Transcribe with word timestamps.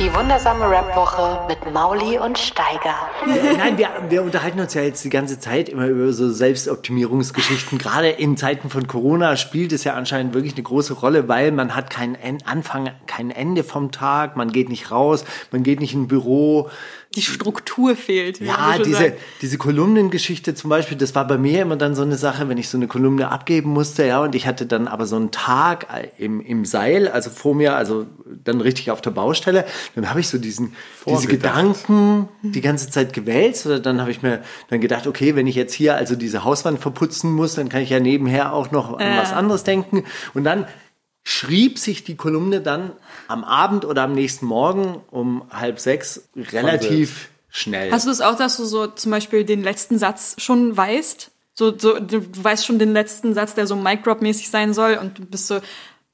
Die 0.00 0.12
wundersame 0.12 0.68
Rap-Woche 0.68 1.46
mit 1.46 1.72
Mauli 1.72 2.18
und 2.18 2.36
Steiger. 2.36 2.96
Nein, 3.56 3.78
wir, 3.78 3.88
wir 4.08 4.22
unterhalten 4.24 4.58
uns 4.58 4.74
ja 4.74 4.82
jetzt 4.82 5.04
die 5.04 5.08
ganze 5.08 5.38
Zeit 5.38 5.68
immer 5.68 5.86
über 5.86 6.12
so 6.12 6.32
Selbstoptimierungsgeschichten. 6.32 7.78
Gerade 7.78 8.08
in 8.08 8.36
Zeiten 8.36 8.70
von 8.70 8.88
Corona 8.88 9.36
spielt 9.36 9.72
es 9.72 9.84
ja 9.84 9.94
anscheinend 9.94 10.34
wirklich 10.34 10.54
eine 10.54 10.64
große 10.64 10.94
Rolle, 10.94 11.28
weil 11.28 11.52
man 11.52 11.76
hat 11.76 11.90
keinen 11.90 12.16
Anfang, 12.44 12.90
kein 13.06 13.30
Ende 13.30 13.62
vom 13.62 13.92
Tag, 13.92 14.36
man 14.36 14.50
geht 14.50 14.68
nicht 14.68 14.90
raus, 14.90 15.24
man 15.52 15.62
geht 15.62 15.78
nicht 15.78 15.94
in 15.94 16.02
ein 16.02 16.08
Büro, 16.08 16.70
die 17.14 17.22
Struktur 17.22 17.96
fehlt. 17.96 18.40
Ja, 18.40 18.78
diese, 18.78 19.14
diese 19.40 19.58
Kolumnengeschichte 19.58 20.54
zum 20.54 20.70
Beispiel, 20.70 20.96
das 20.96 21.14
war 21.14 21.26
bei 21.26 21.38
mir 21.38 21.62
immer 21.62 21.76
dann 21.76 21.94
so 21.94 22.02
eine 22.02 22.16
Sache, 22.16 22.48
wenn 22.48 22.58
ich 22.58 22.68
so 22.68 22.76
eine 22.76 22.88
Kolumne 22.88 23.30
abgeben 23.30 23.70
musste, 23.70 24.04
ja, 24.06 24.20
und 24.20 24.34
ich 24.34 24.46
hatte 24.46 24.66
dann 24.66 24.88
aber 24.88 25.06
so 25.06 25.16
einen 25.16 25.30
Tag 25.30 25.86
im, 26.18 26.40
im 26.40 26.64
Seil, 26.64 27.08
also 27.08 27.30
vor 27.30 27.54
mir, 27.54 27.76
also 27.76 28.06
dann 28.26 28.60
richtig 28.60 28.90
auf 28.90 29.00
der 29.00 29.10
Baustelle, 29.10 29.64
dann 29.94 30.10
habe 30.10 30.20
ich 30.20 30.28
so 30.28 30.38
diesen, 30.38 30.74
diese 31.06 31.28
Gedanken 31.28 32.28
die 32.42 32.60
ganze 32.60 32.90
Zeit 32.90 33.12
gewälzt 33.12 33.66
oder 33.66 33.80
dann 33.80 34.00
habe 34.00 34.10
ich 34.10 34.22
mir 34.22 34.42
dann 34.68 34.80
gedacht, 34.80 35.06
okay, 35.06 35.36
wenn 35.36 35.46
ich 35.46 35.54
jetzt 35.54 35.74
hier 35.74 35.94
also 35.96 36.16
diese 36.16 36.44
Hauswand 36.44 36.80
verputzen 36.80 37.32
muss, 37.32 37.54
dann 37.54 37.68
kann 37.68 37.82
ich 37.82 37.90
ja 37.90 38.00
nebenher 38.00 38.52
auch 38.52 38.70
noch 38.70 38.98
an 38.98 39.00
äh. 39.00 39.18
was 39.18 39.32
anderes 39.32 39.64
denken 39.64 40.04
und 40.34 40.44
dann 40.44 40.66
schrieb 41.24 41.78
sich 41.78 42.04
die 42.04 42.16
Kolumne 42.16 42.60
dann 42.60 42.92
am 43.28 43.44
Abend 43.44 43.84
oder 43.84 44.02
am 44.02 44.14
nächsten 44.14 44.46
Morgen 44.46 45.02
um 45.10 45.42
halb 45.50 45.80
sechs 45.80 46.28
relativ 46.36 47.30
schnell. 47.48 47.90
Hast 47.90 48.06
du 48.06 48.10
das 48.10 48.20
auch, 48.20 48.36
dass 48.36 48.56
du 48.56 48.64
so 48.64 48.86
zum 48.88 49.10
Beispiel 49.10 49.44
den 49.44 49.62
letzten 49.62 49.98
Satz 49.98 50.36
schon 50.38 50.76
weißt? 50.76 51.30
So, 51.56 51.78
so, 51.78 52.00
du 52.00 52.22
weißt 52.36 52.66
schon 52.66 52.80
den 52.80 52.92
letzten 52.92 53.32
Satz, 53.32 53.54
der 53.54 53.68
so 53.68 53.76
Mic 53.76 54.02
Drop 54.02 54.20
mäßig 54.20 54.50
sein 54.50 54.74
soll 54.74 54.98
und 55.00 55.18
du 55.18 55.24
bist 55.24 55.46
so, 55.46 55.60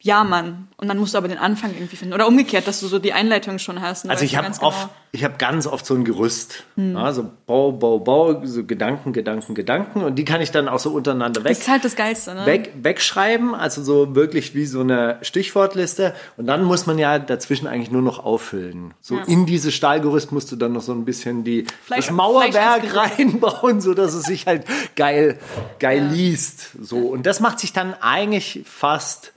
ja, 0.02 0.24
Mann. 0.24 0.68
Und 0.78 0.88
dann 0.88 0.96
musst 0.96 1.12
du 1.12 1.18
aber 1.18 1.28
den 1.28 1.36
Anfang 1.36 1.74
irgendwie 1.74 1.96
finden. 1.96 2.14
Oder 2.14 2.26
umgekehrt, 2.26 2.66
dass 2.66 2.80
du 2.80 2.86
so 2.86 2.98
die 2.98 3.12
Einleitung 3.12 3.58
schon 3.58 3.82
hast. 3.82 4.08
Also 4.08 4.24
ich 4.24 4.34
habe 4.34 4.50
genau 4.50 4.68
oft, 4.68 4.88
ich 5.12 5.24
habe 5.24 5.34
ganz 5.36 5.66
oft 5.66 5.84
so 5.84 5.94
ein 5.94 6.04
Gerüst. 6.04 6.64
Hm. 6.76 6.94
Ja, 6.94 7.12
so 7.12 7.30
Bau, 7.44 7.72
Bau, 7.72 7.98
Bau, 7.98 8.46
so 8.46 8.64
Gedanken, 8.64 9.12
Gedanken, 9.12 9.54
Gedanken. 9.54 10.02
Und 10.02 10.14
die 10.14 10.24
kann 10.24 10.40
ich 10.40 10.52
dann 10.52 10.68
auch 10.68 10.78
so 10.78 10.90
untereinander 10.92 11.44
weg. 11.44 11.50
Das 11.50 11.58
ist 11.58 11.68
halt 11.68 11.84
das 11.84 11.96
Geilste, 11.96 12.34
ne? 12.34 12.46
Weg, 12.46 12.72
wegschreiben, 12.82 13.54
also 13.54 13.82
so 13.82 14.14
wirklich 14.14 14.54
wie 14.54 14.64
so 14.64 14.80
eine 14.80 15.18
Stichwortliste. 15.20 16.14
Und 16.38 16.46
dann 16.46 16.64
muss 16.64 16.86
man 16.86 16.98
ja 16.98 17.18
dazwischen 17.18 17.66
eigentlich 17.66 17.90
nur 17.90 18.02
noch 18.02 18.24
auffüllen. 18.24 18.94
So 19.02 19.16
ja. 19.16 19.24
in 19.24 19.44
dieses 19.44 19.74
Stahlgerüst 19.74 20.32
musst 20.32 20.50
du 20.50 20.56
dann 20.56 20.72
noch 20.72 20.82
so 20.82 20.92
ein 20.92 21.04
bisschen 21.04 21.44
die, 21.44 21.66
Fleisch, 21.84 22.06
das 22.06 22.14
Mauerwerk 22.14 22.96
reinbauen, 22.96 23.82
so 23.82 23.92
dass 23.92 24.14
es 24.14 24.22
sich 24.22 24.46
halt 24.46 24.64
geil, 24.96 25.38
geil 25.78 26.04
ja. 26.04 26.10
liest. 26.10 26.70
So. 26.80 26.96
Und 27.00 27.26
das 27.26 27.40
macht 27.40 27.60
sich 27.60 27.74
dann 27.74 27.92
eigentlich 28.00 28.62
fast 28.64 29.34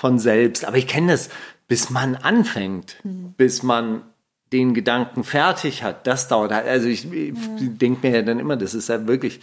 von 0.00 0.18
selbst. 0.18 0.64
Aber 0.64 0.78
ich 0.78 0.86
kenne 0.86 1.12
das, 1.12 1.28
bis 1.68 1.90
man 1.90 2.16
anfängt, 2.16 2.96
mhm. 3.04 3.34
bis 3.36 3.62
man 3.62 4.02
den 4.50 4.72
Gedanken 4.74 5.22
fertig 5.24 5.82
hat, 5.82 6.06
das 6.06 6.26
dauert 6.26 6.52
halt. 6.52 6.66
Also 6.66 6.88
ich, 6.88 7.12
ich 7.12 7.32
mhm. 7.34 7.78
denke 7.78 8.06
mir 8.06 8.16
ja 8.16 8.22
dann 8.22 8.40
immer, 8.40 8.56
das 8.56 8.74
ist 8.74 8.88
ja 8.88 9.06
wirklich, 9.06 9.40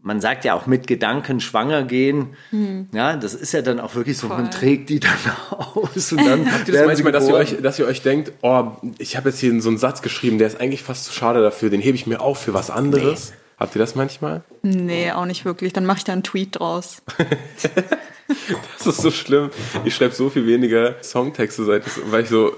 man 0.00 0.20
sagt 0.20 0.44
ja 0.44 0.54
auch 0.54 0.66
mit 0.66 0.86
Gedanken 0.86 1.40
schwanger 1.40 1.82
gehen. 1.82 2.36
Mhm. 2.52 2.88
Ja, 2.92 3.16
das 3.16 3.34
ist 3.34 3.52
ja 3.52 3.62
dann 3.62 3.80
auch 3.80 3.94
wirklich 3.94 4.18
so, 4.18 4.28
Voll. 4.28 4.36
man 4.36 4.50
trägt 4.50 4.90
die 4.90 5.00
dann 5.00 5.16
aus 5.50 6.12
und 6.12 6.24
dann. 6.24 6.52
Habt 6.52 6.68
ihr 6.68 6.74
das 6.74 6.86
manchmal, 6.86 7.12
dass 7.12 7.26
ihr, 7.26 7.34
euch, 7.34 7.56
dass 7.60 7.78
ihr 7.78 7.86
euch 7.86 8.02
denkt, 8.02 8.32
oh, 8.42 8.72
ich 8.98 9.16
habe 9.16 9.30
jetzt 9.30 9.40
hier 9.40 9.60
so 9.62 9.70
einen 9.70 9.78
Satz 9.78 10.02
geschrieben, 10.02 10.36
der 10.36 10.46
ist 10.46 10.60
eigentlich 10.60 10.82
fast 10.82 11.06
zu 11.06 11.12
schade 11.12 11.40
dafür, 11.40 11.70
den 11.70 11.80
hebe 11.80 11.96
ich 11.96 12.06
mir 12.06 12.20
auf 12.20 12.38
für 12.38 12.52
was 12.52 12.70
anderes? 12.70 13.30
Nee. 13.30 13.36
Habt 13.58 13.74
ihr 13.74 13.78
das 13.78 13.94
manchmal? 13.94 14.42
Nee, 14.62 15.10
auch 15.12 15.24
nicht 15.24 15.46
wirklich. 15.46 15.72
Dann 15.72 15.86
mache 15.86 15.98
ich 15.98 16.04
da 16.04 16.12
einen 16.12 16.22
Tweet 16.22 16.60
draus. 16.60 17.02
das 18.78 18.86
ist 18.86 19.02
so 19.02 19.10
schlimm. 19.10 19.50
Ich 19.84 19.94
schreibe 19.94 20.14
so 20.14 20.30
viel 20.30 20.46
weniger 20.46 21.02
Songtexte, 21.02 21.64
seit 21.64 21.84
weil 22.10 22.24
ich 22.24 22.28
so 22.28 22.52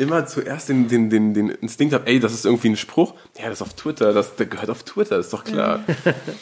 immer 0.00 0.26
zuerst 0.26 0.70
den, 0.70 0.88
den, 0.88 1.10
den, 1.10 1.34
den 1.34 1.50
Instinkt 1.50 1.92
habe, 1.92 2.06
ey, 2.06 2.18
das 2.18 2.32
ist 2.32 2.46
irgendwie 2.46 2.70
ein 2.70 2.76
Spruch. 2.76 3.14
Ja, 3.38 3.44
das 3.44 3.60
ist 3.60 3.62
auf 3.62 3.74
Twitter, 3.74 4.12
das, 4.14 4.34
der 4.34 4.46
gehört 4.46 4.70
auf 4.70 4.82
Twitter, 4.82 5.18
ist 5.18 5.32
doch 5.32 5.44
klar. 5.44 5.84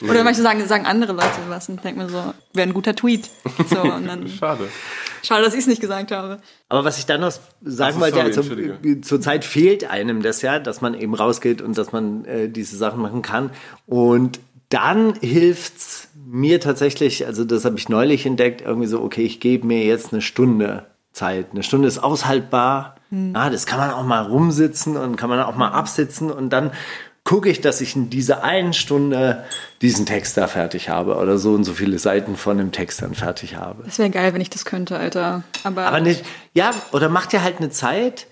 Mhm. 0.00 0.10
Oder 0.10 0.22
manche 0.22 0.42
sagen, 0.42 0.64
sagen 0.66 0.86
andere 0.86 1.12
Leute 1.12 1.26
was 1.48 1.68
und 1.68 1.76
ich 1.76 1.80
denke 1.80 2.00
mir 2.00 2.08
so, 2.08 2.34
wäre 2.52 2.68
ein 2.68 2.72
guter 2.72 2.94
Tweet. 2.94 3.28
So, 3.68 3.80
und 3.80 4.06
dann, 4.06 4.28
Schade. 4.38 4.68
Schade, 5.22 5.42
dass 5.42 5.54
ich 5.54 5.60
es 5.60 5.66
nicht 5.66 5.80
gesagt 5.80 6.12
habe. 6.12 6.38
Aber 6.68 6.84
was 6.84 6.98
ich 6.98 7.06
dann 7.06 7.20
noch 7.20 7.32
sagen 7.64 8.00
wollte, 8.00 8.22
also, 8.22 8.42
zur 9.02 9.20
Zeit 9.20 9.44
fehlt 9.44 9.90
einem 9.90 10.22
das 10.22 10.42
ja, 10.42 10.60
dass 10.60 10.80
man 10.80 10.94
eben 10.94 11.14
rausgeht 11.14 11.60
und 11.60 11.76
dass 11.76 11.90
man 11.90 12.24
äh, 12.26 12.48
diese 12.48 12.76
Sachen 12.76 13.02
machen 13.02 13.22
kann. 13.22 13.50
Und 13.86 14.38
dann 14.68 15.14
hilft's 15.20 16.08
mir 16.14 16.60
tatsächlich, 16.60 17.26
also 17.26 17.44
das 17.44 17.64
habe 17.64 17.78
ich 17.78 17.88
neulich 17.88 18.26
entdeckt, 18.26 18.60
irgendwie 18.60 18.86
so, 18.86 19.00
okay, 19.02 19.22
ich 19.22 19.40
gebe 19.40 19.66
mir 19.66 19.84
jetzt 19.84 20.12
eine 20.12 20.20
Stunde 20.20 20.86
Zeit. 21.12 21.48
Eine 21.52 21.62
Stunde 21.62 21.88
ist 21.88 21.98
aushaltbar. 21.98 22.96
Hm. 23.10 23.32
Ah, 23.34 23.50
das 23.50 23.66
kann 23.66 23.78
man 23.78 23.90
auch 23.90 24.04
mal 24.04 24.22
rumsitzen 24.22 24.96
und 24.96 25.16
kann 25.16 25.30
man 25.30 25.40
auch 25.40 25.56
mal 25.56 25.70
absitzen 25.70 26.30
und 26.30 26.50
dann 26.50 26.72
gucke 27.24 27.50
ich, 27.50 27.60
dass 27.60 27.82
ich 27.82 27.94
in 27.94 28.08
dieser 28.08 28.42
einen 28.42 28.72
Stunde 28.72 29.44
diesen 29.82 30.06
Text 30.06 30.38
da 30.38 30.46
fertig 30.46 30.88
habe 30.88 31.16
oder 31.16 31.36
so 31.36 31.52
und 31.52 31.64
so 31.64 31.74
viele 31.74 31.98
Seiten 31.98 32.36
von 32.36 32.56
dem 32.56 32.72
Text 32.72 33.02
dann 33.02 33.14
fertig 33.14 33.54
habe. 33.54 33.82
Das 33.84 33.98
wäre 33.98 34.08
geil, 34.08 34.32
wenn 34.32 34.40
ich 34.40 34.48
das 34.48 34.64
könnte, 34.64 34.96
Alter. 34.96 35.42
Aber, 35.62 35.86
Aber 35.86 36.00
nicht, 36.00 36.24
ja, 36.54 36.70
oder 36.92 37.10
macht 37.10 37.34
ja 37.34 37.42
halt 37.42 37.58
eine 37.58 37.68
Zeit, 37.68 38.28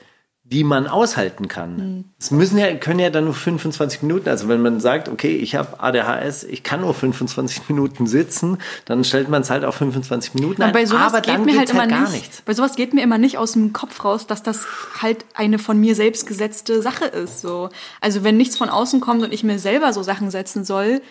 die 0.52 0.62
man 0.62 0.86
aushalten 0.86 1.48
kann. 1.48 1.76
Mhm. 1.76 2.04
Es 2.20 2.30
müssen 2.30 2.56
ja, 2.56 2.72
können 2.76 3.00
ja 3.00 3.10
dann 3.10 3.24
nur 3.24 3.34
25 3.34 4.02
Minuten, 4.02 4.28
also 4.28 4.48
wenn 4.48 4.62
man 4.62 4.78
sagt, 4.78 5.08
okay, 5.08 5.34
ich 5.36 5.56
habe 5.56 5.80
ADHS, 5.80 6.44
ich 6.44 6.62
kann 6.62 6.82
nur 6.82 6.94
25 6.94 7.62
Minuten 7.68 8.06
sitzen, 8.06 8.58
dann 8.84 9.02
stellt 9.02 9.28
man 9.28 9.42
es 9.42 9.50
halt 9.50 9.64
auf 9.64 9.74
25 9.74 10.34
Minuten 10.34 10.62
ein. 10.62 10.72
Bei 10.72 10.86
sowas 10.86 11.14
aber 11.14 11.20
geht 11.20 11.34
dann 11.34 11.44
mir 11.44 11.58
halt 11.58 11.70
immer 11.70 11.80
halt 11.80 11.90
gar 11.90 12.02
nicht, 12.02 12.12
nichts. 12.12 12.42
Bei 12.42 12.54
sowas 12.54 12.76
geht 12.76 12.94
mir 12.94 13.02
immer 13.02 13.18
nicht 13.18 13.38
aus 13.38 13.52
dem 13.52 13.72
Kopf 13.72 14.04
raus, 14.04 14.28
dass 14.28 14.44
das 14.44 14.66
halt 15.02 15.24
eine 15.34 15.58
von 15.58 15.80
mir 15.80 15.96
selbst 15.96 16.28
gesetzte 16.28 16.80
Sache 16.80 17.06
ist. 17.06 17.40
So. 17.40 17.68
Also 18.00 18.22
wenn 18.22 18.36
nichts 18.36 18.56
von 18.56 18.68
außen 18.68 19.00
kommt 19.00 19.24
und 19.24 19.32
ich 19.32 19.42
mir 19.42 19.58
selber 19.58 19.92
so 19.92 20.04
Sachen 20.04 20.30
setzen 20.30 20.64
soll, 20.64 21.02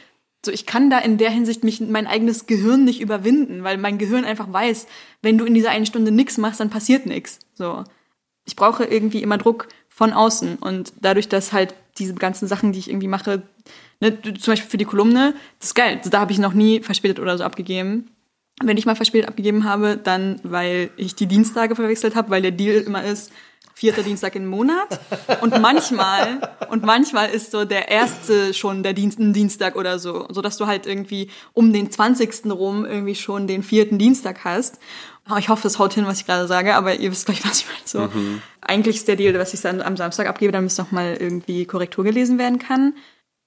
so 0.45 0.51
ich 0.51 0.65
kann 0.65 0.89
da 0.89 0.99
in 0.99 1.17
der 1.17 1.31
Hinsicht 1.31 1.65
mich 1.65 1.81
mein 1.81 2.07
eigenes 2.07 2.45
Gehirn 2.45 2.85
nicht 2.85 3.01
überwinden, 3.01 3.65
weil 3.65 3.77
mein 3.77 3.97
Gehirn 3.97 4.23
einfach 4.23 4.51
weiß, 4.51 4.87
wenn 5.21 5.37
du 5.37 5.43
in 5.43 5.55
dieser 5.55 5.71
einen 5.71 5.87
Stunde 5.87 6.11
nichts 6.11 6.37
machst, 6.37 6.61
dann 6.61 6.69
passiert 6.69 7.05
nichts. 7.05 7.39
So 7.55 7.83
ich 8.45 8.55
brauche 8.55 8.85
irgendwie 8.85 9.21
immer 9.21 9.37
Druck 9.37 9.67
von 9.89 10.13
außen. 10.13 10.57
Und 10.57 10.93
dadurch, 11.01 11.29
dass 11.29 11.53
halt 11.53 11.73
diese 11.97 12.13
ganzen 12.13 12.47
Sachen, 12.47 12.71
die 12.71 12.79
ich 12.79 12.89
irgendwie 12.89 13.07
mache, 13.07 13.43
ne, 13.99 14.21
zum 14.21 14.51
Beispiel 14.51 14.69
für 14.69 14.77
die 14.77 14.85
Kolumne, 14.85 15.33
das 15.59 15.69
ist 15.69 15.75
geil. 15.75 16.01
Da 16.05 16.19
habe 16.19 16.31
ich 16.31 16.37
noch 16.37 16.53
nie 16.53 16.81
verspätet 16.81 17.19
oder 17.19 17.37
so 17.37 17.43
abgegeben. 17.43 18.11
Wenn 18.63 18.77
ich 18.77 18.85
mal 18.85 18.95
verspätet 18.95 19.27
abgegeben 19.27 19.65
habe, 19.65 19.97
dann 19.97 20.39
weil 20.43 20.89
ich 20.95 21.15
die 21.15 21.27
Dienstage 21.27 21.75
verwechselt 21.75 22.15
habe, 22.15 22.29
weil 22.29 22.41
der 22.41 22.51
Deal 22.51 22.81
immer 22.81 23.03
ist, 23.03 23.31
vierter 23.75 24.03
Dienstag 24.03 24.35
im 24.35 24.47
Monat. 24.47 24.99
Und 25.41 25.59
manchmal, 25.61 26.39
und 26.69 26.83
manchmal 26.83 27.29
ist 27.29 27.51
so 27.51 27.65
der 27.65 27.89
erste 27.89 28.53
schon 28.53 28.83
der 28.83 28.93
Dienst, 28.93 29.19
ein 29.19 29.33
Dienstag 29.33 29.75
oder 29.75 29.99
so, 29.99 30.27
so 30.29 30.41
dass 30.41 30.55
du 30.57 30.65
halt 30.65 30.87
irgendwie 30.87 31.29
um 31.53 31.73
den 31.73 31.91
20. 31.91 32.45
rum 32.45 32.85
irgendwie 32.85 33.15
schon 33.15 33.47
den 33.47 33.63
vierten 33.63 33.97
Dienstag 33.97 34.45
hast. 34.45 34.79
Oh, 35.29 35.37
ich 35.37 35.49
hoffe, 35.49 35.63
das 35.63 35.79
haut 35.79 35.93
hin, 35.93 36.05
was 36.05 36.19
ich 36.19 36.25
gerade 36.25 36.47
sage, 36.47 36.75
aber 36.75 36.95
ihr 36.95 37.11
wisst 37.11 37.25
gleich, 37.25 37.43
was 37.43 37.61
ich 37.61 37.65
meine. 37.65 37.79
So. 37.85 38.17
Mhm. 38.17 38.41
Eigentlich 38.61 38.97
ist 38.97 39.07
der 39.07 39.15
Deal, 39.15 39.33
dass 39.33 39.53
ich 39.53 39.61
dann 39.61 39.81
am 39.81 39.97
Samstag 39.97 40.27
abgebe, 40.27 40.51
damit 40.51 40.71
es 40.71 40.77
nochmal 40.77 41.17
irgendwie 41.19 41.65
Korrektur 41.65 42.03
gelesen 42.03 42.37
werden 42.37 42.59
kann. 42.59 42.93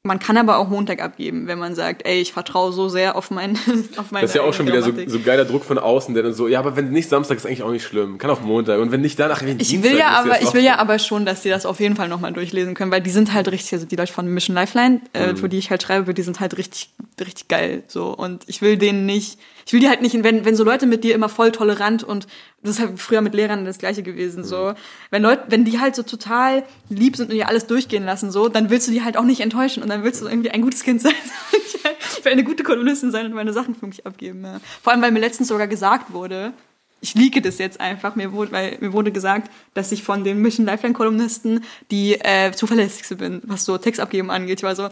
Man 0.04 0.20
kann 0.20 0.36
aber 0.36 0.58
auch 0.58 0.68
Montag 0.68 1.02
abgeben, 1.02 1.48
wenn 1.48 1.58
man 1.58 1.74
sagt, 1.74 2.06
ey, 2.06 2.20
ich 2.20 2.32
vertraue 2.32 2.72
so 2.72 2.88
sehr 2.88 3.16
auf 3.16 3.30
mein 3.30 3.58
auf 3.96 4.12
meine 4.12 4.22
Das 4.22 4.30
ist 4.30 4.36
ja 4.36 4.42
auch 4.42 4.54
schon 4.54 4.66
wieder 4.66 4.80
so, 4.80 4.92
so 5.06 5.20
geiler 5.20 5.44
Druck 5.44 5.64
von 5.64 5.76
außen, 5.76 6.14
der 6.14 6.22
dann 6.22 6.32
so, 6.32 6.46
ja, 6.46 6.60
aber 6.60 6.76
wenn 6.76 6.90
nicht 6.90 7.08
Samstag 7.08 7.36
ist 7.36 7.46
eigentlich 7.46 7.64
auch 7.64 7.72
nicht 7.72 7.84
schlimm, 7.84 8.16
kann 8.16 8.30
auch 8.30 8.40
Montag 8.40 8.80
und 8.80 8.92
wenn 8.92 9.00
nicht 9.00 9.18
danach 9.18 9.42
wenn 9.42 9.58
Ich 9.60 9.82
will 9.82 9.96
ja 9.96 10.10
aber 10.10 10.40
ich 10.40 10.54
will 10.54 10.62
ja 10.62 10.78
aber 10.78 11.00
schon, 11.00 11.26
dass 11.26 11.42
sie 11.42 11.50
das 11.50 11.66
auf 11.66 11.80
jeden 11.80 11.96
Fall 11.96 12.08
nochmal 12.08 12.32
durchlesen 12.32 12.74
können, 12.74 12.92
weil 12.92 13.02
die 13.02 13.10
sind 13.10 13.34
halt 13.34 13.48
richtig, 13.50 13.72
also 13.74 13.86
die 13.86 13.96
Leute 13.96 14.12
von 14.12 14.26
Mission 14.32 14.54
Lifeline, 14.54 15.00
äh, 15.12 15.32
mhm. 15.32 15.36
für 15.36 15.48
die 15.48 15.58
ich 15.58 15.70
halt 15.70 15.82
schreibe, 15.82 16.14
die 16.14 16.22
sind 16.22 16.38
halt 16.40 16.56
richtig 16.56 16.90
richtig 17.20 17.48
geil 17.48 17.82
so 17.88 18.08
und 18.14 18.44
ich 18.46 18.62
will 18.62 18.78
denen 18.78 19.04
nicht 19.04 19.38
ich 19.68 19.74
will 19.74 19.80
die 19.80 19.88
halt 19.90 20.00
nicht, 20.00 20.14
wenn, 20.24 20.46
wenn 20.46 20.56
so 20.56 20.64
Leute 20.64 20.86
mit 20.86 21.04
dir 21.04 21.14
immer 21.14 21.28
voll 21.28 21.52
tolerant 21.52 22.02
und 22.02 22.26
das 22.62 22.76
ist 22.76 22.80
halt 22.80 22.98
früher 22.98 23.20
mit 23.20 23.34
Lehrern 23.34 23.66
das 23.66 23.76
gleiche 23.76 24.02
gewesen, 24.02 24.42
so. 24.42 24.72
Wenn 25.10 25.20
Leute, 25.20 25.44
wenn 25.48 25.66
die 25.66 25.78
halt 25.78 25.94
so 25.94 26.02
total 26.02 26.64
lieb 26.88 27.16
sind 27.16 27.28
und 27.28 27.36
dir 27.36 27.48
alles 27.48 27.66
durchgehen 27.66 28.06
lassen, 28.06 28.30
so, 28.30 28.48
dann 28.48 28.70
willst 28.70 28.88
du 28.88 28.92
die 28.92 29.04
halt 29.04 29.18
auch 29.18 29.24
nicht 29.24 29.40
enttäuschen 29.40 29.82
und 29.82 29.90
dann 29.90 30.04
willst 30.04 30.22
du 30.22 30.26
irgendwie 30.26 30.50
ein 30.50 30.62
gutes 30.62 30.84
Kind 30.84 31.02
sein. 31.02 31.12
ich 31.52 32.24
will 32.24 32.32
eine 32.32 32.44
gute 32.44 32.62
Kolonistin 32.62 33.10
sein 33.10 33.26
und 33.26 33.34
meine 33.34 33.52
Sachen 33.52 33.74
für 33.74 33.86
mich 33.86 34.06
abgeben, 34.06 34.42
ja. 34.42 34.58
Vor 34.82 34.94
allem, 34.94 35.02
weil 35.02 35.12
mir 35.12 35.20
letztens 35.20 35.48
sogar 35.48 35.66
gesagt 35.66 36.14
wurde, 36.14 36.54
ich 37.02 37.14
liege 37.14 37.42
das 37.42 37.58
jetzt 37.58 37.78
einfach, 37.78 38.16
mir 38.16 38.32
wurde, 38.32 38.52
weil 38.52 38.78
mir 38.80 38.94
wurde 38.94 39.12
gesagt, 39.12 39.50
dass 39.74 39.92
ich 39.92 40.02
von 40.02 40.24
den 40.24 40.40
Mission 40.40 40.64
Lifeline 40.64 40.94
Kolumnisten 40.94 41.62
die 41.90 42.14
äh, 42.14 42.52
zuverlässigste 42.52 43.16
bin, 43.16 43.42
was 43.44 43.66
so 43.66 43.76
Text 43.76 44.00
abgeben 44.00 44.30
angeht. 44.30 44.60
Ich 44.60 44.64
war 44.64 44.74
so, 44.74 44.88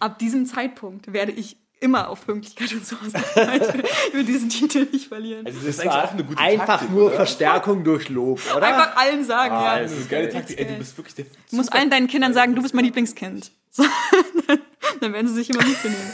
ab 0.00 0.18
diesem 0.18 0.44
Zeitpunkt 0.44 1.14
werde 1.14 1.32
ich 1.32 1.56
immer 1.80 2.08
auf 2.08 2.24
Pünktlichkeit 2.24 2.72
und 2.72 2.86
sowas 2.86 3.12
ich 4.08 4.14
will 4.14 4.24
diesen 4.24 4.48
Titel 4.48 4.86
nicht 4.90 5.08
verlieren. 5.08 5.46
Also 5.46 5.58
das 5.58 5.68
ist 5.68 5.80
eigentlich 5.80 5.94
auch 5.94 6.12
eine 6.12 6.24
gute 6.24 6.38
Einfach 6.38 6.66
Taktik, 6.66 6.90
nur 6.90 7.06
oder? 7.06 7.16
Verstärkung 7.16 7.84
durch 7.84 8.08
Lob, 8.08 8.40
oder? 8.56 8.66
Einfach 8.66 8.96
allen 8.96 9.24
sagen, 9.24 9.54
ah, 9.54 9.76
ja. 9.76 9.82
Das 9.82 9.92
ist 9.92 9.98
eine 9.98 10.06
geile 10.06 10.28
Taktik. 10.30 10.58
Ey, 10.58 10.66
du 10.66 10.78
bist 10.78 10.96
wirklich 10.96 11.14
der 11.14 11.26
Du 11.50 11.56
musst 11.56 11.72
allen 11.72 11.90
deinen 11.90 12.08
Kindern 12.08 12.32
sagen, 12.32 12.54
du 12.54 12.62
bist 12.62 12.74
mein 12.74 12.84
Lieblingskind. 12.84 13.50
So, 13.70 13.84
dann 15.00 15.12
werden 15.12 15.28
sie 15.28 15.34
sich 15.34 15.50
immer 15.50 15.62
lieb 15.62 15.82
benehmen. 15.82 16.12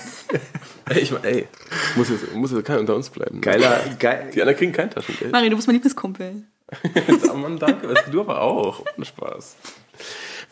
Ey, 0.88 1.00
ich 1.00 1.12
mein, 1.12 1.24
ey, 1.24 1.46
muss 1.94 2.08
jetzt, 2.08 2.34
muss 2.34 2.50
jetzt 2.50 2.64
keiner 2.64 2.80
unter 2.80 2.96
uns 2.96 3.08
bleiben. 3.08 3.36
Ne? 3.36 3.40
Geiler, 3.40 3.80
geil. 3.98 4.30
Die 4.34 4.40
anderen 4.40 4.58
kriegen 4.58 4.72
kein 4.72 4.90
Taschengeld. 4.90 5.30
Marie, 5.30 5.48
du 5.48 5.56
bist 5.56 5.68
mein 5.68 5.74
Lieblingskumpel. 5.74 6.42
Mann, 7.34 7.58
danke. 7.58 7.94
Du 8.10 8.20
aber 8.20 8.40
auch. 8.40 8.84
Ohne 8.96 9.06
Spaß. 9.06 9.56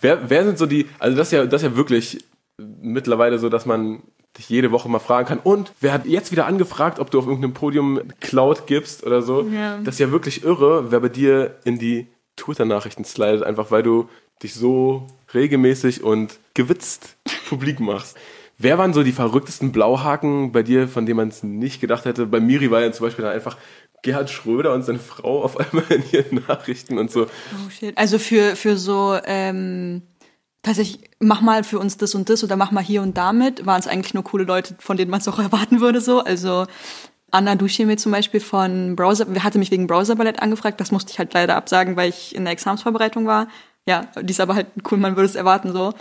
Wer, 0.00 0.30
wer 0.30 0.44
sind 0.44 0.58
so 0.58 0.66
die, 0.66 0.88
also 0.98 1.16
das 1.16 1.28
ist 1.28 1.32
ja, 1.32 1.46
das 1.46 1.62
ist 1.62 1.70
ja 1.70 1.76
wirklich 1.76 2.24
mittlerweile 2.58 3.38
so, 3.38 3.48
dass 3.48 3.66
man 3.66 4.02
dich 4.38 4.48
jede 4.48 4.70
Woche 4.70 4.88
mal 4.88 4.98
fragen 4.98 5.26
kann. 5.26 5.38
Und 5.38 5.72
wer 5.80 5.92
hat 5.92 6.06
jetzt 6.06 6.32
wieder 6.32 6.46
angefragt, 6.46 6.98
ob 6.98 7.10
du 7.10 7.18
auf 7.18 7.26
irgendeinem 7.26 7.54
Podium 7.54 8.00
Cloud 8.20 8.66
gibst 8.66 9.04
oder 9.04 9.22
so? 9.22 9.42
Ja. 9.42 9.78
Das 9.78 9.96
ist 9.96 9.98
ja 9.98 10.12
wirklich 10.12 10.44
irre, 10.44 10.90
wer 10.90 11.00
bei 11.00 11.08
dir 11.08 11.56
in 11.64 11.78
die 11.78 12.06
Twitter-Nachrichten 12.36 13.04
slidet, 13.04 13.42
einfach 13.42 13.70
weil 13.70 13.82
du 13.82 14.08
dich 14.42 14.54
so 14.54 15.06
regelmäßig 15.34 16.02
und 16.02 16.38
gewitzt 16.54 17.16
publik 17.48 17.80
machst. 17.80 18.16
Wer 18.56 18.78
waren 18.78 18.92
so 18.92 19.02
die 19.02 19.12
verrücktesten 19.12 19.72
Blauhaken 19.72 20.52
bei 20.52 20.62
dir, 20.62 20.86
von 20.86 21.06
denen 21.06 21.16
man 21.16 21.28
es 21.28 21.42
nicht 21.42 21.80
gedacht 21.80 22.04
hätte? 22.04 22.26
Bei 22.26 22.40
Miri 22.40 22.70
war 22.70 22.82
ja 22.82 22.92
zum 22.92 23.06
Beispiel 23.06 23.24
dann 23.24 23.34
einfach 23.34 23.56
Gerhard 24.02 24.30
Schröder 24.30 24.74
und 24.74 24.82
seine 24.82 24.98
Frau 24.98 25.42
auf 25.42 25.58
einmal 25.60 25.84
in 25.90 26.04
ihren 26.12 26.44
Nachrichten 26.46 26.98
und 26.98 27.10
so. 27.10 27.24
Oh 27.24 27.70
shit. 27.70 27.96
Also 27.96 28.18
für, 28.18 28.56
für 28.56 28.76
so 28.76 29.18
ähm, 29.24 30.02
tatsächlich, 30.62 31.10
mach 31.20 31.40
mal 31.40 31.64
für 31.64 31.78
uns 31.78 31.96
das 31.96 32.14
und 32.14 32.28
das 32.28 32.44
oder 32.44 32.56
mach 32.56 32.70
mal 32.70 32.82
hier 32.82 33.02
und 33.02 33.16
damit, 33.16 33.66
waren 33.66 33.80
es 33.80 33.86
eigentlich 33.86 34.14
nur 34.14 34.24
coole 34.24 34.44
Leute, 34.44 34.74
von 34.78 34.96
denen 34.96 35.10
man 35.10 35.20
es 35.20 35.28
auch 35.28 35.38
erwarten 35.40 35.80
würde 35.80 36.00
so. 36.00 36.20
Also 36.20 36.66
Anna 37.30 37.54
Duscheme 37.54 37.96
zum 37.96 38.12
Beispiel 38.12 38.40
von 38.40 38.96
Browser, 38.96 39.26
hatte 39.42 39.58
mich 39.58 39.70
wegen 39.70 39.86
Browser 39.86 40.16
Ballett 40.16 40.42
angefragt, 40.42 40.80
das 40.80 40.90
musste 40.90 41.12
ich 41.12 41.18
halt 41.18 41.32
leider 41.34 41.56
absagen, 41.56 41.96
weil 41.96 42.10
ich 42.10 42.34
in 42.34 42.44
der 42.44 42.52
Examsvorbereitung 42.52 43.26
war. 43.26 43.48
Ja, 43.86 44.06
die 44.20 44.30
ist 44.30 44.40
aber 44.40 44.54
halt 44.54 44.66
cool, 44.90 44.98
man 44.98 45.16
würde 45.16 45.26
es 45.26 45.36
erwarten 45.36 45.72
so. 45.72 45.94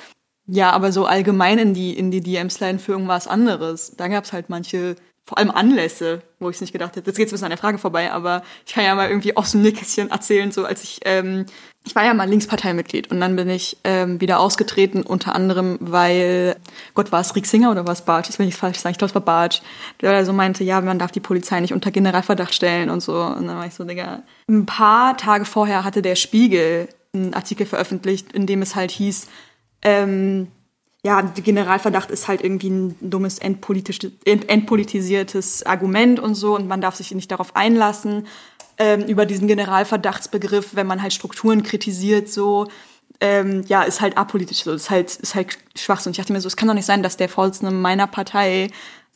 Ja, 0.47 0.71
aber 0.71 0.91
so 0.91 1.05
allgemein 1.05 1.59
in 1.59 1.73
die, 1.75 1.95
in 1.97 2.09
die 2.09 2.21
DMs-Line 2.21 2.79
für 2.79 2.93
irgendwas 2.93 3.27
anderes. 3.27 3.95
Da 3.95 4.07
gab 4.07 4.23
es 4.23 4.33
halt 4.33 4.49
manche 4.49 4.95
vor 5.29 5.37
allem 5.37 5.51
Anlässe, 5.51 6.23
wo 6.39 6.49
ich 6.49 6.55
es 6.55 6.61
nicht 6.61 6.73
gedacht 6.73 6.95
hätte. 6.95 7.07
Jetzt 7.07 7.17
geht's 7.17 7.31
ein 7.31 7.35
bisschen 7.35 7.45
an 7.45 7.51
der 7.51 7.59
Frage 7.59 7.77
vorbei, 7.77 8.11
aber 8.11 8.41
ich 8.65 8.73
kann 8.73 8.83
ja 8.83 8.95
mal 8.95 9.09
irgendwie 9.09 9.37
aus 9.37 9.51
dem 9.51 9.61
Nähkästchen 9.61 10.09
erzählen, 10.09 10.51
so 10.51 10.65
als 10.65 10.81
ich, 10.81 11.01
ähm, 11.05 11.45
ich 11.85 11.93
war 11.93 12.03
ja 12.03 12.15
mal 12.15 12.27
Linksparteimitglied 12.27 13.11
und 13.11 13.19
dann 13.19 13.35
bin 13.35 13.47
ich 13.47 13.77
ähm, 13.83 14.19
wieder 14.19 14.39
ausgetreten, 14.39 15.03
unter 15.03 15.35
anderem, 15.35 15.77
weil, 15.81 16.55
Gott, 16.95 17.11
war 17.11 17.21
es 17.21 17.35
Rick 17.35 17.45
Singer 17.45 17.69
oder 17.69 17.85
war 17.85 17.93
es 17.93 18.01
Bartsch? 18.01 18.31
Ich 18.31 18.39
will 18.39 18.47
nicht 18.47 18.57
falsch 18.57 18.79
sagen, 18.79 18.93
ich 18.93 18.97
glaube, 18.97 19.09
es 19.09 19.15
war 19.15 19.21
Bartsch, 19.21 19.61
der 20.01 20.25
so 20.25 20.33
meinte, 20.33 20.63
ja, 20.63 20.81
man 20.81 20.97
darf 20.97 21.11
die 21.11 21.19
Polizei 21.19 21.59
nicht 21.59 21.73
unter 21.73 21.91
Generalverdacht 21.91 22.55
stellen 22.55 22.89
und 22.89 23.01
so. 23.01 23.13
Und 23.21 23.45
dann 23.45 23.55
war 23.55 23.67
ich 23.67 23.75
so, 23.75 23.83
Digga. 23.83 24.23
Ein 24.49 24.65
paar 24.65 25.15
Tage 25.15 25.45
vorher 25.45 25.83
hatte 25.83 26.01
der 26.01 26.15
Spiegel 26.15 26.89
einen 27.13 27.35
Artikel 27.35 27.67
veröffentlicht, 27.67 28.31
in 28.31 28.47
dem 28.47 28.63
es 28.63 28.73
halt 28.73 28.89
hieß, 28.89 29.27
ähm, 29.83 30.47
ja, 31.03 31.21
Generalverdacht 31.21 32.11
ist 32.11 32.27
halt 32.27 32.43
irgendwie 32.43 32.69
ein 32.69 32.95
dummes 32.99 33.39
entpolitisiertes 33.39 35.65
Argument 35.65 36.19
und 36.19 36.35
so 36.35 36.55
und 36.55 36.67
man 36.67 36.81
darf 36.81 36.95
sich 36.95 37.11
nicht 37.11 37.31
darauf 37.31 37.55
einlassen 37.55 38.27
ähm, 38.77 39.03
über 39.03 39.25
diesen 39.25 39.47
Generalverdachtsbegriff, 39.47 40.75
wenn 40.75 40.87
man 40.87 41.01
halt 41.01 41.13
Strukturen 41.13 41.63
kritisiert 41.63 42.27
so. 42.29 42.67
Ähm, 43.21 43.63
ja, 43.67 43.83
ist 43.83 44.01
halt 44.01 44.17
apolitisch 44.17 44.63
so, 44.63 44.73
ist 44.73 44.89
halt, 44.89 45.15
ist 45.15 45.35
halt 45.35 45.57
Schwachsinn. 45.77 46.11
Ich 46.11 46.17
dachte 46.17 46.33
mir 46.33 46.41
so, 46.41 46.47
es 46.47 46.55
kann 46.55 46.67
doch 46.67 46.75
nicht 46.75 46.85
sein, 46.85 47.03
dass 47.03 47.17
der 47.17 47.27
Vorsitzende 47.27 47.71
meiner 47.71 48.07
Partei 48.07 48.69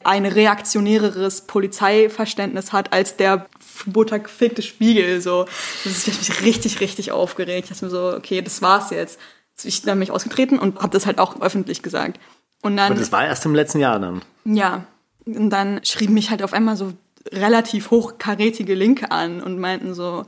ein 0.04 0.26
reaktionäreres 0.26 1.42
Polizeiverständnis 1.42 2.74
hat 2.74 2.92
als 2.92 3.16
der 3.16 3.48
buttergefickte 3.86 4.62
Spiegel. 4.62 5.22
So, 5.22 5.46
das 5.84 6.08
ist 6.08 6.08
mich 6.08 6.42
richtig, 6.42 6.82
richtig 6.82 7.12
aufgeregt. 7.12 7.66
Ich 7.66 7.70
dachte 7.70 7.86
mir 7.86 7.92
so, 7.92 8.14
okay, 8.14 8.42
das 8.42 8.62
war's 8.62 8.90
jetzt 8.90 9.20
ich 9.64 9.82
dann 9.84 10.00
mich 10.00 10.12
ausgetreten 10.12 10.60
und 10.60 10.80
habe 10.80 10.90
das 10.90 11.06
halt 11.06 11.20
auch 11.20 11.42
öffentlich 11.42 11.84
gesagt. 11.84 12.20
Und 12.62 12.78
dann. 12.78 12.92
Und 12.94 13.00
das 13.00 13.12
war 13.12 13.26
erst 13.26 13.46
im 13.46 13.56
letzten 13.56 13.80
Jahr 13.80 14.00
dann. 14.00 14.22
Ja. 14.46 14.86
Und 15.26 15.50
dann 15.50 15.84
schrieben 15.84 16.14
mich 16.14 16.30
halt 16.30 16.44
auf 16.44 16.54
einmal 16.54 16.76
so 16.76 16.94
relativ 17.32 17.92
hochkarätige 17.92 18.74
Linke 18.74 19.12
an 19.12 19.42
und 19.42 19.60
meinten 19.60 19.94
so, 19.94 20.26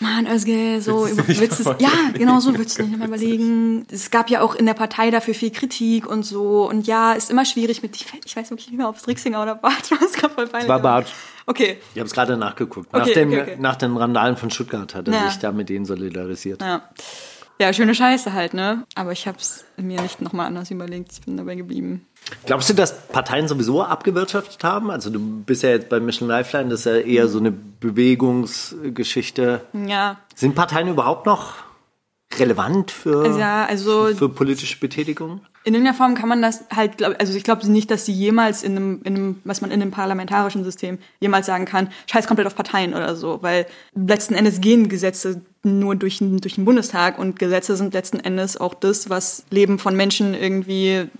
Mann, 0.00 0.26
Özge, 0.26 0.80
so, 0.80 1.08
willst 1.26 1.66
du 1.66 1.74
ja, 1.78 1.90
genau 2.14 2.38
so 2.38 2.56
willst 2.56 2.78
du 2.78 2.84
nicht 2.84 2.98
mal 2.98 3.08
überlegen. 3.08 3.84
Es 3.90 4.10
gab 4.10 4.30
ja 4.30 4.42
auch 4.42 4.54
in 4.54 4.64
der 4.64 4.74
Partei 4.74 5.10
dafür 5.10 5.34
viel 5.34 5.50
Kritik 5.50 6.06
und 6.06 6.22
so. 6.22 6.68
Und 6.68 6.86
ja, 6.86 7.14
ist 7.14 7.30
immer 7.30 7.44
schwierig 7.44 7.82
mit, 7.82 7.96
ich 7.96 8.36
weiß 8.36 8.50
wirklich 8.50 8.68
nicht 8.68 8.78
mehr, 8.78 8.88
ob 8.88 8.96
es 8.96 9.08
Rixinger 9.08 9.42
oder 9.42 9.56
Barth 9.56 9.90
war. 9.90 9.98
Es 10.08 10.14
gab 10.14 10.32
voll 10.32 10.48
Es 10.52 10.68
war 10.68 10.80
Barth. 10.80 11.12
Okay. 11.46 11.78
Ich 11.94 11.98
habe 11.98 12.06
es 12.06 12.12
gerade 12.12 12.36
nachgeguckt. 12.36 12.92
Nach, 12.92 13.02
okay, 13.02 13.14
dem, 13.14 13.28
okay, 13.28 13.42
okay. 13.42 13.56
nach 13.58 13.76
den 13.76 13.96
Randalen 13.96 14.36
von 14.36 14.50
Stuttgart 14.50 14.94
hat 14.94 15.08
er 15.08 15.14
ja. 15.14 15.30
sich 15.30 15.38
da 15.40 15.50
mit 15.50 15.68
denen 15.68 15.84
solidarisiert. 15.84 16.62
Ja. 16.62 16.82
Ja, 17.60 17.72
schöne 17.72 17.94
Scheiße 17.94 18.32
halt, 18.32 18.54
ne? 18.54 18.84
Aber 18.94 19.12
ich 19.12 19.26
habe 19.26 19.38
es 19.38 19.64
mir 19.76 20.00
nicht 20.00 20.20
nochmal 20.20 20.46
anders 20.46 20.70
überlegt. 20.70 21.12
Ich 21.12 21.20
bin 21.22 21.36
dabei 21.36 21.56
geblieben. 21.56 22.06
Glaubst 22.46 22.70
du, 22.70 22.74
dass 22.74 23.08
Parteien 23.08 23.48
sowieso 23.48 23.82
abgewirtschaftet 23.82 24.62
haben? 24.62 24.90
Also 24.90 25.10
du 25.10 25.18
bist 25.18 25.62
ja 25.62 25.70
jetzt 25.70 25.88
bei 25.88 25.98
Mission 25.98 26.28
Lifeline, 26.28 26.68
das 26.68 26.80
ist 26.80 26.86
ja 26.86 26.96
eher 26.96 27.28
so 27.28 27.38
eine 27.38 27.50
Bewegungsgeschichte. 27.50 29.62
Ja. 29.86 30.18
Sind 30.34 30.54
Parteien 30.54 30.88
überhaupt 30.88 31.26
noch 31.26 31.54
relevant 32.36 32.90
für, 32.90 33.38
ja, 33.38 33.64
also 33.64 34.14
für 34.14 34.28
politische 34.28 34.78
Betätigung? 34.78 35.40
In 35.68 35.74
irgendeiner 35.74 35.98
Form 35.98 36.14
kann 36.14 36.30
man 36.30 36.40
das 36.40 36.64
halt, 36.74 37.02
also 37.02 37.36
ich 37.36 37.44
glaube 37.44 37.70
nicht, 37.70 37.90
dass 37.90 38.06
sie 38.06 38.12
jemals 38.12 38.62
in 38.62 38.74
einem, 38.74 39.02
in 39.04 39.16
einem, 39.16 39.40
was 39.44 39.60
man 39.60 39.70
in 39.70 39.82
einem 39.82 39.90
parlamentarischen 39.90 40.64
System 40.64 40.96
jemals 41.20 41.44
sagen 41.44 41.66
kann, 41.66 41.90
scheiß 42.10 42.26
komplett 42.26 42.46
auf 42.46 42.56
Parteien 42.56 42.94
oder 42.94 43.14
so, 43.14 43.42
weil 43.42 43.66
letzten 43.94 44.32
Endes 44.32 44.62
gehen 44.62 44.88
Gesetze 44.88 45.42
nur 45.64 45.94
durch, 45.94 46.20
durch 46.22 46.54
den 46.54 46.64
Bundestag 46.64 47.18
und 47.18 47.38
Gesetze 47.38 47.76
sind 47.76 47.92
letzten 47.92 48.18
Endes 48.18 48.56
auch 48.56 48.72
das, 48.72 49.10
was 49.10 49.44
Leben 49.50 49.78
von 49.78 49.94
Menschen 49.94 50.32
irgendwie 50.32 51.10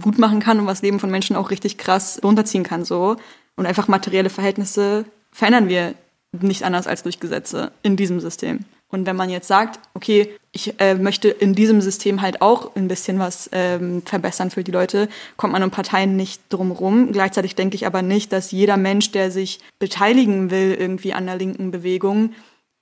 gut 0.00 0.16
machen 0.16 0.40
kann 0.40 0.58
und 0.58 0.66
was 0.66 0.80
Leben 0.80 0.98
von 0.98 1.10
Menschen 1.10 1.36
auch 1.36 1.50
richtig 1.50 1.76
krass 1.76 2.20
runterziehen 2.24 2.64
kann, 2.64 2.86
so. 2.86 3.18
Und 3.56 3.66
einfach 3.66 3.86
materielle 3.86 4.30
Verhältnisse 4.30 5.04
verändern 5.30 5.68
wir 5.68 5.92
nicht 6.32 6.62
anders 6.62 6.86
als 6.86 7.02
durch 7.02 7.20
Gesetze 7.20 7.70
in 7.82 7.98
diesem 7.98 8.18
System. 8.18 8.60
Und 8.90 9.06
wenn 9.06 9.16
man 9.16 9.30
jetzt 9.30 9.48
sagt, 9.48 9.78
okay, 9.94 10.34
ich 10.52 10.80
äh, 10.80 10.94
möchte 10.94 11.28
in 11.28 11.54
diesem 11.54 11.80
System 11.80 12.22
halt 12.22 12.42
auch 12.42 12.74
ein 12.74 12.88
bisschen 12.88 13.18
was 13.20 13.48
ähm, 13.52 14.02
verbessern 14.04 14.50
für 14.50 14.64
die 14.64 14.72
Leute, 14.72 15.08
kommt 15.36 15.52
man 15.52 15.62
um 15.62 15.70
Parteien 15.70 16.16
nicht 16.16 16.42
drumherum. 16.48 17.12
Gleichzeitig 17.12 17.54
denke 17.54 17.76
ich 17.76 17.86
aber 17.86 18.02
nicht, 18.02 18.32
dass 18.32 18.50
jeder 18.50 18.76
Mensch, 18.76 19.12
der 19.12 19.30
sich 19.30 19.60
beteiligen 19.78 20.50
will 20.50 20.76
irgendwie 20.78 21.12
an 21.12 21.26
der 21.26 21.36
linken 21.36 21.70
Bewegung, 21.70 22.32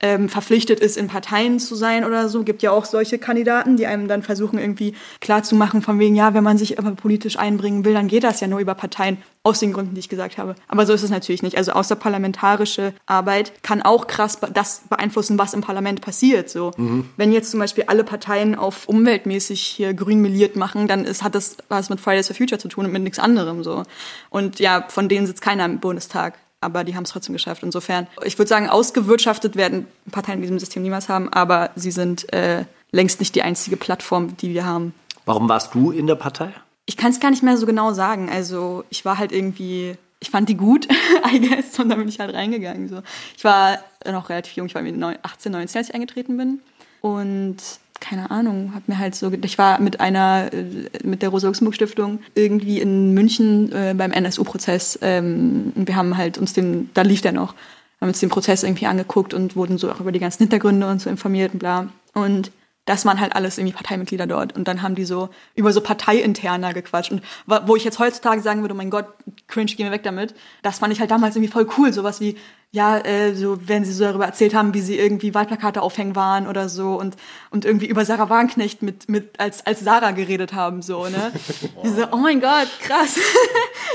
ähm, 0.01 0.29
verpflichtet 0.29 0.79
ist, 0.79 0.97
in 0.97 1.07
Parteien 1.07 1.59
zu 1.59 1.75
sein 1.75 2.05
oder 2.05 2.29
so. 2.29 2.43
Gibt 2.43 2.61
ja 2.61 2.71
auch 2.71 2.85
solche 2.85 3.17
Kandidaten, 3.17 3.77
die 3.77 3.85
einem 3.85 4.07
dann 4.07 4.23
versuchen, 4.23 4.59
irgendwie 4.59 4.93
klarzumachen, 5.19 5.81
von 5.81 5.99
wegen, 5.99 6.15
ja, 6.15 6.33
wenn 6.33 6.43
man 6.43 6.57
sich 6.57 6.79
aber 6.79 6.91
politisch 6.91 7.37
einbringen 7.37 7.85
will, 7.85 7.93
dann 7.93 8.07
geht 8.07 8.23
das 8.23 8.39
ja 8.39 8.47
nur 8.47 8.59
über 8.59 8.75
Parteien, 8.75 9.17
aus 9.41 9.59
den 9.59 9.71
Gründen, 9.71 9.93
die 9.95 9.99
ich 9.99 10.09
gesagt 10.09 10.37
habe. 10.37 10.55
Aber 10.67 10.85
so 10.85 10.93
ist 10.93 11.03
es 11.03 11.09
natürlich 11.09 11.43
nicht. 11.43 11.57
Also 11.57 11.71
außerparlamentarische 11.71 12.93
Arbeit 13.05 13.63
kann 13.63 13.81
auch 13.81 14.07
krass 14.07 14.37
das 14.53 14.81
beeinflussen, 14.89 15.37
was 15.37 15.53
im 15.53 15.61
Parlament 15.61 16.01
passiert. 16.01 16.49
So, 16.49 16.71
mhm. 16.75 17.09
wenn 17.15 17.31
jetzt 17.31 17.51
zum 17.51 17.59
Beispiel 17.59 17.85
alle 17.87 18.03
Parteien 18.03 18.55
auf 18.55 18.89
umweltmäßig 18.89 19.61
hier 19.61 19.93
grün 19.93 20.21
meliert 20.21 20.55
machen, 20.57 20.87
dann 20.87 21.05
ist, 21.05 21.23
hat 21.23 21.35
das 21.35 21.57
was 21.69 21.89
mit 21.89 22.01
Fridays 22.01 22.27
for 22.27 22.35
Future 22.35 22.59
zu 22.59 22.67
tun 22.67 22.85
und 22.85 22.91
mit 22.91 23.01
nichts 23.01 23.19
anderem. 23.19 23.63
So. 23.63 23.83
Und 24.29 24.59
ja, 24.59 24.85
von 24.89 25.07
denen 25.07 25.25
sitzt 25.25 25.41
keiner 25.41 25.65
im 25.65 25.79
Bundestag 25.79 26.37
aber 26.61 26.83
die 26.83 26.95
haben 26.95 27.03
es 27.03 27.11
trotzdem 27.11 27.33
geschafft. 27.33 27.63
Insofern, 27.63 28.07
ich 28.23 28.37
würde 28.37 28.49
sagen, 28.49 28.69
ausgewirtschaftet 28.69 29.55
werden 29.55 29.87
Parteien 30.11 30.39
in 30.39 30.41
diesem 30.43 30.59
System 30.59 30.83
niemals 30.83 31.09
haben, 31.09 31.31
aber 31.31 31.71
sie 31.75 31.91
sind 31.91 32.31
äh, 32.33 32.65
längst 32.91 33.19
nicht 33.19 33.35
die 33.35 33.43
einzige 33.43 33.77
Plattform, 33.77 34.35
die 34.37 34.53
wir 34.53 34.65
haben. 34.65 34.93
Warum 35.25 35.47
warst 35.47 35.73
du 35.75 35.91
in 35.91 36.07
der 36.07 36.15
Partei? 36.15 36.51
Ich 36.85 36.97
kann 36.97 37.11
es 37.11 37.19
gar 37.19 37.29
nicht 37.29 37.43
mehr 37.43 37.57
so 37.57 37.65
genau 37.65 37.93
sagen. 37.93 38.29
Also 38.29 38.83
ich 38.89 39.05
war 39.05 39.17
halt 39.17 39.31
irgendwie, 39.31 39.95
ich 40.19 40.31
fand 40.31 40.49
die 40.49 40.57
gut, 40.57 40.87
I 41.31 41.39
guess, 41.39 41.77
und 41.79 41.89
dann 41.89 41.99
bin 41.99 42.09
ich 42.09 42.19
halt 42.19 42.33
reingegangen. 42.33 42.89
So. 42.89 43.01
Ich 43.37 43.43
war 43.43 43.79
noch 44.09 44.29
relativ 44.29 44.53
jung, 44.55 44.67
ich 44.67 44.75
war 44.75 44.81
18, 44.81 45.51
19, 45.51 45.77
als 45.77 45.89
ich 45.89 45.95
eingetreten 45.95 46.37
bin. 46.37 46.59
Und 47.01 47.57
keine 47.99 48.31
Ahnung, 48.31 48.73
hab 48.73 48.87
mir 48.87 48.97
halt 48.97 49.15
so, 49.15 49.31
ich 49.31 49.57
war 49.57 49.79
mit 49.79 49.99
einer, 49.99 50.49
äh, 50.53 50.89
mit 51.03 51.21
der 51.21 51.29
Rosa-Luxemburg-Stiftung 51.29 52.19
irgendwie 52.35 52.79
in 52.79 53.13
München 53.13 53.71
äh, 53.71 53.93
beim 53.97 54.11
NSU-Prozess 54.11 54.99
ähm, 55.01 55.71
wir 55.75 55.95
haben 55.95 56.17
halt 56.17 56.37
uns 56.37 56.53
den, 56.53 56.89
da 56.93 57.01
lief 57.01 57.21
der 57.21 57.31
noch, 57.31 57.55
haben 58.01 58.09
uns 58.09 58.19
den 58.19 58.29
Prozess 58.29 58.63
irgendwie 58.63 58.85
angeguckt 58.87 59.33
und 59.33 59.55
wurden 59.55 59.77
so 59.77 59.91
auch 59.91 59.99
über 59.99 60.11
die 60.11 60.19
ganzen 60.19 60.43
Hintergründe 60.43 60.87
und 60.87 61.01
so 61.01 61.09
informiert 61.09 61.53
und 61.53 61.59
bla. 61.59 61.89
Und 62.13 62.51
das 62.89 63.05
waren 63.05 63.19
halt 63.19 63.35
alles 63.35 63.59
irgendwie 63.59 63.75
Parteimitglieder 63.75 64.25
dort. 64.25 64.55
Und 64.55 64.67
dann 64.67 64.81
haben 64.81 64.95
die 64.95 65.05
so 65.05 65.29
über 65.53 65.71
so 65.71 65.79
Parteiinterner 65.79 66.73
gequatscht. 66.73 67.11
Und 67.11 67.21
wo 67.45 67.75
ich 67.75 67.83
jetzt 67.83 67.99
heutzutage 67.99 68.41
sagen 68.41 68.61
würde, 68.61 68.73
oh 68.73 68.77
mein 68.77 68.89
Gott, 68.89 69.05
cringe, 69.47 69.71
geh 69.77 69.83
mir 69.83 69.91
weg 69.91 70.01
damit. 70.01 70.33
Das 70.63 70.79
fand 70.79 70.91
ich 70.91 70.99
halt 70.99 71.11
damals 71.11 71.35
irgendwie 71.35 71.51
voll 71.51 71.67
cool. 71.77 71.93
Sowas 71.93 72.19
wie, 72.19 72.35
ja, 72.71 72.97
äh, 72.97 73.35
so, 73.35 73.59
wenn 73.67 73.85
sie 73.85 73.93
so 73.93 74.05
darüber 74.05 74.25
erzählt 74.25 74.55
haben, 74.55 74.73
wie 74.73 74.81
sie 74.81 74.97
irgendwie 74.97 75.35
Wahlplakate 75.35 75.83
aufhängen 75.83 76.15
waren 76.15 76.47
oder 76.47 76.67
so 76.67 76.99
und, 76.99 77.15
und 77.51 77.63
irgendwie 77.63 77.85
über 77.85 78.05
Sarah 78.05 78.31
Wagenknecht 78.31 78.81
mit, 78.81 79.07
mit, 79.07 79.39
als, 79.39 79.67
als 79.67 79.81
Sarah 79.81 80.09
geredet 80.09 80.53
haben, 80.53 80.81
so, 80.81 81.05
ne? 81.05 81.31
so, 81.83 82.07
oh 82.11 82.17
mein 82.17 82.41
Gott, 82.41 82.69
krass. 82.81 83.19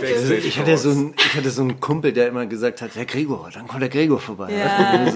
Also 0.02 0.34
ich, 0.34 0.58
hatte 0.58 0.76
so 0.76 0.90
ein, 0.90 1.14
ich 1.16 1.36
hatte 1.36 1.50
so 1.50 1.62
einen 1.62 1.78
Kumpel, 1.78 2.12
der 2.12 2.26
immer 2.26 2.46
gesagt 2.46 2.82
hat, 2.82 2.96
der 2.96 3.06
Gregor, 3.06 3.48
dann 3.54 3.68
kommt 3.68 3.82
der 3.82 3.88
Gregor 3.88 4.18
vorbei. 4.18 4.52
Ja. 4.52 5.06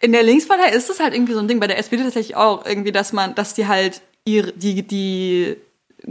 In 0.00 0.12
der 0.12 0.22
Linkspartei 0.22 0.70
ist 0.70 0.88
das 0.90 1.00
halt 1.00 1.14
irgendwie 1.14 1.32
so 1.32 1.38
ein 1.38 1.48
Ding, 1.48 1.60
bei 1.60 1.66
der 1.66 1.78
SPD 1.78 2.02
tatsächlich 2.02 2.36
auch, 2.36 2.64
irgendwie, 2.66 2.92
dass 2.92 3.12
man, 3.12 3.34
dass 3.34 3.54
die 3.54 3.66
halt 3.66 4.02
ihre, 4.24 4.52
die, 4.52 4.82
die 4.82 5.56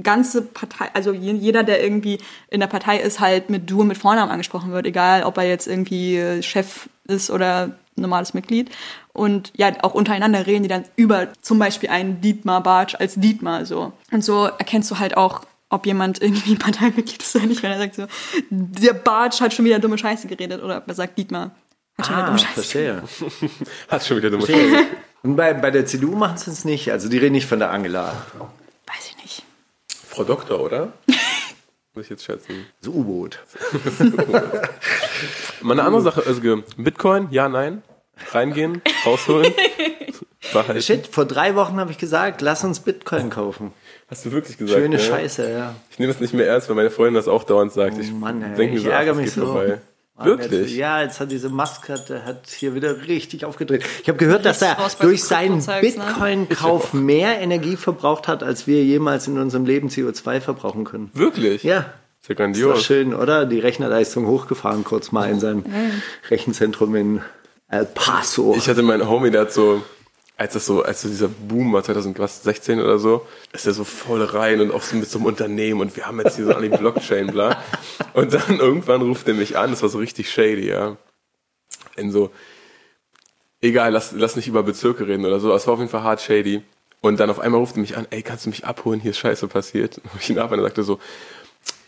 ganze 0.01 0.41
Partei, 0.41 0.89
also 0.93 1.13
jeder, 1.13 1.63
der 1.63 1.83
irgendwie 1.83 2.19
in 2.49 2.59
der 2.59 2.67
Partei 2.67 2.99
ist, 2.99 3.19
halt 3.19 3.49
mit 3.49 3.69
Du 3.69 3.81
und 3.81 3.87
mit 3.87 3.97
Vornamen 3.97 4.31
angesprochen 4.31 4.71
wird, 4.71 4.85
egal 4.85 5.23
ob 5.23 5.37
er 5.37 5.47
jetzt 5.47 5.67
irgendwie 5.67 6.41
Chef 6.41 6.89
ist 7.07 7.29
oder 7.29 7.75
normales 7.95 8.33
Mitglied. 8.33 8.69
Und 9.13 9.53
ja, 9.55 9.71
auch 9.83 9.93
untereinander 9.93 10.45
reden 10.45 10.63
die 10.63 10.69
dann 10.69 10.83
über 10.95 11.29
zum 11.41 11.59
Beispiel 11.59 11.89
einen 11.89 12.19
Dietmar 12.21 12.61
Bartsch 12.61 12.95
als 12.95 13.15
Dietmar 13.15 13.65
so. 13.65 13.93
Und 14.11 14.23
so 14.23 14.45
erkennst 14.45 14.91
du 14.91 14.99
halt 14.99 15.15
auch, 15.15 15.41
ob 15.69 15.85
jemand 15.85 16.21
irgendwie 16.21 16.55
Parteimitglied 16.55 17.21
ist 17.21 17.35
oder 17.35 17.45
nicht, 17.45 17.63
wenn 17.63 17.71
er 17.71 17.77
sagt 17.77 17.95
so, 17.95 18.05
der 18.49 18.93
Bartsch 18.93 19.39
hat 19.39 19.53
schon 19.53 19.65
wieder 19.65 19.79
dumme 19.79 19.97
Scheiße 19.97 20.27
geredet 20.27 20.61
oder 20.61 20.83
er 20.85 20.93
sagt 20.93 21.17
Dietmar. 21.17 21.51
Hat 21.97 22.05
schon 22.07 22.15
ah, 22.15 22.27
wieder 22.27 22.37
Scheiße 22.37 22.53
verstehe. 22.53 23.03
Hat 23.89 24.05
schon 24.05 24.17
wieder 24.17 24.29
dumme 24.29 24.45
Scheiße. 24.47 24.85
Und 25.23 25.35
bei, 25.35 25.53
bei 25.53 25.71
der 25.71 25.85
CDU 25.85 26.15
machen 26.15 26.37
sie 26.37 26.51
es 26.51 26.65
nicht. 26.65 26.91
Also 26.91 27.09
die 27.09 27.17
reden 27.17 27.33
nicht 27.33 27.47
von 27.47 27.59
der 27.59 27.71
Angela. 27.71 28.25
Weiß 28.85 29.09
ich 29.09 29.23
nicht. 29.23 29.43
Frau 30.07 30.23
Doktor, 30.23 30.59
oder? 30.59 30.93
Muss 31.95 32.05
ich 32.05 32.09
jetzt 32.09 32.25
schätzen. 32.25 32.65
So 32.81 32.91
U-Boot. 32.91 33.39
Mal 35.61 35.71
eine 35.71 35.83
andere 35.83 36.01
Sache, 36.01 36.23
also 36.25 36.41
Bitcoin, 36.77 37.27
ja, 37.31 37.47
nein. 37.47 37.81
Reingehen, 38.31 38.81
rausholen. 39.05 39.53
Behalten. 40.53 40.81
Shit, 40.81 41.07
vor 41.07 41.25
drei 41.25 41.55
Wochen 41.55 41.77
habe 41.79 41.91
ich 41.91 41.97
gesagt, 41.97 42.41
lass 42.41 42.63
uns 42.63 42.81
Bitcoin 42.81 43.29
kaufen. 43.29 43.73
Hast 44.09 44.25
du 44.25 44.31
wirklich 44.31 44.57
gesagt? 44.57 44.79
Schöne 44.79 44.97
ja? 44.97 45.01
Scheiße, 45.01 45.51
ja. 45.51 45.75
Ich 45.89 45.97
nehme 45.97 46.11
das 46.11 46.21
nicht 46.21 46.33
mehr 46.33 46.47
ernst, 46.47 46.69
weil 46.69 46.75
meine 46.75 46.91
Freundin 46.91 47.15
das 47.15 47.27
auch 47.27 47.43
dauernd 47.43 47.71
sagt. 47.73 47.97
Ich 47.97 48.11
Oh 48.11 48.15
Mann, 48.15 48.41
ey, 48.41 48.55
denke 48.55 48.75
mir 48.75 48.81
ich 48.81 48.85
ärgere 48.85 49.15
mich 49.15 49.31
so. 49.31 49.45
vorbei. 49.45 49.79
Wirklich? 50.17 50.69
Jetzt, 50.69 50.75
ja, 50.75 51.01
jetzt 51.01 51.19
hat 51.19 51.29
diese 51.29 51.49
Musk 51.49 51.89
hat, 51.89 52.09
hat 52.09 52.47
hier 52.47 52.73
wieder 52.73 53.07
richtig 53.07 53.43
aufgedreht. 53.43 53.83
Ich 54.01 54.07
habe 54.07 54.17
gehört, 54.17 54.45
dass 54.45 54.61
er 54.61 54.77
durch 55.01 55.23
seinen 55.23 55.57
ne? 55.57 55.77
Bitcoin-Kauf 55.81 56.93
mehr 56.93 57.41
Energie 57.41 57.75
verbraucht 57.75 58.29
hat, 58.29 58.41
als 58.41 58.65
wir 58.65 58.83
jemals 58.83 59.27
in 59.27 59.37
unserem 59.37 59.65
Leben 59.65 59.89
CO2 59.89 60.39
verbrauchen 60.39 60.85
können. 60.85 61.11
Wirklich? 61.13 61.63
Ja. 61.63 61.79
Ist 61.79 61.85
ja 61.85 61.89
Ist 62.21 62.29
doch 62.29 62.35
grandios. 62.37 62.83
schön, 62.83 63.13
oder? 63.13 63.45
Die 63.45 63.59
Rechnerleistung 63.59 64.25
hochgefahren, 64.25 64.85
kurz 64.85 65.11
mal 65.11 65.29
in 65.29 65.39
seinem 65.39 65.65
Rechenzentrum 66.29 66.95
in 66.95 67.21
El 67.67 67.85
Paso. 67.85 68.55
Ich 68.57 68.69
hatte 68.69 68.83
meinen 68.83 69.09
Homie, 69.09 69.31
der 69.31 69.41
hat 69.41 69.51
so, 69.51 69.83
als 70.37 70.53
das 70.53 70.65
so, 70.65 70.83
als 70.83 71.01
so 71.01 71.07
dieser 71.07 71.29
Boom 71.29 71.71
war, 71.73 71.83
2016 71.83 72.81
oder 72.81 72.99
so, 72.99 73.25
ist 73.53 73.65
er 73.65 73.73
so 73.73 73.83
voll 73.83 74.23
rein 74.23 74.59
und 74.59 74.71
auch 74.71 74.81
so 74.81 74.97
mit 74.97 75.09
so 75.09 75.19
einem 75.19 75.27
Unternehmen 75.27 75.79
und 75.79 75.95
wir 75.95 76.05
haben 76.05 76.19
jetzt 76.19 76.35
hier 76.35 76.45
so 76.45 76.53
an 76.53 76.63
die 76.63 76.69
Blockchain, 76.69 77.27
bla. 77.27 77.63
Und 78.13 78.33
dann 78.33 78.59
irgendwann 78.59 79.01
ruft 79.01 79.27
er 79.27 79.33
mich 79.33 79.57
an, 79.57 79.71
das 79.71 79.81
war 79.81 79.89
so 79.89 79.97
richtig 79.97 80.29
shady, 80.29 80.67
ja. 80.67 80.97
In 81.95 82.11
so, 82.11 82.31
egal, 83.61 83.93
lass, 83.93 84.11
lass 84.11 84.35
nicht 84.35 84.47
über 84.47 84.63
Bezirke 84.63 85.07
reden 85.07 85.25
oder 85.25 85.39
so, 85.39 85.53
es 85.53 85.67
war 85.67 85.75
auf 85.75 85.79
jeden 85.79 85.91
Fall 85.91 86.03
hart 86.03 86.21
shady. 86.21 86.61
Und 86.99 87.19
dann 87.19 87.29
auf 87.29 87.39
einmal 87.39 87.59
ruft 87.59 87.77
er 87.77 87.81
mich 87.81 87.95
an, 87.95 88.07
ey, 88.09 88.21
kannst 88.21 88.45
du 88.45 88.49
mich 88.49 88.65
abholen, 88.65 88.99
hier 88.99 89.11
ist 89.11 89.19
Scheiße 89.19 89.47
passiert. 89.47 89.97
Und 90.03 90.21
ich 90.21 90.29
ihn 90.29 90.39
ab 90.39 90.51
und 90.51 90.59
er 90.59 90.63
sagte 90.63 90.83
so, 90.83 90.99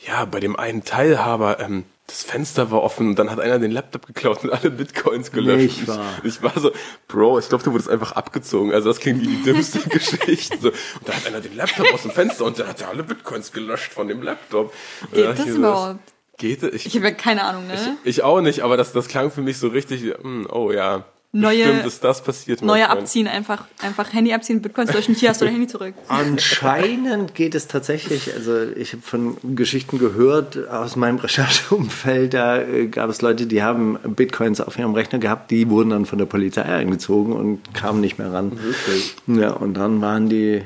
ja, 0.05 0.25
bei 0.25 0.39
dem 0.39 0.55
einen 0.55 0.83
Teilhaber, 0.83 1.59
ähm, 1.59 1.83
das 2.07 2.23
Fenster 2.23 2.71
war 2.71 2.83
offen 2.83 3.09
und 3.09 3.19
dann 3.19 3.29
hat 3.29 3.39
einer 3.41 3.59
den 3.59 3.71
Laptop 3.71 4.07
geklaut 4.07 4.43
und 4.45 4.51
alle 4.51 4.71
Bitcoins 4.71 5.31
gelöscht. 5.31 5.79
Nicht 5.79 5.87
wahr. 5.87 6.05
Ich 6.23 6.41
war 6.41 6.57
so, 6.57 6.71
Bro, 7.09 7.39
ich 7.39 7.49
glaube, 7.49 7.65
du 7.65 7.73
wurdest 7.73 7.89
einfach 7.89 8.13
abgezogen. 8.13 8.73
Also 8.73 8.87
das 8.87 8.99
klingt 9.01 9.21
wie 9.21 9.27
die 9.27 9.43
dümmste 9.43 9.79
Geschichte. 9.89 10.57
So. 10.57 10.69
Und 10.69 10.77
da 11.05 11.13
hat 11.13 11.27
einer 11.27 11.41
den 11.41 11.55
Laptop 11.55 11.93
aus 11.93 12.03
dem 12.03 12.11
Fenster 12.11 12.45
und 12.45 12.57
der 12.57 12.67
hat 12.67 12.79
ja 12.79 12.87
alle 12.87 13.03
Bitcoins 13.03 13.51
gelöscht 13.51 13.91
von 13.91 14.07
dem 14.07 14.21
Laptop. 14.21 14.73
Geht 15.11 15.25
da 15.25 15.33
das 15.33 15.45
ich 15.45 15.51
so, 15.51 15.57
überhaupt? 15.57 15.99
Geht 16.37 16.63
das? 16.63 16.73
Ich, 16.73 16.85
Ich 16.85 16.95
habe 16.95 17.07
ja 17.07 17.11
keine 17.11 17.43
Ahnung, 17.43 17.67
ne? 17.67 17.97
ich 18.05 18.23
auch 18.23 18.39
nicht, 18.39 18.61
aber 18.61 18.77
das, 18.77 18.93
das 18.93 19.09
klang 19.09 19.29
für 19.29 19.41
mich 19.41 19.57
so 19.57 19.67
richtig, 19.67 20.03
hm, 20.21 20.47
oh 20.49 20.71
ja. 20.71 21.03
Neue- 21.39 21.63
Bestimmt 21.65 21.85
ist 21.85 22.03
das 22.03 22.23
passiert. 22.23 22.61
Neue 22.61 22.89
abziehen, 22.89 23.27
einfach, 23.27 23.65
einfach 23.81 24.11
Handy 24.13 24.33
abziehen, 24.33 24.61
Bitcoins 24.61 24.93
löschen, 24.93 25.13
hier 25.15 25.29
hast 25.29 25.41
du 25.41 25.45
dein 25.45 25.53
Handy 25.53 25.67
zurück. 25.67 25.93
Anscheinend 26.07 27.35
geht 27.35 27.53
es 27.55 27.67
tatsächlich, 27.67 28.33
also 28.33 28.63
ich 28.75 28.93
habe 28.93 29.01
von 29.03 29.37
Geschichten 29.55 29.99
gehört 29.99 30.67
aus 30.69 30.95
meinem 30.95 31.17
Rechercheumfeld, 31.17 32.33
da 32.33 32.61
äh, 32.61 32.87
gab 32.87 33.09
es 33.09 33.21
Leute, 33.21 33.45
die 33.47 33.61
haben 33.61 33.97
Bitcoins 34.15 34.61
auf 34.61 34.77
ihrem 34.79 34.93
Rechner 34.93 35.19
gehabt, 35.19 35.51
die 35.51 35.69
wurden 35.69 35.89
dann 35.91 36.05
von 36.05 36.17
der 36.17 36.25
Polizei 36.25 36.63
eingezogen 36.63 37.33
und 37.33 37.73
kamen 37.73 38.01
nicht 38.01 38.17
mehr 38.17 38.31
ran. 38.31 38.57
Ja, 39.27 39.51
und 39.51 39.73
dann 39.75 40.01
waren 40.01 40.29
die 40.29 40.63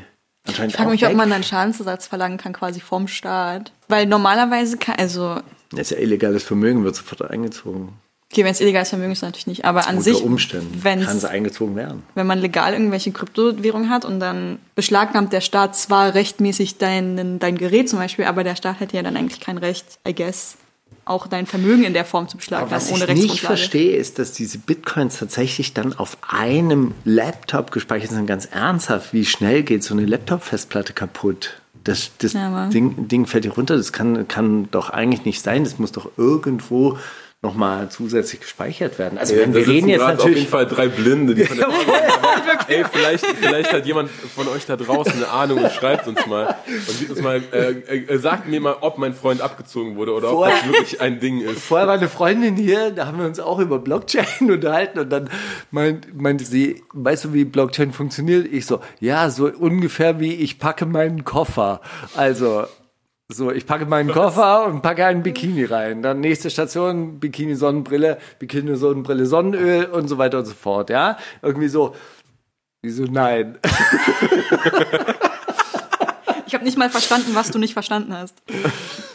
anscheinend 0.48 0.72
Ich 0.74 0.78
frage 0.78 0.92
mich, 0.92 1.04
ob 1.04 1.10
weg. 1.10 1.18
man 1.18 1.30
dann 1.30 1.44
Schadensersatz 1.44 2.08
verlangen 2.08 2.38
kann, 2.38 2.54
quasi 2.54 2.80
vom 2.80 3.08
Staat. 3.08 3.72
Weil 3.88 4.06
normalerweise 4.06 4.78
kann, 4.78 4.96
also, 4.98 5.40
Das 5.72 5.82
ist 5.82 5.92
ja 5.92 5.98
illegales 5.98 6.44
Vermögen, 6.44 6.84
wird 6.84 6.96
sofort 6.96 7.30
eingezogen. 7.30 7.90
Okay, 8.32 8.44
wenn 8.44 8.52
es 8.52 8.62
illegales 8.62 8.90
Vermögen 8.90 9.12
ist, 9.12 9.22
natürlich 9.22 9.48
nicht, 9.48 9.66
aber 9.66 9.88
an 9.88 9.98
Unter 9.98 10.14
sich, 10.14 10.24
Umständen 10.24 10.82
kann 10.84 11.00
es 11.18 11.26
eingezogen 11.26 11.76
werden. 11.76 12.04
wenn 12.16 12.28
man 12.28 12.40
legal 12.40 12.74
irgendwelche 12.74 13.12
Kryptowährungen 13.12 13.90
hat 13.90 14.06
und 14.06 14.20
dann 14.20 14.60
beschlagnahmt 14.76 15.34
der 15.34 15.42
Staat 15.42 15.76
zwar 15.76 16.14
rechtmäßig 16.14 16.78
dein, 16.78 17.40
dein 17.40 17.58
Gerät 17.58 17.90
zum 17.90 18.00
Beispiel, 18.00 18.26
aber 18.26 18.44
der 18.44 18.56
Staat 18.56 18.80
hätte 18.80 18.96
ja 18.96 19.04
dann 19.04 19.18
eigentlich 19.18 19.40
kein 19.40 19.58
Recht, 19.58 19.86
I 20.08 20.16
guess, 20.16 20.56
auch 21.04 21.28
dein 21.28 21.46
Vermögen 21.48 21.84
in 21.84 21.94
der 21.94 22.06
Form 22.06 22.28
zu 22.28 22.38
beschlagnahmen, 22.38 22.72
was 22.72 22.92
ohne 22.92 23.06
ich 23.06 23.22
nicht 23.22 23.42
verstehe, 23.42 23.98
ist, 23.98 24.20
dass 24.20 24.34
diese 24.34 24.60
Bitcoins 24.60 25.18
tatsächlich 25.18 25.74
dann 25.74 25.94
auf 25.94 26.18
einem 26.30 26.94
Laptop 27.06 27.72
gespeichert 27.72 28.12
sind. 28.12 28.28
Ganz 28.28 28.46
ernsthaft, 28.46 29.12
wie 29.12 29.26
schnell 29.26 29.64
geht 29.64 29.84
so 29.84 29.94
eine 29.94 30.06
Laptop-Festplatte 30.06 30.94
kaputt? 30.94 31.62
Das, 31.84 32.12
das 32.20 32.34
Ja, 32.34 32.68
Ding, 32.68 33.08
Ding 33.08 33.26
fällt 33.26 33.44
hier 33.46 33.54
runter. 33.54 33.76
Das 33.76 33.92
kann, 33.92 34.28
kann 34.28 34.70
doch 34.70 34.92
eigentlich 34.92 35.26
nicht 35.26 35.42
sein. 35.42 35.64
Das 35.64 35.80
muss 35.80 35.92
doch 35.92 36.12
irgendwo 36.18 37.00
nochmal 37.44 37.90
zusätzlich 37.90 38.42
gespeichert 38.42 39.00
werden. 39.00 39.18
Also 39.18 39.34
Ja, 39.34 39.42
wenn 39.42 39.54
wir 39.56 39.66
reden 39.68 39.88
jetzt 39.90 40.00
gerade 40.00 40.14
auf 40.20 40.26
jeden 40.26 40.32
natürlich... 40.44 40.50
Fall 40.50 40.68
drei 40.68 40.88
Blinde, 40.90 41.34
die 41.34 41.44
von 41.46 41.58
der 41.58 41.68
Ey, 42.68 42.86
vielleicht, 42.92 43.26
vielleicht 43.26 43.74
hat 43.74 43.86
jemand 43.88 44.12
von 44.12 44.48
euch 44.48 44.68
da 44.68 44.78
draußen 44.78 45.14
eine 45.14 45.28
Ahnung 45.28 45.64
und 45.64 45.72
schreibt 45.72 46.08
uns 46.08 46.24
mal 46.28 46.56
und 46.68 46.90
sieht 46.98 47.10
uns 47.10 47.22
mal, 47.22 47.42
äh, 47.52 47.72
äh, 47.98 48.18
sagt 48.20 48.48
mir 48.48 48.62
mal, 48.62 48.76
ob 48.82 49.00
mein 49.00 49.16
Freund 49.16 49.42
abgezogen 49.42 49.96
wurde 49.96 50.14
oder 50.14 50.28
ob 50.30 50.36
Vorher- 50.36 50.56
das 50.58 50.68
wirklich 50.68 51.02
ein 51.02 51.20
Ding 51.20 51.42
ist. 51.42 51.62
Vorher 51.64 51.88
war 51.88 51.96
eine 51.96 52.10
Freundin 52.10 52.56
hier, 52.58 52.92
da 52.92 53.08
haben 53.08 53.18
wir 53.18 53.26
uns 53.26 53.40
auch 53.40 53.58
über 53.58 53.80
Blockchain 53.80 54.26
unterhalten 54.52 55.00
und 55.00 55.10
dann 55.10 55.28
meint, 55.72 56.16
meinte 56.22 56.46
sie, 56.46 56.84
weißt 56.94 57.26
du, 57.26 57.34
wie 57.34 57.44
Blockchain 57.46 57.92
funktioniert? 57.92 58.46
Ich 58.52 58.68
so, 58.68 58.82
ja, 59.00 59.32
so 59.32 59.48
ungefähr 59.48 60.20
wie 60.20 60.36
ich 60.36 60.60
packe 60.60 60.86
meinen 60.86 61.24
Koffer. 61.24 61.82
Also, 62.16 62.66
so, 63.34 63.52
ich 63.52 63.66
packe 63.66 63.86
meinen 63.86 64.12
Koffer 64.12 64.66
und 64.66 64.82
packe 64.82 65.06
einen 65.06 65.24
Bikini 65.24 65.66
rein. 65.66 66.02
Dann 66.02 66.20
nächste 66.20 66.50
Station, 66.50 67.20
Bikini, 67.20 67.56
Sonnenbrille, 67.56 68.18
Bikini, 68.40 68.76
Sonnenbrille, 68.76 69.26
Sonnenöl 69.26 69.86
und 69.86 70.08
so 70.08 70.18
weiter 70.18 70.40
und 70.40 70.46
so 70.46 70.54
fort, 70.54 70.90
ja? 70.90 71.18
Irgendwie 71.42 71.68
so, 71.68 71.96
wieso 72.82 73.04
nein? 73.04 73.58
Ich 76.52 76.54
habe 76.54 76.66
nicht 76.66 76.78
mal 76.78 76.90
verstanden, 76.90 77.34
was 77.34 77.50
du 77.50 77.60
nicht 77.60 77.72
verstanden 77.72 78.14
hast. 78.14 78.36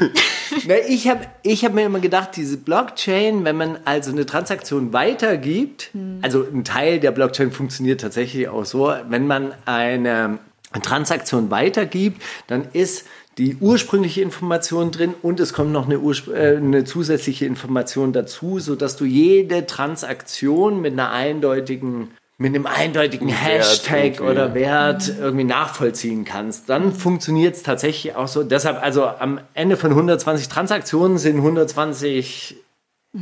Na, 0.67 0.75
ich 0.89 1.07
habe 1.07 1.27
ich 1.43 1.67
hab 1.67 1.75
mir 1.75 1.85
immer 1.85 2.01
gedacht, 2.01 2.31
diese 2.35 2.57
Blockchain, 2.57 3.45
wenn 3.45 3.57
man 3.57 3.79
also 3.85 4.11
eine 4.11 4.25
Transaktion 4.25 4.95
weitergibt, 4.95 5.91
also 6.23 6.47
ein 6.51 6.65
Teil 6.65 6.99
der 6.99 7.11
Blockchain 7.11 7.53
funktioniert 7.53 8.01
tatsächlich 8.01 8.49
auch 8.49 8.65
so, 8.65 8.91
wenn 9.11 9.27
man 9.27 9.53
eine 9.67 10.39
Transaktion 10.83 11.51
weitergibt, 11.51 12.23
dann 12.47 12.69
ist 12.73 13.07
die 13.39 13.57
ursprüngliche 13.57 14.23
Information 14.23 14.91
drin 14.91 15.15
und 15.21 15.41
es 15.41 15.53
kommt 15.53 15.73
noch 15.73 15.87
eine, 15.87 15.97
äh, 15.97 16.57
eine 16.57 16.85
zusätzliche 16.85 17.45
Information 17.45 18.13
dazu, 18.13 18.59
sodass 18.59 18.97
du 18.97 19.05
jede 19.05 19.67
Transaktion 19.67 20.81
mit 20.81 20.95
einer 20.95 21.11
eindeutigen 21.11 22.11
mit 22.39 22.55
einem 22.55 22.67
eindeutigen 22.67 23.29
Wert 23.29 23.41
Hashtag 23.41 24.21
oder 24.21 24.53
Wert 24.53 25.11
irgendwie 25.19 25.45
nachvollziehen 25.45 26.27
kannst, 26.27 26.69
dann 26.69 26.93
funktioniert 26.93 27.57
es 27.57 27.63
tatsächlich 27.63 28.15
auch 28.15 28.29
so. 28.29 28.43
Deshalb, 28.43 28.83
also 28.83 29.07
am 29.07 29.41
Ende 29.55 29.79
von 29.79 29.91
120 29.91 30.49
Transaktionen 30.49 31.17
sind 31.17 31.37
120 31.37 32.57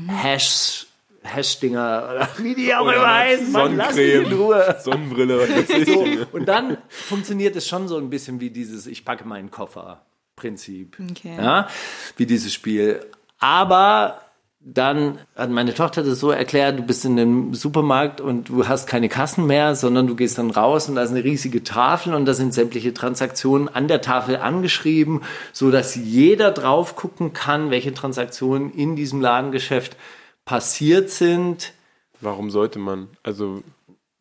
Hash, 0.09 0.87
Hash-Dinger 1.25 2.11
oder 2.14 2.28
wie 2.38 2.54
die 2.54 2.75
auch 2.75 2.87
immer 2.87 3.14
heißen. 3.14 3.50
Mann, 3.50 3.76
lass 3.76 3.97
mich 3.97 4.14
in 4.14 4.33
Ruhe. 4.33 4.76
Sonnenbrille, 4.81 5.38
was. 5.40 5.87
So, 5.87 6.07
und 6.33 6.47
dann 6.47 6.76
funktioniert 6.88 7.57
es 7.57 7.66
schon 7.66 7.88
so 7.88 7.97
ein 7.97 8.11
bisschen 8.11 8.40
wie 8.40 8.50
dieses 8.50 8.87
Ich 8.87 9.04
packe 9.04 9.26
meinen 9.26 9.50
Koffer 9.50 10.02
Prinzip. 10.37 10.99
Okay. 11.11 11.37
Ja, 11.37 11.69
wie 12.16 12.26
dieses 12.26 12.52
Spiel. 12.52 13.00
Aber 13.38 14.21
dann 14.66 15.19
hat 15.37 15.50
meine 15.50 15.75
Tochter 15.75 16.02
das 16.02 16.19
so 16.21 16.31
erklärt, 16.31 16.78
du 16.78 16.83
bist 16.83 17.04
in 17.04 17.21
einem 17.21 17.54
Supermarkt 17.54 18.23
und 18.23 18.49
du 18.49 18.66
hast 18.66 18.87
keine 18.87 19.11
Kassen 19.11 19.47
mehr, 19.47 19.75
sondern 19.75 20.07
du 20.07 20.16
gehst 20.16 20.38
dann 20.38 20.50
raus 20.50 20.88
und 20.88 20.95
da 20.95 21.02
ist 21.02 21.11
eine 21.11 21.23
riesige 21.23 21.62
Tafel 21.62 22.14
und 22.14 22.25
da 22.25 22.33
sind 22.33 22.54
sämtliche 22.54 22.95
Transaktionen 22.95 23.69
an 23.69 23.88
der 23.88 24.00
Tafel 24.00 24.38
angeschrieben, 24.38 25.23
so 25.52 25.71
dass 25.71 25.95
jeder 25.95 26.50
drauf 26.50 26.97
gucken 26.97 27.35
kann, 27.35 27.71
welche 27.71 27.93
Transaktionen 27.93 28.73
in 28.73 28.97
diesem 28.97 29.21
Ladengeschäft 29.21 29.99
passiert 30.44 31.10
sind. 31.10 31.72
Warum 32.20 32.50
sollte 32.50 32.78
man? 32.78 33.08
Also 33.22 33.62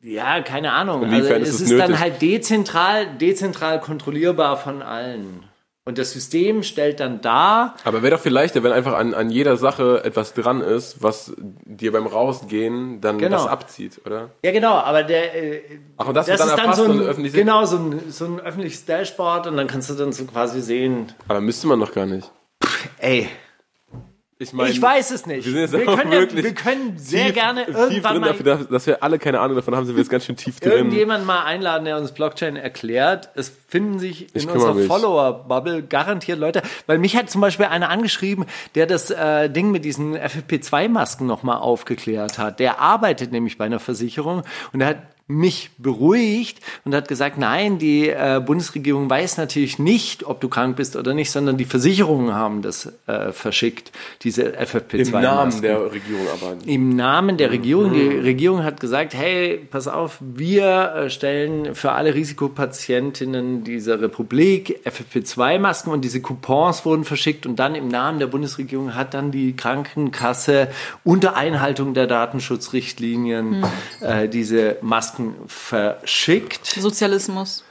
ja, 0.03 0.41
keine 0.41 0.73
Ahnung. 0.73 1.05
Also 1.05 1.33
es 1.33 1.61
ist, 1.61 1.71
ist 1.71 1.79
dann 1.79 1.97
halt 1.97 2.21
dezentral, 2.21 3.07
dezentral 3.17 3.79
kontrollierbar 3.79 4.57
von 4.57 4.81
allen. 4.81 5.45
Und 5.85 5.97
das 5.97 6.13
System 6.13 6.63
stellt 6.63 7.01
dann 7.01 7.19
dar. 7.21 7.75
Aber 7.83 8.03
wäre 8.03 8.15
doch 8.15 8.21
viel 8.21 8.31
leichter, 8.31 8.63
wenn 8.63 8.71
einfach 8.71 8.93
an, 8.93 9.13
an 9.13 9.29
jeder 9.29 9.57
Sache 9.57 10.01
etwas 10.05 10.33
dran 10.33 10.61
ist, 10.61 11.03
was 11.03 11.33
dir 11.37 11.91
beim 11.91 12.07
Rausgehen 12.07 13.01
dann 13.01 13.17
genau. 13.17 13.37
das 13.37 13.47
abzieht, 13.47 13.99
oder? 14.05 14.29
Ja, 14.45 14.51
genau, 14.51 14.75
aber 14.75 15.03
der. 15.03 15.35
Äh, 15.35 15.61
Ach, 15.97 16.07
und 16.07 16.13
das, 16.15 16.27
das 16.27 16.45
ist 16.45 16.57
dann 16.57 16.73
so 16.73 16.83
ein, 16.85 17.31
genau, 17.31 17.65
so 17.65 17.77
ein, 17.77 18.11
so 18.11 18.25
ein 18.25 18.39
öffentliches 18.39 18.85
Dashboard 18.85 19.47
und 19.47 19.57
dann 19.57 19.67
kannst 19.67 19.89
du 19.89 19.93
dann 19.93 20.13
so 20.13 20.23
quasi 20.23 20.61
sehen. 20.61 21.11
Aber 21.27 21.41
müsste 21.41 21.67
man 21.67 21.81
doch 21.81 21.93
gar 21.93 22.05
nicht. 22.05 22.31
Pff, 22.63 22.89
ey, 22.99 23.29
ich, 24.43 24.53
mein, 24.53 24.71
ich 24.71 24.81
weiß 24.81 25.12
es 25.12 25.25
nicht. 25.25 25.45
Wir, 25.45 25.71
wir, 25.71 25.85
können, 25.85 26.12
wirklich 26.12 26.43
wir 26.43 26.53
können 26.53 26.97
sehr 26.97 27.25
tief, 27.27 27.33
gerne 27.35 27.63
irgendwann 27.63 28.19
mal, 28.19 28.27
dafür, 28.27 28.65
dass 28.69 28.85
wir 28.85 29.01
alle 29.01 29.19
keine 29.19 29.39
Ahnung 29.39 29.55
davon 29.55 29.75
haben, 29.75 29.85
sind 29.85 29.95
wir 29.95 30.01
jetzt 30.01 30.09
ganz 30.09 30.25
schön 30.25 30.35
tief 30.35 30.59
drin. 30.59 30.71
Irgendjemand 30.71 31.25
mal 31.25 31.43
einladen, 31.43 31.85
der 31.85 31.97
uns 31.97 32.12
Blockchain 32.12 32.55
erklärt. 32.55 33.29
Es 33.35 33.51
finden 33.67 34.00
sich 34.00 34.35
in 34.35 34.50
unserer 34.50 34.75
Follower-Bubble 34.75 35.83
garantiert 35.83 36.39
Leute, 36.39 36.62
weil 36.85 36.97
mich 36.97 37.15
hat 37.15 37.29
zum 37.29 37.41
Beispiel 37.41 37.65
einer 37.67 37.89
angeschrieben, 37.89 38.45
der 38.75 38.85
das 38.85 39.09
äh, 39.09 39.50
Ding 39.50 39.71
mit 39.71 39.85
diesen 39.85 40.17
FFP2-Masken 40.17 41.25
nochmal 41.25 41.57
aufgeklärt 41.57 42.38
hat. 42.38 42.59
Der 42.59 42.79
arbeitet 42.79 43.31
nämlich 43.31 43.57
bei 43.57 43.65
einer 43.65 43.79
Versicherung 43.79 44.43
und 44.73 44.81
er 44.81 44.88
hat 44.88 44.97
mich 45.33 45.71
beruhigt 45.77 46.59
und 46.85 46.95
hat 46.95 47.07
gesagt, 47.07 47.37
nein, 47.37 47.79
die 47.79 48.09
äh, 48.09 48.41
Bundesregierung 48.45 49.09
weiß 49.09 49.37
natürlich 49.37 49.79
nicht, 49.79 50.25
ob 50.25 50.41
du 50.41 50.49
krank 50.49 50.75
bist 50.75 50.95
oder 50.95 51.13
nicht, 51.13 51.31
sondern 51.31 51.57
die 51.57 51.65
Versicherungen 51.65 52.33
haben 52.33 52.61
das 52.61 52.91
äh, 53.07 53.31
verschickt, 53.31 53.91
diese 54.21 54.59
FFP2. 54.59 54.93
Im 54.93 55.11
Namen 55.11 55.61
der 55.61 55.91
Regierung 55.91 56.27
aber. 56.31 56.55
Im 56.65 56.89
Namen 56.95 57.37
der 57.37 57.51
Regierung. 57.51 57.93
Die 57.93 58.07
Regierung 58.07 58.63
hat 58.63 58.79
gesagt, 58.79 59.13
hey, 59.13 59.57
pass 59.69 59.87
auf, 59.87 60.17
wir 60.21 60.93
äh, 60.95 61.09
stellen 61.09 61.75
für 61.75 61.91
alle 61.91 62.13
Risikopatientinnen 62.13 63.63
dieser 63.63 64.01
Republik 64.01 64.79
FFP2-Masken 64.85 65.91
und 65.91 66.01
diese 66.01 66.21
Coupons 66.21 66.85
wurden 66.85 67.03
verschickt 67.03 67.45
und 67.45 67.57
dann 67.57 67.75
im 67.75 67.87
Namen 67.87 68.19
der 68.19 68.27
Bundesregierung 68.27 68.95
hat 68.95 69.13
dann 69.13 69.31
die 69.31 69.55
Krankenkasse 69.55 70.67
unter 71.03 71.35
Einhaltung 71.35 71.93
der 71.93 72.07
Datenschutzrichtlinien 72.07 73.63
hm. 73.63 73.65
äh, 74.01 74.27
diese 74.27 74.77
Masken 74.81 75.22
Masken 75.23 75.47
verschickt. 75.47 76.65
Sozialismus. 76.65 77.63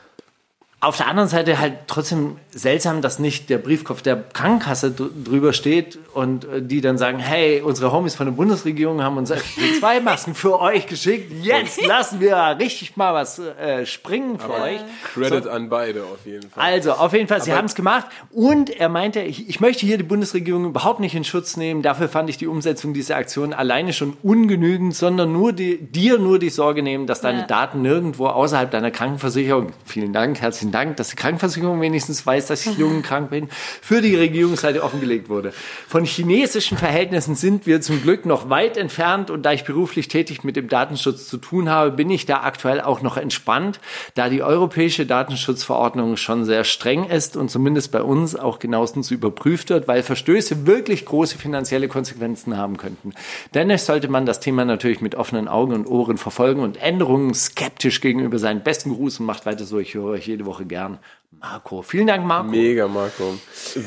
Auf 0.83 0.97
der 0.97 1.07
anderen 1.07 1.29
Seite 1.29 1.61
halt 1.61 1.75
trotzdem 1.87 2.39
seltsam, 2.51 3.03
dass 3.03 3.21
nicht 3.21 3.51
der 3.51 3.59
Briefkopf 3.59 4.03
der 4.03 4.17
Krankenkasse 4.17 4.91
drüber 4.91 5.53
steht 5.53 5.97
und 6.13 6.45
äh, 6.45 6.61
die 6.61 6.81
dann 6.81 6.99
sagen, 6.99 7.21
hey, 7.21 7.61
unsere 7.61 7.93
Homies 7.93 8.17
von 8.17 8.27
der 8.27 8.33
Bundesregierung 8.33 9.01
haben 9.01 9.17
uns 9.17 9.33
zwei 9.79 10.01
Masken 10.01 10.35
für 10.35 10.61
euch 10.61 10.89
geschickt. 10.89 11.33
Jetzt 11.41 11.87
lassen 11.87 12.19
wir 12.19 12.57
richtig 12.59 12.97
mal 12.97 13.15
was 13.15 13.39
äh, 13.39 13.87
springen 13.87 14.41
für 14.41 14.47
Aber 14.47 14.65
euch. 14.65 14.81
Credit 15.15 15.45
so. 15.45 15.51
an 15.51 15.69
beide 15.69 16.03
auf 16.03 16.27
jeden 16.27 16.51
Fall. 16.51 16.65
Also, 16.65 16.95
auf 16.95 17.13
jeden 17.13 17.29
Fall, 17.29 17.41
sie 17.41 17.53
haben 17.53 17.67
es 17.67 17.77
gemacht. 17.77 18.07
Und 18.33 18.69
er 18.69 18.89
meinte, 18.89 19.21
ich, 19.21 19.49
ich 19.49 19.61
möchte 19.61 19.87
hier 19.87 19.99
die 19.99 20.03
Bundesregierung 20.03 20.65
überhaupt 20.65 20.99
nicht 20.99 21.15
in 21.15 21.23
Schutz 21.23 21.57
nehmen. 21.57 21.83
Dafür 21.83 22.09
fand 22.09 22.29
ich 22.29 22.39
die 22.39 22.49
Umsetzung 22.49 22.93
dieser 22.93 23.19
Aktion 23.19 23.53
alleine 23.53 23.93
schon 23.93 24.17
ungenügend, 24.25 24.97
sondern 24.97 25.33
nur 25.33 25.53
die, 25.53 25.79
dir 25.79 26.19
nur 26.19 26.41
die 26.41 26.51
Sorge 26.51 26.83
nehmen, 26.83 27.07
dass 27.07 27.21
deine 27.21 27.43
ja. 27.43 27.47
Daten 27.47 27.83
nirgendwo 27.83 28.27
außerhalb 28.27 28.69
deiner 28.69 28.91
Krankenversicherung, 28.91 29.73
vielen 29.85 30.13
Dank, 30.13 30.41
herzlichen 30.41 30.72
Dank, 30.73 30.97
dass 30.97 31.11
die 31.11 31.17
Krankenversicherung 31.17 31.81
wenigstens 31.81 32.27
weiß, 32.27 32.47
dass 32.47 32.67
ich 32.67 32.79
jung 32.79 32.97
und 32.97 33.03
krank 33.03 33.31
bin, 33.31 33.49
für 33.81 34.01
die 34.01 34.17
Regierungsseite 34.17 34.83
offengelegt 34.83 35.29
wurde. 35.29 35.53
Von 35.87 36.05
chinesischen 36.05 36.79
Verhältnissen 36.79 37.35
sind 37.35 37.67
wir 37.67 37.81
zum 37.81 38.03
Glück 38.03 38.27
noch 38.27 38.51
weit 38.51 38.77
entfernt 38.77 39.31
und 39.31 39.43
da 39.43 39.53
ich 39.53 39.65
beruflich 39.65 40.09
tätig 40.09 40.45
mit 40.45 40.57
dem 40.57 40.69
Datenschutz 40.69 41.29
zu 41.29 41.37
tun 41.37 41.69
habe, 41.69 41.93
bin 41.93 42.11
ich 42.11 42.27
da 42.27 42.43
aktuell 42.43 42.81
auch 42.81 43.03
noch 43.03 43.17
entspannt, 43.17 43.81
da 44.15 44.29
die 44.29 44.43
europäische 44.43 45.07
Datenschutzverordnung 45.07 46.17
schon 46.17 46.45
sehr 46.45 46.65
streng 46.65 47.05
ist 47.05 47.37
und 47.37 47.51
zumindest 47.51 47.93
bei 47.93 48.03
uns 48.03 48.35
auch 48.35 48.59
genauestens 48.59 49.11
überprüft 49.11 49.71
wird, 49.71 49.89
weil 49.89 50.03
Verstöße 50.03 50.67
wirklich 50.67 51.05
große 51.05 51.39
finanzielle 51.39 51.89
Konsequenzen 51.89 52.57
haben 52.57 52.77
könnten. 52.77 53.13
Dennoch 53.55 53.79
sollte 53.79 54.09
man 54.09 54.27
das 54.27 54.41
Thema 54.41 54.65
natürlich 54.65 55.01
mit 55.01 55.15
offenen 55.15 55.49
Augen 55.49 55.73
und 55.73 55.87
Ohren 55.87 56.19
verfolgen 56.19 56.63
und 56.63 56.81
Änderungen 56.83 57.35
skeptisch 57.35 58.01
gegenüber 58.01 58.39
sein. 58.39 58.63
Besten 58.63 58.95
Gruß 58.95 59.21
und 59.21 59.27
macht 59.27 59.47
weiter 59.47 59.65
so. 59.65 59.79
Ich 59.79 59.95
höre 59.95 60.05
euch 60.05 60.27
jede 60.27 60.47
Woche 60.47 60.62
gern. 60.67 60.99
Marco. 61.41 61.83
Vielen 61.83 62.07
Dank, 62.07 62.25
Marco. 62.25 62.51
Mega, 62.51 62.87
Marco. 62.89 63.35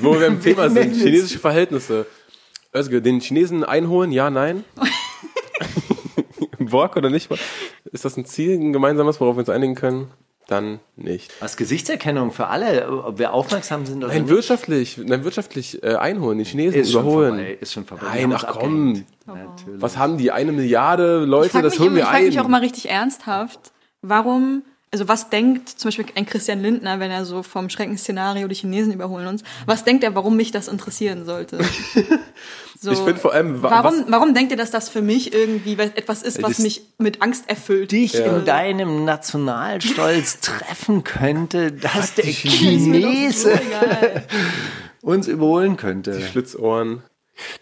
Wo 0.02 0.20
wir 0.20 0.28
im 0.28 0.42
Thema 0.42 0.70
sind, 0.70 0.94
chinesische 0.96 1.40
Verhältnisse. 1.40 2.06
Özge, 2.76 3.02
den 3.02 3.22
Chinesen 3.22 3.64
einholen, 3.64 4.12
ja, 4.12 4.30
nein? 4.30 4.66
Borg 6.60 6.98
oder 6.98 7.10
nicht? 7.10 7.30
Ist 7.92 8.04
das 8.04 8.18
ein 8.18 8.26
Ziel, 8.26 8.60
ein 8.60 8.74
gemeinsames, 8.74 9.22
worauf 9.22 9.36
wir 9.36 9.40
uns 9.42 9.50
einigen 9.50 9.76
können? 9.76 10.12
Dann 10.48 10.80
nicht. 10.96 11.34
Als 11.42 11.58
Gesichtserkennung 11.58 12.32
für 12.32 12.48
alle, 12.48 12.88
ob 13.04 13.18
wir 13.18 13.34
aufmerksam 13.34 13.86
sind 13.86 14.04
oder 14.04 14.14
Nein, 14.14 14.30
wirtschaftlich, 14.30 14.98
nein, 14.98 15.24
wirtschaftlich 15.24 15.82
äh, 15.82 15.96
einholen, 15.96 16.38
die 16.38 16.46
Chinesen 16.46 16.82
ist 16.82 16.92
überholen. 16.92 17.30
Schon 17.30 17.38
vorbei, 17.38 17.58
ist 17.62 17.74
schon 17.74 17.86
vorbei. 17.86 18.06
Nein, 18.14 18.34
ach 18.34 18.46
komm. 18.48 19.06
Was 19.66 19.98
haben 19.98 20.18
die? 20.18 20.32
Eine 20.32 20.52
Milliarde 20.52 21.26
Leute, 21.26 21.64
das 21.64 21.80
holen 21.80 21.96
wir 21.96 22.04
ich 22.04 22.08
ein. 22.08 22.14
Ich 22.16 22.20
frage 22.20 22.26
mich 22.26 22.40
auch 22.42 22.48
mal 22.48 22.62
richtig 22.62 22.90
ernsthaft, 22.90 23.72
warum 24.04 24.64
also 24.96 25.10
was 25.10 25.30
denkt 25.30 25.68
zum 25.68 25.90
Beispiel 25.90 26.06
ein 26.16 26.26
Christian 26.26 26.62
Lindner, 26.62 27.02
wenn 27.02 27.12
er 27.12 27.26
so 27.26 27.44
vom 27.44 27.70
Schreckensszenario 27.70 28.48
die 28.48 28.56
Chinesen 28.56 28.94
überholen 28.94 29.28
uns, 29.28 29.44
was 29.66 29.84
denkt 29.84 30.06
er, 30.06 30.16
warum 30.16 30.38
mich 30.38 30.52
das 30.52 30.70
interessieren 30.70 31.26
sollte? 31.26 31.60
So, 32.78 32.92
ich 32.92 33.00
finde 33.00 33.20
vor 33.20 33.34
allem, 33.34 33.64
warum, 33.64 34.04
warum 34.10 34.34
denkt 34.34 34.52
ihr, 34.52 34.58
dass 34.58 34.70
das 34.70 34.90
für 34.90 35.02
mich 35.02 35.34
irgendwie 35.34 35.74
etwas 35.80 36.22
ist, 36.22 36.44
was 36.44 36.60
mich 36.60 36.84
mit 36.98 37.22
Angst 37.22 37.50
erfüllt? 37.50 37.92
Dich 37.94 38.14
ja. 38.14 38.26
in 38.26 38.46
deinem 38.46 39.06
Nationalstolz 39.06 40.40
treffen 40.42 41.04
könnte, 41.06 41.72
dass 41.72 42.14
der 42.16 42.26
Chinese 42.26 43.60
uns 45.02 45.28
überholen 45.30 45.78
könnte. 45.78 46.18
Die 46.18 46.24
Schlitzohren. 46.26 47.02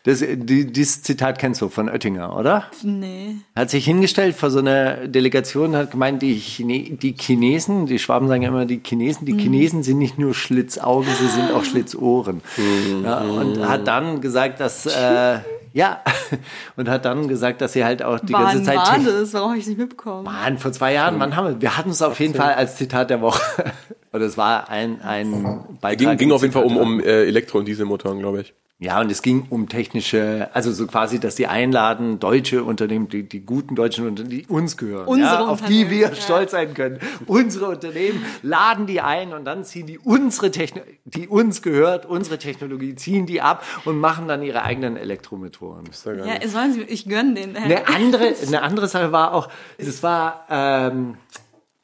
Das, 0.03 0.19
die, 0.19 0.71
dieses 0.71 1.01
Zitat 1.01 1.39
kennst 1.39 1.62
du 1.62 1.69
von 1.69 1.89
Oettinger, 1.89 2.38
oder? 2.38 2.65
Nee. 2.83 3.38
Hat 3.55 3.69
sich 3.69 3.86
hingestellt 3.86 4.36
vor 4.36 4.51
so 4.51 4.59
einer 4.59 5.07
Delegation, 5.07 5.75
hat 5.75 5.91
gemeint, 5.91 6.21
die, 6.21 6.39
Chine 6.39 6.97
die 6.97 7.15
Chinesen, 7.17 7.88
die 7.88 7.99
Schwaben 7.99 8.27
sagen 8.27 8.43
ja 8.43 8.49
immer 8.49 8.65
die 8.65 8.81
Chinesen, 8.83 9.25
die 9.25 9.33
mhm. 9.33 9.39
Chinesen 9.39 9.83
sind 9.83 9.97
nicht 9.97 10.19
nur 10.19 10.33
Schlitzaugen, 10.33 11.09
sie 11.19 11.27
sind 11.27 11.51
auch 11.51 11.63
Schlitzohren. 11.63 12.41
Mhm. 12.57 13.03
Ja, 13.03 13.21
und 13.21 13.67
hat 13.67 13.88
dann 13.88 14.21
gesagt, 14.21 14.59
dass 14.59 14.86
äh, 14.86 15.39
ja, 15.73 16.01
und 16.77 16.88
hat 16.88 17.05
dann 17.05 17.27
gesagt, 17.27 17.62
dass 17.62 17.73
sie 17.73 17.83
halt 17.83 18.03
auch 18.03 18.19
die 18.19 18.33
Wann 18.33 18.43
ganze 18.43 18.63
Zeit. 18.63 18.77
War 18.77 18.99
das? 18.99 19.33
Warum 19.33 19.49
habe 19.49 19.57
ich 19.57 19.63
es 19.63 19.69
nicht 19.69 19.79
mitbekommen? 19.79 20.23
Mann, 20.23 20.59
vor 20.59 20.71
zwei 20.71 20.93
Jahren, 20.93 21.19
wann 21.19 21.36
haben 21.36 21.47
wir? 21.47 21.62
Wir 21.62 21.77
hatten 21.77 21.89
es 21.89 22.01
auf 22.01 22.19
jeden 22.19 22.36
Fall 22.36 22.53
als 22.53 22.77
Zitat 22.77 23.09
der 23.09 23.21
Woche. 23.21 23.41
Oder 24.13 24.25
es 24.25 24.38
war 24.38 24.69
ein, 24.69 25.01
ein 25.01 25.62
Beitrag. 25.81 25.97
Ging, 25.97 26.17
ging 26.17 26.31
auf 26.31 26.43
jeden 26.43 26.53
Fall 26.53 26.63
um, 26.63 26.77
um 26.77 26.99
äh, 26.99 27.25
Elektro- 27.25 27.57
und 27.57 27.65
Dieselmotoren, 27.65 28.19
glaube 28.19 28.41
ich. 28.41 28.53
Ja, 28.83 28.99
und 28.99 29.09
es 29.09 29.21
ging 29.21 29.45
um 29.49 29.69
technische, 29.69 30.49
also 30.51 30.73
so 30.73 30.85
quasi, 30.87 31.17
dass 31.17 31.35
die 31.35 31.47
einladen, 31.47 32.19
deutsche 32.19 32.65
Unternehmen, 32.65 33.07
die, 33.07 33.23
die 33.23 33.39
guten 33.39 33.75
deutschen 33.75 34.05
Unternehmen, 34.05 34.41
die 34.41 34.45
uns 34.47 34.75
gehören, 34.75 35.07
Unsere 35.07 35.35
ja, 35.35 35.47
auf 35.47 35.61
die 35.61 35.89
wir 35.89 36.09
ja. 36.09 36.15
stolz 36.15 36.51
sein 36.51 36.73
können. 36.73 36.99
Unsere 37.25 37.67
Unternehmen 37.67 38.25
laden 38.41 38.85
die 38.85 38.99
ein 38.99 39.31
und 39.31 39.45
dann 39.45 39.63
ziehen 39.63 39.87
die 39.87 39.97
unsere 39.97 40.51
Technologie, 40.51 40.99
die 41.05 41.29
uns 41.29 41.61
gehört, 41.61 42.05
unsere 42.05 42.37
Technologie, 42.37 42.95
ziehen 42.95 43.25
die 43.25 43.39
ab 43.39 43.63
und 43.85 43.99
machen 43.99 44.27
dann 44.27 44.43
ihre 44.43 44.63
eigenen 44.63 44.97
Elektromotoren. 44.97 45.85
Ja, 46.25 46.45
sollen 46.45 46.73
sie, 46.73 46.81
ich 46.81 47.07
gönne 47.07 47.35
den. 47.35 47.55
Eine 47.55 47.87
andere, 47.87 48.33
eine 48.45 48.63
andere 48.63 48.89
Sache 48.89 49.13
war 49.13 49.33
auch, 49.33 49.47
es 49.77 50.03
war 50.03 50.45
ähm, 50.49 51.15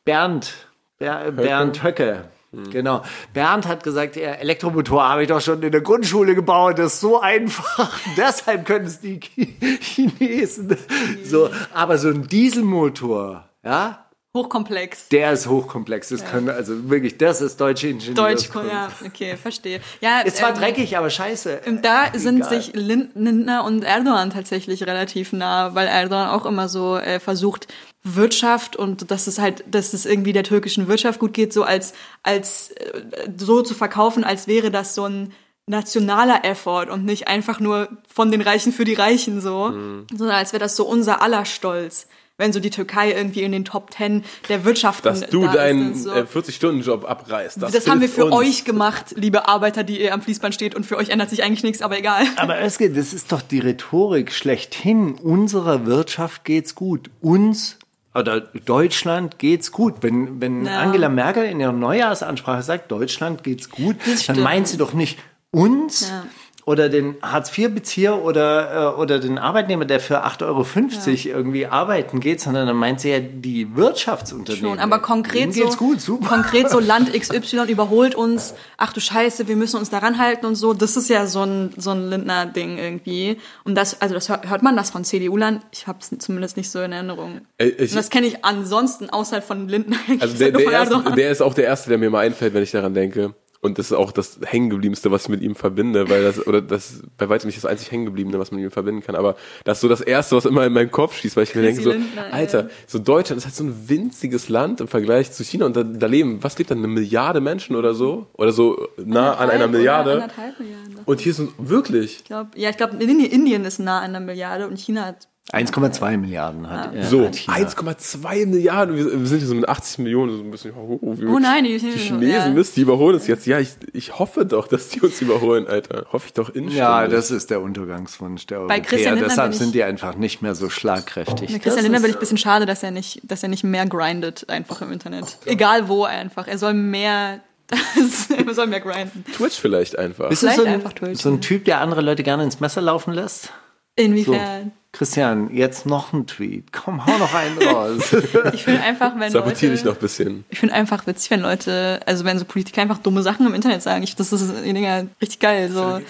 Bernd, 0.03 0.53
Bernd 0.97 1.81
Höcke 1.81 2.15
hm. 2.15 2.38
Genau. 2.51 3.03
Bernd 3.33 3.67
hat 3.67 3.83
gesagt, 3.83 4.15
der 4.15 4.39
Elektromotor 4.39 5.07
habe 5.07 5.21
ich 5.21 5.27
doch 5.27 5.41
schon 5.41 5.61
in 5.61 5.71
der 5.71 5.81
Grundschule 5.81 6.33
gebaut. 6.33 6.79
Das 6.79 6.95
ist 6.95 6.99
so 6.99 7.19
einfach. 7.19 7.99
Deshalb 8.17 8.65
können 8.65 8.85
es 8.85 8.99
die 8.99 9.19
Chinesen. 9.19 10.75
So, 11.23 11.49
aber 11.73 11.97
so 11.97 12.09
ein 12.09 12.27
Dieselmotor, 12.27 13.47
ja, 13.63 14.09
Hochkomplex. 14.37 15.09
Der 15.09 15.33
ist 15.33 15.47
hochkomplex. 15.47 16.09
Das 16.09 16.21
ja. 16.21 16.27
können, 16.27 16.49
also 16.49 16.87
wirklich, 16.87 17.17
das 17.17 17.41
ist 17.41 17.59
deutsche 17.59 17.87
Ingenieur. 17.87 18.13
Deutsch, 18.13 18.47
ja, 18.53 18.91
okay, 19.03 19.35
verstehe. 19.35 19.81
Ja, 20.01 20.19
ist 20.19 20.37
zwar 20.37 20.51
ähm, 20.51 20.57
dreckig, 20.57 20.97
aber 20.97 21.09
scheiße. 21.09 21.61
Da 21.81 22.11
sind 22.13 22.45
sich 22.45 22.73
Lindner 22.75 23.63
und 23.63 23.83
Erdogan 23.83 24.29
tatsächlich 24.29 24.85
relativ 24.85 25.33
nah, 25.33 25.73
weil 25.73 25.87
Erdogan 25.87 26.29
auch 26.29 26.45
immer 26.45 26.69
so 26.69 26.95
äh, 26.95 27.19
versucht, 27.19 27.67
Wirtschaft 28.03 28.75
und 28.75 29.11
dass 29.11 29.27
es 29.27 29.39
halt, 29.39 29.63
dass 29.69 29.93
es 29.93 30.05
irgendwie 30.05 30.33
der 30.33 30.43
türkischen 30.43 30.87
Wirtschaft 30.87 31.19
gut 31.19 31.33
geht, 31.33 31.51
so 31.51 31.63
als, 31.63 31.93
als, 32.23 32.71
äh, 32.71 33.01
so 33.37 33.61
zu 33.61 33.73
verkaufen, 33.73 34.23
als 34.23 34.47
wäre 34.47 34.71
das 34.71 34.95
so 34.95 35.05
ein, 35.05 35.33
nationaler 35.69 36.45
Effort 36.45 36.87
und 36.89 37.05
nicht 37.05 37.27
einfach 37.27 37.59
nur 37.59 37.89
von 38.11 38.31
den 38.31 38.41
Reichen 38.41 38.73
für 38.73 38.85
die 38.85 38.95
Reichen 38.95 39.39
so, 39.39 39.69
mhm. 39.69 40.07
sondern 40.11 40.37
als 40.37 40.51
wäre 40.51 40.59
das 40.59 40.75
so 40.75 40.83
unser 40.83 41.21
aller 41.21 41.45
Stolz 41.45 42.07
wenn 42.39 42.53
so 42.53 42.59
die 42.61 42.69
Türkei 42.69 43.11
irgendwie 43.11 43.43
in 43.43 43.51
den 43.51 43.65
Top 43.65 43.91
Ten 43.91 44.23
der 44.47 44.63
Wirtschaft 44.63 45.05
Dass 45.05 45.29
du 45.29 45.41
da 45.43 45.51
deinen 45.51 45.93
so. 45.93 46.09
40-Stunden-Job 46.11 47.03
abreißt. 47.03 47.61
Das, 47.61 47.73
das 47.73 47.87
haben 47.87 47.99
wir 47.99 48.07
für 48.07 48.25
uns. 48.25 48.35
euch 48.35 48.63
gemacht, 48.63 49.13
liebe 49.15 49.47
Arbeiter, 49.49 49.83
die 49.83 50.01
ihr 50.01 50.13
am 50.13 50.21
Fließband 50.21 50.55
steht 50.55 50.73
und 50.73 50.85
für 50.85 50.95
euch 50.95 51.09
ändert 51.09 51.29
sich 51.29 51.43
eigentlich 51.43 51.63
nichts, 51.63 51.81
aber 51.81 51.99
egal. 51.99 52.23
Aber 52.37 52.63
Özge, 52.63 52.89
das 52.89 53.13
ist 53.13 53.33
doch 53.33 53.41
die 53.41 53.59
Rhetorik 53.59 54.31
schlechthin. 54.31 55.15
Unserer 55.15 55.85
Wirtschaft 55.85 56.45
geht's 56.45 56.75
gut. 56.75 57.09
Uns 57.19 57.77
oder 58.13 58.41
Deutschland 58.41 59.39
geht's 59.39 59.71
gut. 59.71 59.95
Wenn, 60.01 60.41
wenn 60.41 60.65
ja. 60.65 60.79
Angela 60.79 61.09
Merkel 61.09 61.45
in 61.45 61.59
ihrer 61.59 61.71
Neujahrsansprache 61.71 62.63
sagt, 62.63 62.91
Deutschland 62.91 63.43
geht's 63.43 63.69
gut, 63.69 63.97
dann 64.27 64.41
meint 64.41 64.67
sie 64.67 64.77
doch 64.77 64.93
nicht 64.93 65.19
uns, 65.51 66.09
ja 66.09 66.23
oder 66.69 66.87
den 66.87 67.15
Hartz-IV-Bezieher 67.23 68.23
oder, 68.23 68.93
äh, 68.95 69.01
oder 69.01 69.17
den 69.17 69.39
Arbeitnehmer, 69.39 69.85
der 69.85 69.99
für 69.99 70.23
8,50 70.23 70.45
Euro 70.45 70.63
ja. 70.63 71.35
irgendwie 71.35 71.65
arbeiten 71.65 72.19
geht, 72.19 72.41
sondern 72.41 72.67
dann 72.67 72.75
meint 72.75 73.01
sie 73.01 73.09
ja 73.09 73.19
die 73.19 73.75
Wirtschaftsunternehmen. 73.75 74.77
Schon, 74.77 74.79
aber 74.79 74.99
konkret 74.99 75.51
so, 75.51 75.65
gut, 75.69 75.97
konkret 76.27 76.69
so 76.69 76.79
Land 76.79 77.11
XY 77.11 77.71
überholt 77.71 78.13
uns, 78.13 78.53
ach 78.77 78.93
du 78.93 78.99
Scheiße, 78.99 79.47
wir 79.47 79.55
müssen 79.55 79.77
uns 79.77 79.89
daran 79.89 80.19
halten 80.19 80.45
und 80.45 80.53
so. 80.53 80.75
Das 80.75 80.95
ist 80.95 81.09
ja 81.09 81.25
so 81.25 81.41
ein, 81.41 81.71
so 81.75 81.89
ein 81.89 82.07
Lindner-Ding 82.07 82.77
irgendwie. 82.77 83.37
Und 83.63 83.73
das, 83.73 83.99
also 83.99 84.13
das 84.13 84.29
hört, 84.29 84.47
hört 84.47 84.61
man 84.61 84.77
das 84.77 84.91
von 84.91 85.03
CDU-Land? 85.03 85.63
Ich 85.71 85.87
habe 85.87 85.97
es 86.01 86.15
zumindest 86.19 86.55
nicht 86.55 86.69
so 86.69 86.83
in 86.83 86.91
Erinnerung. 86.91 87.41
Äh, 87.57 87.69
ich, 87.69 87.89
und 87.89 87.97
das 87.97 88.11
kenne 88.11 88.27
ich 88.27 88.45
ansonsten 88.45 89.09
außerhalb 89.09 89.43
von 89.43 89.67
Lindner. 89.67 89.97
Also 90.19 90.37
der, 90.37 90.51
der, 90.51 90.71
erste, 90.71 91.03
der 91.15 91.31
ist 91.31 91.41
auch 91.41 91.55
der 91.55 91.65
erste, 91.65 91.89
der 91.89 91.97
mir 91.97 92.11
mal 92.11 92.19
einfällt, 92.19 92.53
wenn 92.53 92.61
ich 92.61 92.69
daran 92.69 92.93
denke. 92.93 93.33
Und 93.61 93.77
das 93.77 93.87
ist 93.87 93.93
auch 93.93 94.13
das 94.13 94.39
Hängengebliebenste, 94.43 95.11
was 95.11 95.23
ich 95.23 95.29
mit 95.29 95.41
ihm 95.41 95.53
verbinde, 95.53 96.09
weil 96.09 96.23
das, 96.23 96.45
oder 96.47 96.61
das 96.61 97.01
bei 97.17 97.27
weitem 97.27 97.47
nicht 97.47 97.57
das 97.57 97.65
einzig 97.65 97.91
Hängengebliebene, 97.91 98.39
was 98.39 98.51
man 98.51 98.61
mit 98.61 98.69
ihm 98.69 98.71
verbinden 98.71 99.01
kann. 99.01 99.15
Aber 99.15 99.35
das 99.65 99.77
ist 99.77 99.81
so 99.81 99.89
das 99.89 99.99
Erste, 99.99 100.37
was 100.37 100.45
immer 100.45 100.65
in 100.65 100.71
meinen 100.71 100.91
Kopf 100.91 101.17
schießt, 101.17 101.35
weil 101.35 101.43
ich 101.43 101.55
mir 101.55 101.63
denke 101.63 101.81
so, 101.81 101.93
Alter, 102.31 102.69
so 102.87 102.99
Deutschland 102.99 103.39
ist 103.39 103.45
halt 103.45 103.55
so 103.55 103.65
ein 103.65 103.89
winziges 103.89 104.47
Land 104.47 104.79
im 104.79 104.87
Vergleich 104.87 105.33
zu 105.33 105.43
China 105.43 105.65
und 105.65 105.75
da, 105.75 105.83
da 105.83 106.07
leben, 106.07 106.41
was 106.41 106.57
lebt 106.57 106.71
da, 106.71 106.75
eine 106.75 106.87
Milliarde 106.87 107.41
Menschen 107.41 107.75
oder 107.75 107.93
so? 107.93 108.27
Oder 108.33 108.53
so 108.53 108.87
nah 108.97 109.33
an 109.35 109.49
einer 109.49 109.67
Milliarde. 109.67 110.13
Anderthalb 110.13 110.59
Milliarden. 110.59 110.99
Und 111.03 111.19
hier 111.19 111.33
sind 111.33 111.51
wirklich. 111.57 112.17
Ich 112.17 112.23
glaube, 112.23 112.51
ja, 112.55 112.69
ich 112.69 112.77
glaube, 112.77 112.95
Indien 113.03 113.65
ist 113.65 113.79
nah 113.79 113.99
an 113.99 114.15
einer 114.15 114.21
Milliarde 114.21 114.67
und 114.67 114.79
China 114.79 115.05
hat 115.05 115.27
1,2 115.51 116.17
Milliarden 116.17 116.69
hat. 116.69 116.93
Ja. 116.93 117.03
so, 117.03 117.21
1,2 117.21 118.45
Milliarden. 118.45 118.95
Wir, 118.95 119.19
wir, 119.19 119.25
sind 119.25 119.39
hier 119.39 119.47
so 119.47 119.55
mit 119.55 119.67
80 119.67 119.97
Millionen 119.99 120.37
so 120.37 120.43
ein 120.43 120.51
bisschen. 120.51 120.73
Oh, 120.75 120.99
oh, 121.01 121.15
oh 121.27 121.39
nein, 121.39 121.63
die, 121.63 121.79
die 121.79 121.89
Chinesen, 121.89 122.21
ja. 122.21 122.49
Mist, 122.49 122.77
die 122.77 122.81
überholen 122.81 123.15
uns 123.15 123.25
jetzt. 123.25 123.47
Ja, 123.47 123.59
ich, 123.59 123.69
ich 123.91 124.19
hoffe 124.19 124.45
doch, 124.45 124.67
dass 124.67 124.89
die 124.89 125.01
uns 125.01 125.19
überholen, 125.21 125.67
Alter. 125.67 126.05
Hoffe 126.13 126.27
ich 126.27 126.33
doch 126.33 126.49
inständig. 126.49 126.77
Ja, 126.77 127.07
das 127.07 127.31
ist 127.31 127.49
der 127.49 127.61
Untergangswunsch 127.61 128.45
der 128.45 128.59
Bei 128.67 128.77
Europäer. 128.77 129.15
Deshalb 129.15 129.55
sind 129.55 129.73
die 129.73 129.83
einfach 129.83 130.15
nicht 130.15 130.43
mehr 130.43 130.53
so 130.53 130.69
schlagkräftig. 130.69 131.51
Bei 131.51 131.59
Christian 131.59 131.83
Lindner 131.83 132.01
bin 132.01 132.11
ich 132.11 132.17
ein 132.17 132.19
bisschen 132.19 132.37
schade, 132.37 132.67
dass 132.67 132.83
er 132.83 132.91
nicht, 132.91 133.21
dass 133.23 133.41
er 133.41 133.49
nicht 133.49 133.63
mehr 133.63 133.87
grindet 133.87 134.47
einfach 134.49 134.83
im 134.83 134.91
Internet. 134.91 135.39
Egal 135.45 135.87
wo 135.87 136.03
einfach. 136.03 136.47
Er 136.47 136.59
soll 136.59 136.75
mehr 136.75 137.41
er 138.47 138.53
soll 138.53 138.67
mehr 138.67 138.79
grinden. 138.79 139.23
Twitch 139.31 139.59
vielleicht 139.59 139.97
einfach. 139.97 140.29
Bist 140.29 140.41
du 140.41 140.51
so 140.51 140.63
ein, 140.63 140.81
so 141.15 141.29
ein 141.29 141.41
Typ, 141.41 141.65
der 141.65 141.81
andere 141.81 142.01
Leute 142.01 142.23
gerne 142.23 142.43
ins 142.43 142.59
Messer 142.59 142.81
laufen 142.81 143.13
lässt? 143.13 143.51
Inwiefern? 143.95 144.71
Christian, 144.91 145.53
jetzt 145.53 145.85
noch 145.85 146.13
ein 146.13 146.25
Tweet. 146.25 146.73
Komm, 146.73 147.05
hau 147.05 147.17
noch 147.17 147.33
einen 147.33 147.61
raus. 147.61 148.13
ich 148.53 148.63
finde 148.63 148.81
einfach, 148.81 149.13
wenn 149.17 149.31
Sabotiere 149.31 149.71
dich 149.71 149.83
noch 149.83 149.93
ein 149.93 149.99
bisschen. 149.99 150.45
Ich 150.49 150.59
finde 150.59 150.73
einfach 150.73 151.05
witzig, 151.05 151.29
wenn 151.31 151.41
Leute, 151.41 151.99
also 152.05 152.25
wenn 152.25 152.39
so 152.39 152.45
Politiker 152.45 152.81
einfach 152.81 152.97
dumme 152.97 153.21
Sachen 153.21 153.45
im 153.45 153.53
Internet 153.53 153.83
sagen. 153.83 154.03
Ich, 154.03 154.15
das 154.15 154.33
ist 154.33 154.51
Dinger 154.63 155.07
richtig 155.21 155.39
geil. 155.39 155.69
So, 155.71 156.01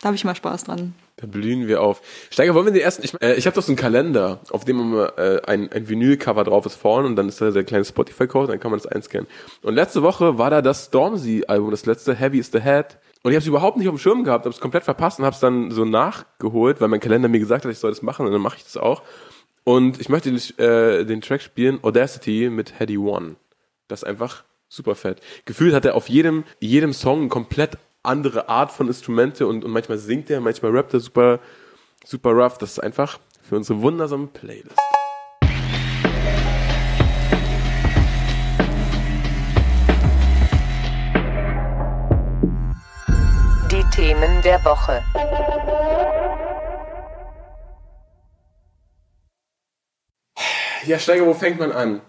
da 0.00 0.06
habe 0.06 0.16
ich 0.16 0.24
mal 0.24 0.34
Spaß 0.34 0.64
dran. 0.64 0.94
Da 1.16 1.28
blühen 1.28 1.68
wir 1.68 1.80
auf. 1.80 2.02
Steiger, 2.30 2.54
wollen 2.54 2.66
wir 2.66 2.72
den 2.72 2.82
ersten? 2.82 3.04
Ich, 3.04 3.14
äh, 3.22 3.34
ich 3.34 3.46
habe 3.46 3.54
doch 3.54 3.62
so 3.62 3.70
einen 3.70 3.76
Kalender, 3.76 4.40
auf 4.50 4.64
dem 4.64 4.94
äh, 4.94 5.40
ein, 5.46 5.70
ein 5.70 5.88
Vinyl-Cover 5.88 6.42
drauf 6.42 6.66
ist 6.66 6.74
vorne 6.74 7.06
und 7.06 7.14
dann 7.14 7.28
ist 7.28 7.40
da 7.40 7.52
der 7.52 7.62
kleine 7.62 7.84
Spotify-Code, 7.84 8.48
dann 8.48 8.58
kann 8.58 8.72
man 8.72 8.80
das 8.80 8.90
einscannen. 8.90 9.28
Und 9.62 9.74
letzte 9.76 10.02
Woche 10.02 10.38
war 10.38 10.50
da 10.50 10.60
das 10.60 10.86
Stormzy-Album, 10.86 11.70
das 11.70 11.86
letzte 11.86 12.16
Heavy 12.16 12.38
is 12.38 12.50
the 12.52 12.60
Head. 12.60 12.98
Und 13.24 13.30
ich 13.30 13.36
habe 13.36 13.42
es 13.42 13.46
überhaupt 13.46 13.78
nicht 13.78 13.88
auf 13.88 13.94
dem 13.94 13.98
Schirm 13.98 14.22
gehabt, 14.22 14.44
habe 14.44 14.54
es 14.54 14.60
komplett 14.60 14.84
verpasst 14.84 15.18
und 15.18 15.24
habe 15.24 15.32
es 15.32 15.40
dann 15.40 15.70
so 15.70 15.86
nachgeholt, 15.86 16.82
weil 16.82 16.88
mein 16.88 17.00
Kalender 17.00 17.30
mir 17.30 17.38
gesagt 17.38 17.64
hat, 17.64 17.72
ich 17.72 17.78
soll 17.78 17.90
das 17.90 18.02
machen 18.02 18.26
und 18.26 18.32
dann 18.32 18.42
mache 18.42 18.58
ich 18.58 18.64
das 18.64 18.76
auch. 18.76 19.02
Und 19.64 19.98
ich 19.98 20.10
möchte 20.10 20.28
äh, 20.28 21.06
den 21.06 21.22
Track 21.22 21.40
spielen, 21.40 21.78
Audacity 21.82 22.50
mit 22.50 22.78
Heady 22.78 22.98
One. 22.98 23.36
Das 23.88 24.02
ist 24.02 24.08
einfach 24.08 24.44
super 24.68 24.94
fett. 24.94 25.22
Gefühlt 25.46 25.74
hat 25.74 25.86
er 25.86 25.94
auf 25.94 26.10
jedem, 26.10 26.44
jedem 26.60 26.92
Song 26.92 27.20
eine 27.20 27.28
komplett 27.28 27.78
andere 28.02 28.50
Art 28.50 28.70
von 28.70 28.88
Instrumente 28.88 29.46
und, 29.46 29.64
und 29.64 29.70
manchmal 29.70 29.96
singt 29.96 30.28
er, 30.28 30.42
manchmal 30.42 30.72
rappt 30.72 30.92
er 30.92 31.00
super, 31.00 31.40
super 32.04 32.32
rough. 32.32 32.58
Das 32.58 32.72
ist 32.72 32.78
einfach 32.80 33.18
für 33.40 33.56
unsere 33.56 33.80
wundersame 33.80 34.26
Playlist. 34.26 34.76
Der 44.44 44.62
Woche. 44.64 45.02
Ja, 50.86 50.98
Steiger, 50.98 51.26
wo 51.26 51.32
fängt 51.32 51.58
man 51.58 51.72
an? 51.72 52.02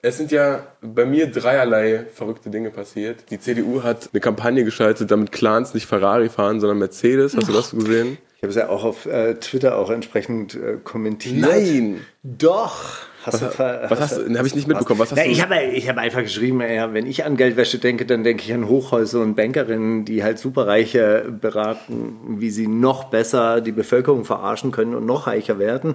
Es 0.00 0.16
sind 0.16 0.30
ja 0.30 0.66
bei 0.80 1.04
mir 1.04 1.30
dreierlei 1.30 2.06
verrückte 2.12 2.50
Dinge 2.50 2.70
passiert. 2.70 3.30
Die 3.30 3.38
CDU 3.38 3.82
hat 3.82 4.10
eine 4.12 4.20
Kampagne 4.20 4.64
geschaltet, 4.64 5.10
damit 5.10 5.32
Clans 5.32 5.74
nicht 5.74 5.86
Ferrari 5.86 6.28
fahren, 6.28 6.60
sondern 6.60 6.78
Mercedes. 6.78 7.36
Hast 7.36 7.48
du 7.48 7.52
das 7.52 7.70
gesehen? 7.72 8.18
Ich 8.42 8.48
habe 8.48 8.58
es 8.58 8.68
ja 8.68 8.70
auch 8.70 8.82
auf 8.82 9.06
äh, 9.06 9.34
Twitter 9.34 9.78
auch 9.78 9.88
entsprechend 9.88 10.56
äh, 10.56 10.78
kommentiert. 10.82 11.48
Nein! 11.48 12.00
Doch! 12.24 12.96
Hast 13.22 13.40
was, 13.40 13.56
du, 13.56 13.86
was 13.88 14.00
hast 14.00 14.16
du, 14.16 14.36
habe 14.36 14.48
ich 14.48 14.56
nicht 14.56 14.66
mitbekommen. 14.66 14.98
Was 14.98 15.12
hast 15.12 15.16
Na, 15.16 15.22
du? 15.22 15.30
Ich 15.30 15.40
habe 15.40 15.62
ich 15.62 15.88
hab 15.88 15.96
einfach 15.96 16.22
geschrieben, 16.22 16.60
ja, 16.60 16.92
wenn 16.92 17.06
ich 17.06 17.24
an 17.24 17.36
Geldwäsche 17.36 17.78
denke, 17.78 18.04
dann 18.04 18.24
denke 18.24 18.42
ich 18.42 18.52
an 18.52 18.66
Hochhäuser 18.66 19.20
und 19.20 19.36
Bankerinnen, 19.36 20.04
die 20.04 20.24
halt 20.24 20.40
Superreiche 20.40 21.32
beraten, 21.40 22.40
wie 22.40 22.50
sie 22.50 22.66
noch 22.66 23.04
besser 23.04 23.60
die 23.60 23.70
Bevölkerung 23.70 24.24
verarschen 24.24 24.72
können 24.72 24.96
und 24.96 25.06
noch 25.06 25.28
reicher 25.28 25.60
werden. 25.60 25.94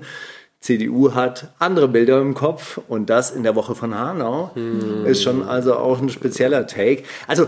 CDU 0.61 1.15
hat 1.15 1.53
andere 1.59 1.89
Bilder 1.89 2.21
im 2.21 2.33
Kopf 2.33 2.79
und 2.87 3.09
das 3.09 3.31
in 3.31 3.43
der 3.43 3.55
Woche 3.55 3.75
von 3.75 3.93
Hanau 3.93 4.51
hm. 4.53 5.05
ist 5.05 5.21
schon 5.21 5.43
also 5.43 5.75
auch 5.75 6.01
ein 6.01 6.07
spezieller 6.07 6.65
Take. 6.65 7.03
Also 7.27 7.47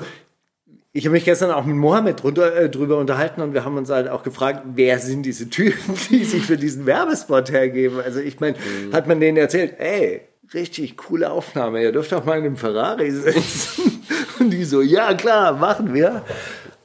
ich 1.00 1.06
habe 1.06 1.14
mich 1.14 1.24
gestern 1.24 1.52
auch 1.52 1.64
mit 1.64 1.78
Mohammed 1.78 2.22
drunter, 2.22 2.54
äh, 2.54 2.70
drüber 2.70 2.98
unterhalten 2.98 3.42
und 3.42 3.54
wir 3.54 3.64
haben 3.64 3.78
uns 3.78 3.90
halt 3.90 4.10
auch 4.10 4.22
gefragt, 4.22 4.64
wer 4.76 5.00
sind 5.00 5.24
diese 5.24 5.50
Typen, 5.50 5.96
die 6.10 6.26
sich 6.26 6.46
für 6.46 6.58
diesen 6.58 6.86
Werbespot 6.86 7.52
hergeben? 7.52 8.02
Also 8.04 8.20
ich 8.20 8.42
meine, 8.42 8.58
mhm. 8.58 8.94
hat 8.94 9.08
man 9.08 9.22
denen 9.22 9.38
erzählt, 9.38 9.80
ey, 9.80 10.20
richtig 10.54 10.98
coole 10.98 11.32
Aufnahme, 11.32 11.82
ihr 11.82 11.94
dürft 11.94 12.14
auch 12.14 12.26
mal 12.26 12.38
in 12.38 12.44
einem 12.44 12.58
Ferrari 12.58 13.12
sitzen. 13.12 14.04
und 14.42 14.50
die 14.50 14.66
so, 14.66 14.82
ja 14.82 15.14
klar, 15.14 15.54
machen 15.54 15.94
wir. 15.94 16.24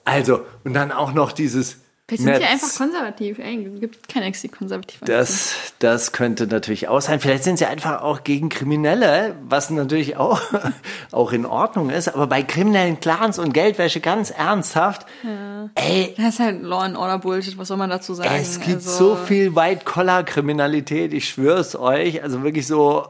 Also, 0.05 0.43
und 0.63 0.75
dann 0.75 0.93
auch 0.93 1.13
noch 1.13 1.33
dieses, 1.33 1.79
Vielleicht 2.07 2.23
sind 2.23 2.37
sie 2.37 2.45
einfach 2.45 2.75
konservativ. 2.77 3.39
Ey, 3.39 3.67
es 3.67 3.81
gibt 3.81 4.09
keine 4.09 4.31
konservative 4.51 5.07
das, 5.07 5.55
das 5.79 6.13
könnte 6.13 6.47
natürlich 6.47 6.87
auch 6.89 7.01
sein. 7.01 7.19
Vielleicht 7.19 7.45
sind 7.45 7.59
sie 7.59 7.65
einfach 7.65 8.03
auch 8.03 8.25
gegen 8.25 8.51
Kriminelle, 8.51 9.37
was 9.49 9.71
natürlich 9.71 10.19
auch, 10.19 10.39
auch 11.13 11.33
in 11.33 11.47
Ordnung 11.47 11.89
ist. 11.89 12.09
Aber 12.09 12.27
bei 12.27 12.43
kriminellen 12.43 13.01
Clans 13.01 13.39
und 13.39 13.55
Geldwäsche 13.55 14.01
ganz 14.01 14.31
ernsthaft. 14.31 15.07
Ja. 15.23 15.71
Ey, 15.77 16.15
das 16.19 16.35
ist 16.35 16.41
halt 16.41 16.63
Law 16.63 16.81
and 16.81 16.99
Order 16.99 17.21
Bullshit. 17.21 17.57
Was 17.57 17.69
soll 17.69 17.79
man 17.79 17.89
dazu 17.89 18.13
sagen? 18.13 18.29
Es 18.35 18.61
gibt 18.61 18.77
also, 18.77 18.91
so 18.91 19.17
viel 19.17 19.57
White-Collar-Kriminalität. 19.57 21.15
Ich 21.15 21.31
schwör's 21.31 21.75
euch. 21.75 22.23
Also 22.23 22.43
wirklich 22.43 22.67
so 22.67 23.07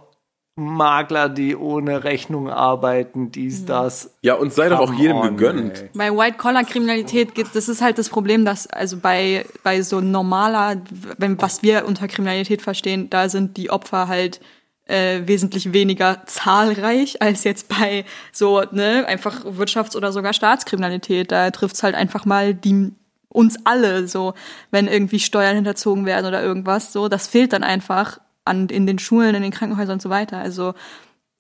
Makler, 0.57 1.29
die 1.29 1.57
ohne 1.57 2.05
Rechnung 2.05 2.49
arbeiten, 2.49 3.33
dies, 3.33 3.63
mhm. 3.63 3.67
das. 3.67 4.15
Ja, 4.23 4.35
und 4.35 4.53
sei 4.53 4.69
doch 4.69 4.79
auch 4.79 4.95
jedem 4.95 5.17
on, 5.17 5.37
gegönnt. 5.37 5.83
Ey. 5.83 5.91
Bei 5.95 6.17
White-Collar-Kriminalität 6.17 7.35
gibt 7.35 7.57
das 7.57 7.69
ist 7.69 7.83
halt 7.83 7.99
das 7.99 8.09
Problem, 8.09 8.45
dass 8.45 8.69
also 8.69 8.99
bei, 8.99 9.47
bei 9.65 9.83
so 9.83 10.01
normaler, 10.01 10.77
wenn, 11.19 11.41
was 11.43 11.63
wir 11.63 11.87
unter 11.87 12.07
Kriminalität 12.07 12.63
verstehen, 12.63 13.11
da 13.11 13.29
sind 13.29 13.57
die 13.57 13.71
Opfer 13.71 14.07
halt 14.07 14.41
äh, 14.87 15.23
wesentlich 15.25 15.73
weniger 15.73 16.23
zahlreich 16.27 17.21
als 17.21 17.43
jetzt 17.43 17.69
bei 17.69 18.05
so, 18.31 18.63
ne, 18.71 19.05
einfach 19.09 19.45
Wirtschafts- 19.45 19.97
oder 19.97 20.13
sogar 20.13 20.35
Staatskriminalität. 20.35 21.33
Da 21.33 21.51
trifft's 21.51 21.83
halt 21.83 21.97
einfach 21.97 22.27
mal 22.27 22.55
die 22.55 22.93
uns 23.29 23.59
alle 23.65 24.07
so, 24.07 24.35
wenn 24.71 24.87
irgendwie 24.87 25.19
Steuern 25.19 25.57
hinterzogen 25.57 26.07
werden 26.07 26.27
oder 26.27 26.43
irgendwas 26.43 26.93
so. 26.93 27.09
Das 27.09 27.27
fehlt 27.27 27.53
dann 27.53 27.65
einfach 27.65 28.21
an, 28.45 28.69
in 28.69 28.87
den 28.87 28.99
Schulen, 28.99 29.35
in 29.35 29.43
den 29.43 29.51
Krankenhäusern 29.51 29.95
und 29.95 30.03
so 30.03 30.11
weiter. 30.11 30.39
Also 30.39 30.75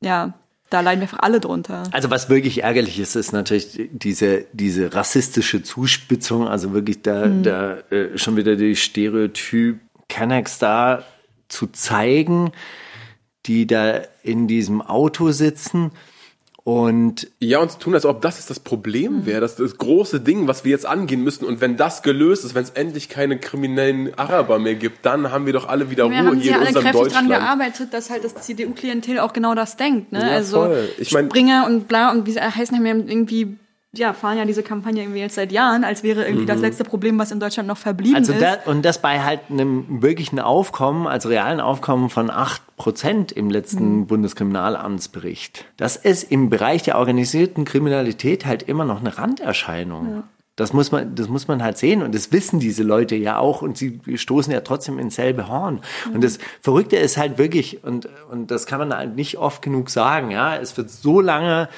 ja, 0.00 0.34
da 0.70 0.80
leiden 0.80 1.00
wir 1.00 1.04
einfach 1.04 1.20
alle 1.20 1.40
drunter. 1.40 1.84
Also 1.92 2.10
was 2.10 2.28
wirklich 2.28 2.62
ärgerlich 2.62 2.98
ist, 2.98 3.14
ist 3.14 3.32
natürlich 3.32 3.88
diese, 3.92 4.46
diese 4.52 4.94
rassistische 4.94 5.62
Zuspitzung, 5.62 6.48
also 6.48 6.72
wirklich 6.72 7.02
da, 7.02 7.26
mhm. 7.26 7.42
da 7.42 7.76
äh, 7.90 8.18
schon 8.18 8.36
wieder 8.36 8.56
die 8.56 8.76
Stereotyp 8.76 9.80
Kennex 10.08 10.58
da 10.58 11.04
zu 11.48 11.68
zeigen, 11.68 12.52
die 13.46 13.66
da 13.66 14.02
in 14.22 14.48
diesem 14.48 14.82
Auto 14.82 15.30
sitzen 15.30 15.92
Und 16.66 17.29
ja, 17.40 17.59
und 17.59 17.79
tun, 17.79 17.92
als 17.94 18.07
ob 18.07 18.22
das 18.22 18.38
ist 18.38 18.48
das 18.48 18.59
Problem 18.59 19.27
wäre, 19.27 19.42
das, 19.42 19.57
das 19.57 19.77
große 19.77 20.20
Ding, 20.20 20.48
was 20.48 20.64
wir 20.64 20.70
jetzt 20.70 20.87
angehen 20.87 21.22
müssen. 21.22 21.44
Und 21.44 21.61
wenn 21.61 21.77
das 21.77 22.03
gelöst 22.03 22.42
ist, 22.42 22.55
wenn 22.55 22.62
es 22.64 22.70
endlich 22.70 23.11
keine 23.11 23.38
kriminellen 23.38 24.14
Araber 24.18 24.59
mehr 24.59 24.74
gibt, 24.74 25.05
dann 25.05 25.31
haben 25.31 25.44
wir 25.44 25.53
doch 25.53 25.68
alle 25.68 25.90
wieder 25.90 26.09
wir 26.09 26.20
Ruhe 26.20 26.27
haben 26.29 26.40
hier 26.40 26.53
ja 26.53 26.57
in 26.57 26.61
alle 26.61 26.68
unserem 26.68 26.85
kräftig 26.85 27.03
Deutschland. 27.03 27.31
daran 27.31 27.42
gearbeitet, 27.59 27.88
dass 27.92 28.09
halt 28.09 28.24
das 28.24 28.35
CDU-Klientel 28.37 29.18
auch 29.18 29.35
genau 29.35 29.55
das 29.55 29.77
denkt. 29.77 30.11
Ne? 30.12 30.20
Ja, 30.20 30.29
also 30.29 30.57
voll. 30.64 30.88
Ich 30.96 31.12
mein- 31.12 31.27
Springer 31.27 31.66
und 31.66 31.87
bla 31.87 32.11
und 32.11 32.24
wie 32.27 32.33
sie 32.33 32.40
heißen, 32.40 32.74
haben 32.74 32.87
ja 32.87 32.94
irgendwie 32.94 33.59
ja, 33.98 34.12
fahren 34.12 34.38
ja 34.38 34.44
diese 34.44 34.62
Kampagne 34.62 35.02
irgendwie 35.02 35.20
jetzt 35.20 35.35
seit 35.35 35.52
Jahren, 35.52 35.85
als 35.85 36.02
wäre 36.02 36.24
irgendwie 36.24 36.46
das 36.46 36.61
letzte 36.61 36.85
Problem, 36.85 37.18
was 37.18 37.30
in 37.30 37.40
Deutschland 37.40 37.68
noch 37.68 37.76
verblieben 37.76 38.16
Also 38.16 38.33
ist. 38.33 38.42
da, 38.42 38.59
und 38.66 38.85
das 38.85 39.00
bei 39.00 39.22
halt 39.22 39.40
einem 39.50 40.02
wirklichen 40.02 40.38
Aufkommen, 40.40 41.07
also 41.07 41.28
realen 41.28 41.61
Aufkommen 41.61 42.11
von 42.11 42.30
8% 42.30 43.33
im 43.33 43.50
letzten 43.50 44.07
Bundeskriminalamtsbericht. 44.07 45.64
Das 45.76 45.96
ist 45.96 46.30
im 46.30 46.50
Bereich 46.50 46.83
der 46.83 46.98
organisierten 46.98 47.64
Kriminalität 47.64 48.46
halt 48.46 48.62
immer 48.64 48.85
noch 48.85 49.00
eine 49.00 49.16
Randerscheinung. 49.16 50.24
Das 50.57 50.72
muss 50.72 50.92
man, 50.92 51.16
das 51.16 51.28
muss 51.28 51.48
man 51.48 51.64
halt 51.64 51.78
sehen 51.78 52.00
und 52.02 52.14
das 52.14 52.30
wissen 52.30 52.61
diese 52.61 52.85
Leute 52.85 53.16
ja 53.16 53.38
auch 53.38 53.61
und 53.61 53.76
sie 53.76 54.00
stoßen 54.14 54.52
ja 54.52 54.61
trotzdem 54.61 55.00
ins 55.00 55.16
selbe 55.16 55.48
Horn. 55.48 55.80
Und 56.12 56.22
das 56.22 56.38
Verrückte 56.61 56.96
ist 56.96 57.16
halt 57.16 57.38
wirklich 57.38 57.83
und 57.83 58.09
und 58.30 58.52
das 58.52 58.66
kann 58.66 58.78
man 58.78 58.96
halt 58.96 59.16
nicht 59.16 59.37
oft 59.38 59.62
genug 59.62 59.90
sagen. 59.90 60.30
Ja, 60.30 60.57
es 60.57 60.76
wird 60.76 60.90
so 60.90 61.20
lange 61.20 61.68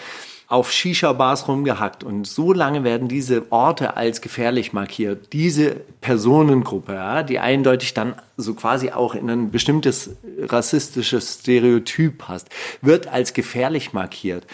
auf 0.49 0.71
Shisha-Bars 0.71 1.49
rumgehackt 1.49 2.05
und 2.05 2.27
so 2.27 2.53
lange 2.53 2.85
werden 2.85 3.09
diese 3.09 3.51
Orte 3.51 3.97
als 3.97 4.21
gefährlich 4.21 4.73
markiert. 4.73 5.33
Diese 5.33 5.75
Personengruppe, 6.01 6.95
ja, 6.95 7.23
die 7.25 7.41
eindeutig 7.41 7.95
dann 7.95 8.15
so 8.37 8.55
quasi 8.55 8.91
auch 8.91 9.15
in 9.15 9.29
ein 9.29 9.51
bestimmtes 9.51 10.11
rassistisches 10.41 11.41
Stereotyp 11.41 12.19
passt, 12.19 12.49
wird 12.81 13.09
als 13.09 13.33
gefährlich 13.35 13.93
markiert. 13.93 14.47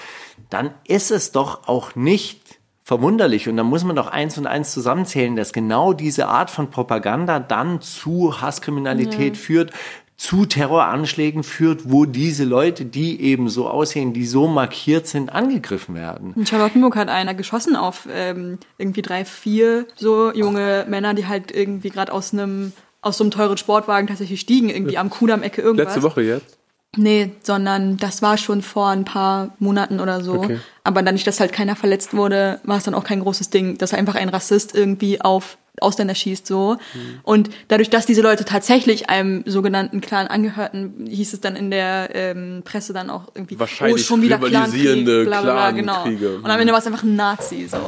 Dann 0.49 0.71
ist 0.87 1.11
es 1.11 1.33
doch 1.33 1.69
auch 1.69 1.95
nicht 1.95 2.41
verwunderlich 2.85 3.49
und 3.49 3.57
da 3.57 3.63
muss 3.63 3.85
man 3.85 3.95
doch 3.95 4.09
eins 4.09 4.39
und 4.39 4.47
eins 4.47 4.73
zusammenzählen, 4.73 5.37
dass 5.37 5.53
genau 5.53 5.93
diese 5.93 6.27
Art 6.27 6.51
von 6.51 6.71
Propaganda 6.71 7.39
dann 7.39 7.81
zu 7.81 8.41
Hasskriminalität 8.41 9.37
führt, 9.37 9.73
zu 10.17 10.47
Terroranschlägen 10.47 11.43
führt, 11.43 11.91
wo 11.91 12.05
diese 12.05 12.45
Leute, 12.45 12.85
die 12.85 13.21
eben 13.21 13.49
so 13.49 13.69
aussehen, 13.69 14.13
die 14.13 14.27
so 14.27 14.47
markiert 14.47 15.07
sind, 15.07 15.33
angegriffen 15.33 15.95
werden. 15.95 16.33
In 16.37 16.47
Charlottenburg 16.47 16.97
hat 16.97 17.09
einer 17.09 17.35
geschossen 17.35 17.75
auf 17.75 18.07
ähm, 18.13 18.59
irgendwie 18.79 19.03
drei, 19.03 19.25
vier 19.25 19.87
so 19.97 20.33
junge 20.33 20.87
Männer, 20.89 21.15
die 21.15 21.27
halt 21.27 21.51
irgendwie 21.51 21.91
gerade 21.91 22.13
aus 22.13 22.33
einem 22.33 22.73
aus 23.01 23.19
so 23.19 23.25
einem 23.25 23.33
teuren 23.33 23.57
Sportwagen 23.57 24.07
tatsächlich 24.07 24.41
stiegen, 24.41 24.71
irgendwie 24.71 24.97
am 24.97 25.11
Kudamm-Ecke 25.11 25.61
irgendwas. 25.61 25.87
Letzte 25.87 26.03
Woche 26.05 26.23
jetzt. 26.23 26.57
Nee, 26.97 27.33
sondern 27.43 27.97
das 27.97 28.23
war 28.23 28.37
schon 28.37 28.63
vor 28.63 28.89
ein 28.89 29.05
paar 29.05 29.55
Monaten 29.59 29.99
oder 29.99 30.23
so. 30.23 30.35
Okay. 30.35 30.61
Aber 30.85 31.03
dadurch, 31.03 31.25
dass 31.25 31.41
halt 31.41 31.53
keiner 31.53 31.75
verletzt 31.75 32.15
wurde, 32.15 32.61
war 32.65 32.77
es 32.77 32.85
dann 32.85 32.95
auch 32.95 33.05
kein 33.05 33.21
großes 33.21 33.51
Ding, 33.51 33.79
dass 33.79 33.95
einfach 33.95 34.15
ein 34.15 34.29
Rassist 34.29 34.75
irgendwie 34.75 35.21
auf 35.21 35.57
Ausländer 35.81 36.15
schießt 36.15 36.47
so. 36.47 36.77
Mhm. 36.95 37.21
Und 37.23 37.51
dadurch, 37.69 37.89
dass 37.89 38.05
diese 38.05 38.21
Leute 38.21 38.45
tatsächlich 38.45 39.09
einem 39.09 39.43
sogenannten 39.47 40.01
Clan 40.01 40.27
angehörten, 40.27 41.07
hieß 41.09 41.33
es 41.33 41.41
dann 41.41 41.57
in 41.57 41.71
der 41.71 42.11
ähm, 42.13 42.63
Presse 42.65 42.93
dann 42.93 43.09
auch 43.11 43.29
irgendwie, 43.35 43.59
Wahrscheinlich 43.59 44.05
oh, 44.05 44.07
schon 44.07 44.23
wieder 44.23 44.37
rivalisierende 44.37 45.25
Clankrieg, 45.25 45.27
bla, 45.27 45.41
bla, 45.41 45.53
bla, 45.53 45.71
genau. 45.71 46.03
Clankriege. 46.03 46.37
Und 46.37 46.51
am 46.51 46.61
Ende 46.61 46.73
war 46.73 46.81
es 46.81 46.87
einfach 46.87 47.03
ein 47.03 47.17
Nazi 47.17 47.67
so. 47.71 47.79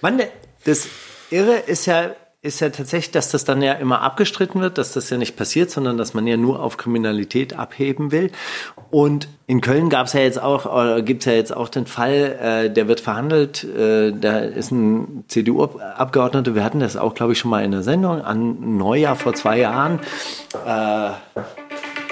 Mann, 0.00 0.20
das 0.64 0.88
Irre 1.30 1.56
ist 1.66 1.86
ja, 1.86 2.14
ist 2.44 2.60
ja 2.60 2.68
tatsächlich, 2.68 3.10
dass 3.10 3.30
das 3.30 3.44
dann 3.44 3.62
ja 3.62 3.72
immer 3.72 4.02
abgestritten 4.02 4.60
wird, 4.60 4.76
dass 4.76 4.92
das 4.92 5.08
ja 5.08 5.16
nicht 5.16 5.34
passiert, 5.34 5.70
sondern 5.70 5.96
dass 5.96 6.12
man 6.12 6.26
ja 6.26 6.36
nur 6.36 6.60
auf 6.60 6.76
Kriminalität 6.76 7.58
abheben 7.58 8.12
will. 8.12 8.30
Und 8.90 9.28
in 9.46 9.62
Köln 9.62 9.88
gab 9.88 10.08
es 10.08 10.12
ja 10.12 10.20
jetzt 10.20 10.40
auch, 10.42 10.66
oder 10.66 11.00
gibt 11.00 11.22
es 11.22 11.26
ja 11.26 11.32
jetzt 11.32 11.56
auch 11.56 11.70
den 11.70 11.86
Fall, 11.86 12.66
äh, 12.66 12.70
der 12.70 12.86
wird 12.86 13.00
verhandelt, 13.00 13.64
äh, 13.64 14.12
da 14.12 14.40
ist 14.40 14.72
ein 14.72 15.24
CDU-Abgeordneter, 15.28 16.54
wir 16.54 16.64
hatten 16.64 16.80
das 16.80 16.98
auch, 16.98 17.14
glaube 17.14 17.32
ich, 17.32 17.38
schon 17.38 17.50
mal 17.50 17.64
in 17.64 17.70
der 17.70 17.82
Sendung, 17.82 18.20
an 18.22 18.76
Neujahr 18.76 19.16
vor 19.16 19.32
zwei 19.32 19.58
Jahren, 19.58 20.00
äh, 20.66 21.10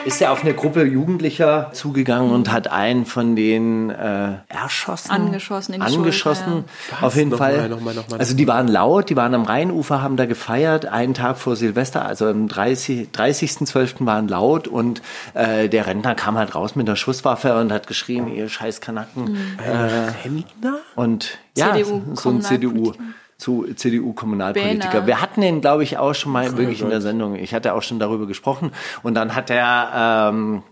ist 0.05 0.21
er 0.21 0.33
auf 0.33 0.43
eine 0.43 0.55
Gruppe 0.55 0.85
Jugendlicher 0.85 1.71
zugegangen 1.73 2.31
und 2.33 2.53
hat 2.53 2.69
einen 2.69 3.07
von 3.07 3.37
denen 3.37 3.91
äh, 3.91 4.35
erschossen. 4.49 5.11
Angeschossen 5.11 5.75
in 5.75 5.81
die 5.81 5.87
Angeschossen, 5.87 6.65
Schulter, 6.89 7.07
auf 7.07 7.17
jeden 7.17 7.37
Fall. 7.37 7.69
nochmal, 7.69 7.95
nochmal, 7.95 8.19
also 8.19 8.35
die 8.35 8.47
waren 8.47 8.69
laut, 8.69 9.11
die 9.11 9.17
waren 9.17 9.35
am 9.35 9.45
Rheinufer, 9.45 10.03
haben 10.03 10.17
da 10.17 10.27
gefeiert, 10.27 10.87
einen 10.87 11.15
Tag 11.15 11.39
vor 11.39 11.57
Silvester, 11.57 12.05
also 12.05 12.27
am 12.27 12.49
30. 12.49 13.09
30.12. 13.13 14.05
waren 14.07 14.29
laut 14.29 14.69
und 14.69 15.03
äh, 15.35 15.69
der 15.69 15.87
Rentner 15.87 16.15
kam 16.15 16.37
halt 16.37 16.55
raus 16.55 16.77
mit 16.77 16.89
einer 16.89 16.97
Schusswaffe 16.97 17.59
und 17.59 17.73
hat 17.73 17.87
geschrien, 17.87 18.29
ihr 18.29 18.49
scheiß 18.49 18.81
Kanacken. 18.81 19.37
Äh, 19.59 20.13
und 20.95 21.39
ja, 21.57 21.73
CDU 21.75 22.03
so 22.15 22.31
ein 22.31 22.43
CDU 22.43 22.93
Kommunalpolitiker. 22.93 23.22
Zu 23.39 23.67
CDU-Kommunalpolitiker. 23.75 25.07
Wir 25.07 25.21
hatten 25.21 25.43
ihn, 25.43 25.61
glaube 25.61 25.83
ich, 25.83 25.99
auch 25.99 26.15
schon 26.15 26.33
mal 26.33 26.57
wirklich 26.57 26.81
in 26.81 26.91
der 26.91 27.01
Sendung. 27.01 27.35
Ich 27.35 27.55
hatte 27.55 27.75
auch 27.75 27.83
schon 27.83 27.99
darüber 27.99 28.27
gesprochen. 28.27 28.71
Und 29.03 29.15
dann 29.15 29.35
hat 29.35 29.51
er 29.51 30.31
ähm, 30.31 30.63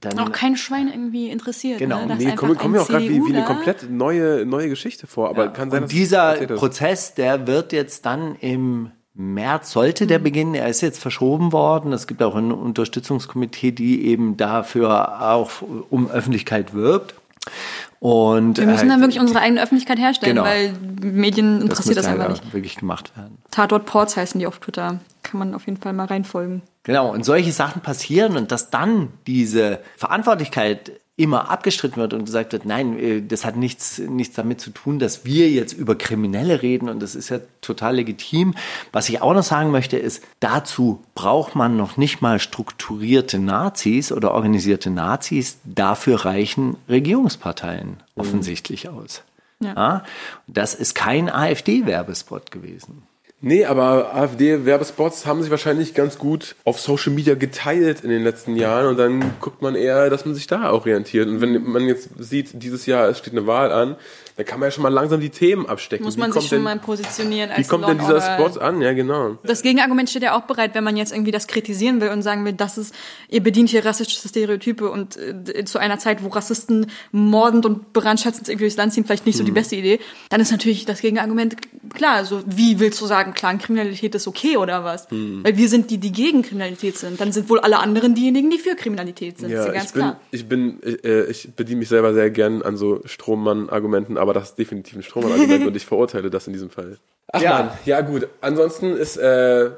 dann 0.00 0.18
Auch 0.18 0.32
kein 0.32 0.56
Schwein 0.56 0.88
irgendwie 0.88 1.30
interessiert. 1.30 1.78
Genau. 1.78 2.04
Ne? 2.04 2.16
Nee, 2.16 2.34
kommt, 2.34 2.58
kommt 2.58 2.74
mir 2.74 2.82
auch 2.82 2.88
gerade 2.88 3.08
wie, 3.08 3.24
wie 3.24 3.34
eine 3.34 3.44
komplett 3.44 3.90
neue, 3.90 4.44
neue 4.46 4.68
Geschichte 4.68 5.06
vor. 5.06 5.30
Aber 5.30 5.48
kann 5.48 5.70
sein, 5.70 5.82
und 5.82 5.84
dass 5.84 5.90
dieser. 5.90 6.34
Prozess, 6.34 7.14
der 7.14 7.46
wird 7.46 7.72
jetzt 7.72 8.06
dann 8.06 8.36
im 8.36 8.90
März 9.14 9.70
sollte 9.70 10.06
der 10.06 10.18
beginnen. 10.18 10.54
Er 10.54 10.68
ist 10.68 10.80
jetzt 10.80 11.00
verschoben 11.00 11.52
worden. 11.52 11.92
Es 11.92 12.06
gibt 12.06 12.22
auch 12.22 12.34
ein 12.34 12.52
Unterstützungskomitee, 12.52 13.70
die 13.70 14.06
eben 14.06 14.36
dafür 14.36 15.22
auch 15.30 15.50
um 15.90 16.10
Öffentlichkeit 16.10 16.74
wirbt. 16.74 17.14
Und 18.04 18.58
Wir 18.58 18.66
müssen 18.66 18.84
äh, 18.84 18.88
dann 18.90 19.00
wirklich 19.00 19.18
unsere 19.18 19.40
eigene 19.40 19.62
Öffentlichkeit 19.62 19.98
herstellen, 19.98 20.36
Genau. 20.36 20.46
weil 20.46 20.74
Medien 21.00 21.54
das 21.54 21.62
interessiert 21.70 21.96
das, 21.96 22.04
einfach 22.04 22.24
halt 22.24 22.32
nicht. 22.32 22.44
auch 22.46 22.52
wirklich 22.52 22.76
gemacht 22.76 23.16
werden. 23.16 23.38
Tatort 23.50 23.86
Ports 23.86 24.18
heißen 24.18 24.38
die 24.38 24.46
auf 24.46 24.58
Twitter. 24.58 24.98
Kann 25.22 25.38
man 25.38 25.54
auf 25.54 25.64
jeden 25.64 25.80
Fall 25.80 25.94
mal 25.94 26.04
reinfolgen. 26.04 26.60
Genau, 26.82 27.10
und 27.10 27.24
solche 27.24 27.50
Sachen 27.50 27.80
passieren 27.80 28.36
und 28.36 28.52
dass 28.52 28.68
dann 28.68 29.08
diese 29.26 29.80
Verantwortlichkeit 29.96 30.92
immer 31.16 31.48
abgestritten 31.48 31.98
wird 31.98 32.12
und 32.12 32.24
gesagt 32.24 32.52
wird, 32.52 32.64
nein, 32.64 32.98
äh, 32.98 33.22
das 33.22 33.44
hat 33.44 33.56
nichts, 33.56 33.98
nichts 33.98 34.34
damit 34.34 34.60
zu 34.60 34.70
tun, 34.70 34.98
dass 34.98 35.24
wir 35.24 35.48
jetzt 35.48 35.72
über 35.72 35.96
Kriminelle 35.96 36.62
reden 36.62 36.88
und 36.88 37.00
das 37.00 37.14
ist 37.14 37.28
ja 37.28 37.38
total 37.60 37.96
legitim. 37.96 38.54
Was 38.92 39.08
ich 39.08 39.22
auch 39.22 39.32
noch 39.32 39.44
sagen 39.44 39.70
möchte, 39.70 39.96
ist, 39.96 40.24
dazu 40.40 41.04
braucht 41.14 41.54
man 41.54 41.76
noch 41.76 41.96
nicht 41.96 42.20
mal 42.20 42.40
strukturierte 42.40 43.38
Nazis 43.38 44.10
oder 44.10 44.34
organisierte 44.34 44.90
Nazis, 44.90 45.58
dafür 45.64 46.24
reichen 46.24 46.76
Regierungsparteien 46.88 48.02
offensichtlich 48.16 48.88
aus. 48.88 49.22
Ja. 49.60 50.04
Das 50.48 50.74
ist 50.74 50.94
kein 50.94 51.30
AfD-Werbespot 51.30 52.50
gewesen. 52.50 53.04
Nee, 53.46 53.66
aber 53.66 54.14
AfD-Werbespots 54.14 55.26
haben 55.26 55.42
sich 55.42 55.50
wahrscheinlich 55.50 55.92
ganz 55.92 56.16
gut 56.16 56.56
auf 56.64 56.80
Social 56.80 57.12
Media 57.12 57.34
geteilt 57.34 58.00
in 58.00 58.08
den 58.08 58.24
letzten 58.24 58.56
Jahren 58.56 58.86
und 58.86 58.96
dann 58.96 59.32
guckt 59.38 59.60
man 59.60 59.74
eher, 59.74 60.08
dass 60.08 60.24
man 60.24 60.34
sich 60.34 60.46
da 60.46 60.72
orientiert. 60.72 61.28
Und 61.28 61.42
wenn 61.42 61.62
man 61.62 61.86
jetzt 61.86 62.08
sieht, 62.18 62.62
dieses 62.62 62.86
Jahr 62.86 63.06
es 63.06 63.18
steht 63.18 63.34
eine 63.34 63.46
Wahl 63.46 63.70
an, 63.70 63.96
dann 64.36 64.44
kann 64.46 64.58
man 64.58 64.66
ja 64.66 64.70
schon 64.72 64.82
mal 64.82 64.88
langsam 64.88 65.20
die 65.20 65.30
Themen 65.30 65.66
abstecken. 65.66 66.04
Muss 66.04 66.16
man 66.16 66.32
sich 66.32 66.42
schon 66.48 66.56
denn, 66.56 66.62
mal 66.64 66.78
positionieren 66.78 67.50
als 67.50 67.58
Wie 67.60 67.64
kommt 67.70 67.86
denn 67.88 67.98
dieser. 67.98 68.20
Spot 68.20 68.58
an? 68.60 68.80
Ja, 68.82 68.92
genau. 68.92 69.38
Das 69.44 69.62
Gegenargument 69.62 70.10
steht 70.10 70.22
ja 70.22 70.36
auch 70.36 70.42
bereit, 70.42 70.74
wenn 70.74 70.82
man 70.84 70.96
jetzt 70.96 71.12
irgendwie 71.12 71.30
das 71.30 71.46
kritisieren 71.46 72.00
will 72.00 72.08
und 72.08 72.22
sagen 72.22 72.44
will, 72.44 72.52
das 72.52 72.76
ist, 72.78 72.94
ihr 73.28 73.42
bedient 73.42 73.68
hier 73.70 73.84
rassistische 73.84 74.26
Stereotype 74.28 74.90
und 74.90 75.16
äh, 75.16 75.64
zu 75.64 75.78
einer 75.78 75.98
Zeit, 75.98 76.24
wo 76.24 76.28
Rassisten 76.28 76.86
mordend 77.12 77.64
und 77.64 77.92
brandschätzend 77.92 78.48
irgendwie 78.48 78.64
durchs 78.64 78.76
Land 78.76 78.92
ziehen, 78.92 79.04
vielleicht 79.04 79.24
nicht 79.26 79.36
so 79.38 79.44
die 79.44 79.50
Mhm. 79.52 79.54
beste 79.54 79.76
Idee, 79.76 80.00
dann 80.30 80.40
ist 80.40 80.50
natürlich 80.50 80.84
das 80.84 81.00
Gegenargument 81.00 81.56
klar. 81.94 82.24
So, 82.24 82.42
wie 82.46 82.80
willst 82.80 83.00
du 83.00 83.06
sagen, 83.06 83.34
Clankriminalität 83.34 84.14
ist 84.16 84.26
okay 84.26 84.56
oder 84.56 84.82
was? 84.84 85.08
Mhm. 85.12 85.44
Weil 85.44 85.56
wir 85.56 85.68
sind 85.68 85.90
die, 85.90 85.98
die 85.98 86.10
gegen 86.10 86.42
Kriminalität 86.42 86.96
sind. 86.98 87.20
Dann 87.20 87.30
sind 87.30 87.48
wohl 87.50 87.60
alle 87.60 87.78
anderen 87.78 88.14
diejenigen, 88.16 88.50
die 88.50 88.58
für 88.58 88.74
Kriminalität 88.74 89.38
sind. 89.38 89.50
ist 89.50 89.58
ja 89.58 89.66
Ja, 89.66 89.72
ganz 89.72 89.84
ich 89.86 89.92
bin, 89.92 90.00
klar. 90.02 90.20
ich 90.32 90.48
bin, 90.48 90.82
äh, 91.04 91.24
ich 91.30 91.50
bediene 91.54 91.78
mich 91.78 91.88
selber 91.88 92.14
sehr 92.14 92.30
gern 92.30 92.62
an 92.62 92.76
so 92.76 93.00
Strommann-Argumenten, 93.04 94.18
aber 94.24 94.32
das 94.32 94.50
ist 94.50 94.58
definitiv 94.58 94.96
ein 94.96 95.02
Strommann-Argument 95.02 95.66
und 95.68 95.76
ich 95.76 95.84
verurteile 95.84 96.30
das 96.30 96.46
in 96.46 96.54
diesem 96.54 96.70
Fall. 96.70 96.96
Ach 97.30 97.40
Ja. 97.40 97.60
ja. 97.60 97.78
ja 97.84 98.00
gut. 98.00 98.26
Ansonsten 98.40 98.96
ist, 98.96 99.18
äh, 99.18 99.70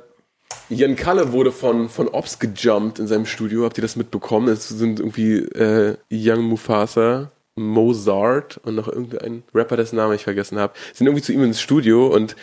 Jan 0.68 0.94
Kalle 0.94 1.32
wurde 1.32 1.50
von, 1.50 1.88
von 1.88 2.08
Ops 2.08 2.38
gejumpt 2.38 3.00
in 3.00 3.08
seinem 3.08 3.26
Studio. 3.26 3.64
Habt 3.64 3.76
ihr 3.76 3.82
das 3.82 3.96
mitbekommen? 3.96 4.48
Es 4.48 4.68
sind 4.68 5.00
irgendwie 5.00 5.38
äh, 5.38 5.96
Young 6.10 6.42
Mufasa, 6.42 7.32
Mozart 7.56 8.60
und 8.62 8.76
noch 8.76 8.86
irgendein 8.86 9.42
Rapper, 9.52 9.76
dessen 9.76 9.96
Namen 9.96 10.14
ich 10.14 10.22
vergessen 10.22 10.58
habe, 10.58 10.74
sind 10.94 11.08
irgendwie 11.08 11.24
zu 11.24 11.32
ihm 11.32 11.42
ins 11.42 11.60
Studio 11.60 12.06
und 12.06 12.36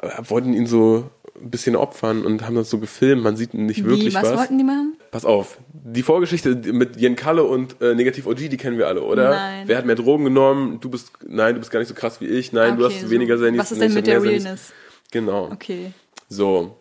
äh, 0.00 0.08
wollten 0.28 0.54
ihn 0.54 0.66
so 0.66 1.10
ein 1.40 1.50
bisschen 1.50 1.74
opfern 1.76 2.24
und 2.24 2.46
haben 2.46 2.54
das 2.54 2.70
so 2.70 2.78
gefilmt. 2.78 3.22
Man 3.22 3.36
sieht 3.36 3.54
nicht 3.54 3.84
wirklich 3.84 4.12
Wie, 4.12 4.14
was, 4.14 4.24
was. 4.30 4.36
wollten 4.38 4.58
die 4.58 4.64
machen? 4.64 4.96
Pass 5.10 5.24
auf, 5.24 5.58
die 5.72 6.02
Vorgeschichte 6.02 6.54
mit 6.72 6.96
Jen 6.96 7.16
Kalle 7.16 7.42
und 7.44 7.80
äh, 7.82 7.94
Negativ 7.94 8.26
OG, 8.26 8.36
die 8.50 8.56
kennen 8.56 8.78
wir 8.78 8.86
alle, 8.86 9.02
oder? 9.02 9.30
Nein. 9.30 9.62
Wer 9.66 9.78
hat 9.78 9.86
mehr 9.86 9.96
Drogen 9.96 10.24
genommen? 10.24 10.78
Du 10.80 10.88
bist, 10.90 11.10
nein, 11.26 11.54
du 11.54 11.60
bist 11.60 11.70
gar 11.72 11.80
nicht 11.80 11.88
so 11.88 11.94
krass 11.94 12.20
wie 12.20 12.26
ich. 12.26 12.52
Nein, 12.52 12.76
du 12.76 12.84
Okay, 12.84 12.94
hast 12.94 13.02
so. 13.02 13.10
weniger 13.10 13.36
Sendis. 13.38 13.60
Was 13.60 13.72
ist 13.72 13.80
denn 13.80 13.94
mit 13.94 14.06
der 14.06 14.22
Realness? 14.22 14.72
Genau. 15.10 15.50
Okay. 15.52 15.92
So. 16.28 16.76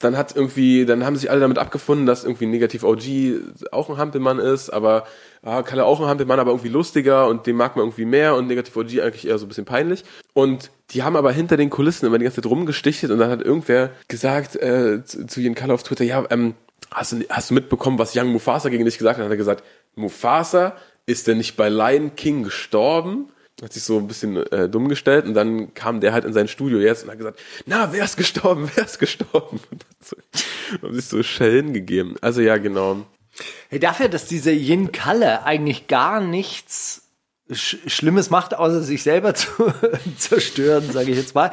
dann 0.00 0.16
hat 0.16 0.34
irgendwie, 0.36 0.86
dann 0.86 1.04
haben 1.04 1.16
sich 1.16 1.30
alle 1.30 1.40
damit 1.40 1.58
abgefunden, 1.58 2.06
dass 2.06 2.22
irgendwie 2.24 2.46
Negativ 2.46 2.84
OG 2.84 3.02
auch 3.72 3.90
ein 3.90 3.96
Hampelmann 3.98 4.38
ist, 4.38 4.70
aber 4.70 5.04
ah, 5.42 5.62
Kalle 5.62 5.84
auch 5.84 6.00
ein 6.00 6.06
Hampelmann, 6.06 6.38
aber 6.38 6.52
irgendwie 6.52 6.68
lustiger 6.68 7.26
und 7.28 7.46
den 7.46 7.56
mag 7.56 7.74
man 7.76 7.84
irgendwie 7.84 8.04
mehr 8.04 8.34
und 8.36 8.46
Negativ 8.46 8.76
OG 8.76 9.00
eigentlich 9.00 9.26
eher 9.26 9.38
so 9.38 9.46
ein 9.46 9.48
bisschen 9.48 9.64
peinlich. 9.64 10.04
Und 10.34 10.70
die 10.90 11.02
haben 11.02 11.16
aber 11.16 11.32
hinter 11.32 11.56
den 11.56 11.70
Kulissen 11.70 12.06
immer 12.06 12.18
die 12.18 12.24
ganze 12.24 12.40
Zeit 12.40 12.50
rumgestichtet 12.50 13.10
und 13.10 13.18
dann 13.18 13.30
hat 13.30 13.42
irgendwer 13.42 13.90
gesagt 14.08 14.56
äh, 14.56 15.04
zu, 15.04 15.26
zu 15.26 15.40
Jen 15.40 15.54
Kalle 15.54 15.74
auf 15.74 15.82
Twitter, 15.82 16.04
ja, 16.04 16.24
ähm, 16.30 16.54
hast, 16.90 17.12
du, 17.12 17.24
hast 17.28 17.50
du 17.50 17.54
mitbekommen, 17.54 17.98
was 17.98 18.16
Young 18.16 18.28
Mufasa 18.28 18.68
gegen 18.68 18.84
dich 18.84 18.98
gesagt 18.98 19.18
hat? 19.18 19.20
Dann 19.20 19.26
hat 19.26 19.34
er 19.34 19.36
gesagt, 19.36 19.64
Mufasa 19.94 20.76
ist 21.06 21.26
denn 21.26 21.38
nicht 21.38 21.56
bei 21.56 21.68
Lion 21.68 22.16
King 22.16 22.42
gestorben? 22.42 23.30
hat 23.62 23.72
sich 23.72 23.82
so 23.82 23.98
ein 23.98 24.06
bisschen 24.06 24.36
äh, 24.52 24.68
dumm 24.68 24.88
gestellt 24.88 25.26
und 25.26 25.34
dann 25.34 25.74
kam 25.74 26.00
der 26.00 26.12
halt 26.12 26.24
in 26.24 26.32
sein 26.32 26.48
Studio 26.48 26.78
jetzt 26.78 27.04
und 27.04 27.10
hat 27.10 27.18
gesagt, 27.18 27.40
na, 27.66 27.92
wer 27.92 28.04
ist 28.04 28.16
gestorben, 28.16 28.70
wer 28.74 28.84
ist 28.84 28.98
gestorben? 28.98 29.60
Und 29.70 29.84
hat, 29.84 30.04
so, 30.04 30.16
hat 30.82 30.94
sich 30.94 31.06
so 31.06 31.22
Schellen 31.22 31.72
gegeben. 31.72 32.16
Also 32.20 32.40
ja, 32.40 32.56
genau. 32.58 33.04
Hey, 33.68 33.78
dafür, 33.78 34.08
dass 34.08 34.26
diese 34.26 34.52
Yin 34.52 34.92
Kalle 34.92 35.44
eigentlich 35.44 35.86
gar 35.86 36.20
nichts 36.20 37.07
Sch 37.52 37.76
Schlimmes 37.86 38.30
macht, 38.30 38.54
außer 38.54 38.82
sich 38.82 39.02
selber 39.02 39.34
zu 39.34 39.48
zerstören, 40.16 40.90
sage 40.92 41.10
ich 41.12 41.16
jetzt 41.16 41.34
mal, 41.34 41.50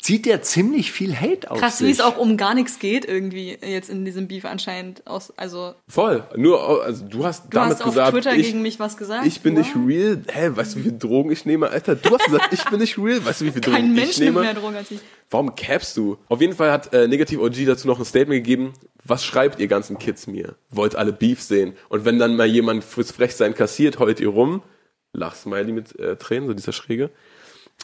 zieht 0.00 0.26
der 0.26 0.42
ziemlich 0.42 0.92
viel 0.92 1.14
Hate 1.16 1.50
auf 1.50 1.58
Krass, 1.60 1.78
sich. 1.78 1.86
wie 1.86 1.90
es 1.92 2.00
auch 2.00 2.16
um 2.16 2.36
gar 2.36 2.54
nichts 2.54 2.78
geht 2.78 3.04
irgendwie 3.04 3.56
jetzt 3.62 3.88
in 3.90 4.04
diesem 4.04 4.28
Beef 4.28 4.44
anscheinend 4.44 5.06
aus, 5.06 5.32
also. 5.36 5.74
Voll. 5.88 6.24
Nur, 6.36 6.82
also 6.84 7.04
du 7.04 7.24
hast 7.24 7.44
Du 7.44 7.50
damit 7.50 7.74
hast 7.74 7.82
auf 7.82 7.90
gesagt, 7.90 8.12
Twitter 8.12 8.34
ich, 8.34 8.46
gegen 8.46 8.62
mich 8.62 8.78
was 8.80 8.96
gesagt. 8.96 9.26
ich 9.26 9.40
bin 9.40 9.54
nicht 9.54 9.74
Wow. 9.74 9.86
real. 9.86 10.22
Hä, 10.32 10.50
weißt 10.54 10.74
du, 10.74 10.78
wie 10.78 10.82
viel 10.84 10.98
Drogen 10.98 11.30
ich 11.30 11.44
nehme, 11.44 11.68
Alter? 11.70 11.94
Du 11.96 12.10
hast 12.16 12.24
gesagt, 12.24 12.52
ich 12.52 12.64
bin 12.64 12.80
nicht 12.80 12.98
real. 12.98 13.24
Weißt 13.24 13.40
du, 13.40 13.44
wie 13.46 13.50
viel 13.52 13.60
Drogen 13.60 13.76
Kein 13.76 13.94
Mensch 13.94 14.10
ich 14.10 14.18
nimmt 14.20 14.34
nehme? 14.36 14.46
mehr 14.46 14.54
Drogen 14.54 14.76
als 14.76 14.90
ich. 14.90 15.00
Warum 15.30 15.54
capst 15.56 15.96
du? 15.96 16.18
Auf 16.28 16.40
jeden 16.40 16.54
Fall 16.54 16.70
hat 16.70 16.92
äh, 16.92 17.08
Negativ 17.08 17.40
OG 17.40 17.66
dazu 17.66 17.86
noch 17.88 17.98
ein 17.98 18.04
Statement 18.04 18.44
gegeben. 18.44 18.72
Was 19.04 19.24
schreibt 19.24 19.58
ihr 19.60 19.68
ganzen 19.68 19.98
Kids 19.98 20.26
mir? 20.26 20.54
Wollt 20.70 20.96
alle 20.96 21.12
Beef 21.12 21.40
sehen? 21.40 21.74
Und 21.88 22.04
wenn 22.04 22.18
dann 22.18 22.36
mal 22.36 22.46
jemand 22.46 22.82
fürs 22.84 23.12
Frechsein 23.12 23.54
kassiert, 23.54 23.98
heult 24.00 24.18
ihr 24.20 24.28
rum. 24.28 24.62
Lachsmiley 25.16 25.72
mit 25.72 25.98
äh, 25.98 26.16
Tränen, 26.16 26.48
so 26.48 26.54
dieser 26.54 26.72
Schräge. 26.72 27.10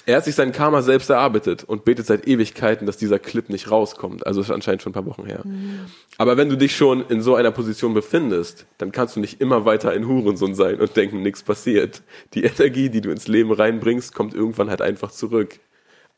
Er 0.04 0.16
hat 0.16 0.24
sich 0.24 0.34
sein 0.34 0.52
Karma 0.52 0.82
selbst 0.82 1.10
erarbeitet 1.10 1.62
und 1.64 1.84
betet 1.84 2.06
seit 2.06 2.26
Ewigkeiten, 2.26 2.86
dass 2.86 2.96
dieser 2.96 3.18
Clip 3.20 3.48
nicht 3.48 3.70
rauskommt. 3.70 4.26
Also 4.26 4.40
ist 4.40 4.50
anscheinend 4.50 4.82
schon 4.82 4.90
ein 4.90 4.94
paar 4.94 5.06
Wochen 5.06 5.26
her. 5.26 5.44
Aber 6.18 6.36
wenn 6.36 6.48
du 6.48 6.56
dich 6.56 6.74
schon 6.74 7.06
in 7.06 7.22
so 7.22 7.36
einer 7.36 7.52
Position 7.52 7.94
befindest, 7.94 8.66
dann 8.78 8.90
kannst 8.90 9.14
du 9.14 9.20
nicht 9.20 9.40
immer 9.40 9.64
weiter 9.64 9.90
ein 9.90 10.08
Hurensohn 10.08 10.54
sein 10.54 10.80
und 10.80 10.96
denken, 10.96 11.22
nichts 11.22 11.42
passiert. 11.44 12.02
Die 12.34 12.42
Energie, 12.42 12.88
die 12.88 13.00
du 13.00 13.10
ins 13.10 13.28
Leben 13.28 13.52
reinbringst, 13.52 14.12
kommt 14.12 14.34
irgendwann 14.34 14.70
halt 14.70 14.82
einfach 14.82 15.12
zurück. 15.12 15.60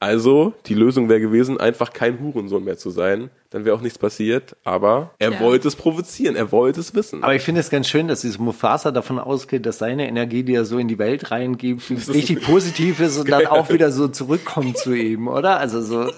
Also, 0.05 0.53
die 0.67 0.75
Lösung 0.75 1.09
wäre 1.09 1.21
gewesen, 1.21 1.59
einfach 1.59 1.95
kein 1.95 2.21
Hurensohn 2.21 2.63
mehr 2.63 2.77
zu 2.77 2.91
sein. 2.91 3.31
Dann 3.49 3.65
wäre 3.65 3.75
auch 3.75 3.81
nichts 3.81 3.99
passiert. 3.99 4.55
Aber 4.63 5.13
er 5.19 5.33
Ja. 5.33 5.41
wollte 5.41 5.67
es 5.67 5.77
provozieren, 5.77 6.37
er 6.37 6.53
wollte 6.53 6.81
es 6.81 6.95
wissen. 6.95 7.25
Aber 7.25 7.35
ich 7.35 7.41
finde 7.41 7.63
es 7.63 7.71
ganz 7.71 7.89
schön, 7.89 8.07
dass 8.07 8.21
dieses 8.21 8.39
Mufasa 8.39 8.91
davon 8.91 9.19
ausgeht, 9.19 9.65
dass 9.65 9.79
seine 9.79 10.07
Energie, 10.07 10.43
die 10.43 10.53
er 10.55 10.67
so 10.67 10.77
in 10.77 10.89
die 10.89 10.99
Welt 10.99 11.31
reingibt, 11.31 11.89
richtig 12.09 12.43
positiv 12.45 13.01
ist 13.01 13.17
und 13.19 13.31
dann 13.31 13.47
auch 13.47 13.71
wieder 13.71 13.91
so 13.91 14.09
zurückkommt 14.09 14.77
zu 14.77 14.93
ihm, 14.93 15.27
oder? 15.27 15.59
Also 15.59 15.81
so, 15.81 16.11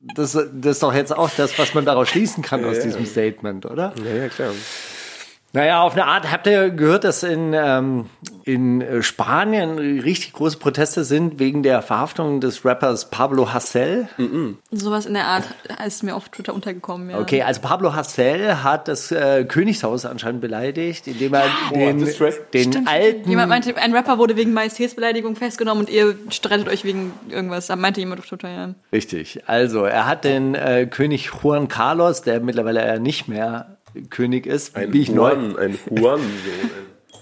das, 0.00 0.32
das 0.32 0.76
ist 0.76 0.82
doch 0.82 0.94
jetzt 0.94 1.14
auch 1.14 1.28
das, 1.36 1.58
was 1.58 1.74
man 1.74 1.84
daraus 1.84 2.08
schließen 2.08 2.42
kann 2.42 2.64
aus 2.64 2.80
diesem 2.80 3.04
Statement, 3.04 3.66
oder? 3.66 3.92
ja, 4.02 4.22
ja, 4.22 4.28
klar. 4.28 4.52
Naja, 5.54 5.82
auf 5.82 5.94
eine 5.94 6.04
Art, 6.04 6.30
habt 6.30 6.46
ihr 6.46 6.68
gehört, 6.68 7.04
dass 7.04 7.22
in, 7.22 7.54
ähm, 7.54 8.06
in 8.44 8.82
äh, 8.82 9.02
Spanien 9.02 9.78
richtig 9.78 10.34
große 10.34 10.58
Proteste 10.58 11.04
sind 11.04 11.38
wegen 11.38 11.62
der 11.62 11.80
Verhaftung 11.80 12.42
des 12.42 12.66
Rappers 12.66 13.08
Pablo 13.08 13.50
Hassel? 13.50 14.08
Sowas 14.70 15.06
in 15.06 15.14
der 15.14 15.24
Art 15.24 15.44
ist 15.86 16.02
mir 16.02 16.14
auf 16.16 16.28
Twitter 16.28 16.52
untergekommen, 16.52 17.08
ja. 17.10 17.18
Okay, 17.18 17.42
also 17.42 17.62
Pablo 17.62 17.94
Hassel 17.94 18.62
hat 18.62 18.88
das 18.88 19.10
äh, 19.10 19.46
Königshaus 19.46 20.04
anscheinend 20.04 20.42
beleidigt, 20.42 21.06
indem 21.06 21.32
er 21.32 21.44
den, 21.74 22.04
das 22.04 22.16
Track. 22.16 22.52
den 22.52 22.86
alten 22.86 23.30
Jemand 23.30 23.48
meinte, 23.48 23.74
ein 23.74 23.94
Rapper 23.94 24.18
wurde 24.18 24.36
wegen 24.36 24.52
Majestätsbeleidigung 24.52 25.34
festgenommen 25.34 25.86
und 25.86 25.90
ihr 25.90 26.14
streitet 26.28 26.68
euch 26.68 26.84
wegen 26.84 27.14
irgendwas. 27.30 27.68
Da 27.68 27.76
meinte 27.76 28.00
jemand 28.00 28.20
auf 28.20 28.26
Twitter, 28.26 28.50
ja. 28.50 28.74
Richtig. 28.92 29.42
Also, 29.46 29.84
er 29.84 30.06
hat 30.06 30.24
den 30.24 30.54
äh, 30.54 30.86
König 30.86 31.30
Juan 31.42 31.68
Carlos, 31.68 32.20
der 32.20 32.40
mittlerweile 32.40 32.86
ja 32.86 32.98
nicht 32.98 33.28
mehr 33.28 33.77
König 34.02 34.46
ist, 34.46 34.76
Ein 34.76 34.92
wie 34.92 35.02
ich 35.02 35.10
neu 35.10 35.30
Juan, 35.30 35.56
ein 35.56 35.78
Juan-Sohn. 35.90 36.70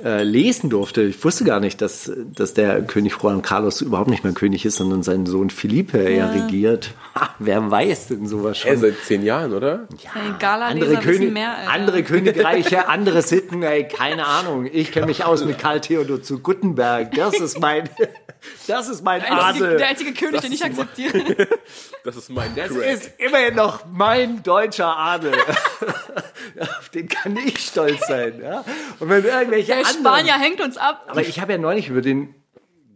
Äh, 0.04 0.22
lesen 0.22 0.70
durfte. 0.70 1.02
Ich 1.02 1.22
wusste 1.24 1.44
gar 1.44 1.61
nicht, 1.61 1.80
dass, 1.80 2.11
dass 2.35 2.54
der 2.54 2.82
König 2.82 3.14
Juan 3.22 3.42
Carlos 3.42 3.80
überhaupt 3.80 4.11
nicht 4.11 4.24
mehr 4.24 4.32
König 4.32 4.64
ist, 4.64 4.76
sondern 4.76 5.02
sein 5.02 5.26
Sohn 5.26 5.50
Felipe 5.50 6.11
ja. 6.11 6.30
regiert. 6.30 6.90
Ha, 7.14 7.30
wer 7.38 7.70
weiß 7.70 8.09
denn 8.09 8.26
sowas 8.26 8.59
schon? 8.59 8.70
Ey, 8.72 8.76
seit 8.76 8.94
zehn 9.04 9.22
Jahren, 9.22 9.52
oder? 9.52 9.88
Ey, 9.90 10.35
Gala 10.38 10.66
andere, 10.66 10.96
König, 10.96 11.32
mehr. 11.32 11.56
Alter. 11.56 11.70
andere 11.72 12.02
Königreiche, 12.02 12.88
andere 12.88 13.22
Sitten, 13.22 13.62
ey, 13.62 13.87
keine 13.88 14.26
Ahnung. 14.26 14.68
Ich 14.70 14.92
kenne 14.92 15.06
mich 15.06 15.24
aus 15.24 15.44
mit 15.44 15.59
Karl 15.59 15.80
Theodor 15.80 16.22
zu 16.22 16.40
Guttenberg. 16.40 17.12
Das 17.14 17.38
ist 17.40 17.61
mein, 17.61 17.88
das 18.66 18.88
ist 18.88 19.02
mein 19.02 19.20
der 19.20 19.46
einzige, 19.46 19.66
Adel. 19.66 19.78
der 19.78 19.88
einzige 19.88 20.12
König, 20.12 20.40
den 20.40 20.52
ich 20.52 20.64
akzeptiere. 20.64 21.48
Das 22.04 22.14
ist 22.14 22.30
mein 22.30 22.54
Das 22.54 22.68
Crack. 22.68 22.85
ist 22.85 23.11
immerhin 23.18 23.56
noch 23.56 23.85
mein 23.90 24.40
deutscher 24.44 24.96
Adel. 24.96 25.32
Auf 26.61 26.88
den 26.90 27.09
kann 27.09 27.37
ich 27.37 27.59
stolz 27.59 28.06
sein. 28.06 28.40
Ja? 28.40 28.64
Und 29.00 29.09
wenn 29.09 29.24
irgendwelche 29.24 29.74
Spanier 29.92 30.35
hängt 30.35 30.61
uns 30.61 30.77
ab. 30.77 31.07
Aber 31.09 31.22
ich 31.22 31.40
habe 31.40 31.53
ja 31.53 31.59
neulich 31.59 31.88
über 31.88 32.03
den 32.03 32.35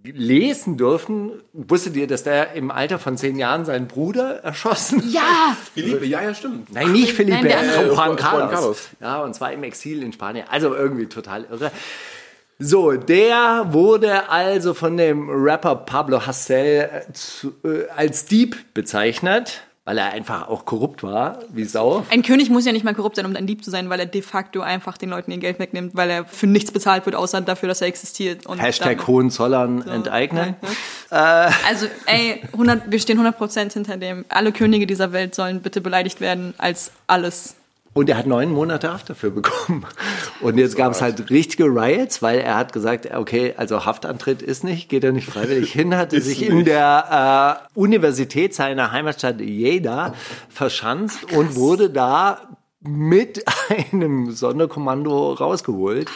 lesen 0.03 0.77
dürfen. 0.77 1.43
Wusstet 1.53 1.97
ihr, 1.97 2.07
dass 2.07 2.23
der 2.25 2.53
im 2.53 2.71
Alter 2.71 2.99
von 2.99 3.17
zehn 3.17 3.37
Jahren 3.37 3.65
seinen 3.65 3.87
Bruder 3.87 4.43
erschossen 4.43 4.99
hat? 4.99 5.11
Ja, 5.11 5.57
Philippe, 5.75 6.07
ja, 6.07 6.23
ja, 6.23 6.35
stimmt. 6.35 6.73
Nein, 6.73 6.93
nicht 6.93 7.13
Felipe, 7.13 7.37
Nein, 7.37 7.45
der 7.45 7.61
äh. 7.61 7.87
Juan 7.87 7.97
Juan 7.97 8.17
Carlos. 8.17 8.51
Carlos. 8.51 8.89
Ja, 9.01 9.23
und 9.23 9.35
zwar 9.35 9.53
im 9.53 9.63
Exil 9.63 10.03
in 10.03 10.13
Spanien. 10.13 10.47
Also 10.49 10.75
irgendwie 10.75 11.07
total 11.07 11.45
irre. 11.51 11.71
So, 12.59 12.93
der 12.93 13.69
wurde 13.71 14.29
also 14.29 14.75
von 14.75 14.97
dem 14.97 15.31
Rapper 15.31 15.77
Pablo 15.77 16.27
Hassel 16.27 16.91
äh, 17.09 17.13
zu, 17.13 17.55
äh, 17.65 17.89
als 17.97 18.27
Dieb 18.27 18.75
bezeichnet, 18.75 19.63
weil 19.91 19.99
er 19.99 20.13
einfach 20.13 20.47
auch 20.47 20.67
korrupt 20.67 21.03
war, 21.03 21.41
wie 21.49 21.65
Sau. 21.65 22.07
ein 22.11 22.23
König 22.23 22.49
muss 22.49 22.65
ja 22.65 22.71
nicht 22.71 22.85
mal 22.85 22.95
korrupt 22.95 23.17
sein, 23.17 23.27
um 23.27 23.35
ein 23.35 23.49
Dieb 23.49 23.65
zu 23.65 23.73
sein, 23.73 23.91
weil 23.91 23.99
er 23.99 24.07
de 24.07 24.23
facto 24.23 24.61
einfach 24.61 24.97
den 24.97 25.11
Leuten 25.11 25.33
ihr 25.33 25.39
Geld 25.39 25.59
wegnimmt, 25.59 25.97
weil 25.97 26.11
er 26.11 26.25
für 26.27 26.47
nichts 26.47 26.71
bezahlt 26.71 27.07
wird, 27.07 27.17
außer 27.17 27.41
dafür, 27.41 27.69
dass 27.69 27.81
er 27.81 27.89
existiert. 27.89 28.47
Und 28.47 28.59
Hashtag 28.63 29.05
Hohenzollern 29.09 29.83
enteignen. 29.83 30.55
Also, 31.11 31.87
ey, 32.07 32.41
100, 32.53 32.83
wir 32.89 33.01
stehen 33.01 33.19
100% 33.19 33.73
hinter 33.73 33.97
dem. 33.97 34.25
Alle 34.29 34.53
Könige 34.53 34.87
dieser 34.87 35.11
Welt 35.11 35.35
sollen 35.35 35.61
bitte 35.61 35.81
beleidigt 35.81 36.21
werden 36.21 36.55
als 36.57 36.93
alles. 37.09 37.57
Und 37.93 38.09
er 38.09 38.17
hat 38.17 38.27
neun 38.27 38.53
Monate 38.53 38.93
Haft 38.93 39.11
dafür 39.11 39.31
bekommen. 39.31 39.85
Und 40.41 40.59
jetzt 40.59 40.77
gab 40.77 40.93
es 40.93 41.03
halt 41.03 41.29
richtige 41.31 41.65
Riots, 41.65 42.23
weil 42.23 42.39
er 42.39 42.57
hat 42.57 42.73
gesagt, 42.73 43.13
okay, 43.13 43.55
also 43.57 43.85
Haftantritt 43.85 44.43
ist 44.43 44.63
nicht, 44.63 44.89
geht 44.89 45.03
er 45.03 45.13
nicht 45.13 45.29
freiwillig 45.29 45.73
hin, 45.75 45.97
hatte 45.97 46.21
sich 46.21 46.41
nicht. 46.41 46.51
in 46.51 46.65
der 46.65 47.67
äh, 47.75 47.79
Universität 47.79 48.55
seiner 48.55 48.93
Heimatstadt 48.93 49.41
Jeda 49.41 50.15
verschanzt 50.49 51.33
und 51.33 51.57
wurde 51.57 51.91
da 51.91 52.57
mit 52.81 53.45
einem 53.93 54.31
Sonderkommando 54.31 55.33
rausgeholt. 55.33 56.09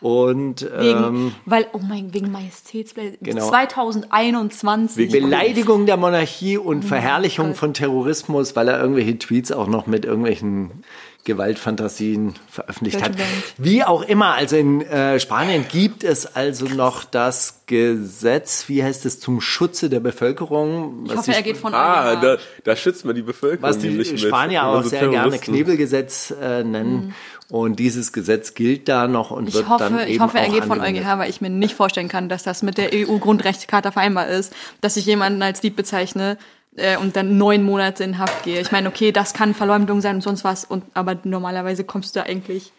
Und 0.00 0.62
Wegen, 0.62 1.04
ähm, 1.04 1.34
weil, 1.44 1.66
oh 1.72 1.80
mein, 1.86 2.12
wegen 2.14 2.30
Majestätsbeleidigung. 2.32 3.22
Genau. 3.22 3.48
2021. 3.48 5.10
Beleidigung 5.10 5.86
der 5.86 5.98
Monarchie 5.98 6.56
und 6.56 6.84
Verherrlichung 6.84 7.48
Gott. 7.48 7.56
von 7.56 7.74
Terrorismus, 7.74 8.56
weil 8.56 8.68
er 8.68 8.80
irgendwelche 8.80 9.18
Tweets 9.18 9.52
auch 9.52 9.66
noch 9.66 9.86
mit 9.86 10.06
irgendwelchen 10.06 10.84
Gewaltfantasien 11.24 12.34
veröffentlicht 12.48 13.02
hat. 13.02 13.12
Wie 13.58 13.84
auch 13.84 14.02
immer, 14.02 14.34
also 14.34 14.56
in 14.56 14.80
äh, 14.82 15.20
Spanien 15.20 15.66
gibt 15.70 16.02
es 16.04 16.26
also 16.34 16.66
noch 16.66 17.04
das 17.04 17.62
Gesetz, 17.66 18.64
wie 18.68 18.82
heißt 18.82 19.06
es, 19.06 19.20
zum 19.20 19.40
Schutze 19.40 19.88
der 19.90 20.00
Bevölkerung. 20.00 21.04
Ich 21.06 21.14
hoffe, 21.16 21.32
er 21.34 21.42
geht 21.42 21.56
von 21.56 21.74
Ah, 21.74 22.12
EuGH. 22.12 22.20
da, 22.20 22.36
da 22.64 22.76
schützt 22.76 23.04
man 23.04 23.14
die 23.14 23.22
Bevölkerung 23.22 23.62
was 23.62 23.78
die. 23.78 24.18
Spanier 24.18 24.64
auch 24.66 24.76
Also 24.76 24.88
sehr 24.90 25.08
gerne. 25.08 25.38
Knebelgesetz 25.38 26.34
äh, 26.40 26.64
nennen. 26.64 27.14
Und 27.48 27.80
dieses 27.80 28.12
Gesetz 28.12 28.54
gilt 28.54 28.88
da 28.88 29.08
noch 29.08 29.32
und 29.32 29.52
wird 29.52 29.64
Ich 29.64 29.68
hoffe, 29.68 29.84
dann 29.84 30.00
eben 30.00 30.10
ich 30.12 30.20
hoffe, 30.20 30.38
er 30.38 30.48
auch 30.48 30.52
geht 30.52 30.64
von. 30.64 30.80
EuGH, 30.80 31.18
weil 31.18 31.28
ich 31.30 31.40
mir 31.40 31.50
nicht 31.50 31.74
vorstellen 31.74 32.08
kann, 32.08 32.28
dass 32.28 32.44
das 32.44 32.62
mit 32.62 32.78
der 32.78 32.90
EU-Grundrechtecharta 32.94 33.90
vereinbar 33.90 34.28
ist, 34.28 34.54
dass 34.80 34.96
ich 34.96 35.04
jemanden 35.04 35.42
als 35.42 35.60
Dieb 35.60 35.74
bezeichne 35.76 36.38
äh, 36.76 36.96
und 36.96 37.16
dann 37.16 37.36
neun 37.36 37.62
Monate 37.62 38.04
in 38.04 38.18
Haft 38.18 38.44
gehe. 38.44 38.60
Ich 38.60 38.72
meine, 38.72 38.88
okay, 38.88 39.12
das 39.12 39.34
kann 39.34 39.54
Verleumdung 39.54 40.00
sein 40.00 40.16
und 40.16 40.22
sonst 40.22 40.44
was, 40.44 40.64
und, 40.64 40.84
aber 40.94 41.18
normalerweise 41.24 41.84
kommst 41.84 42.14
du 42.14 42.20
da 42.20 42.26
eigentlich 42.26 42.72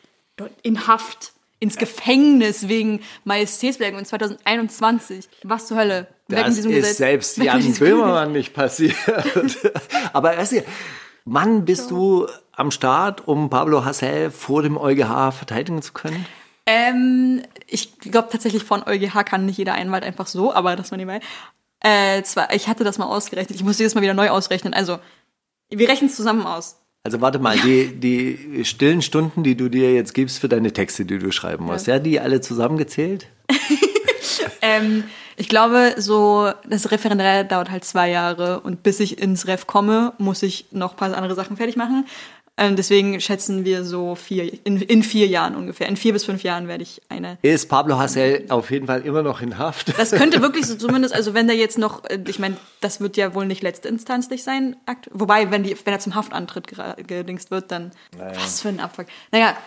in 0.64 0.88
Haft, 0.88 1.34
ins 1.60 1.78
Gefängnis 1.78 2.68
wegen 2.68 3.02
Majestätsbeleidigung 3.24 4.00
in 4.00 4.06
2021. 4.06 5.30
Was 5.44 5.68
zur 5.68 5.78
Hölle? 5.78 6.08
Weg 6.28 6.46
Das 6.46 6.58
ist 6.58 6.68
Gesetz. 6.68 6.98
selbst 6.98 7.38
Jan 7.38 7.74
Böhmermann 7.74 8.32
nicht 8.32 8.54
passiert. 8.54 8.96
Aber 10.14 10.36
weißt 10.38 10.54
du, 10.54 10.64
wann 11.26 11.66
bist 11.66 11.92
du 11.92 12.28
am 12.54 12.72
Start, 12.72 13.28
um 13.28 13.50
Pablo 13.50 13.86
Hassel 13.86 14.32
vor 14.32 14.64
dem 14.64 14.78
EuGH 14.78 15.32
verteidigen 15.34 15.82
zu 15.82 15.94
können? 15.94 16.26
Ähm, 16.66 17.42
ich 17.68 18.00
glaube 18.00 18.30
tatsächlich 18.32 18.64
von 18.64 18.84
EuGH 18.84 19.24
kann 19.26 19.46
nicht 19.46 19.58
jeder 19.58 19.74
Einwalt 19.74 20.04
einfach 20.04 20.28
so, 20.28 20.54
aber 20.54 20.76
das 20.76 20.92
war 20.92 20.98
nebenbei. 20.98 21.20
Äh, 21.84 22.22
zwar, 22.24 22.54
ich 22.54 22.68
hatte 22.68 22.84
das 22.84 22.98
mal 22.98 23.06
ausgerechnet, 23.06 23.56
ich 23.56 23.64
musste 23.64 23.84
das 23.84 23.96
mal 23.96 24.02
wieder 24.02 24.14
neu 24.14 24.30
ausrechnen. 24.30 24.74
Also, 24.74 25.00
wir 25.70 25.90
rechnen 25.90 26.10
es 26.10 26.16
zusammen 26.16 26.46
aus. 26.46 26.78
Also 27.04 27.20
warte 27.20 27.40
mal, 27.40 27.58
die, 27.58 28.00
die 28.00 28.64
stillen 28.64 29.02
Stunden, 29.02 29.44
die 29.44 29.56
du 29.56 29.70
dir 29.70 29.94
jetzt 29.94 30.14
gibst 30.14 30.38
für 30.38 30.48
deine 30.48 30.72
Texte, 30.72 31.04
die 31.04 31.18
du 31.18 31.32
schreiben 31.32 31.66
musst, 31.66 31.88
ja, 31.88 31.96
ja 31.96 32.00
die 32.00 32.20
alle 32.20 32.42
zusammengezählt? 32.42 33.28
ähm, 34.62 35.06
ich 35.36 35.50
glaube, 35.50 35.96
so 35.98 36.52
das 36.68 36.92
Referendariat 36.92 37.52
dauert 37.52 37.72
halt 37.72 37.86
zwei 37.86 38.12
Jahre 38.12 38.60
und 38.60 38.84
bis 38.84 39.00
ich 39.00 39.20
ins 39.20 39.48
Ref 39.48 39.66
komme, 39.66 40.14
muss 40.20 40.44
ich 40.44 40.68
noch 40.72 40.92
ein 40.92 40.98
paar 40.98 41.18
andere 41.18 41.34
Sachen 41.34 41.58
fertig 41.58 41.76
machen. 41.76 42.06
Ähm, 42.62 42.76
deswegen 42.76 43.20
schätzen 43.20 43.66
wir 43.66 43.84
so 43.84 44.14
vier, 44.14 44.54
in, 44.66 44.80
in 44.80 45.02
vier 45.02 45.26
Jahren 45.26 45.56
ungefähr. 45.56 45.88
In 45.88 45.98
vier 45.98 46.14
bis 46.14 46.26
fünf 46.26 46.44
Jahren 46.44 46.68
werde 46.68 46.84
ich 46.84 47.02
eine. 47.10 47.40
Ist 47.42 47.70
Pablo 47.70 47.98
Hassel 47.98 48.46
auf 48.50 48.70
jeden 48.70 48.86
Fall 48.86 49.02
immer 49.02 49.24
noch 49.24 49.42
in 49.42 49.58
Haft? 49.58 49.98
Das 49.98 50.12
könnte 50.12 50.42
wirklich 50.44 50.68
so 50.68 50.76
zumindest, 50.76 51.16
also 51.16 51.34
wenn 51.34 51.48
der 51.48 51.56
jetzt 51.56 51.80
noch, 51.80 52.06
äh, 52.06 52.20
ich 52.28 52.38
meine, 52.38 52.58
das 52.80 53.02
wird 53.02 53.18
ja 53.18 53.34
wohl 53.34 53.48
nicht 53.48 53.64
letztinstanzlich 53.64 54.44
sein. 54.44 54.76
Wobei, 55.10 55.50
wenn, 55.50 55.64
die, 55.64 55.76
wenn 55.84 55.92
er 55.92 56.00
zum 56.00 56.14
Haftantritt 56.14 56.68
gedingst 57.08 57.50
wird, 57.50 57.72
dann 57.72 57.90
naja. 58.16 58.34
was 58.36 58.62
für 58.62 58.70
ein 58.70 58.80
Abfuck. 58.80 59.08
Naja, 59.32 59.58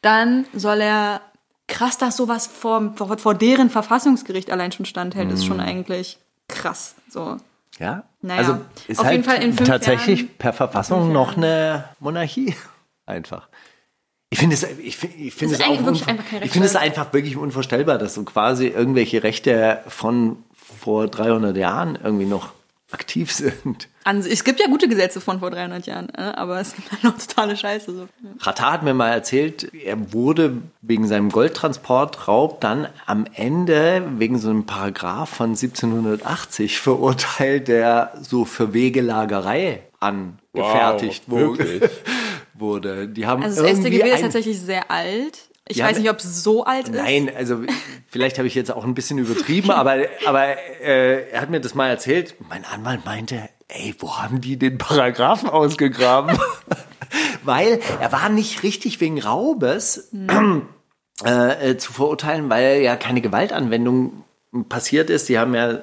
dann 0.00 0.46
soll 0.54 0.80
er 0.80 1.20
krass, 1.68 1.98
dass 1.98 2.16
sowas 2.16 2.46
vor, 2.46 2.94
vor, 2.96 3.18
vor 3.18 3.34
deren 3.34 3.68
Verfassungsgericht 3.68 4.50
allein 4.50 4.72
schon 4.72 4.86
standhält, 4.86 5.28
mm. 5.28 5.34
ist 5.34 5.44
schon 5.44 5.58
mhm. 5.58 5.64
eigentlich 5.64 6.16
krass. 6.48 6.94
So. 7.10 7.36
Ja. 7.80 8.04
Naja, 8.20 8.38
also 8.38 8.58
ist 8.86 9.00
auf 9.00 9.06
halt 9.06 9.16
jeden 9.16 9.24
Fall 9.24 9.42
in 9.42 9.54
fünf 9.54 9.68
tatsächlich 9.68 10.20
Jahren, 10.20 10.34
per 10.38 10.52
Verfassung 10.52 11.12
noch 11.12 11.36
eine 11.36 11.86
Monarchie. 11.98 12.54
Einfach. 13.06 13.48
Ich 14.28 14.38
finde 14.38 14.54
es, 14.54 14.62
ich 14.62 14.96
finde, 14.96 15.16
ich 15.16 15.34
finde 15.34 15.54
es 15.56 15.60
ich 16.42 16.50
finde 16.52 16.68
es 16.68 16.76
einfach 16.76 17.12
wirklich 17.12 17.36
unvorstellbar, 17.36 17.98
dass 17.98 18.14
so 18.14 18.22
quasi 18.22 18.68
irgendwelche 18.68 19.24
Rechte 19.24 19.82
von 19.88 20.44
vor 20.52 21.08
300 21.08 21.56
Jahren 21.56 21.98
irgendwie 22.00 22.26
noch 22.26 22.52
aktiv 22.92 23.32
sind. 23.32 23.88
es 24.04 24.44
gibt 24.44 24.60
ja 24.60 24.66
gute 24.66 24.88
Gesetze 24.88 25.20
von 25.20 25.40
vor 25.40 25.50
300 25.50 25.86
Jahren, 25.86 26.08
äh, 26.16 26.22
aber 26.22 26.60
es 26.60 26.74
gibt 26.74 26.90
halt 26.90 27.04
noch 27.04 27.16
totale 27.18 27.56
Scheiße. 27.56 27.92
So. 27.92 28.08
Rata 28.40 28.72
hat 28.72 28.82
mir 28.82 28.94
mal 28.94 29.10
erzählt, 29.10 29.72
er 29.74 30.12
wurde 30.12 30.58
wegen 30.82 31.06
seinem 31.06 31.30
Goldtransportraub 31.30 32.60
dann 32.60 32.88
am 33.06 33.26
Ende 33.34 34.02
wegen 34.18 34.38
so 34.38 34.50
einem 34.50 34.66
Paragraph 34.66 35.30
von 35.30 35.50
1780 35.50 36.78
verurteilt, 36.80 37.68
der 37.68 38.12
so 38.20 38.44
für 38.44 38.72
Wegelagerei 38.72 39.82
angefertigt 40.00 41.24
wow, 41.26 41.40
wurde. 41.40 41.90
wurde. 42.54 43.08
Die 43.08 43.26
haben 43.26 43.42
also 43.42 43.62
das 43.62 43.78
StGB 43.78 44.10
ist 44.10 44.20
tatsächlich 44.20 44.60
sehr 44.60 44.90
alt. 44.90 45.49
Ich 45.70 45.76
ja, 45.76 45.86
weiß 45.86 45.98
nicht, 45.98 46.10
ob 46.10 46.18
es 46.18 46.42
so 46.42 46.64
alt 46.64 46.88
ist. 46.88 46.96
Nein, 46.96 47.30
also 47.34 47.62
vielleicht 48.08 48.38
habe 48.38 48.48
ich 48.48 48.56
jetzt 48.56 48.72
auch 48.72 48.84
ein 48.84 48.94
bisschen 48.94 49.18
übertrieben, 49.18 49.70
aber, 49.70 49.98
aber 50.26 50.56
äh, 50.82 51.30
er 51.30 51.40
hat 51.40 51.50
mir 51.50 51.60
das 51.60 51.76
mal 51.76 51.88
erzählt. 51.88 52.34
Mein 52.48 52.64
Anwalt 52.64 53.04
meinte, 53.04 53.48
ey, 53.68 53.94
wo 54.00 54.18
haben 54.18 54.40
die 54.40 54.58
den 54.58 54.78
Paragraphen 54.78 55.48
ausgegraben? 55.48 56.36
weil 57.44 57.78
er 58.00 58.10
war 58.10 58.28
nicht 58.30 58.64
richtig 58.64 59.00
wegen 59.00 59.22
Raubes 59.22 60.08
mhm. 60.10 60.62
äh, 61.22 61.76
zu 61.76 61.92
verurteilen, 61.92 62.50
weil 62.50 62.80
ja 62.80 62.96
keine 62.96 63.20
Gewaltanwendung 63.20 64.24
passiert 64.68 65.08
ist. 65.08 65.28
Die 65.28 65.38
haben 65.38 65.54
ja 65.54 65.82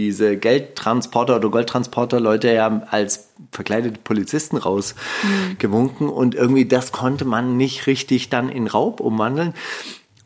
diese 0.00 0.38
Geldtransporter 0.38 1.36
oder 1.36 1.50
Goldtransporter 1.50 2.20
Leute 2.20 2.50
ja 2.50 2.82
als 2.90 3.28
verkleidete 3.52 4.00
Polizisten 4.02 4.56
rausgewunken 4.56 6.06
mhm. 6.06 6.12
und 6.12 6.34
irgendwie 6.34 6.64
das 6.64 6.90
konnte 6.90 7.26
man 7.26 7.58
nicht 7.58 7.86
richtig 7.86 8.30
dann 8.30 8.48
in 8.48 8.66
Raub 8.66 9.00
umwandeln. 9.00 9.52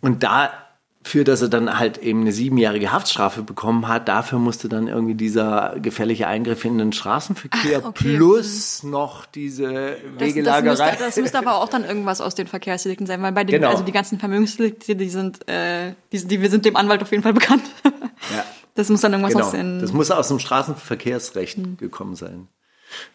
Und 0.00 0.22
dafür, 0.22 1.24
dass 1.24 1.42
er 1.42 1.48
dann 1.48 1.76
halt 1.76 1.98
eben 1.98 2.20
eine 2.20 2.30
siebenjährige 2.30 2.92
Haftstrafe 2.92 3.42
bekommen 3.42 3.88
hat, 3.88 4.06
dafür 4.06 4.38
musste 4.38 4.68
dann 4.68 4.86
irgendwie 4.86 5.16
dieser 5.16 5.74
gefährliche 5.82 6.28
Eingriff 6.28 6.64
in 6.64 6.78
den 6.78 6.92
Straßenverkehr 6.92 7.80
Ach, 7.82 7.88
okay. 7.88 8.16
plus 8.16 8.84
noch 8.84 9.26
diese 9.26 9.96
Wegelagerei. 10.18 10.68
Das, 10.68 10.78
das, 10.78 10.88
müsste, 10.90 11.04
das 11.04 11.16
müsste 11.16 11.38
aber 11.38 11.56
auch 11.56 11.68
dann 11.68 11.84
irgendwas 11.84 12.20
aus 12.20 12.36
den 12.36 12.46
Verkehrsdelikten 12.46 13.08
sein, 13.08 13.20
weil 13.22 13.32
bei 13.32 13.42
den, 13.42 13.56
genau. 13.56 13.70
also 13.70 13.82
die 13.82 13.92
ganzen 13.92 14.20
Vermögensdelikte, 14.20 14.94
die 14.94 15.08
sind, 15.08 15.48
äh, 15.48 15.94
die, 16.12 16.24
die, 16.24 16.40
wir 16.40 16.50
sind 16.50 16.64
dem 16.64 16.76
Anwalt 16.76 17.02
auf 17.02 17.10
jeden 17.10 17.24
Fall 17.24 17.34
bekannt. 17.34 17.64
Ja. 17.82 18.44
Das 18.74 18.88
muss 18.88 19.00
dann 19.00 19.12
irgendwas 19.12 19.34
genau. 19.34 19.46
aus 19.46 19.52
den. 19.52 19.80
Das 19.80 19.92
muss 19.92 20.10
aus 20.10 20.28
dem 20.28 20.38
Straßenverkehrsrecht 20.38 21.58
mhm. 21.58 21.76
gekommen 21.76 22.16
sein. 22.16 22.48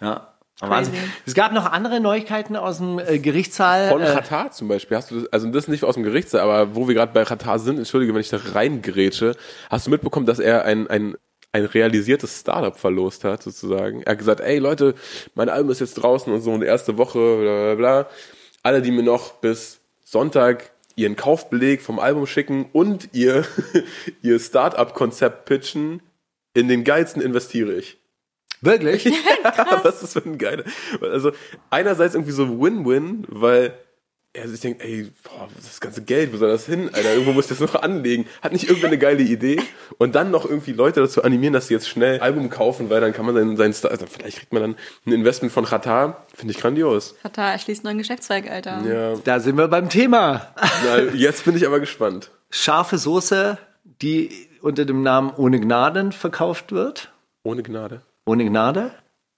Ja. 0.01 0.34
Wahnsinn. 0.62 0.95
Es 1.26 1.36
gab 1.36 1.53
noch 1.53 1.66
andere 1.66 2.01
Neuigkeiten 2.01 2.57
aus 2.57 2.78
dem 2.78 2.99
äh, 2.99 3.20
Gerichtssaal. 3.20 3.89
Von 3.89 4.01
Katar 4.01 4.47
äh, 4.47 4.51
zum 4.51 4.68
Beispiel. 4.68 4.97
Hast 4.97 5.12
du 5.12 5.22
das, 5.22 5.32
also 5.32 5.49
das 5.51 5.68
nicht 5.70 5.84
aus 5.86 5.95
dem 5.95 6.03
Gerichtssaal, 6.03 6.41
aber 6.41 6.76
wo 6.76 6.88
wir 6.88 6.95
gerade 6.95 7.14
bei 7.14 7.24
Katar 7.24 7.60
sind, 7.60 7.78
entschuldige, 7.78 8.14
wenn 8.14 8.22
ich 8.22 8.30
da 8.30 8.39
reingrätsche, 8.53 9.36
hast 9.70 9.88
du 9.88 9.91
mitbekommen, 9.91 10.26
dass 10.26 10.39
er 10.39 10.66
ein, 10.66 10.88
ein, 10.88 11.16
ein 11.53 11.66
realisiertes 11.66 12.41
Startup 12.41 12.78
verlost 12.78 13.24
hat, 13.24 13.41
sozusagen. 13.41 14.01
Er 14.03 14.12
hat 14.12 14.20
gesagt, 14.20 14.41
ey 14.41 14.60
Leute, 14.60 14.95
mein 15.34 15.47
Album 15.47 15.72
ist 15.72 15.80
jetzt 15.80 15.95
draußen 15.95 16.32
und 16.34 16.41
so 16.41 16.51
eine 16.51 16.66
erste 16.66 16.97
Woche, 16.97 17.38
bla 17.38 17.74
bla 17.74 17.76
bla. 17.76 18.10
Alle, 18.62 18.82
die 18.82 18.91
mir 18.91 19.03
noch 19.03 19.36
bis 19.36 19.80
Sonntag 20.03 20.72
ihren 21.00 21.16
Kaufbeleg 21.16 21.82
vom 21.82 22.00
Album 22.00 22.28
schicken 22.28 22.70
und 22.74 23.10
ihr, 23.14 23.45
ihr 24.22 24.39
Startup-Konzept 24.39 25.45
pitchen, 25.45 26.02
in 26.54 26.68
den 26.68 26.84
geilsten 26.84 27.22
investiere 27.22 27.74
ich. 27.74 27.97
Wirklich? 28.62 29.06
ja, 29.43 29.82
was 29.84 30.04
ist 30.04 30.14
für 30.14 30.26
ein 30.26 30.38
geiler. 30.38 30.64
Also, 31.02 31.32
einerseits 31.70 32.16
irgendwie 32.16 32.34
so 32.34 32.60
Win-Win, 32.60 33.26
weil 33.30 33.78
er 34.34 34.48
sich 34.48 34.62
denkt, 34.62 34.84
ey, 34.84 35.12
boah, 35.24 35.48
das 35.56 35.80
ganze 35.80 36.04
Geld, 36.04 36.32
wo 36.32 36.38
soll 36.38 36.50
das 36.50 36.66
hin, 36.66 36.90
Alter? 36.94 37.14
Irgendwo 37.14 37.34
muss 37.34 37.50
ich 37.50 37.58
das 37.58 37.60
noch 37.60 37.82
anlegen. 37.82 38.28
Hat 38.42 38.52
nicht 38.54 38.68
irgendwer 38.68 38.90
eine 38.90 39.00
geile 39.00 39.24
Idee? 39.24 39.60
Und 39.98 40.14
dann 40.14 40.30
noch 40.30 40.46
irgendwie 40.46 40.72
Leute 40.72 41.00
dazu 41.00 41.24
animieren, 41.24 41.54
dass 41.54 41.68
sie 41.68 41.74
jetzt 41.74 41.90
schnell 41.90 42.16
ein 42.16 42.22
Album 42.22 42.50
kaufen, 42.50 42.90
weil 42.92 43.02
dann 43.02 43.12
kann 43.12 43.26
man 43.26 43.34
seinen, 43.34 43.58
seinen 43.58 43.74
Star, 43.74 43.90
also 43.90 44.06
vielleicht 44.06 44.38
kriegt 44.38 44.54
man 44.54 44.62
dann 44.62 44.76
ein 45.06 45.14
Investment 45.14 45.52
von 45.52 45.66
Qatar. 45.66 46.26
Finde 46.36 46.54
ich 46.54 46.60
grandios. 46.60 47.16
Qatar 47.24 47.54
erschließt 47.54 47.84
neuen 47.84 47.98
Geschäftszweig, 47.98 48.50
Alter. 48.50 48.82
Ja. 48.86 49.16
Da 49.24 49.40
sind 49.40 49.58
wir 49.58 49.68
beim 49.68 49.90
Thema. 49.90 50.54
Na, 50.86 51.00
jetzt 51.16 51.46
bin 51.46 51.56
ich 51.56 51.66
aber 51.66 51.80
gespannt. 51.80 52.30
Scharfe 52.52 53.00
Soße, 53.00 53.58
die 53.84 54.30
unter 54.62 54.86
dem 54.86 55.02
Namen 55.02 55.32
Ohne 55.36 55.60
Gnaden 55.60 56.12
verkauft 56.12 56.72
wird. 56.72 57.12
Ohne 57.44 57.64
Gnade. 57.64 58.02
Ohne 58.26 58.46
Gnade. 58.46 58.92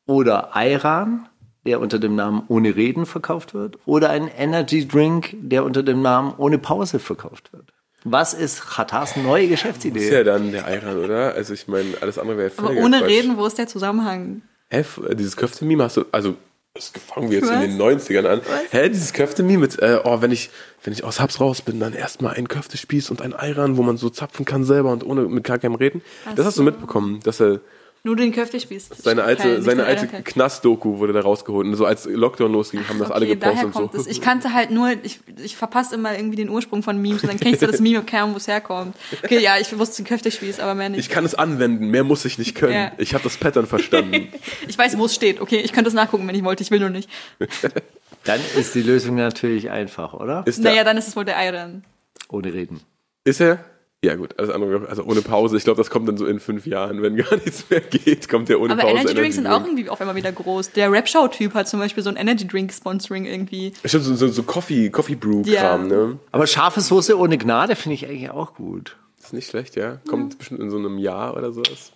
Oder 0.05 0.55
Ayran 0.55 1.29
der 1.65 1.79
unter 1.79 1.99
dem 1.99 2.15
Namen 2.15 2.43
Ohne 2.47 2.75
Reden 2.75 3.05
verkauft 3.05 3.53
wird, 3.53 3.77
oder 3.85 4.09
ein 4.09 4.27
Energy 4.27 4.87
Drink, 4.87 5.35
der 5.41 5.63
unter 5.63 5.83
dem 5.83 6.01
Namen 6.01 6.33
Ohne 6.37 6.57
Pause 6.57 6.99
verkauft 6.99 7.53
wird. 7.53 7.73
Was 8.03 8.33
ist 8.33 8.61
Khatars 8.67 9.15
neue 9.15 9.47
Geschäftsidee? 9.47 9.99
Das 9.99 10.03
ist 10.05 10.11
ja 10.13 10.23
dann 10.23 10.51
der 10.51 10.65
Ayran, 10.65 10.97
oder? 10.97 11.35
Also 11.35 11.53
ich 11.53 11.67
meine, 11.67 11.89
alles 12.01 12.17
andere 12.17 12.37
wäre 12.37 12.51
Aber 12.57 12.71
ohne 12.71 12.99
Quatsch. 12.99 13.09
Reden, 13.09 13.37
wo 13.37 13.45
ist 13.45 13.57
der 13.59 13.67
Zusammenhang? 13.67 14.41
Hä, 14.71 14.83
dieses 15.13 15.37
Köfte-Meme 15.37 15.83
hast 15.83 15.97
du, 15.97 16.05
also 16.11 16.35
das 16.73 16.93
fangen 17.05 17.29
wir 17.29 17.39
jetzt 17.39 17.49
Was? 17.49 17.63
in 17.63 17.77
den 17.77 17.81
90ern 17.81 18.25
an. 18.25 18.39
Was? 18.39 18.71
Hä, 18.71 18.89
dieses 18.89 19.13
Köfte-Meme 19.13 19.59
mit, 19.59 19.77
äh, 19.79 19.99
oh, 20.03 20.21
wenn 20.21 20.31
ich, 20.31 20.49
wenn 20.83 20.93
ich 20.93 21.03
aus 21.03 21.21
Hubs 21.21 21.39
raus 21.39 21.61
bin, 21.61 21.79
dann 21.79 21.93
erstmal 21.93 22.35
ein 22.35 22.47
Köftespieß 22.47 23.11
und 23.11 23.21
ein 23.21 23.33
Ayran, 23.33 23.77
wo 23.77 23.83
man 23.83 23.97
so 23.97 24.09
zapfen 24.09 24.45
kann 24.45 24.63
selber 24.63 24.91
und 24.91 25.05
ohne 25.05 25.23
mit 25.23 25.43
gar 25.43 25.59
keinem 25.59 25.75
Reden. 25.75 26.01
Ach 26.27 26.33
das 26.33 26.45
hast 26.45 26.57
du 26.57 26.63
mitbekommen, 26.63 27.19
dass 27.23 27.39
er 27.39 27.59
nur 28.03 28.15
den 28.15 28.31
Köftespieß. 28.31 28.89
Seine 28.97 29.23
alte, 29.23 29.61
seine 29.61 29.85
alte 29.85 30.07
Knast-Doku 30.07 30.97
wurde 30.97 31.13
da 31.13 31.21
rausgeholt. 31.21 31.67
Und 31.67 31.75
so 31.75 31.85
als 31.85 32.05
Lockdown 32.05 32.51
losging, 32.51 32.87
haben 32.89 32.97
das 32.97 33.09
okay, 33.09 33.15
alle 33.15 33.27
gepostet 33.27 33.65
und 33.65 33.73
so. 33.75 33.87
Das. 33.87 34.07
Ich 34.07 34.21
kannte 34.21 34.53
halt 34.53 34.71
nur, 34.71 34.91
ich, 35.03 35.19
ich 35.43 35.55
verpasse 35.55 35.93
immer 35.93 36.15
irgendwie 36.15 36.37
den 36.37 36.49
Ursprung 36.49 36.81
von 36.81 36.99
Memes 36.99 37.21
und 37.21 37.29
dann 37.29 37.39
kenne 37.39 37.53
ich 37.53 37.59
so 37.59 37.67
das 37.67 37.79
Meme 37.81 37.97
erklären, 37.97 38.33
wo 38.33 38.37
es 38.37 38.47
herkommt. 38.47 38.95
Okay, 39.23 39.39
ja, 39.39 39.57
ich 39.59 39.77
wusste 39.77 40.01
den 40.01 40.07
Köftespieß, 40.07 40.59
aber 40.59 40.73
mehr 40.73 40.89
nicht. 40.89 40.99
Ich 40.99 41.09
kann 41.09 41.25
es 41.25 41.35
anwenden, 41.35 41.89
mehr 41.89 42.03
muss 42.03 42.25
ich 42.25 42.39
nicht 42.39 42.55
können. 42.55 42.73
Ja. 42.73 42.91
Ich 42.97 43.13
habe 43.13 43.23
das 43.23 43.37
Pattern 43.37 43.67
verstanden. 43.67 44.29
ich 44.67 44.77
weiß, 44.77 44.97
wo 44.97 45.05
es 45.05 45.13
steht. 45.13 45.39
Okay, 45.39 45.59
ich 45.59 45.71
könnte 45.71 45.89
es 45.89 45.93
nachgucken, 45.93 46.27
wenn 46.27 46.35
ich 46.35 46.43
wollte. 46.43 46.63
Ich 46.63 46.71
will 46.71 46.79
nur 46.79 46.89
nicht. 46.89 47.07
dann 48.23 48.39
ist 48.57 48.73
die 48.73 48.81
Lösung 48.81 49.15
natürlich 49.15 49.69
einfach, 49.69 50.15
oder? 50.15 50.43
Ist 50.47 50.59
naja, 50.59 50.83
dann 50.83 50.97
ist 50.97 51.07
es 51.07 51.15
wohl 51.15 51.25
der 51.25 51.35
Iron. 51.47 51.83
Ohne 52.29 52.51
Reden. 52.51 52.81
Ist 53.23 53.41
er? 53.41 53.63
Ja 54.03 54.15
gut, 54.15 54.33
alles 54.39 54.49
andere, 54.49 54.89
also 54.89 55.03
ohne 55.03 55.21
Pause. 55.21 55.57
Ich 55.57 55.63
glaube, 55.63 55.77
das 55.77 55.91
kommt 55.91 56.07
dann 56.07 56.17
so 56.17 56.25
in 56.25 56.39
fünf 56.39 56.65
Jahren, 56.65 57.03
wenn 57.03 57.15
gar 57.17 57.35
nichts 57.35 57.69
mehr 57.69 57.81
geht, 57.81 58.27
kommt 58.27 58.49
der 58.49 58.59
ohne 58.59 58.73
Aber 58.73 58.81
Pause. 58.81 58.93
Aber 58.93 59.01
Energy 59.01 59.15
Drinks 59.15 59.35
sind 59.35 59.45
auch 59.45 59.63
irgendwie 59.63 59.89
auf 59.89 60.01
einmal 60.01 60.15
wieder 60.15 60.31
groß. 60.31 60.71
Der 60.71 60.91
Rap-Show-Typ 60.91 61.53
hat 61.53 61.67
zum 61.67 61.79
Beispiel 61.79 62.01
so 62.01 62.09
ein 62.09 62.15
Energy 62.15 62.47
Drink-Sponsoring 62.47 63.25
irgendwie. 63.25 63.73
Stimmt, 63.85 64.05
so, 64.05 64.15
so, 64.15 64.27
so 64.27 64.41
Coffee, 64.41 64.89
Coffee 64.89 65.13
Brew-Kram, 65.13 65.89
ja. 65.91 65.97
ne? 65.97 66.19
Aber 66.31 66.47
scharfe 66.47 66.81
Soße 66.81 67.15
ohne 67.15 67.37
Gnade 67.37 67.75
finde 67.75 67.93
ich 67.93 68.07
eigentlich 68.07 68.31
auch 68.31 68.55
gut. 68.55 68.97
Das 69.17 69.27
ist 69.27 69.33
nicht 69.33 69.49
schlecht, 69.51 69.75
ja. 69.75 69.99
Kommt 70.07 70.33
ja. 70.33 70.37
bestimmt 70.39 70.61
in 70.61 70.71
so 70.71 70.77
einem 70.77 70.97
Jahr 70.97 71.37
oder 71.37 71.51
sowas. 71.51 71.91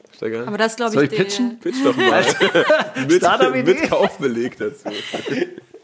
Aber 0.45 0.59
das 0.59 0.75
glaube 0.75 0.91
ich. 0.91 0.95
Soll 0.95 1.03
ich 1.05 1.09
pitchen? 1.09 1.59
Pitch 1.59 1.83
doch 1.83 1.97
mal. 1.97 2.23
mit, 3.07 3.65
mit 3.65 3.89
Kaufbeleg 3.89 4.57
dazu. 4.59 4.89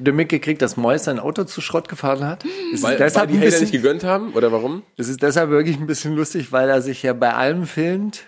Habt 0.00 0.08
ihr 0.08 0.14
mitgekriegt, 0.14 0.62
dass 0.62 0.78
Mois 0.78 1.04
sein 1.04 1.18
Auto 1.18 1.44
zu 1.44 1.60
Schrott 1.60 1.86
gefahren 1.90 2.24
hat? 2.24 2.42
Ist 2.72 2.82
weil, 2.82 2.96
deshalb 2.96 3.28
weil 3.28 3.36
die 3.38 3.46
Hater 3.46 3.60
nicht 3.60 3.70
gegönnt 3.70 4.02
haben? 4.02 4.32
Oder 4.32 4.50
warum? 4.50 4.82
Das 4.96 5.08
ist 5.08 5.22
deshalb 5.22 5.50
wirklich 5.50 5.76
ein 5.76 5.86
bisschen 5.86 6.16
lustig, 6.16 6.52
weil 6.52 6.70
er 6.70 6.80
sich 6.80 7.02
ja 7.02 7.12
bei 7.12 7.34
allem 7.34 7.66
filmt. 7.66 8.24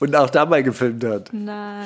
Und 0.00 0.14
auch 0.16 0.30
dabei 0.30 0.62
gefilmt 0.62 1.04
hat. 1.04 1.30
Nein. 1.32 1.84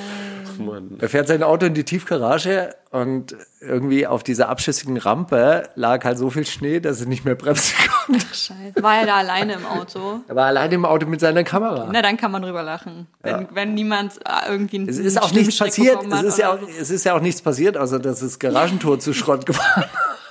Mann. 0.59 0.97
Er 1.01 1.09
fährt 1.09 1.29
sein 1.29 1.43
Auto 1.43 1.67
in 1.67 1.75
die 1.75 1.85
Tiefgarage 1.85 2.75
und 2.91 3.37
irgendwie 3.61 4.07
auf 4.07 4.23
dieser 4.23 4.49
abschüssigen 4.49 4.97
Rampe 4.97 5.69
lag 5.75 6.05
halt 6.05 6.19
so 6.19 6.31
viel 6.31 6.47
Schnee, 6.47 6.81
dass 6.81 7.01
er 7.01 7.07
nicht 7.07 7.25
mehr 7.25 7.35
bremsen 7.35 7.77
konnte. 8.07 8.27
Scheiße. 8.27 8.83
War 8.83 9.01
er 9.01 9.07
da 9.07 9.17
alleine 9.17 9.55
im 9.55 9.67
Auto? 9.67 10.21
Er 10.27 10.37
war 10.37 10.47
alleine 10.47 10.75
im 10.75 10.85
Auto 10.85 11.07
mit 11.07 11.21
seiner 11.21 11.45
Kamera. 11.45 11.89
Na, 11.93 12.03
dann 12.03 12.17
kann 12.17 12.33
man 12.33 12.43
drüber 12.43 12.63
lachen. 12.63 13.07
Wenn, 13.23 13.49
wenn 13.53 13.75
niemand 13.75 14.19
äh, 14.25 14.51
irgendwie 14.51 14.79
einen 14.79 14.89
Es 14.89 14.99
ist 14.99 15.21
auch 15.21 15.33
nichts 15.33 15.59
passiert. 15.59 15.99
Es 16.11 16.23
ist, 16.23 16.39
ja 16.39 16.53
auch, 16.53 16.59
es 16.81 16.91
ist 16.91 17.05
ja 17.05 17.15
auch 17.15 17.21
nichts 17.21 17.43
passiert, 17.43 17.77
außer 17.77 17.99
dass 17.99 18.21
das 18.21 18.39
Garagentor 18.39 18.99
zu 18.99 19.13
Schrott 19.13 19.47
gefahren 19.47 19.85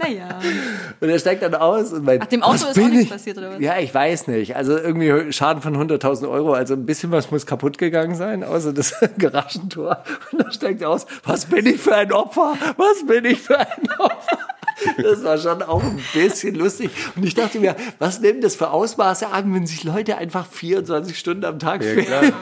Naja. 0.00 0.38
Und 1.00 1.08
er 1.08 1.18
steigt 1.18 1.42
dann 1.42 1.54
aus 1.54 1.92
und 1.92 2.04
meint, 2.04 2.22
Ach, 2.22 2.26
dem 2.26 2.42
Auto 2.42 2.52
was 2.54 2.76
ist 2.76 2.78
auch 2.78 2.88
nichts 2.88 3.04
ich? 3.04 3.10
passiert, 3.10 3.38
oder 3.38 3.50
was? 3.52 3.60
Ja, 3.60 3.78
ich 3.78 3.92
weiß 3.94 4.28
nicht. 4.28 4.56
Also 4.56 4.76
irgendwie 4.76 5.32
Schaden 5.32 5.62
von 5.62 5.76
100.000 5.76 6.28
Euro. 6.28 6.52
Also 6.54 6.74
ein 6.74 6.86
bisschen 6.86 7.10
was 7.10 7.30
muss 7.30 7.46
kaputt 7.46 7.78
gegangen 7.78 8.14
sein, 8.14 8.44
außer 8.44 8.72
das 8.72 8.94
Garagentor. 9.18 10.02
Und 10.32 10.42
dann 10.42 10.52
steigt 10.52 10.82
er 10.82 10.90
aus, 10.90 11.06
was 11.24 11.46
bin 11.46 11.66
ich 11.66 11.80
für 11.80 11.94
ein 11.94 12.12
Opfer? 12.12 12.54
Was 12.76 13.06
bin 13.06 13.24
ich 13.24 13.40
für 13.40 13.58
ein 13.58 13.88
Opfer? 13.98 14.38
Das 15.02 15.24
war 15.24 15.38
schon 15.38 15.62
auch 15.62 15.82
ein 15.82 16.00
bisschen 16.14 16.54
lustig. 16.54 16.90
Und 17.16 17.24
ich 17.24 17.34
dachte 17.34 17.58
mir, 17.60 17.74
was 17.98 18.20
nehmen 18.20 18.40
das 18.40 18.54
für 18.56 18.70
Ausmaße 18.70 19.28
an, 19.28 19.52
wenn 19.54 19.66
sich 19.66 19.84
Leute 19.84 20.16
einfach 20.18 20.46
24 20.46 21.18
Stunden 21.18 21.44
am 21.44 21.58
Tag 21.58 21.82
Ja, 21.82 21.90
filmen? 21.94 22.32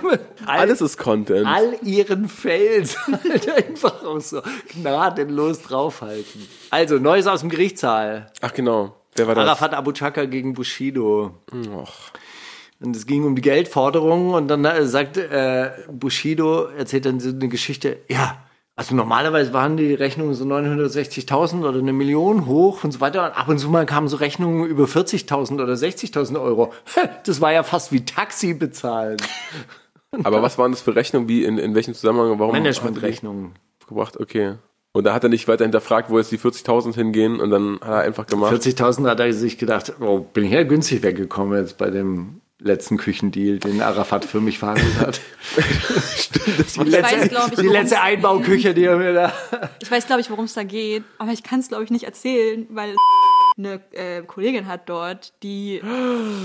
All- 0.47 0.59
Alles 0.61 0.81
ist 0.81 0.99
Content. 0.99 1.47
all 1.47 1.77
ihren 1.83 2.29
Fails 2.29 2.97
halt 3.07 3.49
einfach 3.51 4.05
auch 4.05 4.21
so 4.21 4.43
gnadenlos 4.75 5.63
draufhalten. 5.63 6.47
Also, 6.71 6.99
Neues 6.99 7.27
aus 7.27 7.41
dem 7.41 7.49
Gerichtssaal. 7.51 8.31
Ach 8.41 8.53
genau. 8.53 8.97
Wer 9.15 9.27
war 9.27 9.35
das? 9.35 9.45
Arafat 9.47 9.75
Abu 9.75 9.93
Chaka 9.93 10.27
gegen 10.27 10.53
Bushido. 10.55 11.35
Och. 11.75 11.93
Und 12.81 12.95
es 12.95 13.07
ging 13.07 13.25
um 13.25 13.35
die 13.35 13.41
Geldforderung 13.43 14.35
und 14.35 14.49
dann 14.49 14.65
äh, 14.67 14.85
sagt 14.87 15.17
äh, 15.17 15.71
Bushido, 15.91 16.67
erzählt 16.67 17.07
dann 17.07 17.21
so 17.21 17.31
eine 17.31 17.49
Geschichte, 17.49 17.99
ja, 18.09 18.37
also 18.79 18.95
normalerweise 18.95 19.55
waren 19.55 19.79
die 19.79 19.95
Rechnungen 19.95 20.35
so 20.35 20.45
960.000 20.45 21.67
oder 21.67 21.79
eine 21.79 21.95
Million 21.95 22.45
hoch 22.45 22.85
und 22.85 22.93
so 22.93 23.01
weiter. 23.01 23.25
Und 23.25 23.33
ab 23.33 23.49
und 23.49 23.59
zu 23.59 23.71
mal 23.71 23.87
kamen 23.87 24.07
so 24.07 24.19
Rechnungen 24.19 24.67
über 24.67 24.85
40.000 24.85 25.55
oder 25.55 25.73
60.000 25.73 26.39
Euro. 26.41 26.75
Das 27.25 27.41
war 27.41 27.53
ja 27.53 27.63
fast 27.63 27.91
wie 27.91 28.05
Taxi 28.05 28.53
bezahlen. 28.53 29.17
Aber 30.25 30.43
was 30.43 30.59
waren 30.59 30.73
das 30.73 30.83
für 30.83 30.95
Rechnungen? 30.95 31.27
Wie, 31.27 31.45
in, 31.45 31.57
in 31.57 31.75
welchem 31.75 31.95
Zusammenhang? 31.95 32.39
Warum? 32.39 32.53
Managementrechnungen. 32.53 33.53
Gebracht, 33.89 34.21
okay. 34.21 34.57
Und 34.93 35.05
da 35.05 35.15
hat 35.15 35.25
er 35.25 35.31
nicht 35.31 35.49
weiter 35.49 35.65
hinterfragt, 35.65 36.11
wo 36.11 36.19
jetzt 36.19 36.31
die 36.33 36.39
40.000 36.39 36.95
hingehen 36.95 37.41
und 37.41 37.51
dann 37.51 37.81
hat 37.81 37.89
er 37.89 38.01
einfach 38.01 38.27
gemacht. 38.27 38.55
40.000 38.55 39.09
hat 39.09 39.21
er 39.21 39.33
sich 39.33 39.57
gedacht, 39.59 39.95
oh, 40.01 40.21
bin 40.21 40.45
ich 40.45 40.53
ja 40.53 40.65
günstig 40.65 41.03
weggekommen 41.03 41.59
jetzt 41.59 41.79
bei 41.79 41.91
dem 41.91 42.41
letzten 42.59 42.97
Küchendeal, 42.97 43.59
den 43.59 43.83
Arafat 43.83 44.25
für 44.25 44.41
mich 44.41 44.59
verhandelt 44.59 44.99
hat. 44.99 45.21
das 46.59 46.79
war 46.79 46.85
Die 46.85 46.91
Ich 46.91 46.97
letzte, 46.97 47.17
weiß, 47.17 47.29
glaub 47.29 47.49
ich, 47.49 47.51
die 47.51 47.57
worum 47.57 47.73
letzte 47.73 47.97
es 47.97 48.01
Einbauküche, 48.01 48.75
die 48.75 48.85
er 48.85 48.97
mir 48.97 49.13
da... 49.13 49.33
Ich 49.83 49.91
weiß, 49.91 50.07
glaube 50.07 50.21
ich, 50.23 50.31
worum 50.31 50.47
es 50.47 50.55
da 50.55 50.63
geht, 50.63 51.05
aber 51.19 51.33
ich 51.33 51.43
kann 51.43 51.61
es, 51.61 51.69
glaube 51.69 51.85
ich, 51.85 51.91
nicht 51.91 52.05
erzählen, 52.05 52.67
weil 52.71 52.97
eine 53.59 53.81
äh, 53.93 54.23
Kollegin 54.23 54.67
hat 54.67 54.89
dort, 54.89 55.33
die 55.43 55.81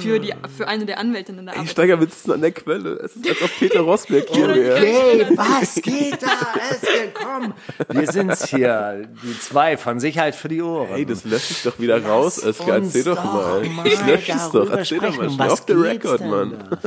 für, 0.01 0.19
die 0.19 0.33
für 0.55 0.67
eine 0.67 0.85
der 0.85 0.97
Anwältinnen 0.97 1.45
da 1.45 1.51
arbeitet. 1.51 1.71
Steiger, 1.71 1.99
wir 1.99 2.07
sitzen 2.07 2.31
an 2.31 2.41
der 2.41 2.51
Quelle. 2.51 2.91
Es 3.03 3.15
ist, 3.15 3.27
als 3.27 3.41
ob 3.41 3.49
Peter 3.59 3.81
Rosberg 3.81 4.29
hier 4.31 4.47
wäre. 4.47 4.77
Hey, 4.79 5.25
was 5.35 5.75
geht 5.75 6.21
da? 6.21 6.27
Es 6.71 6.81
gekommen. 6.81 7.53
Wir 7.89 8.11
sind's 8.11 8.47
hier, 8.47 9.09
die 9.23 9.39
zwei 9.39 9.75
von 9.75 9.99
Sicherheit 9.99 10.35
für 10.35 10.47
die 10.47 10.61
Ohren. 10.61 10.93
Ey, 10.93 11.05
das 11.05 11.25
lösche 11.25 11.51
ich 11.51 11.63
doch 11.63 11.79
wieder 11.79 12.03
raus. 12.03 12.41
Lass 12.43 12.59
Erzähl, 12.59 13.03
doch 13.03 13.15
doch 13.15 13.23
mal. 13.23 13.63
mal 13.65 13.87
Ich 13.87 14.05
lösche 14.05 14.31
es 14.31 14.49
doch. 14.51 14.69
Erzähl 14.69 14.99
doch 14.99 15.37
mal. 15.37 15.49
auf 15.49 15.63
the 15.67 15.73
record, 15.73 16.21
Mann. 16.21 16.57
da? 16.69 16.77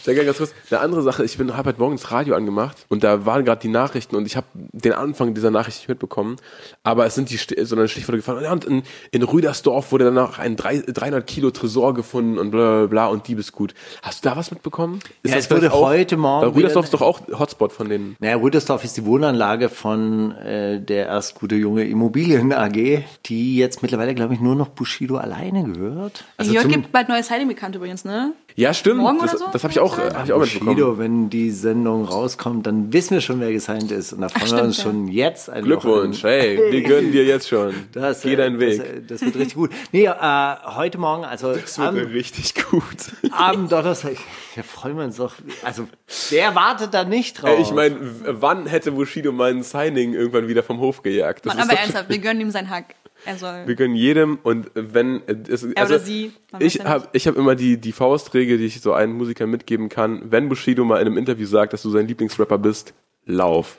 Steiger, 0.00 0.24
ganz 0.24 0.38
kurz. 0.38 0.52
Eine 0.70 0.80
andere 0.80 1.02
Sache. 1.02 1.24
Ich 1.24 1.36
bin 1.38 1.56
habe 1.56 1.68
heute 1.70 1.80
Morgen 1.80 1.96
das 1.96 2.10
Radio 2.10 2.34
angemacht 2.34 2.86
und 2.88 3.04
da 3.04 3.24
waren 3.26 3.44
gerade 3.44 3.60
die 3.60 3.68
Nachrichten 3.68 4.16
und 4.16 4.26
ich 4.26 4.36
habe 4.36 4.46
den 4.54 4.92
Anfang 4.92 5.34
dieser 5.34 5.50
Nachricht 5.50 5.78
nicht 5.78 5.88
mitbekommen. 5.88 6.36
Aber 6.82 7.06
es 7.06 7.14
sind 7.14 7.30
die, 7.30 7.38
sondern 7.64 7.88
Stichworte 7.88 8.18
gefallen. 8.18 8.44
Ja, 8.44 8.52
und 8.52 8.64
in, 8.64 8.82
in 9.10 9.22
Rüdersdorf 9.22 9.92
wurde 9.92 10.06
dann 10.06 10.14
noch 10.14 10.38
ein 10.38 10.56
drei- 10.56 10.82
300 10.86 11.26
Kilo 11.26 11.50
Tresor 11.50 11.94
gefunden 11.94 12.38
und 12.38 12.50
bla, 12.50 12.78
bla, 12.80 12.86
bla 12.86 13.06
und 13.08 13.26
Diebesgut. 13.28 13.74
Hast 14.02 14.24
du 14.24 14.28
da 14.28 14.36
was 14.36 14.50
mitbekommen? 14.50 15.00
Ist 15.22 15.30
Ja, 15.30 15.36
das 15.36 15.46
es 15.46 15.50
wurde 15.50 15.72
auch- 15.72 15.86
heute 15.88 16.16
Morgen 16.16 16.50
Rüdersdorf 16.52 16.84
ist 16.86 16.94
doch 16.94 17.02
auch 17.02 17.20
Hotspot 17.38 17.72
von 17.72 17.88
den. 17.88 18.16
Naja, 18.20 18.36
Rüdersdorf 18.36 18.84
ist 18.84 18.96
die 18.96 19.04
Wohnanlage 19.04 19.68
von 19.68 20.32
äh, 20.32 20.80
der 20.80 21.06
erst 21.06 21.34
gute 21.34 21.54
junge 21.54 21.84
Immobilien 21.84 22.52
AG, 22.52 23.04
die 23.26 23.56
jetzt 23.56 23.82
mittlerweile, 23.82 24.14
glaube 24.14 24.34
ich, 24.34 24.40
nur 24.40 24.54
noch 24.54 24.68
Bushido 24.68 25.16
alleine 25.16 25.64
gehört. 25.64 26.24
Also 26.36 26.52
Jörg 26.52 26.64
zum- 26.64 26.72
gibt 26.72 26.92
bald 26.92 27.08
neues 27.08 27.30
Hiding 27.30 27.48
bekannt 27.48 27.74
übrigens, 27.76 28.04
ne? 28.04 28.32
Ja, 28.56 28.72
stimmt. 28.72 29.00
Morgen 29.00 29.18
das 29.18 29.30
oder 29.30 29.38
so? 29.38 29.44
das 29.52 29.64
habe 29.64 29.72
ich 29.74 29.80
auch, 29.80 29.98
äh, 29.98 30.10
hab 30.14 30.24
ich 30.24 30.32
auch 30.32 30.40
mitbekommen. 30.40 30.76
Bushido, 30.76 30.98
wenn 30.98 31.30
die 31.30 31.50
Sendung 31.50 32.04
rauskommt, 32.04 32.66
dann 32.66 32.92
wissen 32.92 33.14
wir 33.14 33.20
schon, 33.20 33.40
wer 33.40 33.52
gesigned 33.52 33.90
ist. 33.90 34.12
Und 34.12 34.20
da 34.20 34.28
freuen 34.28 34.56
wir 34.56 34.64
uns 34.64 34.78
ja. 34.78 34.82
schon 34.84 35.08
jetzt 35.08 35.50
ein 35.50 35.64
Glückwunsch. 35.64 36.22
Hey, 36.22 36.58
wir 36.70 36.82
gönnen 36.82 37.12
dir 37.12 37.24
jetzt 37.24 37.48
schon. 37.48 37.74
Das, 37.92 38.22
Geh 38.22 38.34
äh, 38.34 38.36
deinen 38.36 38.58
Weg. 38.60 38.78
Das, 38.78 38.88
äh, 38.88 39.02
das 39.06 39.20
wird 39.22 39.36
richtig 39.36 39.54
gut. 39.54 39.70
Nee, 39.92 40.06
äh, 40.06 40.54
heute 40.66 40.98
Morgen, 40.98 41.24
also 41.24 41.52
Das 41.52 41.78
wird 41.78 41.88
am, 41.88 41.96
richtig 41.96 42.54
gut. 42.70 42.96
am 43.32 43.68
Donnerstag, 43.68 44.16
ja, 44.56 44.62
freuen 44.62 44.96
wir 44.96 45.04
uns 45.04 45.16
doch. 45.16 45.34
Also, 45.62 45.88
wer 46.30 46.54
wartet 46.54 46.94
da 46.94 47.04
nicht 47.04 47.42
drauf? 47.42 47.50
Ey, 47.50 47.62
ich 47.62 47.72
meine, 47.72 47.96
wann 48.00 48.66
hätte 48.66 48.92
Bushido 48.92 49.32
mein 49.32 49.62
Signing 49.62 50.14
irgendwann 50.14 50.48
wieder 50.48 50.62
vom 50.62 50.78
Hof 50.78 51.02
gejagt? 51.02 51.46
Das 51.46 51.54
Mann, 51.54 51.64
ist 51.64 51.70
aber 51.70 51.80
ernsthaft, 51.80 52.08
wir 52.08 52.18
gönnen 52.18 52.40
ihm 52.40 52.50
seinen 52.50 52.70
Hack. 52.70 52.94
Er 53.26 53.36
soll. 53.36 53.66
Wir 53.66 53.74
gönnen 53.74 53.96
jedem 53.96 54.38
und 54.42 54.70
wenn 54.74 55.22
es, 55.26 55.64
also 55.76 55.94
oder 55.94 55.98
sie, 55.98 56.32
ich 56.58 56.80
habe 56.84 57.08
ich 57.12 57.26
habe 57.26 57.38
immer 57.38 57.54
die 57.54 57.78
die 57.78 57.92
Faustregel, 57.92 58.58
die 58.58 58.66
ich 58.66 58.80
so 58.80 58.92
einem 58.92 59.14
Musiker 59.14 59.46
mitgeben 59.46 59.88
kann. 59.88 60.30
Wenn 60.30 60.48
Bushido 60.48 60.84
mal 60.84 61.00
in 61.00 61.06
einem 61.06 61.16
Interview 61.16 61.46
sagt, 61.46 61.72
dass 61.72 61.82
du 61.82 61.90
sein 61.90 62.06
Lieblingsrapper 62.06 62.58
bist, 62.58 62.94
lauf. 63.24 63.78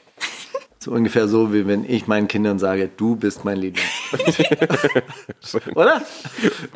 So 0.86 0.92
ungefähr 0.92 1.28
so, 1.28 1.52
wie 1.52 1.66
wenn 1.66 1.84
ich 1.84 2.06
meinen 2.06 2.28
Kindern 2.28 2.60
sage, 2.60 2.88
du 2.96 3.16
bist 3.16 3.44
mein 3.44 3.58
Lieblings. 3.58 3.90
Oder? 5.76 6.00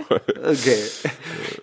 Okay, 0.09 0.79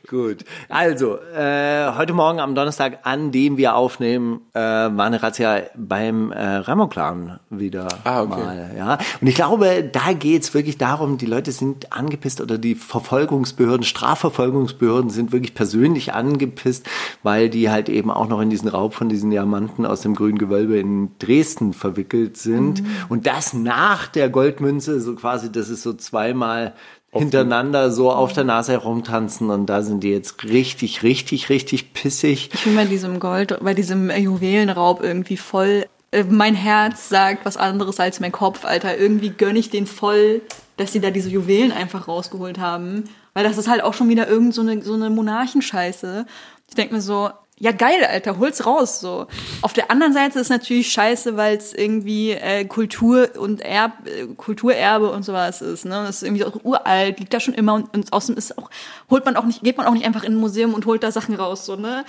gut. 0.08 0.44
Also, 0.68 1.18
äh, 1.36 1.90
heute 1.96 2.12
Morgen 2.12 2.38
am 2.38 2.54
Donnerstag, 2.54 3.00
an 3.02 3.32
dem 3.32 3.56
wir 3.56 3.74
aufnehmen, 3.74 4.42
äh, 4.52 4.60
war 4.60 5.06
eine 5.06 5.20
Razzia 5.24 5.62
beim 5.76 6.30
äh, 6.30 6.40
Ramo-Clan 6.58 7.40
wieder 7.50 7.88
Ah, 8.04 8.22
okay. 8.22 8.30
mal. 8.30 8.70
Ja? 8.76 8.98
Und 9.20 9.26
ich 9.26 9.34
glaube, 9.34 9.82
da 9.82 10.12
geht's 10.12 10.54
wirklich 10.54 10.78
darum, 10.78 11.18
die 11.18 11.26
Leute 11.26 11.50
sind 11.50 11.92
angepisst 11.92 12.40
oder 12.40 12.58
die 12.58 12.76
Verfolgungsbehörden, 12.76 13.82
Strafverfolgungsbehörden 13.82 15.10
sind 15.10 15.32
wirklich 15.32 15.54
persönlich 15.54 16.12
angepisst, 16.14 16.86
weil 17.24 17.50
die 17.50 17.70
halt 17.70 17.88
eben 17.88 18.12
auch 18.12 18.28
noch 18.28 18.40
in 18.40 18.50
diesen 18.50 18.68
Raub 18.68 18.94
von 18.94 19.08
diesen 19.08 19.30
Diamanten 19.30 19.84
aus 19.84 20.02
dem 20.02 20.14
grünen 20.14 20.38
Gewölbe 20.38 20.78
in 20.78 21.10
Dresden 21.18 21.72
verwickelt 21.72 22.35
sind. 22.36 22.82
Und 23.08 23.26
das 23.26 23.54
nach 23.54 24.08
der 24.08 24.28
Goldmünze, 24.28 25.00
so 25.00 25.14
quasi, 25.14 25.50
das 25.50 25.68
ist 25.68 25.82
so 25.82 25.92
zweimal 25.92 26.74
hintereinander 27.18 27.90
so 27.90 28.10
auf 28.10 28.32
der 28.32 28.44
Nase 28.44 28.72
herumtanzen 28.72 29.50
und 29.50 29.66
da 29.66 29.82
sind 29.82 30.02
die 30.02 30.10
jetzt 30.10 30.44
richtig, 30.44 31.02
richtig, 31.02 31.48
richtig 31.48 31.92
pissig. 31.92 32.50
Ich 32.52 32.64
bin 32.64 32.76
bei 32.76 32.84
diesem 32.84 33.20
Gold, 33.20 33.58
bei 33.62 33.74
diesem 33.74 34.10
Juwelenraub 34.10 35.02
irgendwie 35.02 35.36
voll. 35.36 35.86
Äh, 36.10 36.24
mein 36.24 36.54
Herz 36.54 37.08
sagt 37.08 37.44
was 37.44 37.56
anderes 37.56 38.00
als 38.00 38.20
mein 38.20 38.32
Kopf, 38.32 38.64
Alter. 38.64 38.98
Irgendwie 38.98 39.30
gönn 39.30 39.56
ich 39.56 39.70
den 39.70 39.86
voll, 39.86 40.42
dass 40.76 40.92
sie 40.92 41.00
da 41.00 41.10
diese 41.10 41.30
Juwelen 41.30 41.72
einfach 41.72 42.08
rausgeholt 42.08 42.58
haben. 42.58 43.04
Weil 43.34 43.44
das 43.44 43.58
ist 43.58 43.68
halt 43.68 43.82
auch 43.82 43.94
schon 43.94 44.08
wieder 44.08 44.28
irgend 44.28 44.54
so 44.54 44.62
eine, 44.62 44.82
so 44.82 44.94
eine 44.94 45.10
Monarchenscheiße. 45.10 46.26
Ich 46.68 46.74
denk 46.74 46.92
mir 46.92 47.00
so, 47.00 47.30
ja 47.58 47.72
geil, 47.72 48.04
Alter, 48.04 48.38
hol's 48.38 48.66
raus 48.66 49.00
so. 49.00 49.26
Auf 49.62 49.72
der 49.72 49.90
anderen 49.90 50.12
Seite 50.12 50.38
ist 50.38 50.50
natürlich 50.50 50.92
scheiße, 50.92 51.36
weil 51.36 51.56
es 51.56 51.72
irgendwie 51.72 52.32
äh, 52.32 52.64
Kultur 52.66 53.30
und 53.38 53.60
Erb, 53.60 54.06
äh, 54.06 54.26
Kulturerbe 54.36 55.10
und 55.10 55.24
sowas 55.24 55.62
ist. 55.62 55.84
Ne? 55.84 56.04
Das 56.06 56.16
ist 56.16 56.22
irgendwie 56.22 56.44
auch 56.44 56.64
uralt, 56.64 57.18
liegt 57.18 57.32
da 57.32 57.40
schon 57.40 57.54
immer 57.54 57.74
und, 57.74 57.94
und 57.94 58.12
außerdem 58.12 58.36
ist 58.36 58.58
auch, 58.58 58.70
holt 59.10 59.24
man 59.24 59.36
auch 59.36 59.44
nicht, 59.44 59.62
geht 59.62 59.78
man 59.78 59.86
auch 59.86 59.94
nicht 59.94 60.04
einfach 60.04 60.24
in 60.24 60.34
ein 60.34 60.40
Museum 60.40 60.74
und 60.74 60.86
holt 60.86 61.02
da 61.02 61.10
Sachen 61.10 61.34
raus, 61.34 61.64
so, 61.64 61.76
ne? 61.76 62.04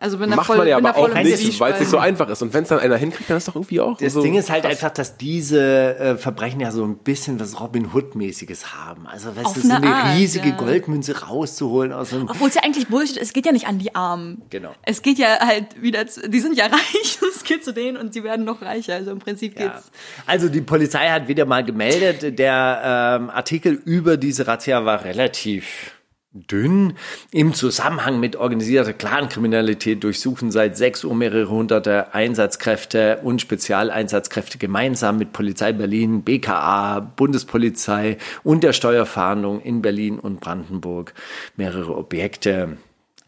Also 0.00 0.18
bin 0.18 0.30
da 0.30 0.36
Macht 0.36 0.46
voll, 0.46 0.56
man 0.58 0.66
ja 0.66 0.76
aber 0.78 0.96
auch 0.96 1.08
nicht, 1.14 1.60
weil 1.60 1.72
es 1.74 1.78
nicht 1.78 1.88
so 1.90 1.98
einfach 1.98 2.28
ist. 2.28 2.42
Und 2.42 2.52
wenn 2.52 2.64
es 2.64 2.70
dann 2.70 2.80
einer 2.80 2.96
hinkriegt, 2.96 3.30
dann 3.30 3.36
ist 3.36 3.46
doch 3.46 3.54
irgendwie 3.54 3.80
auch 3.80 3.98
Das 3.98 4.14
so. 4.14 4.22
Ding 4.22 4.34
ist 4.34 4.50
halt 4.50 4.66
einfach, 4.66 4.90
dass 4.90 5.16
diese 5.16 5.96
äh, 5.96 6.16
Verbrechen 6.16 6.58
ja 6.60 6.72
so 6.72 6.82
ein 6.84 6.96
bisschen 6.96 7.38
was 7.38 7.60
Robin 7.60 7.92
Hood-mäßiges 7.94 8.74
haben. 8.74 9.06
Also, 9.06 9.36
weißt 9.36 9.46
Auf 9.46 9.54
du, 9.54 9.60
so 9.60 9.68
eine 9.72 9.86
eine 9.86 9.94
Art, 9.94 10.18
riesige 10.18 10.48
ja. 10.48 10.56
Goldmünze 10.56 11.20
rauszuholen 11.26 11.92
aus 11.92 12.12
einem. 12.12 12.28
Obwohl 12.28 12.48
es 12.48 12.54
ja 12.56 12.62
eigentlich 12.64 12.88
Bullshit 12.88 13.16
ist, 13.16 13.28
es 13.28 13.32
geht 13.32 13.46
ja 13.46 13.52
nicht 13.52 13.68
an 13.68 13.78
die 13.78 13.94
Armen. 13.94 14.42
Genau. 14.50 14.74
Es 14.82 15.02
geht 15.02 15.18
ja 15.18 15.38
halt 15.40 15.80
wieder, 15.80 16.06
zu, 16.08 16.28
die 16.28 16.40
sind 16.40 16.56
ja 16.56 16.66
reich, 16.72 17.18
es 17.34 17.44
geht 17.44 17.64
zu 17.64 17.72
denen 17.72 17.96
und 17.96 18.12
sie 18.12 18.24
werden 18.24 18.44
noch 18.44 18.60
reicher. 18.62 18.94
Also 18.94 19.12
im 19.12 19.20
Prinzip 19.20 19.58
Ja. 19.60 19.68
geht's. 19.68 19.90
Also 20.26 20.48
die 20.48 20.62
Polizei 20.62 21.08
hat 21.10 21.28
wieder 21.28 21.44
mal 21.44 21.64
gemeldet, 21.64 22.38
der 22.40 23.18
ähm, 23.20 23.30
Artikel 23.30 23.74
über 23.84 24.16
diese 24.16 24.46
Razzia 24.48 24.84
war 24.84 25.04
relativ 25.04 25.92
dünn. 26.34 26.94
Im 27.30 27.52
Zusammenhang 27.54 28.18
mit 28.18 28.36
organisierter 28.36 28.92
Clankriminalität 28.92 30.02
durchsuchen 30.02 30.50
seit 30.50 30.76
6 30.76 31.04
Uhr 31.04 31.14
mehrere 31.14 31.48
hunderte 31.50 32.14
Einsatzkräfte 32.14 33.20
und 33.22 33.40
Spezialeinsatzkräfte 33.40 34.58
gemeinsam 34.58 35.18
mit 35.18 35.32
Polizei 35.32 35.72
Berlin, 35.72 36.22
BKA, 36.22 37.00
Bundespolizei 37.00 38.16
und 38.42 38.64
der 38.64 38.72
Steuerfahndung 38.72 39.60
in 39.60 39.82
Berlin 39.82 40.18
und 40.18 40.40
Brandenburg 40.40 41.12
mehrere 41.56 41.96
Objekte. 41.96 42.78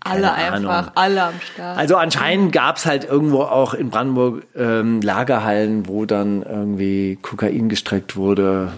alle 0.01 0.33
einfach, 0.33 0.53
Ahnung. 0.55 0.91
alle 0.95 1.23
am 1.25 1.41
Start. 1.41 1.79
Also 1.79 1.97
anscheinend 1.97 2.53
gab 2.53 2.77
es 2.77 2.87
halt 2.87 3.05
irgendwo 3.05 3.43
auch 3.43 3.75
in 3.75 3.91
Brandenburg 3.91 4.47
ähm, 4.55 5.01
Lagerhallen, 5.03 5.89
wo 5.89 6.07
dann 6.07 6.43
irgendwie 6.43 7.19
Kokain 7.21 7.69
gestreckt 7.69 8.17
wurde, 8.17 8.73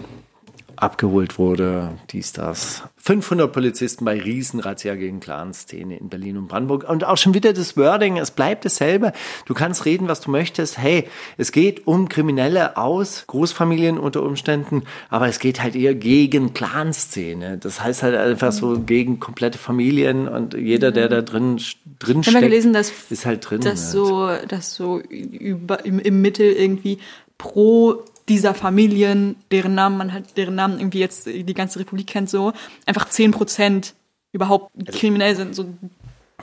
abgeholt 0.77 1.37
wurde, 1.37 1.93
dies, 2.11 2.33
das. 2.33 2.83
500 2.97 3.51
Polizisten 3.51 4.05
bei 4.05 4.19
Riesenrazzia 4.19 4.95
gegen 4.95 5.19
Clan-Szene 5.19 5.97
in 5.97 6.09
Berlin 6.09 6.37
und 6.37 6.47
Brandenburg. 6.47 6.89
Und 6.89 7.05
auch 7.05 7.17
schon 7.17 7.33
wieder 7.33 7.53
das 7.53 7.77
Wording, 7.77 8.17
es 8.17 8.31
bleibt 8.31 8.65
dasselbe. 8.65 9.13
Du 9.45 9.53
kannst 9.53 9.85
reden, 9.85 10.07
was 10.07 10.19
du 10.21 10.29
möchtest. 10.29 10.77
Hey, 10.77 11.07
es 11.37 11.51
geht 11.51 11.87
um 11.87 12.09
Kriminelle 12.09 12.75
aus 12.75 13.25
Großfamilien 13.27 13.97
unter 13.97 14.23
Umständen, 14.23 14.83
aber 15.09 15.27
es 15.27 15.39
geht 15.39 15.63
halt 15.63 15.75
eher 15.75 15.95
gegen 15.95 16.53
Clan-Szene. 16.53 17.57
Das 17.57 17.81
heißt 17.81 18.03
halt 18.03 18.15
einfach 18.15 18.51
so 18.51 18.79
gegen 18.79 19.19
komplette 19.19 19.57
Familien 19.57 20.27
und 20.27 20.53
jeder, 20.53 20.91
der 20.91 21.07
da 21.07 21.21
drin, 21.21 21.61
drin 21.99 22.23
steckt, 22.23 22.41
gelesen, 22.41 22.73
dass, 22.73 22.91
ist 23.09 23.25
halt 23.25 23.49
drin. 23.49 23.61
Dass 23.61 23.91
so, 23.91 24.29
dass 24.47 24.75
so 24.75 24.99
über, 24.99 25.85
im, 25.85 25.99
im 25.99 26.21
Mittel 26.21 26.51
irgendwie 26.51 26.99
pro 27.37 28.03
dieser 28.29 28.53
Familien, 28.53 29.35
deren 29.51 29.75
Namen 29.75 29.97
man 29.97 30.13
halt, 30.13 30.37
deren 30.37 30.55
Namen 30.55 30.79
irgendwie 30.79 30.99
jetzt 30.99 31.27
die 31.27 31.53
ganze 31.53 31.79
Republik 31.79 32.07
kennt, 32.07 32.29
so, 32.29 32.53
einfach 32.85 33.07
10 33.07 33.31
Prozent 33.31 33.93
überhaupt 34.31 34.71
also 34.77 34.99
kriminell 34.99 35.35
sind. 35.35 35.55
So 35.55 35.65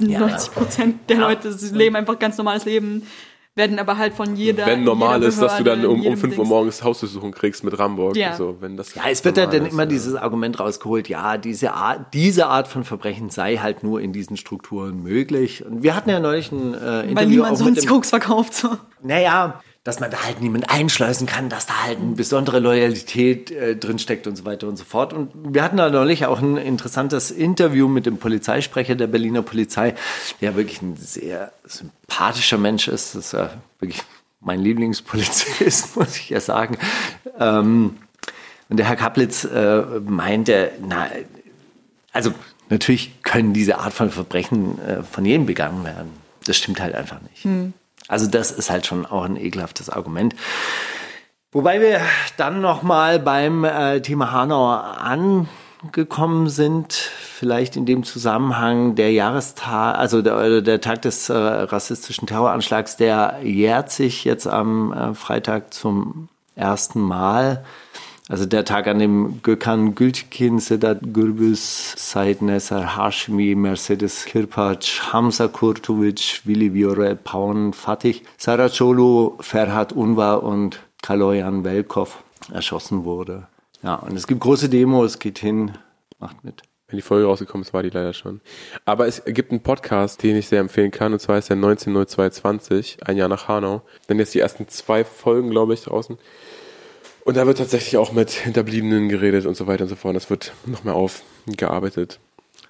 90 0.01 0.53
Prozent 0.53 1.11
der 1.11 1.17
ja. 1.19 1.29
Leute 1.29 1.49
leben 1.73 1.97
einfach 1.97 2.19
ganz 2.19 2.37
normales 2.37 2.65
Leben, 2.65 3.07
werden 3.55 3.79
aber 3.79 3.99
halt 3.99 4.15
von 4.15 4.35
jeder. 4.35 4.67
Wenn 4.67 4.83
normal 4.83 5.23
ist, 5.23 5.41
dass 5.41 5.59
du 5.59 5.65
dann 5.65 5.85
um, 5.87 6.05
um 6.05 6.17
5 6.17 6.37
Uhr 6.39 6.45
morgens 6.45 6.83
Hausbesuchung 6.83 7.31
kriegst 7.31 7.63
mit 7.63 7.79
Ramburg. 7.79 8.17
Ja. 8.17 8.35
So, 8.35 8.57
wenn 8.61 8.77
das 8.77 8.95
ja, 8.95 9.03
es 9.09 9.25
wird 9.25 9.37
ja 9.37 9.47
dann 9.47 9.67
immer 9.67 9.87
dieses 9.87 10.17
Argument 10.17 10.59
rausgeholt, 10.59 11.09
ja, 11.09 11.37
diese 11.37 11.73
Art, 11.73 12.13
diese 12.15 12.47
Art 12.47 12.67
von 12.67 12.83
Verbrechen 12.83 13.31
sei 13.31 13.59
halt 13.59 13.85
nur 13.85 14.01
in 14.01 14.13
diesen 14.13 14.37
Strukturen 14.37 15.03
möglich. 15.03 15.65
Und 15.65 15.85
wir 15.85 15.95
hatten 15.95 16.11
ja 16.11 16.19
neulich 16.19 16.51
ein 16.51 16.75
äh, 16.75 17.03
Interview 17.03 17.15
Weil 17.15 17.27
niemand 17.27 17.59
sonst 17.59 17.87
Koks 17.87 18.11
verkauft. 18.11 18.55
So. 18.55 18.71
Naja, 19.03 19.61
dass 19.85 20.01
man 20.01 20.11
da 20.11 20.25
halt 20.25 20.41
niemand 20.41 20.71
einschleusen 20.71 21.27
kann, 21.27 21.51
dass 21.51 21.67
da 21.67 21.83
halt 21.85 21.99
eine 21.99 22.15
besondere 22.15 22.59
Loyalität 22.59 23.51
äh, 23.51 23.77
drinsteckt 23.77 24.27
und 24.27 24.35
so 24.35 24.47
weiter 24.47 24.67
und 24.67 24.79
so 24.79 24.85
fort. 24.85 25.13
Und 25.13 25.31
wir 25.55 25.63
hatten 25.63 25.77
da 25.77 25.91
neulich 25.91 26.25
auch 26.25 26.41
ein 26.41 26.57
interessantes 26.57 27.31
Interview 27.31 27.87
mit 27.87 28.07
dem 28.07 28.17
Polizeisprecher 28.17 28.95
der 28.95 29.09
Berliner 29.09 29.43
Polizei, 29.43 29.95
der 30.41 30.57
wirklich 30.57 30.81
ein 30.81 30.97
sehr 30.97 31.53
sympathischer 31.65 32.57
Mensch 32.57 32.89
ist. 32.89 33.15
Das 33.15 33.27
ist 33.27 33.33
ja 33.33 33.51
wirklich 33.79 34.03
mein 34.41 34.61
Lieblingspolizist, 34.61 35.97
muss 35.97 36.17
ich 36.17 36.31
ja 36.31 36.41
sagen. 36.41 36.79
Ähm, 37.39 37.99
und 38.71 38.79
der 38.79 38.87
Herr 38.87 38.97
Kaplitz 38.97 39.45
äh, 39.45 39.83
meinte, 40.07 40.73
na, 40.81 41.11
also 42.11 42.33
natürlich 42.71 43.23
können 43.23 43.53
diese 43.53 43.79
Art 43.79 43.93
von 43.93 44.11
Verbrechen 44.11 44.81
äh, 44.81 45.03
von 45.03 45.27
jedem 45.27 45.45
begangen 45.45 45.85
werden. 45.85 46.11
Das 46.47 46.57
stimmt 46.57 46.81
halt 46.81 46.95
einfach 46.95 47.21
nicht. 47.21 47.45
Hm. 47.45 47.75
Also 48.09 48.27
das 48.27 48.51
ist 48.51 48.71
halt 48.71 48.87
schon 48.87 49.07
auch 49.07 49.25
ein 49.25 49.37
ekelhaftes 49.37 49.89
Argument. 49.89 50.35
Wobei 51.53 51.81
wir 51.81 52.01
dann 52.37 52.61
nochmal 52.61 53.21
beim 53.21 53.65
äh, 53.65 54.01
Thema 54.01 54.33
Hanau 54.33 54.73
angekommen 54.73 56.49
sind, 56.49 56.93
vielleicht 56.93 57.77
in 57.77 57.87
dem 57.87 58.03
Zusammenhang 58.03 58.97
der 58.97 59.13
Jahrestag, 59.13 59.97
also 59.97 60.21
der, 60.21 60.63
der 60.63 60.81
Tag 60.81 61.03
des 61.03 61.29
äh, 61.29 61.35
rassistischen 61.35 62.27
Terroranschlags, 62.27 62.97
der 62.97 63.39
jährt 63.43 63.93
sich 63.93 64.25
jetzt 64.25 64.49
am 64.49 64.93
äh, 64.93 65.15
Freitag 65.15 65.73
zum 65.73 66.29
ersten 66.57 67.01
Mal. 67.01 67.65
Also 68.35 68.47
der 68.47 68.65
Tag, 68.65 68.89
an 68.89 68.99
dem 68.99 69.43
Gökhan 69.45 69.95
Gültekin, 69.95 70.59
Sedat 70.59 70.99
Gürbüz, 71.13 71.95
Said 71.97 72.43
Nesar 72.43 72.97
Hashmi, 72.97 73.55
Mercedes 73.55 74.25
Kirpac, 74.25 75.13
Hamza 75.13 75.47
Kurtovic, 75.47 76.41
Willi 76.43 76.75
Viore, 76.75 77.15
Paun 77.15 77.73
Fatih, 77.73 78.23
Saracolo, 78.37 79.37
Ferhat 79.39 79.93
Unvar 79.93 80.43
und 80.43 80.81
Kaloyan 81.01 81.63
Velkov 81.63 82.25
erschossen 82.53 83.05
wurde. 83.05 83.47
Ja, 83.85 83.95
und 83.95 84.17
es 84.17 84.27
gibt 84.27 84.41
große 84.41 84.69
Demos, 84.69 85.21
geht 85.21 85.39
hin, 85.39 85.71
macht 86.19 86.43
mit. 86.43 86.63
Wenn 86.89 86.97
die 86.97 87.03
Folge 87.03 87.27
rausgekommen 87.27 87.65
ist, 87.65 87.73
war 87.73 87.85
die 87.85 87.91
leider 87.91 88.15
schon. 88.15 88.41
Aber 88.85 89.07
es 89.07 89.25
gibt 89.25 89.53
einen 89.53 89.63
Podcast, 89.63 90.23
den 90.25 90.37
ich 90.37 90.49
sehr 90.49 90.61
empfehlen 90.61 90.91
kann, 90.91 91.13
und 91.13 91.21
zwar 91.21 91.39
ist 91.39 91.51
der 91.51 91.57
190220, 91.57 92.99
ein 93.07 93.17
Jahr 93.17 93.29
nach 93.29 93.47
Hanau. 93.47 93.83
Dann 94.09 94.19
jetzt 94.19 94.35
die 94.35 94.41
ersten 94.41 94.67
zwei 94.67 95.05
Folgen, 95.05 95.51
glaube 95.51 95.75
ich, 95.75 95.83
draußen. 95.83 96.19
Und 97.25 97.37
da 97.37 97.47
wird 97.47 97.59
tatsächlich 97.59 97.97
auch 97.97 98.13
mit 98.13 98.31
Hinterbliebenen 98.31 99.09
geredet 99.09 99.47
und 99.47 99.57
so 99.57 99.67
weiter 99.67 99.85
und 99.85 99.89
so 99.89 99.97
fort. 99.97 100.15
Das 100.15 100.29
wird 100.29 100.53
noch 100.67 100.85
mehr 100.85 100.95
aufgearbeitet. 100.95 102.21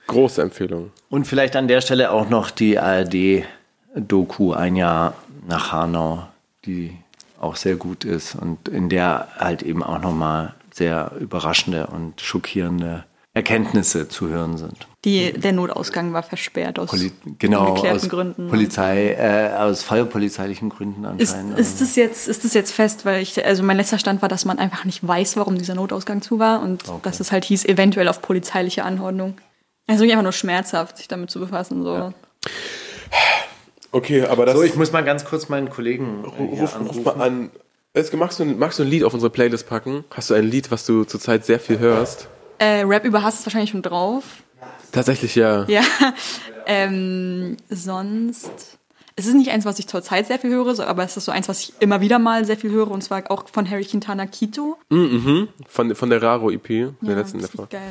Große 0.06 0.40
Empfehlung. 0.42 0.92
Und 1.08 1.26
vielleicht 1.26 1.56
an 1.56 1.66
der 1.66 1.80
Stelle 1.80 2.10
auch 2.12 2.28
noch 2.28 2.50
die 2.50 2.78
ARD-Doku 2.78 4.52
Ein 4.52 4.76
Jahr 4.76 5.14
nach 5.48 5.72
Hanau, 5.72 6.28
die 6.66 6.96
auch 7.40 7.56
sehr 7.56 7.76
gut 7.76 8.04
ist 8.04 8.34
und 8.34 8.68
in 8.68 8.88
der 8.88 9.28
halt 9.36 9.62
eben 9.62 9.82
auch 9.82 10.00
nochmal 10.00 10.54
sehr 10.72 11.12
überraschende 11.18 11.88
und 11.88 12.20
schockierende 12.20 13.04
Erkenntnisse 13.34 14.08
zu 14.08 14.28
hören 14.28 14.56
sind. 14.56 14.86
Die, 15.04 15.32
der 15.34 15.52
Notausgang 15.52 16.14
war 16.14 16.22
versperrt 16.22 16.78
aus 16.78 16.88
Poli 16.88 17.12
genau, 17.38 17.68
ungeklärten 17.68 18.00
aus 18.00 18.08
Gründen. 18.08 18.48
Polizei, 18.48 19.12
äh, 19.12 19.54
aus 19.54 19.82
feuerpolizeilichen 19.82 20.70
Gründen 20.70 21.04
anscheinend. 21.04 21.58
Ist, 21.58 21.72
ist, 21.72 21.80
das 21.82 21.96
jetzt, 21.96 22.26
ist 22.26 22.44
das 22.44 22.54
jetzt 22.54 22.72
fest? 22.72 23.04
Weil 23.04 23.20
ich, 23.20 23.44
also 23.44 23.62
mein 23.62 23.76
letzter 23.76 23.98
Stand 23.98 24.22
war, 24.22 24.30
dass 24.30 24.46
man 24.46 24.58
einfach 24.58 24.86
nicht 24.86 25.06
weiß, 25.06 25.36
warum 25.36 25.58
dieser 25.58 25.74
Notausgang 25.74 26.22
zu 26.22 26.38
war 26.38 26.62
und 26.62 26.88
okay. 26.88 27.00
dass 27.02 27.20
es 27.20 27.32
halt 27.32 27.44
hieß, 27.44 27.66
eventuell 27.66 28.08
auf 28.08 28.22
polizeiliche 28.22 28.84
Anordnung. 28.84 29.34
Also 29.86 30.04
einfach 30.04 30.22
nur 30.22 30.32
schmerzhaft, 30.32 30.96
sich 30.96 31.08
damit 31.08 31.30
zu 31.30 31.38
befassen. 31.38 31.82
So. 31.82 31.94
Ja. 31.94 32.14
Okay, 33.92 34.24
aber 34.24 34.46
das. 34.46 34.56
So, 34.56 34.62
ich 34.62 34.74
muss 34.74 34.90
mal 34.90 35.04
ganz 35.04 35.26
kurz 35.26 35.50
meinen 35.50 35.68
Kollegen. 35.68 36.24
Äh, 36.24 36.42
ruf, 36.60 36.80
ruf 36.80 37.04
mal 37.04 37.20
an. 37.20 37.50
Magst 38.14 38.40
du, 38.40 38.44
magst 38.46 38.78
du 38.78 38.82
ein 38.82 38.88
Lied 38.88 39.04
auf 39.04 39.12
unsere 39.12 39.30
Playlist 39.30 39.68
packen? 39.68 40.04
Hast 40.10 40.30
du 40.30 40.34
ein 40.34 40.44
Lied, 40.44 40.70
was 40.70 40.86
du 40.86 41.04
zurzeit 41.04 41.44
sehr 41.44 41.60
viel 41.60 41.78
hörst? 41.78 42.28
Äh, 42.58 42.82
Rap 42.82 43.04
über 43.04 43.22
Hass 43.22 43.40
ist 43.40 43.46
wahrscheinlich 43.46 43.70
schon 43.70 43.82
drauf. 43.82 44.24
Tatsächlich, 44.94 45.34
ja. 45.34 45.64
Ja. 45.68 45.82
Ähm, 46.66 47.56
sonst. 47.68 48.78
Es 49.16 49.26
ist 49.26 49.34
nicht 49.34 49.50
eins, 49.50 49.64
was 49.64 49.78
ich 49.78 49.86
zurzeit 49.86 50.26
sehr 50.26 50.38
viel 50.38 50.50
höre, 50.50 50.80
aber 50.88 51.04
es 51.04 51.16
ist 51.16 51.26
so 51.26 51.32
eins, 51.32 51.48
was 51.48 51.60
ich 51.60 51.74
immer 51.78 52.00
wieder 52.00 52.18
mal 52.18 52.44
sehr 52.44 52.56
viel 52.56 52.70
höre, 52.70 52.90
und 52.90 53.02
zwar 53.02 53.30
auch 53.30 53.48
von 53.48 53.68
Harry 53.70 53.84
Quintana 53.84 54.26
Quito. 54.26 54.78
Mhm, 54.88 54.98
mhm. 54.98 55.48
von, 55.68 55.94
von 55.94 56.10
der 56.10 56.22
Raro 56.22 56.50
EP, 56.50 56.66
der 56.66 56.94
ja, 57.02 57.14
letzten 57.14 57.40
davor. 57.40 57.68
Geil. 57.68 57.82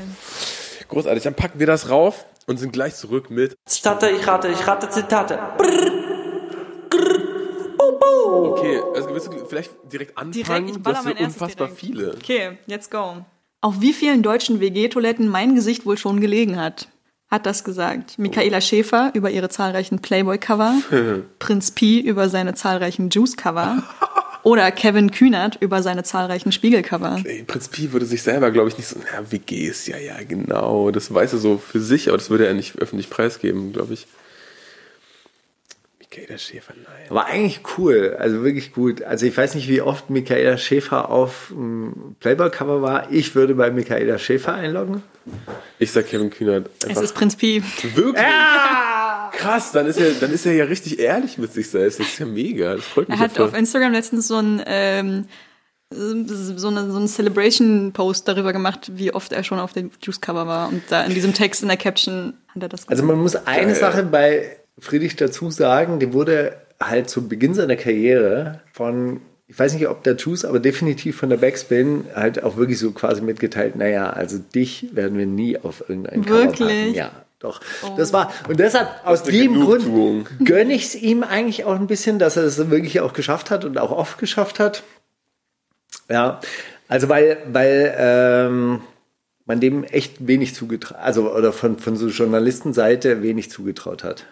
Großartig, 0.89 1.23
dann 1.23 1.35
packen 1.35 1.59
wir 1.59 1.67
das 1.67 1.89
rauf 1.89 2.25
und 2.47 2.57
sind 2.57 2.73
gleich 2.73 2.95
zurück 2.95 3.29
mit 3.29 3.57
Zitate, 3.65 4.09
ich 4.09 4.25
rate, 4.27 4.49
ich 4.49 4.67
rate 4.67 4.89
Zitate. 4.89 5.39
Okay, 8.25 8.81
also 8.95 9.09
willst 9.09 9.27
du 9.27 9.45
vielleicht 9.45 9.71
direkt 9.91 10.17
anfangen? 10.17 10.65
Direkt, 10.65 10.69
ich 10.77 10.83
baller 10.83 11.03
mein 11.03 11.17
unfassbar 11.17 11.67
direkt. 11.67 11.79
viele. 11.79 12.15
Okay, 12.15 12.57
let's 12.65 12.89
go 12.89 13.23
auf 13.63 13.79
wie 13.79 13.93
vielen 13.93 14.21
deutschen 14.23 14.59
WG-Toiletten 14.59 15.27
mein 15.27 15.55
Gesicht 15.55 15.85
wohl 15.85 15.97
schon 15.97 16.19
gelegen 16.19 16.59
hat. 16.59 16.89
Hat 17.31 17.45
das 17.45 17.63
gesagt. 17.63 18.19
Michaela 18.19 18.59
Schäfer 18.59 19.11
über 19.13 19.31
ihre 19.31 19.47
zahlreichen 19.47 19.99
Playboy-Cover, 19.99 20.75
Prinz 21.39 21.71
Pi 21.71 22.01
über 22.01 22.27
seine 22.27 22.55
zahlreichen 22.55 23.09
Juice-Cover 23.09 23.81
oder 24.43 24.69
Kevin 24.71 25.11
Kühnert 25.11 25.57
über 25.61 25.81
seine 25.81 26.03
zahlreichen 26.03 26.51
Spiegel-Cover. 26.51 27.23
Prinz 27.47 27.69
Pi 27.69 27.93
würde 27.93 28.05
sich 28.05 28.21
selber, 28.21 28.51
glaube 28.51 28.67
ich, 28.67 28.77
nicht 28.77 28.87
so, 28.87 28.97
ja, 28.99 29.31
WGs, 29.31 29.87
ja, 29.87 29.97
ja, 29.97 30.17
genau, 30.27 30.91
das 30.91 31.13
weiß 31.13 31.31
er 31.31 31.39
so 31.39 31.57
für 31.57 31.79
sich, 31.79 32.09
aber 32.09 32.17
das 32.17 32.29
würde 32.29 32.45
er 32.45 32.53
nicht 32.53 32.77
öffentlich 32.79 33.09
preisgeben, 33.09 33.71
glaube 33.71 33.93
ich. 33.93 34.07
Michaela 36.15 36.37
Schäfer, 36.37 36.73
nein. 36.75 37.09
War 37.09 37.25
eigentlich 37.25 37.61
cool, 37.77 38.15
also 38.19 38.43
wirklich 38.43 38.73
gut. 38.73 39.01
Also 39.03 39.25
ich 39.25 39.35
weiß 39.35 39.55
nicht, 39.55 39.67
wie 39.67 39.81
oft 39.81 40.09
Michaela 40.09 40.57
Schäfer 40.57 41.09
auf 41.09 41.47
dem 41.49 42.15
Playboy-Cover 42.19 42.81
war. 42.81 43.11
Ich 43.11 43.33
würde 43.35 43.55
bei 43.55 43.71
Michaela 43.71 44.19
Schäfer 44.19 44.53
einloggen. 44.53 45.03
Ich 45.79 45.91
sag 45.91 46.07
Kevin 46.07 46.29
Kühnert. 46.29 46.69
Es 46.87 46.99
ist 46.99 47.15
Prinz 47.15 47.35
Pi. 47.35 47.63
Wirklich? 47.95 48.23
Ja! 48.23 49.31
Krass, 49.33 49.71
dann 49.71 49.87
ist, 49.87 49.99
er, 49.99 50.11
dann 50.13 50.31
ist 50.31 50.45
er 50.45 50.53
ja 50.53 50.65
richtig 50.65 50.99
ehrlich 50.99 51.37
mit 51.37 51.51
sich 51.51 51.69
selbst. 51.69 51.99
Das 51.99 52.07
ist 52.07 52.19
ja 52.19 52.25
mega. 52.25 52.75
Das 52.75 52.85
freut 52.85 53.09
mich 53.09 53.17
Er 53.17 53.23
hat 53.23 53.39
auf 53.39 53.53
Instagram 53.53 53.93
letztens 53.93 54.27
so 54.27 54.37
ein... 54.37 54.61
Ähm, 54.65 55.25
so, 55.95 56.69
eine, 56.69 56.91
so 56.91 56.97
einen 56.97 57.07
Celebration-Post 57.07 58.27
darüber 58.27 58.51
gemacht, 58.51 58.91
wie 58.95 59.13
oft 59.13 59.31
er 59.31 59.43
schon 59.43 59.59
auf 59.59 59.73
dem 59.73 59.91
Juice-Cover 60.01 60.47
war. 60.47 60.69
Und 60.69 60.81
da 60.89 61.03
in 61.03 61.13
diesem 61.13 61.35
Text, 61.35 61.61
in 61.61 61.67
der 61.67 61.77
Caption 61.77 62.33
hat 62.47 62.63
er 62.63 62.69
das 62.69 62.81
gesagt. 62.81 62.91
Also 62.91 63.03
man 63.03 63.19
muss 63.19 63.35
eine 63.35 63.65
Geil. 63.67 63.75
Sache 63.75 64.01
bei 64.01 64.57
Friedrich 64.79 65.15
dazu 65.15 65.51
sagen, 65.51 65.99
der 65.99 66.13
wurde 66.13 66.57
halt 66.79 67.09
zu 67.09 67.27
Beginn 67.27 67.53
seiner 67.53 67.75
Karriere 67.75 68.61
von, 68.73 69.21
ich 69.47 69.57
weiß 69.57 69.73
nicht, 69.73 69.87
ob 69.87 70.03
der 70.03 70.15
Juice, 70.15 70.45
aber 70.45 70.59
definitiv 70.59 71.17
von 71.17 71.29
der 71.29 71.37
Backspin 71.37 72.05
halt 72.15 72.43
auch 72.43 72.57
wirklich 72.57 72.79
so 72.79 72.91
quasi 72.91 73.21
mitgeteilt, 73.21 73.75
naja, 73.75 74.09
also 74.09 74.37
dich 74.37 74.95
werden 74.95 75.17
wir 75.17 75.25
nie 75.25 75.57
auf 75.57 75.87
irgendein 75.87 76.25
Wirklich? 76.27 76.59
Cover 76.59 76.69
packen. 76.69 76.93
Ja, 76.93 77.11
doch. 77.39 77.61
Oh. 77.83 77.95
Das 77.97 78.13
war, 78.13 78.31
und 78.47 78.59
deshalb, 78.59 78.89
aus 79.05 79.23
dem 79.23 79.61
Grund 79.61 79.85
gönne 80.43 80.73
ich 80.73 80.85
es 80.85 80.95
ihm 80.95 81.23
eigentlich 81.23 81.65
auch 81.65 81.75
ein 81.75 81.87
bisschen, 81.87 82.19
dass 82.19 82.37
er 82.37 82.43
es 82.43 82.69
wirklich 82.69 83.01
auch 83.01 83.13
geschafft 83.13 83.51
hat 83.51 83.65
und 83.65 83.77
auch 83.77 83.91
oft 83.91 84.17
geschafft 84.17 84.59
hat. 84.59 84.83
Ja, 86.09 86.41
also 86.87 87.09
weil, 87.09 87.37
weil, 87.51 87.95
ähm, 87.97 88.81
man 89.45 89.59
dem 89.59 89.83
echt 89.83 90.25
wenig 90.25 90.55
zugetraut, 90.55 90.97
also 90.99 91.33
oder 91.33 91.51
von, 91.51 91.77
von 91.77 91.95
so 91.95 92.07
Journalistenseite 92.07 93.21
wenig 93.21 93.51
zugetraut 93.51 94.03
hat. 94.03 94.25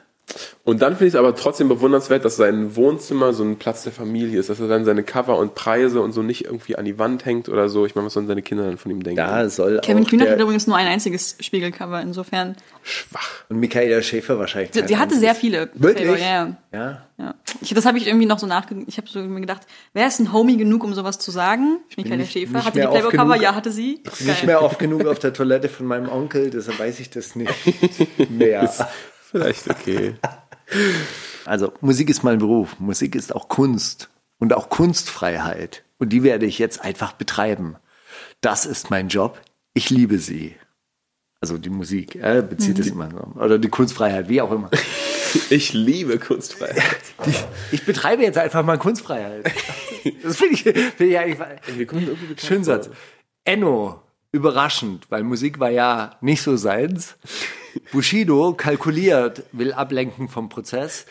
Und 0.63 0.81
dann 0.81 0.93
finde 0.93 1.07
ich 1.07 1.13
es 1.13 1.19
aber 1.19 1.35
trotzdem 1.35 1.69
bewundernswert, 1.69 2.23
dass 2.23 2.35
sein 2.35 2.75
Wohnzimmer 2.75 3.33
so 3.33 3.43
ein 3.43 3.57
Platz 3.57 3.83
der 3.83 3.91
Familie 3.91 4.39
ist, 4.39 4.49
dass 4.49 4.59
er 4.59 4.67
dann 4.67 4.85
seine 4.85 5.03
Cover 5.03 5.37
und 5.37 5.55
Preise 5.55 6.01
und 6.01 6.11
so 6.11 6.21
nicht 6.21 6.45
irgendwie 6.45 6.75
an 6.75 6.85
die 6.85 6.99
Wand 6.99 7.25
hängt 7.25 7.49
oder 7.49 7.67
so. 7.67 7.85
Ich 7.85 7.95
meine, 7.95 8.05
was 8.05 8.13
sollen 8.13 8.27
seine 8.27 8.41
Kinder 8.41 8.65
dann 8.65 8.77
von 8.77 8.91
ihm 8.91 9.01
denken? 9.01 9.17
Da 9.17 9.49
soll 9.49 9.79
Kevin 9.81 10.05
Kühner 10.05 10.29
hat 10.29 10.39
übrigens 10.39 10.67
nur 10.67 10.77
ein 10.77 10.87
einziges 10.87 11.35
Spiegelcover, 11.39 12.01
insofern. 12.01 12.55
Schwach. 12.83 13.43
und 13.49 13.59
Michaela 13.59 14.01
Schäfer 14.01 14.37
wahrscheinlich. 14.39 14.73
Sie, 14.73 14.87
sie 14.87 14.97
hatte 14.97 15.15
sehr 15.17 15.35
viele. 15.35 15.69
Wirklich? 15.73 16.07
Cover, 16.07 16.19
Ja, 16.19 16.55
ja. 16.71 17.01
Ja. 17.21 17.35
Ich, 17.61 17.71
das 17.71 17.85
habe 17.85 17.99
ich 17.99 18.07
irgendwie 18.07 18.25
noch 18.25 18.39
so 18.39 18.47
nachgedacht. 18.47 18.85
Ich 18.87 18.97
habe 18.97 19.07
so 19.07 19.19
mir 19.19 19.41
gedacht, 19.41 19.61
wer 19.93 20.07
ist 20.07 20.19
ein 20.19 20.33
Homie 20.33 20.57
genug, 20.57 20.83
um 20.83 20.95
sowas 20.95 21.19
zu 21.19 21.29
sagen? 21.29 21.77
Michaela 21.95 22.25
Schäfer. 22.25 22.53
nicht 22.57 22.65
Hatte 22.65 22.81
die 22.81 22.87
Playboy-Cover? 22.87 23.35
Ja, 23.35 23.53
hatte 23.53 23.71
sie. 23.71 24.01
Nicht 24.21 24.43
mehr 24.45 24.63
oft 24.63 24.79
genug 24.79 25.05
auf 25.05 25.19
der 25.19 25.31
Toilette 25.31 25.69
von 25.69 25.85
meinem 25.85 26.09
Onkel, 26.09 26.49
deshalb 26.49 26.79
weiß 26.79 26.99
ich 26.99 27.11
das 27.11 27.35
nicht 27.35 27.53
mehr. 28.29 28.73
Vielleicht 29.31 29.69
okay. 29.69 30.15
Also 31.43 31.73
Musik 31.81 32.09
ist 32.09 32.23
mein 32.23 32.37
Beruf, 32.37 32.79
Musik 32.79 33.15
ist 33.15 33.35
auch 33.35 33.49
Kunst 33.49 34.09
und 34.37 34.53
auch 34.53 34.69
Kunstfreiheit. 34.69 35.83
Und 35.97 36.09
die 36.09 36.23
werde 36.23 36.45
ich 36.45 36.59
jetzt 36.59 36.81
einfach 36.81 37.13
betreiben. 37.13 37.77
Das 38.41 38.65
ist 38.65 38.89
mein 38.89 39.07
Job. 39.07 39.41
Ich 39.73 39.89
liebe 39.89 40.19
sie. 40.19 40.55
Also 41.41 41.57
die 41.57 41.71
Musik, 41.71 42.15
äh, 42.15 42.43
bezieht 42.47 42.77
es 42.77 42.87
immer 42.87 43.09
so. 43.09 43.39
Oder 43.39 43.57
die 43.57 43.69
Kunstfreiheit, 43.69 44.29
wie 44.29 44.41
auch 44.41 44.51
immer. 44.51 44.69
Ich 45.49 45.71
liebe 45.71 46.19
Kunstfreiheit. 46.19 46.83
Ich 47.71 47.85
betreibe 47.85 48.21
jetzt 48.21 48.37
einfach 48.37 48.65
mal 48.65 48.77
Kunstfreiheit. 48.77 49.49
Das 50.23 50.37
finde 50.37 50.55
ich, 50.55 50.63
find 50.63 50.99
ich 50.99 51.17
eigentlich 51.17 51.89
schön 52.37 52.63
Satz. 52.63 52.89
Enno, 53.45 54.01
überraschend, 54.31 55.05
weil 55.09 55.23
Musik 55.23 55.59
war 55.59 55.69
ja 55.69 56.15
nicht 56.21 56.41
so 56.41 56.55
seins. 56.55 57.15
Bushido 57.91 58.53
kalkuliert, 58.53 59.43
will 59.51 59.73
ablenken 59.73 60.29
vom 60.29 60.49
Prozess. 60.49 61.05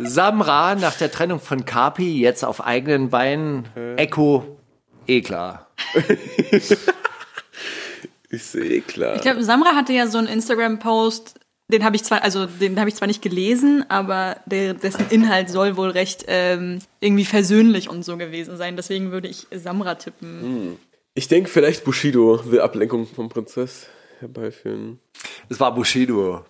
Samra 0.00 0.74
nach 0.74 0.96
der 0.96 1.10
Trennung 1.10 1.40
von 1.40 1.64
Kapi 1.64 2.20
jetzt 2.20 2.44
auf 2.44 2.64
eigenen 2.64 3.10
Beinen. 3.10 3.68
Echo, 3.96 4.58
eh 5.06 5.20
klar. 5.20 5.68
Ist 8.28 8.54
eh 8.54 8.80
klar. 8.80 9.16
Ich 9.16 9.22
glaube, 9.22 9.44
Samra 9.44 9.74
hatte 9.74 9.92
ja 9.92 10.06
so 10.06 10.18
einen 10.18 10.28
Instagram-Post, 10.28 11.34
den 11.68 11.84
habe 11.84 11.96
ich 11.96 12.04
zwar, 12.04 12.22
also 12.22 12.46
den 12.46 12.78
habe 12.78 12.88
ich 12.88 12.96
zwar 12.96 13.08
nicht 13.08 13.22
gelesen, 13.22 13.84
aber 13.88 14.36
der, 14.46 14.74
dessen 14.74 15.06
Inhalt 15.10 15.50
soll 15.50 15.76
wohl 15.76 15.90
recht 15.90 16.24
ähm, 16.28 16.78
irgendwie 17.00 17.24
versöhnlich 17.24 17.90
und 17.90 18.04
so 18.04 18.16
gewesen 18.16 18.56
sein. 18.56 18.76
Deswegen 18.76 19.10
würde 19.10 19.28
ich 19.28 19.46
Samra 19.50 19.96
tippen. 19.96 20.78
Ich 21.14 21.28
denke, 21.28 21.50
vielleicht 21.50 21.84
Bushido 21.84 22.40
will 22.50 22.60
Ablenkung 22.60 23.06
vom 23.06 23.28
Prinzess 23.28 23.86
herbeiführen. 24.20 24.98
Es 25.48 25.60
war 25.60 25.74
Bushido. 25.74 26.44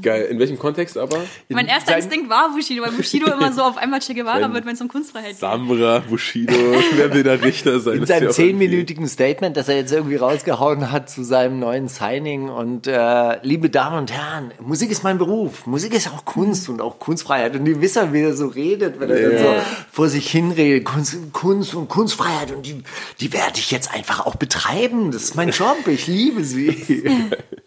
Geil. 0.00 0.26
In 0.26 0.38
welchem 0.38 0.58
Kontext 0.58 0.96
aber? 0.96 1.18
Mein 1.48 1.66
erster 1.66 1.96
Instinkt 1.96 2.30
war 2.30 2.54
Bushido, 2.54 2.84
weil 2.84 2.92
Bushido 2.92 3.30
immer 3.32 3.52
so 3.52 3.62
auf 3.62 3.76
einmal 3.76 3.98
Che 3.98 4.14
Guevara 4.14 4.52
wird, 4.54 4.64
wenn 4.64 4.74
es 4.74 4.80
um 4.80 4.86
Kunstfreiheit 4.86 5.30
geht. 5.30 5.38
Samra, 5.40 5.98
Bushido. 6.08 6.54
Wer 6.92 7.12
will 7.12 7.24
der 7.24 7.42
Richter 7.42 7.80
sein? 7.80 7.94
In 7.94 8.00
ja 8.00 8.06
seinem 8.06 8.30
zehnminütigen 8.30 9.08
Statement, 9.08 9.56
das 9.56 9.68
er 9.68 9.76
jetzt 9.76 9.92
irgendwie 9.92 10.16
rausgehauen 10.16 10.92
hat 10.92 11.10
zu 11.10 11.24
seinem 11.24 11.58
neuen 11.58 11.88
Signing 11.88 12.48
und 12.48 12.86
äh, 12.86 13.44
liebe 13.44 13.68
Damen 13.68 13.98
und 13.98 14.12
Herren, 14.12 14.52
Musik 14.60 14.90
ist 14.90 15.02
mein 15.02 15.18
Beruf, 15.18 15.66
Musik 15.66 15.92
ist 15.94 16.08
auch 16.08 16.24
Kunst 16.24 16.68
und 16.68 16.80
auch 16.80 17.00
Kunstfreiheit 17.00 17.56
und 17.56 17.64
die 17.64 17.80
wissen, 17.80 18.12
wie 18.12 18.22
er 18.22 18.36
so 18.36 18.46
redet, 18.46 19.00
wenn 19.00 19.10
er 19.10 19.30
dann 19.30 19.38
so 19.38 19.54
vor 19.90 20.08
sich 20.08 20.30
hinredet, 20.30 20.84
Kunst, 20.84 21.16
Kunst 21.32 21.74
und 21.74 21.88
Kunstfreiheit 21.88 22.52
und 22.52 22.64
die, 22.64 22.82
die 23.20 23.32
werde 23.32 23.58
ich 23.58 23.72
jetzt 23.72 23.92
einfach 23.92 24.24
auch 24.24 24.36
betreiben, 24.36 25.10
das 25.10 25.24
ist 25.24 25.34
mein 25.34 25.50
Job, 25.50 25.76
ich 25.88 26.06
liebe 26.06 26.44
sie. 26.44 27.02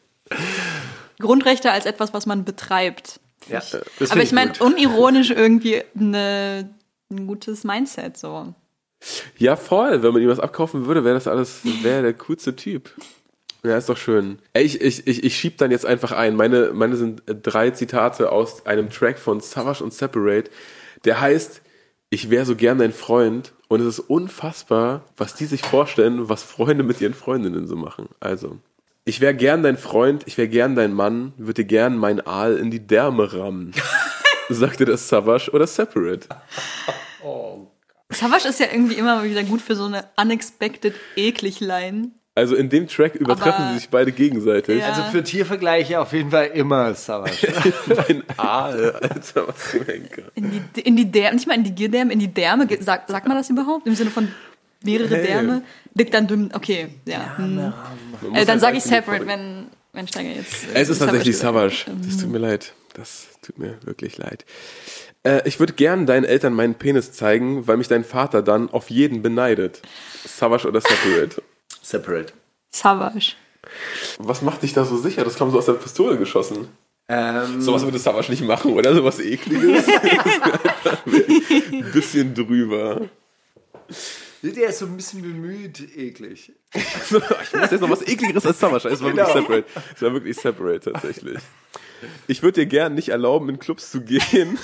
Grundrechte 1.20 1.72
als 1.72 1.86
etwas, 1.86 2.14
was 2.14 2.26
man 2.26 2.46
betreibt. 2.46 3.20
ja, 3.48 3.60
das 3.60 3.74
Aber 3.74 4.08
find 4.08 4.24
ich 4.24 4.32
meine, 4.32 4.54
unironisch 4.60 5.32
irgendwie 5.32 5.82
eine, 5.98 6.70
ein 7.12 7.28
gutes 7.28 7.64
Mindset 7.64 8.18
so. 8.18 8.54
Ja, 9.38 9.56
voll. 9.56 10.04
Wenn 10.04 10.14
man 10.14 10.22
ihm 10.22 10.30
was 10.30 10.40
abkaufen 10.40 10.86
würde, 10.86 11.04
wäre 11.04 11.16
das 11.16 11.28
alles, 11.28 11.62
wäre 11.84 12.04
der 12.04 12.14
coolste 12.14 12.56
Typ. 12.56 12.92
Ja, 13.64 13.78
ist 13.78 13.90
doch 13.90 13.98
schön. 13.98 14.40
Ich, 14.54 14.80
ich, 14.82 15.06
ich, 15.06 15.24
ich 15.24 15.36
schieb 15.36 15.58
dann 15.58 15.72
jetzt 15.72 15.86
einfach 15.86 16.12
ein. 16.14 16.36
Meine, 16.36 16.72
meine 16.74 16.96
sind 16.96 17.28
äh, 17.30 17.36
drei 17.36 17.72
Zitate 17.72 18.32
aus 18.32 18.66
einem 18.66 18.90
Track 18.90 19.20
von 19.20 19.42
Savage 19.42 19.84
und 19.84 19.94
Separate. 19.94 20.50
Der 21.04 21.20
heißt, 21.20 21.62
ich 22.10 22.30
wäre 22.30 22.46
so 22.46 22.56
gern 22.56 22.78
dein 22.78 22.94
Freund. 22.94 23.54
Und 23.68 23.82
es 23.82 24.00
ist 24.00 24.10
unfassbar, 24.10 25.04
was 25.16 25.36
die 25.36 25.46
sich 25.46 25.62
vorstellen, 25.62 26.28
was 26.28 26.42
Freunde 26.42 26.84
mit 26.84 27.02
ihren 27.02 27.14
Freundinnen 27.14 27.68
so 27.68 27.76
machen. 27.76 28.10
Also, 28.20 28.58
ich 29.10 29.22
wäre 29.22 29.34
gern 29.34 29.64
dein 29.64 29.78
Freund, 29.78 30.24
ich 30.28 30.38
wäre 30.38 30.48
gern 30.48 30.76
dein 30.76 30.94
Mann, 30.94 31.34
würde 31.38 31.64
dir 31.64 31.68
gern 31.68 31.98
mein 31.98 32.26
Aal 32.26 32.58
in 32.58 32.70
die 32.70 32.86
Därme 32.86 33.34
rammen. 33.34 33.74
Sagte 34.50 34.86
das 34.86 35.10
Savage 35.10 35.50
oder 35.52 35.66
Separate? 35.66 36.28
Savage 38.12 38.48
ist 38.48 38.60
ja 38.60 38.68
irgendwie 38.72 38.96
immer 38.96 39.24
wieder 39.24 39.44
gut 39.44 39.62
für 39.62 39.76
so 39.76 39.86
eine 39.86 40.06
unexpected 40.16 40.94
eklig 41.16 41.60
Line. 41.60 42.12
Also 42.36 42.56
in 42.56 42.70
dem 42.70 42.88
Track 42.88 43.16
übertreffen 43.16 43.64
Aber- 43.64 43.74
sie 43.74 43.80
sich 43.80 43.90
beide 43.90 44.12
gegenseitig. 44.12 44.80
Ja. 44.80 44.90
Also 44.90 45.02
für 45.12 45.24
Tiervergleiche 45.24 46.00
auf 46.00 46.14
jeden 46.14 46.30
Fall 46.30 46.48
immer 46.54 46.94
Savage. 46.94 47.52
Mein 47.88 48.24
Aal, 48.38 48.92
Alter, 48.94 49.48
was 49.48 49.62
für 49.62 49.82
ein. 49.92 50.08
In 50.36 50.52
die, 50.76 50.82
in 50.82 50.96
die 50.96 51.12
Därme, 51.12 51.36
nicht 51.36 51.48
mal 51.48 51.56
in 51.56 51.64
die 51.64 51.74
Gierdärme, 51.76 52.14
in 52.14 52.20
die 52.20 52.34
Därme. 52.34 52.68
Sagt, 52.80 53.10
sagt 53.10 53.28
man 53.28 53.36
das 53.38 53.50
überhaupt? 53.50 53.86
Im 53.88 53.96
Sinne 53.96 54.12
von 54.12 54.30
mehrere 54.84 55.16
Hey. 55.16 55.26
Därme? 55.28 55.64
Dick 55.94 56.12
dann 56.12 56.28
dünn, 56.28 56.52
okay, 56.54 56.90
ja. 57.06 57.38
hm. 57.38 57.58
Äh, 57.60 57.72
dann 58.22 58.48
halt 58.48 58.60
sage 58.62 58.78
ich 58.78 58.84
separate, 58.84 59.26
wenn, 59.28 59.68
wenn 59.94 60.08
Steiger 60.08 60.30
jetzt. 60.30 60.66
äh, 60.74 60.82
Es 60.82 60.90
ist 60.90 61.00
tatsächlich 61.00 61.38
Savage 61.38 61.86
Savage. 61.88 61.98
Das 62.08 62.18
tut 62.18 62.30
mir 62.30 62.38
leid. 62.38 62.74
Das 62.94 63.28
tut 63.42 63.58
mir 63.60 63.78
wirklich 63.84 64.18
leid. 64.18 64.46
Äh, 65.24 65.48
ich 65.48 65.60
würde 65.60 65.74
gern 65.74 66.06
deinen 66.06 66.24
Eltern 66.26 66.54
meinen 66.54 66.76
Penis 66.76 67.12
zeigen, 67.12 67.68
weil 67.68 67.78
mich 67.78 67.88
dein 67.88 68.04
Vater 68.04 68.42
dann 68.42 68.70
auf 68.70 68.90
jeden 68.90 69.22
beneidet. 69.22 69.82
Savage 70.26 70.68
oder 70.68 70.82
Separate? 70.82 71.42
Separate. 71.82 72.34
Savage. 72.72 73.34
Was 74.20 74.42
macht 74.42 74.64
dich 74.64 74.74
da 74.74 74.86
so 74.86 74.98
sicher? 74.98 75.24
Das 75.24 75.36
kam 75.36 75.52
so 75.52 75.58
aus 75.58 75.66
der 75.66 75.74
Pistole 75.74 76.18
geschossen. 76.18 76.70
Ähm, 77.12 77.60
Sowas 77.62 77.84
würde 77.84 77.98
Savage 78.00 78.30
nicht 78.32 78.44
machen, 78.44 78.74
oder? 78.74 78.94
Sowas 78.96 79.20
ekliges. 79.20 79.86
Ein 81.06 81.92
bisschen 81.92 82.34
drüber. 82.36 83.02
Der 84.42 84.70
ist 84.70 84.80
so 84.80 84.86
ein 84.86 84.96
bisschen 84.96 85.22
bemüht, 85.22 85.96
eklig. 85.98 86.54
ich 86.74 86.84
muss 87.12 87.72
jetzt 87.72 87.82
noch 87.82 87.90
was 87.90 88.02
ekligeres 88.02 88.46
als 88.46 88.60
Savage. 88.60 88.88
Es 88.88 89.02
war 89.02 89.16
wirklich 89.16 89.28
separate. 89.28 89.66
Es 89.96 90.02
war 90.02 90.14
wirklich 90.14 90.38
separate 90.38 90.92
tatsächlich. 90.92 91.40
Ich 92.28 92.42
würde 92.42 92.62
dir 92.62 92.66
gern 92.66 92.96
nicht 92.96 93.10
erlauben, 93.10 93.50
in 93.50 93.60
Clubs 93.60 93.92
zu 93.92 94.02
gehen. 94.02 94.58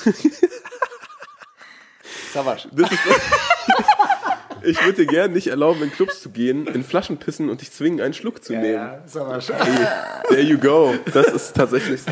Savage. 2.34 2.69
Das 2.71 2.91
ist, 2.91 2.99
ich 4.63 4.84
würde 4.84 5.05
dir 5.05 5.05
gern 5.05 5.34
nicht 5.34 5.47
erlauben, 5.47 5.84
in 5.84 5.91
Clubs 5.91 6.21
zu 6.21 6.30
gehen, 6.30 6.67
in 6.67 6.84
Flaschen 6.84 7.17
pissen 7.17 7.49
und 7.49 7.61
dich 7.61 7.71
zwingen, 7.71 8.01
einen 8.01 8.13
Schluck 8.13 8.43
zu 8.43 8.53
nehmen. 8.53 8.73
Ja, 8.73 9.03
Savage. 9.05 9.53
There 10.28 10.41
you 10.41 10.57
go. 10.57 10.95
Das 11.13 11.28
ist 11.28 11.55
tatsächlich 11.55 12.01
so. 12.01 12.11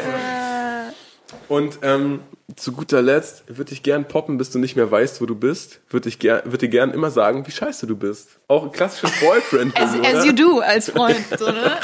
Und 1.48 1.80
ähm, 1.82 2.22
zu 2.56 2.74
guter 2.74 3.02
Letzt 3.02 3.44
würde 3.48 3.72
ich 3.74 3.84
gern 3.84 4.08
poppen, 4.08 4.38
bis 4.38 4.52
du 4.52 4.60
nicht 4.60 4.76
mehr 4.76 4.90
weißt, 4.92 5.22
wo 5.22 5.26
du 5.26 5.36
bist. 5.36 5.80
Würde 5.90 6.10
ich 6.10 6.20
ger 6.20 6.44
würd 6.46 6.62
dir 6.62 6.70
gern 6.70 6.92
immer 6.92 7.10
sagen, 7.10 7.48
wie 7.48 7.52
scheiße 7.52 7.88
du 7.88 7.96
bist. 7.96 8.40
Auch 8.48 8.64
ein 8.64 8.72
klassisches 8.72 9.12
boyfriend 9.22 9.78
As, 9.80 9.92
as 10.04 10.26
you 10.26 10.34
do 10.34 10.60
als 10.60 10.90
Freund, 10.90 11.26
so, 11.38 11.46
ne? 11.52 11.78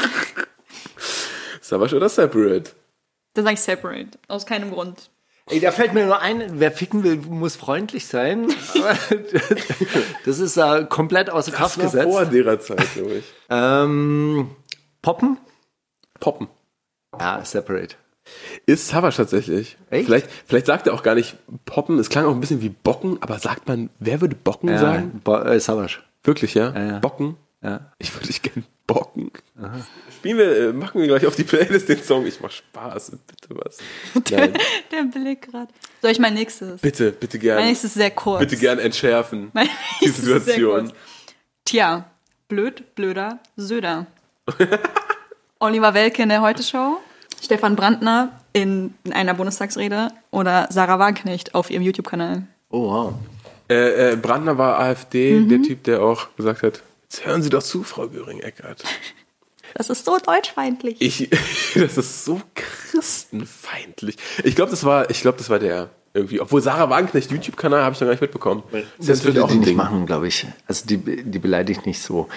Savage 1.61 1.95
oder 1.95 2.09
Separate? 2.09 2.71
Dann 3.33 3.45
sage 3.45 3.53
ich 3.53 3.61
separate. 3.61 4.17
Aus 4.27 4.45
keinem 4.45 4.71
Grund. 4.71 5.11
Ey, 5.47 5.59
da 5.59 5.71
fällt 5.71 5.93
mir 5.93 6.05
nur 6.05 6.19
ein, 6.19 6.59
wer 6.59 6.71
ficken 6.71 7.03
will, 7.03 7.17
muss 7.17 7.55
freundlich 7.55 8.05
sein. 8.05 8.47
Das 10.25 10.39
ist 10.39 10.57
äh, 10.57 10.85
komplett 10.85 11.29
außer 11.29 11.51
Kraft 11.51 11.81
Das 11.81 11.95
war 11.95 12.03
vor 12.03 12.19
gesetzt. 12.25 12.33
derer 12.33 12.59
Zeit, 12.59 12.93
glaube 12.93 13.13
ich. 13.15 13.25
Ähm, 13.49 14.51
Poppen? 15.01 15.37
Poppen. 16.19 16.47
Ja, 17.19 17.43
separate. 17.43 17.95
Ist 18.65 18.87
Savage 18.87 19.17
tatsächlich. 19.17 19.77
Echt? 19.89 20.05
Vielleicht, 20.05 20.27
vielleicht 20.45 20.65
sagt 20.65 20.87
er 20.87 20.93
auch 20.93 21.03
gar 21.03 21.15
nicht 21.15 21.35
Poppen. 21.65 21.97
Es 21.99 22.09
klang 22.09 22.25
auch 22.25 22.33
ein 22.33 22.39
bisschen 22.39 22.61
wie 22.61 22.69
Bocken, 22.69 23.17
aber 23.21 23.39
sagt 23.39 23.67
man, 23.67 23.89
wer 23.99 24.21
würde 24.21 24.35
Bocken 24.35 24.69
Ja, 24.69 24.77
sagen? 24.77 25.21
Bo 25.23 25.37
äh, 25.37 25.59
Savage. 25.59 25.99
Wirklich, 26.23 26.53
ja? 26.53 26.73
Ja, 26.73 26.85
ja. 26.85 26.99
Bocken? 26.99 27.37
Ja. 27.61 27.91
Ich 27.97 28.13
würde 28.13 28.27
dich 28.27 28.41
gern 28.41 28.63
bocken. 28.87 29.31
Spielen 30.17 30.37
wir, 30.37 30.69
äh, 30.69 30.73
machen 30.73 30.99
wir 30.99 31.07
gleich 31.07 31.25
auf 31.27 31.35
die 31.35 31.43
Playlist 31.43 31.89
den 31.89 32.01
Song. 32.01 32.25
Ich 32.25 32.39
mach 32.41 32.49
Spaß, 32.51 33.11
bitte 33.27 33.49
was. 33.49 33.77
Nein, 34.31 34.53
Der 34.91 35.03
Blick 35.03 35.43
gerade. 35.51 35.71
Soll 36.01 36.11
ich 36.11 36.19
mein 36.19 36.33
nächstes? 36.33 36.81
bitte, 36.81 37.11
bitte 37.11 37.37
gern. 37.37 37.57
Mein 37.57 37.67
nächstes 37.67 37.91
ist 37.91 37.97
sehr 37.97 38.11
kurz. 38.11 38.39
Bitte 38.39 38.57
gern 38.57 38.79
entschärfen. 38.79 39.51
Mein 39.53 39.69
die 40.01 40.07
Situation. 40.09 40.91
Tja, 41.65 42.09
blöd, 42.47 42.95
blöder, 42.95 43.39
Söder. 43.57 44.07
Oliver 45.59 45.93
Welke 45.93 46.23
in 46.23 46.29
der 46.29 46.41
Heute-Show, 46.41 46.97
Stefan 47.41 47.75
Brandner 47.75 48.31
in, 48.53 48.93
in 49.03 49.13
einer 49.13 49.33
Bundestagsrede 49.33 50.09
oder 50.31 50.67
Sarah 50.71 50.99
Wagenknecht 50.99 51.55
auf 51.55 51.69
ihrem 51.69 51.83
YouTube-Kanal. 51.83 52.43
Oh, 52.69 52.89
wow. 52.91 53.13
Äh, 53.69 54.11
äh, 54.13 54.15
Brandner 54.15 54.57
war 54.57 54.79
AfD, 54.79 55.39
Mhm. 55.39 55.49
der 55.49 55.61
Typ, 55.61 55.83
der 55.83 56.01
auch 56.01 56.27
gesagt 56.35 56.63
hat, 56.63 56.81
jetzt 57.03 57.25
hören 57.25 57.41
Sie 57.43 57.49
doch 57.49 57.63
zu, 57.63 57.83
Frau 57.83 58.07
Göring-Eckert. 58.07 58.83
Das 59.75 59.91
ist 59.91 60.03
so 60.03 60.17
deutschfeindlich. 60.17 60.95
Ich, 60.99 61.29
das 61.75 61.95
ist 61.95 62.25
so 62.25 62.41
christenfeindlich. 62.55 64.17
Ich 64.43 64.55
glaube, 64.55 64.71
das 64.71 64.83
war, 64.83 65.09
ich 65.11 65.21
glaube, 65.21 65.37
das 65.37 65.51
war 65.51 65.59
der 65.59 65.89
irgendwie. 66.13 66.41
Obwohl 66.41 66.59
Sarah 66.61 66.89
Wagenknecht 66.89 67.31
YouTube-Kanal 67.31 67.83
habe 67.83 67.93
ich 67.93 68.01
noch 68.01 68.07
gar 68.07 68.13
nicht 68.13 68.21
mitbekommen. 68.21 68.63
Das, 68.97 69.05
das 69.07 69.23
würde 69.25 69.43
auch 69.43 69.47
die 69.51 69.57
nicht 69.59 69.75
machen, 69.75 70.07
glaube 70.07 70.27
ich. 70.27 70.47
Also 70.67 70.87
die, 70.87 70.97
die 70.97 71.39
beleidigt 71.39 71.85
nicht 71.85 72.01
so. 72.01 72.27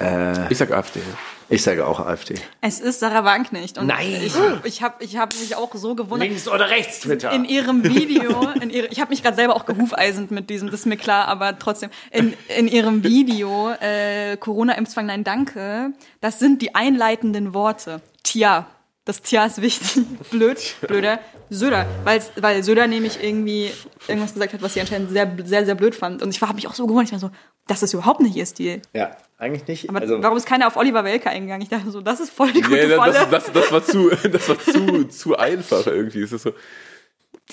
Äh, 0.00 0.50
ich 0.50 0.58
sag 0.58 0.72
AfD. 0.72 1.00
Ich 1.48 1.62
sage 1.62 1.86
auch 1.86 2.00
AfD. 2.00 2.36
Es 2.62 2.80
ist 2.80 3.00
Sarah 3.00 3.24
Wagenknecht. 3.24 3.76
Und 3.76 3.88
Nein! 3.88 4.22
Ich, 4.24 4.34
ich 4.64 4.82
habe 4.82 5.04
ich 5.04 5.18
hab 5.18 5.34
mich 5.34 5.54
auch 5.54 5.74
so 5.74 5.94
gewundert. 5.94 6.28
Links 6.28 6.48
oder 6.48 6.70
rechts 6.70 7.00
Twitter? 7.00 7.30
In 7.30 7.44
ihrem 7.44 7.84
Video, 7.84 8.48
in 8.60 8.70
ihre, 8.70 8.86
ich 8.86 9.00
habe 9.00 9.10
mich 9.10 9.22
gerade 9.22 9.36
selber 9.36 9.54
auch 9.54 9.66
gehufeisend 9.66 10.30
mit 10.30 10.48
diesem, 10.48 10.70
das 10.70 10.80
ist 10.80 10.86
mir 10.86 10.96
klar, 10.96 11.28
aber 11.28 11.58
trotzdem, 11.58 11.90
in, 12.10 12.32
in 12.56 12.68
ihrem 12.68 13.04
Video, 13.04 13.70
äh, 13.80 14.38
Corona-Impfzwang, 14.38 15.04
nein, 15.06 15.24
danke, 15.24 15.92
das 16.22 16.38
sind 16.38 16.62
die 16.62 16.74
einleitenden 16.74 17.52
Worte. 17.52 18.00
Tja, 18.22 18.66
das 19.04 19.20
Tja 19.20 19.44
ist 19.44 19.60
wichtig. 19.60 20.04
Blöd, 20.30 20.58
blöder 20.80 21.18
Söder. 21.54 21.86
Weil, 22.04 22.62
Söder 22.62 22.86
nämlich 22.86 23.22
irgendwie 23.22 23.70
irgendwas 24.08 24.34
gesagt 24.34 24.52
hat, 24.52 24.62
was 24.62 24.74
sie 24.74 24.80
anscheinend 24.80 25.10
sehr, 25.10 25.30
sehr, 25.44 25.64
sehr 25.64 25.74
blöd 25.74 25.94
fand. 25.94 26.22
Und 26.22 26.30
ich 26.30 26.40
habe 26.40 26.54
mich 26.54 26.66
auch 26.66 26.74
so 26.74 26.86
gewundert, 26.86 27.06
ich 27.08 27.12
war 27.12 27.18
so, 27.18 27.30
das 27.66 27.82
ist 27.82 27.94
überhaupt 27.94 28.20
nicht 28.20 28.36
ihr 28.36 28.46
Stil. 28.46 28.82
Ja, 28.92 29.16
eigentlich 29.38 29.66
nicht. 29.66 29.88
Aber 29.88 30.00
also, 30.00 30.22
warum 30.22 30.36
ist 30.36 30.46
keiner 30.46 30.66
auf 30.66 30.76
Oliver 30.76 31.04
Welke 31.04 31.30
eingegangen? 31.30 31.62
Ich 31.62 31.68
dachte 31.68 31.90
so, 31.90 32.00
das 32.00 32.20
ist 32.20 32.30
voll 32.30 32.52
die 32.52 32.60
gute 32.60 32.88
nee, 32.88 32.96
Falle. 32.96 33.12
Das, 33.12 33.30
das, 33.30 33.52
das, 33.52 33.72
war 33.72 33.84
zu, 33.84 34.10
das 34.30 34.48
war 34.48 34.58
zu, 34.58 35.04
zu 35.04 35.36
einfach 35.36 35.86
irgendwie. 35.86 36.22
Es 36.22 36.32
ist 36.32 36.42
so, 36.42 36.52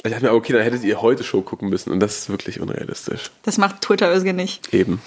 ich 0.04 0.12
dachte 0.12 0.26
mir, 0.26 0.34
okay, 0.34 0.54
dann 0.54 0.62
hättet 0.62 0.84
ihr 0.84 1.02
heute 1.02 1.24
Show 1.24 1.42
gucken 1.42 1.70
müssen 1.70 1.92
und 1.92 2.00
das 2.00 2.20
ist 2.20 2.30
wirklich 2.30 2.62
unrealistisch. 2.62 3.32
Das 3.44 3.58
macht 3.58 3.82
Twitter 3.82 4.12
irgendwie 4.12 4.34
nicht. 4.34 4.74
Eben. 4.74 5.02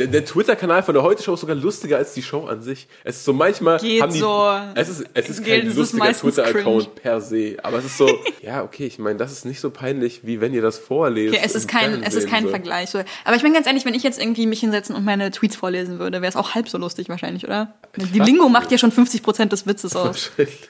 Der, 0.00 0.06
der 0.06 0.24
Twitter-Kanal 0.24 0.82
von 0.82 0.94
der 0.94 1.02
Heute-Show 1.02 1.34
ist 1.34 1.40
sogar 1.40 1.54
lustiger 1.54 1.98
als 1.98 2.14
die 2.14 2.22
Show 2.22 2.46
an 2.46 2.62
sich. 2.62 2.88
Es 3.04 3.16
ist 3.16 3.24
so 3.26 3.34
manchmal. 3.34 3.78
Geht 3.78 4.00
haben 4.00 4.12
die, 4.12 4.18
so. 4.18 4.50
Es 4.74 4.88
ist, 4.88 5.04
es 5.12 5.28
ist 5.28 5.44
Geht, 5.44 5.60
kein 5.60 5.68
es 5.68 5.76
lustiger 5.76 6.12
Twitter-Account 6.12 6.94
per 6.94 7.20
se. 7.20 7.58
Aber 7.62 7.78
es 7.78 7.84
ist 7.84 7.98
so, 7.98 8.08
ja, 8.42 8.62
okay, 8.62 8.86
ich 8.86 8.98
meine, 8.98 9.18
das 9.18 9.30
ist 9.30 9.44
nicht 9.44 9.60
so 9.60 9.68
peinlich, 9.70 10.20
wie 10.24 10.40
wenn 10.40 10.54
ihr 10.54 10.62
das 10.62 10.78
vorlest. 10.78 11.34
Okay, 11.34 11.42
es 11.44 11.54
ist 11.54 11.68
kein, 11.68 12.02
es 12.02 12.14
ist 12.14 12.28
kein 12.28 12.44
so. 12.44 12.48
Vergleich. 12.48 12.88
Aber 13.24 13.36
ich 13.36 13.42
meine 13.42 13.54
ganz 13.54 13.66
ehrlich, 13.66 13.84
wenn 13.84 13.92
ich 13.92 14.02
jetzt 14.02 14.18
irgendwie 14.18 14.46
mich 14.46 14.60
hinsetzen 14.60 14.96
und 14.96 15.04
meine 15.04 15.30
Tweets 15.30 15.56
vorlesen 15.56 15.98
würde, 15.98 16.22
wäre 16.22 16.30
es 16.30 16.36
auch 16.36 16.54
halb 16.54 16.70
so 16.70 16.78
lustig 16.78 17.10
wahrscheinlich, 17.10 17.44
oder? 17.44 17.74
Die 17.96 18.20
Lingo 18.20 18.48
macht 18.48 18.72
ja 18.72 18.78
schon 18.78 18.92
50 18.92 19.22
Prozent 19.22 19.52
des 19.52 19.66
Witzes 19.66 19.94
aus. 19.96 20.30
Wahrscheinlich. 20.38 20.68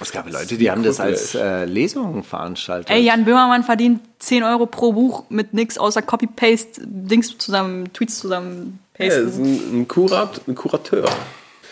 Es 0.00 0.10
gab 0.10 0.30
Leute, 0.30 0.56
die 0.56 0.70
haben 0.70 0.82
das 0.82 0.98
als 0.98 1.34
äh, 1.34 1.66
Lesung 1.66 2.24
veranstaltet. 2.24 2.90
Ey, 2.90 3.02
Jan 3.04 3.24
Böhmermann 3.24 3.62
verdient 3.62 4.00
10 4.18 4.42
Euro 4.42 4.66
pro 4.66 4.92
Buch 4.92 5.24
mit 5.28 5.54
nix 5.54 5.78
außer 5.78 6.02
Copy-Paste, 6.02 6.82
Dings 6.84 7.38
zusammen, 7.38 7.92
Tweets 7.92 8.18
zusammen 8.18 8.80
Ja, 8.98 9.06
es 9.06 9.16
ist 9.16 9.24
pasten. 9.26 9.44
ein, 9.44 9.80
ein, 9.80 9.88
Kurat, 9.88 10.40
ein 10.48 10.54
Kurateur. 10.56 11.08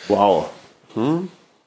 Wow. 0.08 0.50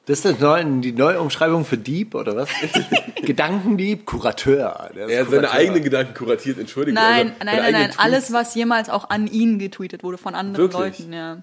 Das 0.06 0.24
ist 0.24 0.40
neu, 0.40 0.64
die 0.80 0.92
neue 0.92 1.20
Umschreibung 1.20 1.64
für 1.64 1.76
Dieb 1.76 2.14
oder 2.14 2.36
was? 2.36 2.48
Gedankendieb, 3.22 4.06
Kurateur. 4.06 4.90
Er 4.94 5.20
hat 5.22 5.30
seine 5.30 5.50
eigenen 5.50 5.82
Gedanken 5.82 6.14
kuratiert, 6.14 6.58
Entschuldigung. 6.58 6.94
Nein, 7.02 7.32
also 7.38 7.44
nein, 7.44 7.56
nein, 7.56 7.72
nein. 7.72 7.90
Alles, 7.98 8.32
was 8.32 8.54
jemals 8.54 8.88
auch 8.88 9.10
an 9.10 9.26
ihn 9.26 9.58
getweetet 9.58 10.04
wurde 10.04 10.16
von 10.16 10.34
anderen 10.34 10.72
Wirklich? 10.72 11.00
Leuten, 11.00 11.12
ja. 11.12 11.42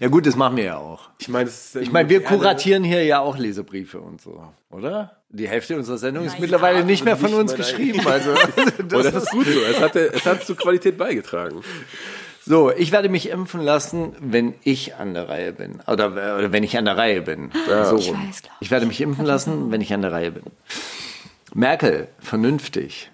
Ja 0.00 0.08
gut, 0.08 0.26
das 0.26 0.36
machen 0.36 0.56
wir 0.56 0.64
ja 0.64 0.76
auch. 0.76 1.08
Ich 1.18 1.28
meine, 1.28 1.46
das 1.46 1.74
ist 1.74 1.82
Ich 1.82 1.92
meine, 1.92 2.08
wir 2.08 2.22
kuratieren 2.22 2.84
hier 2.84 3.04
ja 3.04 3.20
auch 3.20 3.38
Leserbriefe 3.38 4.00
und 4.00 4.20
so, 4.20 4.42
oder? 4.70 5.16
Die 5.28 5.48
Hälfte 5.48 5.76
unserer 5.76 5.98
Sendung 5.98 6.24
ist 6.24 6.34
Na 6.34 6.40
mittlerweile 6.40 6.78
ja, 6.78 6.84
nicht 6.84 7.04
mehr 7.04 7.16
von 7.16 7.30
nicht 7.30 7.38
uns 7.38 7.54
geschrieben. 7.54 8.06
Also, 8.06 8.30
Und 8.30 8.92
das 8.92 9.14
ist 9.14 9.30
gut 9.30 9.46
so. 9.46 9.60
Es 9.60 9.80
hat, 9.80 9.96
es 9.96 10.24
hat 10.24 10.44
zur 10.44 10.56
Qualität 10.56 10.96
beigetragen. 10.96 11.62
so, 12.44 12.70
ich 12.70 12.92
werde 12.92 13.08
mich 13.08 13.28
impfen 13.28 13.60
lassen, 13.60 14.14
wenn 14.20 14.54
ich 14.62 14.94
an 14.94 15.14
der 15.14 15.28
Reihe 15.28 15.52
bin. 15.52 15.80
Oder, 15.86 16.12
oder 16.12 16.52
wenn 16.52 16.62
ich 16.62 16.78
an 16.78 16.84
der 16.84 16.96
Reihe 16.96 17.22
bin. 17.22 17.50
so 17.66 17.96
Ich 17.98 18.12
weiß, 18.12 18.42
ich 18.60 18.70
werde 18.70 18.86
mich 18.86 19.00
impfen 19.00 19.24
lassen, 19.24 19.70
wenn 19.70 19.80
ich 19.80 19.92
an 19.92 20.02
der 20.02 20.12
Reihe 20.12 20.30
bin. 20.30 20.44
Merkel, 21.54 22.08
vernünftig. 22.20 23.10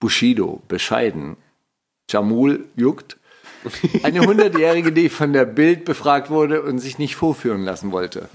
Bushido, 0.00 0.62
bescheiden. 0.68 1.36
Jamul 2.10 2.66
juckt. 2.76 3.16
Eine 4.02 4.20
Hundertjährige, 4.20 4.92
die 4.92 5.08
von 5.08 5.32
der 5.32 5.44
Bild 5.44 5.84
befragt 5.84 6.30
wurde 6.30 6.62
und 6.62 6.78
sich 6.78 6.98
nicht 6.98 7.16
vorführen 7.16 7.62
lassen 7.64 7.92
wollte. 7.92 8.28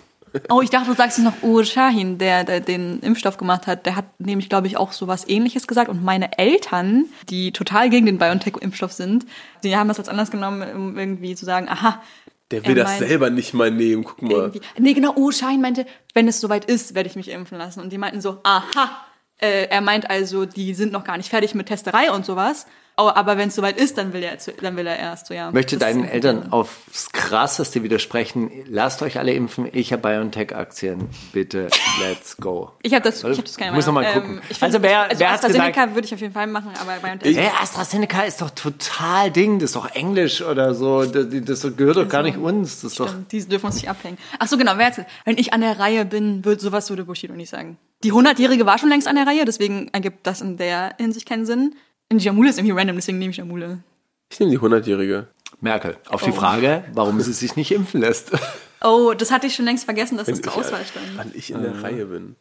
Oh, 0.49 0.61
ich 0.61 0.71
dachte, 0.71 0.89
du 0.89 0.95
sagst 0.95 1.19
jetzt 1.19 1.25
noch 1.25 1.43
Uwe 1.43 1.63
Shahin, 1.63 2.17
der, 2.17 2.43
der 2.43 2.59
den 2.59 2.99
Impfstoff 3.01 3.37
gemacht 3.37 3.67
hat. 3.67 3.85
Der 3.85 3.95
hat 3.95 4.05
nämlich, 4.19 4.49
glaube 4.49 4.65
ich, 4.65 4.77
auch 4.77 4.91
so 4.91 5.07
was 5.07 5.29
ähnliches 5.29 5.67
gesagt. 5.67 5.89
Und 5.89 6.03
meine 6.03 6.39
Eltern, 6.39 7.05
die 7.29 7.51
total 7.51 7.91
gegen 7.91 8.07
den 8.07 8.17
BioNTech-Impfstoff 8.17 8.91
sind, 8.91 9.27
die 9.63 9.75
haben 9.77 9.87
das 9.89 9.99
als 9.99 10.09
Anlass 10.09 10.31
genommen, 10.31 10.63
um 10.75 10.97
irgendwie 10.97 11.35
zu 11.35 11.45
sagen, 11.45 11.69
aha, 11.69 12.01
Der 12.49 12.63
will 12.65 12.75
Er 12.75 12.83
das 12.83 12.99
meint- 12.99 13.07
selber 13.09 13.29
nicht 13.29 13.53
mal 13.53 13.69
nehmen. 13.69 14.03
Guck 14.03 14.23
mal. 14.23 14.31
irgendwie. 14.31 14.61
Nee, 14.79 14.93
genau, 14.93 15.13
Uwe 15.15 15.33
Shahin 15.33 15.61
meinte, 15.61 15.85
wenn 16.15 16.27
es 16.27 16.39
soweit 16.41 16.65
ist, 16.65 16.95
werde 16.95 17.07
ich 17.09 17.15
mich 17.15 17.29
impfen 17.29 17.59
lassen. 17.59 17.79
Und 17.81 17.91
die 17.93 17.99
meinten 17.99 18.19
so, 18.19 18.39
aha, 18.41 18.89
äh, 19.37 19.67
er 19.67 19.81
meint 19.81 20.09
also, 20.09 20.45
die 20.47 20.73
sind 20.73 20.91
noch 20.93 21.03
gar 21.03 21.17
nicht 21.17 21.29
fertig 21.29 21.53
mit 21.53 21.67
Testerei 21.67 22.11
und 22.11 22.25
sowas. 22.25 22.65
Oh, 22.95 23.09
aber 23.13 23.37
wenn 23.37 23.47
es 23.49 23.55
soweit 23.55 23.77
ist, 23.79 23.97
dann 23.97 24.13
will 24.13 24.21
er, 24.21 24.37
dann 24.61 24.77
will 24.77 24.85
er 24.85 24.97
erst 24.99 25.25
so, 25.25 25.33
ja. 25.33 25.49
Möchte 25.51 25.77
Das 25.77 25.87
deinen 25.89 26.05
Eltern 26.05 26.51
aufs 26.51 27.11
Krasseste 27.11 27.81
widersprechen. 27.81 28.51
Lasst 28.67 29.01
euch 29.01 29.17
alle 29.17 29.33
impfen. 29.33 29.67
Ich 29.71 29.91
habe 29.91 30.03
BioNTech-Aktien. 30.03 31.09
Bitte, 31.31 31.69
let's 32.01 32.37
go. 32.37 32.71
Ich 32.83 32.93
habe 32.93 33.03
das, 33.03 33.23
ich 33.23 33.37
hab 33.37 33.45
das 33.45 33.57
keine 33.57 33.71
Muss 33.71 33.87
noch 33.87 33.93
mal 33.93 34.03
Meinung. 34.03 34.21
gucken. 34.21 34.41
ich 34.49 34.59
find, 34.59 34.63
Also 34.63 34.81
wer- 34.83 35.01
also 35.09 35.19
wer 35.19 35.31
AstraZeneca 35.31 35.95
würde 35.95 36.05
ich 36.05 36.13
auf 36.13 36.21
jeden 36.21 36.33
Fall 36.33 36.45
machen, 36.47 36.69
aber 36.79 36.93
BioNTech. 37.01 37.35
Hey, 37.35 37.49
AstraZeneca 37.61 38.21
ist 38.23 38.41
doch 38.41 38.51
total 38.51 39.31
Ding. 39.31 39.57
Das 39.59 39.71
ist 39.71 39.75
doch 39.75 39.89
Englisch 39.95 40.41
oder 40.43 40.75
so. 40.75 41.03
Das, 41.05 41.25
das 41.29 41.75
gehört 41.75 41.97
doch 41.97 42.07
gar 42.07 42.21
nicht 42.23 42.37
uns. 42.37 42.81
Das 42.81 42.91
ist 42.91 42.99
doch. 42.99 43.11
Die 43.31 43.43
dürfen 43.47 43.65
uns 43.65 43.75
nicht 43.75 43.89
abhängen. 43.89 44.17
Ach 44.37 44.47
so, 44.47 44.57
genau. 44.57 44.73
Wer 44.77 44.87
jetzt, 44.87 45.01
wenn 45.25 45.37
ich 45.39 45.51
an 45.53 45.61
der 45.61 45.79
Reihe 45.79 46.05
bin, 46.05 46.45
wird 46.45 46.61
sowas 46.61 46.89
würde 46.89 47.05
Bushido 47.05 47.33
nicht 47.33 47.49
sagen. 47.49 47.77
Die 48.03 48.11
100-Jährige 48.13 48.65
war 48.65 48.77
schon 48.77 48.89
längst 48.89 49.07
an 49.07 49.15
der 49.15 49.25
Reihe, 49.25 49.45
deswegen 49.45 49.87
ergibt 49.93 50.27
das 50.27 50.41
in 50.41 50.57
der 50.57 50.93
Hinsicht 50.99 51.27
keinen 51.27 51.45
Sinn. 51.45 51.73
Und 52.11 52.23
Jamule 52.23 52.49
ist 52.49 52.57
irgendwie 52.59 52.77
random, 52.77 52.95
deswegen 52.95 53.19
nehme 53.19 53.31
ich 53.31 53.37
Jamule. 53.37 53.83
Ich 54.31 54.39
nehme 54.39 54.51
die 54.51 54.59
100-Jährige. 54.59 55.27
Merkel. 55.61 55.97
Auf 56.09 56.21
die 56.23 56.31
Oh. 56.31 56.33
Frage, 56.33 56.83
warum 56.93 57.19
sie 57.21 57.33
sich 57.33 57.55
nicht 57.55 57.71
impfen 57.71 58.01
lässt. 58.01 58.31
Oh, 58.85 59.13
das 59.13 59.31
hatte 59.31 59.47
ich 59.47 59.55
schon 59.55 59.63
längst 59.63 59.85
vergessen, 59.85 60.17
dass 60.17 60.27
das 60.27 60.39
Wenn 60.39 60.43
zur 60.43 60.51
ich, 60.51 60.59
Auswahl 60.59 60.83
stand. 60.83 61.05
Wann 61.15 61.31
ich 61.33 61.51
in 61.51 61.61
der 61.63 61.81
Reihe 61.81 62.05
bin. 62.07 62.35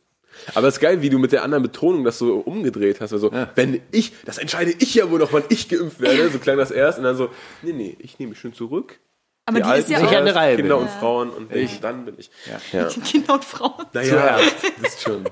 Aber 0.57 0.67
es 0.67 0.75
ist 0.75 0.81
geil, 0.81 1.01
wie 1.01 1.09
du 1.09 1.21
mit 1.21 1.31
der 1.31 1.45
anderen 1.45 1.63
Betonung 1.63 2.03
das 2.03 2.19
so 2.19 2.35
umgedreht 2.39 3.01
hast. 3.01 3.13
Also, 3.13 3.31
wenn 3.55 3.81
ich, 3.93 4.13
das 4.25 4.39
entscheide 4.39 4.73
ich 4.77 4.93
ja 4.97 5.09
wohl 5.09 5.21
noch, 5.21 5.33
wann 5.33 5.45
ich 5.51 5.69
geimpft 5.69 6.01
werde. 6.01 6.31
So 6.31 6.41
klang 6.41 6.57
das 6.57 6.73
erst. 6.73 6.99
Und 6.99 7.05
dann 7.05 7.17
so, 7.17 7.31
nee, 7.63 7.73
nee, 7.73 7.97
ich 8.01 8.19
nehme 8.19 8.31
mich 8.31 8.41
schön 8.41 8.53
zurück. 8.55 8.99
Aber 9.47 9.59
die, 9.61 9.63
ist 9.63 9.71
Alten 9.71 9.93
ja 9.93 9.99
sich 10.01 10.09
auch 10.09 10.13
an 10.17 10.25
der 10.25 10.35
Reihe 10.35 10.57
Kinder 10.57 10.75
bin. 10.79 10.85
und 10.89 10.91
Frauen 10.91 11.31
und 11.31 11.55
ich, 11.55 11.79
dann 11.79 12.05
bin 12.07 12.17
ich. 12.19 12.29
Ja. 12.73 12.87
Kinder 13.05 13.35
und 13.35 13.45
Frauen. 13.45 13.87
Naja, 13.93 14.41
ihr 14.41 14.83
wisst 14.83 15.03
schon. 15.03 15.23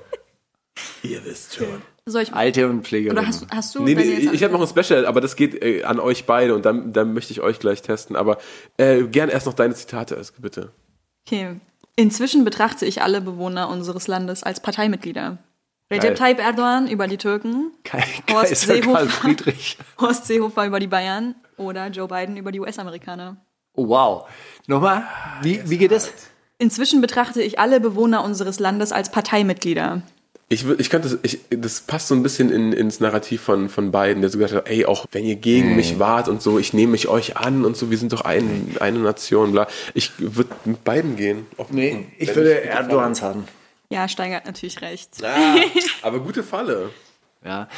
Ihr 1.02 1.24
wisst 1.24 1.54
schon. 1.56 1.82
Soll 2.06 2.22
ich, 2.22 2.32
Alte 2.32 2.68
und 2.68 2.86
Pflegerin. 2.86 3.16
oder 3.18 3.26
hast, 3.26 3.46
hast 3.54 3.74
du 3.74 3.82
Nee, 3.84 3.94
deine 3.94 4.06
nee, 4.08 4.30
ich 4.32 4.42
habe 4.42 4.52
noch 4.52 4.60
ein 4.60 4.84
Special, 4.84 5.06
aber 5.06 5.20
das 5.20 5.36
geht 5.36 5.62
äh, 5.62 5.84
an 5.84 6.00
euch 6.00 6.24
beide 6.24 6.54
und 6.54 6.64
dann, 6.64 6.92
dann 6.92 7.12
möchte 7.14 7.32
ich 7.32 7.40
euch 7.40 7.58
gleich 7.60 7.82
testen. 7.82 8.16
Aber 8.16 8.38
äh, 8.78 9.02
gern 9.04 9.28
erst 9.28 9.46
noch 9.46 9.54
deine 9.54 9.74
Zitate, 9.74 10.16
Eske, 10.16 10.40
bitte. 10.40 10.72
Okay. 11.26 11.60
Inzwischen 11.96 12.44
betrachte 12.44 12.86
ich 12.86 13.02
alle 13.02 13.20
Bewohner 13.20 13.68
unseres 13.68 14.08
Landes 14.08 14.42
als 14.42 14.60
Parteimitglieder. 14.60 15.38
Recep 15.92 16.14
Tayyip 16.16 16.38
Erdogan 16.38 16.88
über 16.88 17.06
die 17.08 17.16
Türken, 17.16 17.72
Kai- 17.84 18.02
Horst 18.32 18.56
Seehofer. 18.56 19.06
Friedrich. 19.08 19.76
Horst 20.00 20.26
Seehofer 20.26 20.66
über 20.66 20.78
die 20.80 20.86
Bayern 20.86 21.34
oder 21.56 21.88
Joe 21.88 22.06
Biden 22.08 22.36
über 22.36 22.52
die 22.52 22.60
US-Amerikaner. 22.60 23.36
Oh, 23.74 23.88
wow. 23.88 24.28
Nochmal, 24.66 25.04
wie, 25.42 25.60
wie 25.68 25.78
geht 25.78 25.92
es? 25.92 26.12
Inzwischen 26.58 27.00
betrachte 27.00 27.42
ich 27.42 27.58
alle 27.58 27.80
Bewohner 27.80 28.22
unseres 28.24 28.58
Landes 28.60 28.92
als 28.92 29.10
Parteimitglieder. 29.10 30.02
Ich, 30.52 30.66
ich 30.68 30.90
könnte, 30.90 31.08
das- 31.08 31.18
ich, 31.22 31.38
das 31.50 31.82
passt 31.82 32.08
so 32.08 32.14
ein 32.16 32.24
bisschen 32.24 32.50
in, 32.50 32.72
ins 32.72 32.98
Narrativ 32.98 33.40
von, 33.40 33.68
von 33.68 33.92
beiden, 33.92 34.20
der 34.20 34.30
so 34.30 34.38
gesagt 34.38 34.52
hat, 34.54 34.68
ey, 34.68 34.84
auch 34.84 35.06
wenn 35.12 35.24
ihr 35.24 35.36
gegen 35.36 35.76
mich 35.76 36.00
wart 36.00 36.28
und 36.28 36.42
so, 36.42 36.58
ich 36.58 36.72
nehme 36.72 36.90
mich 36.92 37.06
euch 37.06 37.36
an 37.36 37.64
und 37.64 37.76
so, 37.76 37.90
wir 37.90 37.96
sind 37.98 38.12
doch 38.12 38.22
ein, 38.22 38.76
eine 38.80 38.98
Nation, 38.98 39.52
bla. 39.52 39.68
Ich 39.94 40.10
würde 40.18 40.50
mit 40.64 40.82
beiden 40.82 41.14
gehen. 41.14 41.46
Auch 41.56 41.70
Nee, 41.70 42.08
ich 42.18 42.28
würde 42.34 42.40
mit 42.40 42.48
der 42.64 42.64
Erdogan 42.72 43.14
sagen. 43.14 43.46
Ja, 43.90 44.08
Steiger 44.08 44.36
hat 44.36 44.46
natürlich 44.46 44.80
recht. 44.82 45.10
Ah, 45.22 45.54
aber 46.02 46.18
gute 46.18 46.42
Falle. 46.42 46.90
Ja. 47.44 47.68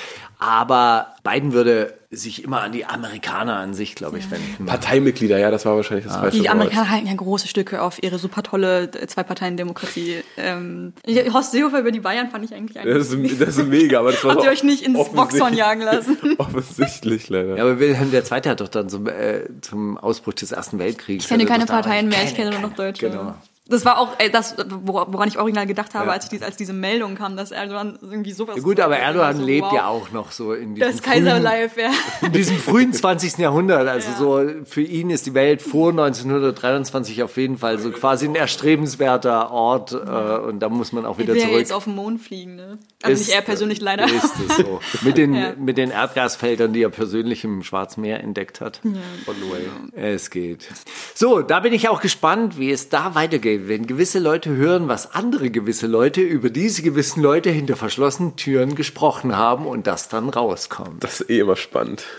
Aber 0.41 1.07
Biden 1.23 1.53
würde 1.53 1.95
sich 2.11 2.43
immer 2.45 2.61
an 2.63 2.73
die 2.73 2.85
Amerikaner 2.85 3.57
an 3.57 3.75
sich, 3.75 3.95
glaube 3.95 4.19
ich, 4.19 4.29
wenden. 4.31 4.67
Parteimitglieder, 4.67 5.39
ja, 5.39 5.51
das 5.53 5.65
war 5.65 5.77
wahrscheinlich 5.77 6.05
das 6.07 6.17
falsche 6.17 6.37
Die 6.37 6.43
Wort. 6.43 6.51
Amerikaner 6.51 6.91
halten 6.91 7.07
ja 7.07 7.15
große 7.15 7.47
Stücke 7.49 7.81
auf 7.81 8.03
ihre 8.03 8.19
super 8.19 8.43
tolle 8.43 8.91
Zwei-Parteien-Demokratie. 8.91 10.23
Ähm, 10.37 10.93
ich- 11.07 11.33
Horst 11.33 11.53
Seehofer 11.53 11.79
über 11.81 11.93
die 11.93 12.01
Bayern 12.01 12.29
fand 12.31 12.45
ich 12.45 12.55
eigentlich 12.55 12.75
Das 12.75 13.13
eigentlich. 13.13 13.33
ist, 13.33 13.41
das 13.41 13.57
ist 13.57 13.67
mega, 13.69 14.01
aber 14.01 14.13
das 14.13 14.25
war 14.25 14.33
Habt 14.35 14.45
ihr 14.45 14.51
euch 14.51 14.65
nicht 14.65 14.83
ins 14.83 15.09
Boxhorn 15.11 15.55
jagen 15.55 15.83
lassen? 15.83 16.19
Offensichtlich, 16.39 17.29
leider. 17.29 17.57
Ja, 17.57 17.63
aber 17.63 17.79
Wilhelm 17.79 18.13
II. 18.13 18.21
hat 18.21 18.61
doch 18.61 18.69
dann 18.69 18.89
zum, 18.89 19.07
äh, 19.07 19.45
zum 19.61 19.97
Ausbruch 19.97 20.35
des 20.35 20.53
Ersten 20.53 20.79
Weltkriegs. 20.81 21.25
Ich 21.25 21.29
kenne 21.31 21.47
keine 21.47 21.67
Parteien 21.67 22.09
mehr, 22.09 22.23
ich 22.25 22.35
kenne 22.35 22.51
nur 22.51 22.61
noch. 22.61 22.73
Deutsche. 22.75 23.09
Genau. 23.11 23.35
Das 23.69 23.85
war 23.85 23.99
auch 23.99 24.17
ey, 24.19 24.29
das, 24.29 24.57
woran 24.59 25.29
ich 25.29 25.39
original 25.39 25.69
gedacht 25.69 25.95
habe, 25.95 26.07
ja. 26.07 26.13
als, 26.13 26.31
ich, 26.33 26.43
als 26.43 26.57
diese 26.57 26.73
Meldung 26.73 27.15
kam, 27.15 27.37
dass 27.37 27.53
Erdogan 27.53 27.97
irgendwie 28.03 28.33
sowas. 28.33 28.57
Ja 28.57 28.63
gut, 28.63 28.81
aber 28.81 28.99
Erdogan 28.99 29.37
so, 29.37 29.45
lebt 29.45 29.67
wow. 29.67 29.73
ja 29.73 29.87
auch 29.87 30.11
noch 30.11 30.33
so 30.33 30.53
in 30.53 30.75
diesem, 30.75 30.91
das 30.91 31.01
Kaiserlife, 31.01 31.81
ja. 31.81 31.93
in 32.27 32.33
diesem 32.33 32.57
frühen 32.57 32.93
20. 32.93 33.39
Jahrhundert. 33.39 33.87
Also 33.87 34.11
ja. 34.11 34.17
so 34.17 34.65
für 34.65 34.83
ihn 34.83 35.11
ist 35.11 35.27
die 35.27 35.35
Welt 35.35 35.63
vor 35.63 35.91
1923 35.91 37.23
auf 37.23 37.37
jeden 37.37 37.57
Fall 37.57 37.79
so 37.79 37.93
quasi 37.93 38.27
ein 38.27 38.35
erstrebenswerter 38.35 39.53
Ort 39.53 39.93
äh, 39.93 39.97
und 39.97 40.59
da 40.59 40.69
muss 40.69 40.93
man 40.93 41.07
auch 41.07 41.19
wieder 41.19 41.37
zurück. 41.37 41.53
jetzt 41.53 41.73
auf 41.73 41.85
den 41.85 41.95
Mond 41.95 42.21
fliegen, 42.21 42.57
ne? 42.57 42.79
Also 43.01 43.21
ist, 43.21 43.29
nicht 43.29 43.37
er 43.37 43.43
persönlich 43.43 43.81
leider. 43.81 44.07
Ist 44.07 44.35
es 44.49 44.57
so. 44.57 44.81
Mit 45.03 45.17
den, 45.17 45.35
ja. 45.37 45.53
mit 45.57 45.79
den 45.79 45.93
Erdgasfeldern, 45.93 46.73
die 46.73 46.83
er 46.83 46.91
persönlich 46.91 47.45
im 47.45 47.63
Schwarzmeer 47.63 48.21
entdeckt 48.25 48.61
hat. 48.61 48.81
Ja. 48.83 48.91
Way. 49.27 49.69
Es 49.95 50.31
geht. 50.31 50.69
So, 51.15 51.43
da 51.43 51.61
bin 51.61 51.73
ich 51.73 51.89
auch 51.89 52.01
gespannt, 52.01 52.59
wie 52.59 52.71
es 52.71 52.89
da 52.89 53.15
weitergeht 53.15 53.52
wenn 53.69 53.87
gewisse 53.87 54.19
Leute 54.19 54.51
hören, 54.51 54.89
was 54.89 55.15
andere 55.15 55.51
gewisse 55.51 55.87
Leute 55.87 56.21
über 56.21 56.51
diese 56.51 56.83
gewissen 56.83 57.23
Leute 57.23 57.51
hinter 57.51 57.77
verschlossenen 57.77 58.37
Türen 58.37 58.75
gesprochen 58.75 59.37
haben 59.37 59.67
und 59.67 59.87
das 59.87 60.09
dann 60.09 60.29
rauskommt. 60.29 61.03
Das 61.03 61.21
ist 61.21 61.31
eh 61.31 61.41
immer 61.41 61.57
spannend. 61.57 62.05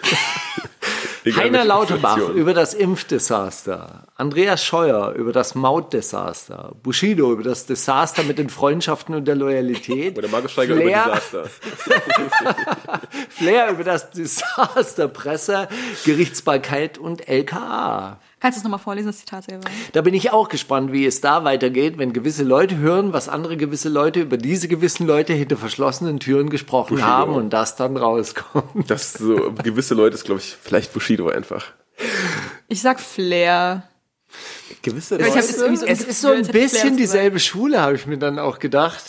Heiner 1.25 1.63
Lauterbach 1.63 2.29
über 2.29 2.53
das 2.53 2.73
Impfdesaster, 2.73 4.03
Andreas 4.15 4.63
Scheuer 4.63 5.13
über 5.13 5.31
das 5.31 5.55
Mautdesaster, 5.55 6.75
Bushido 6.83 7.31
über 7.31 7.43
das 7.43 7.65
Desaster 7.65 8.23
mit 8.23 8.37
den 8.37 8.49
Freundschaften 8.49 9.15
und 9.15 9.25
der 9.25 9.35
Loyalität. 9.35 10.17
Oder 10.17 10.27
Markus 10.27 10.51
Steiger 10.51 10.75
Flair, 10.75 11.05
über 11.05 11.13
Desaster. 11.13 11.49
Flair 13.29 13.69
über 13.71 13.83
das 13.83 14.11
Desaster, 14.11 15.07
Presse, 15.07 15.69
Gerichtsbarkeit 16.03 16.97
und 16.97 17.27
LKA. 17.29 18.19
Kannst 18.43 18.57
du 18.57 18.59
es 18.59 18.63
nochmal 18.65 18.81
vorlesen, 18.81 19.07
das 19.07 19.19
Zitat 19.19 19.45
selber? 19.45 19.69
Da 19.93 20.01
bin 20.01 20.13
ich 20.13 20.33
auch 20.33 20.49
gespannt, 20.49 20.91
wie 20.91 21.05
es 21.05 21.21
da 21.21 21.45
weitergeht, 21.45 21.97
wenn 21.97 22.11
gewisse 22.11 22.43
Leute 22.43 22.75
hören, 22.75 23.13
was 23.13 23.29
andere 23.29 23.55
gewisse 23.55 23.87
Leute 23.87 24.19
über 24.19 24.35
diese 24.35 24.67
gewissen 24.67 25.07
Leute 25.07 25.31
hinter 25.31 25.55
verschlossenen 25.55 26.19
Türen 26.19 26.49
gesprochen 26.49 26.95
Bushido. 26.95 27.07
haben 27.07 27.35
und 27.35 27.51
das 27.51 27.77
dann 27.77 27.95
rauskommt. 27.95 28.91
Das 28.91 29.13
so 29.13 29.53
gewisse 29.63 29.93
Leute 29.93 30.15
ist, 30.15 30.25
glaube 30.25 30.41
ich, 30.41 30.57
vielleicht 30.61 30.91
Bushido 30.91 31.29
einfach. 31.29 31.67
Ich 32.67 32.81
sag 32.81 32.99
Flair. 32.99 33.87
Gewisse 34.81 35.15
Leute. 35.15 35.39
es, 35.39 35.57
so 35.57 35.65
es 35.65 36.01
ist 36.01 36.19
so 36.19 36.31
ein 36.31 36.45
bisschen 36.45 36.97
dieselbe 36.97 37.39
Schule, 37.39 37.79
habe 37.79 37.95
ich 37.95 38.07
mir 38.07 38.17
dann 38.17 38.39
auch 38.39 38.59
gedacht. 38.59 39.05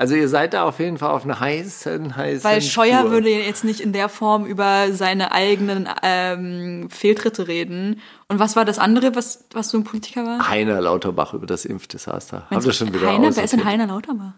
Also 0.00 0.14
ihr 0.14 0.30
seid 0.30 0.54
da 0.54 0.64
auf 0.64 0.78
jeden 0.78 0.96
Fall 0.96 1.10
auf 1.10 1.24
einer 1.24 1.40
heißen, 1.40 2.16
heißen 2.16 2.42
Weil 2.42 2.62
Scheuer 2.62 3.00
Spur. 3.00 3.10
würde 3.10 3.28
jetzt 3.28 3.64
nicht 3.64 3.80
in 3.80 3.92
der 3.92 4.08
Form 4.08 4.46
über 4.46 4.92
seine 4.92 5.30
eigenen 5.32 5.90
ähm, 6.02 6.88
Fehltritte 6.88 7.48
reden. 7.48 8.00
Und 8.26 8.38
was 8.38 8.56
war 8.56 8.64
das 8.64 8.78
andere, 8.78 9.14
was, 9.14 9.44
was 9.52 9.68
so 9.68 9.76
ein 9.76 9.84
Politiker 9.84 10.24
war? 10.24 10.48
Heiner 10.48 10.80
Lauterbach 10.80 11.34
über 11.34 11.46
das 11.46 11.66
Impfdesaster. 11.66 12.46
Haben 12.48 12.64
wir 12.64 12.72
schon 12.72 12.94
wieder 12.94 13.12
Heiner? 13.12 13.36
Wer 13.36 13.44
ist 13.44 13.52
denn 13.52 13.62
Heiner 13.62 13.88
Lauterbach? 13.88 14.32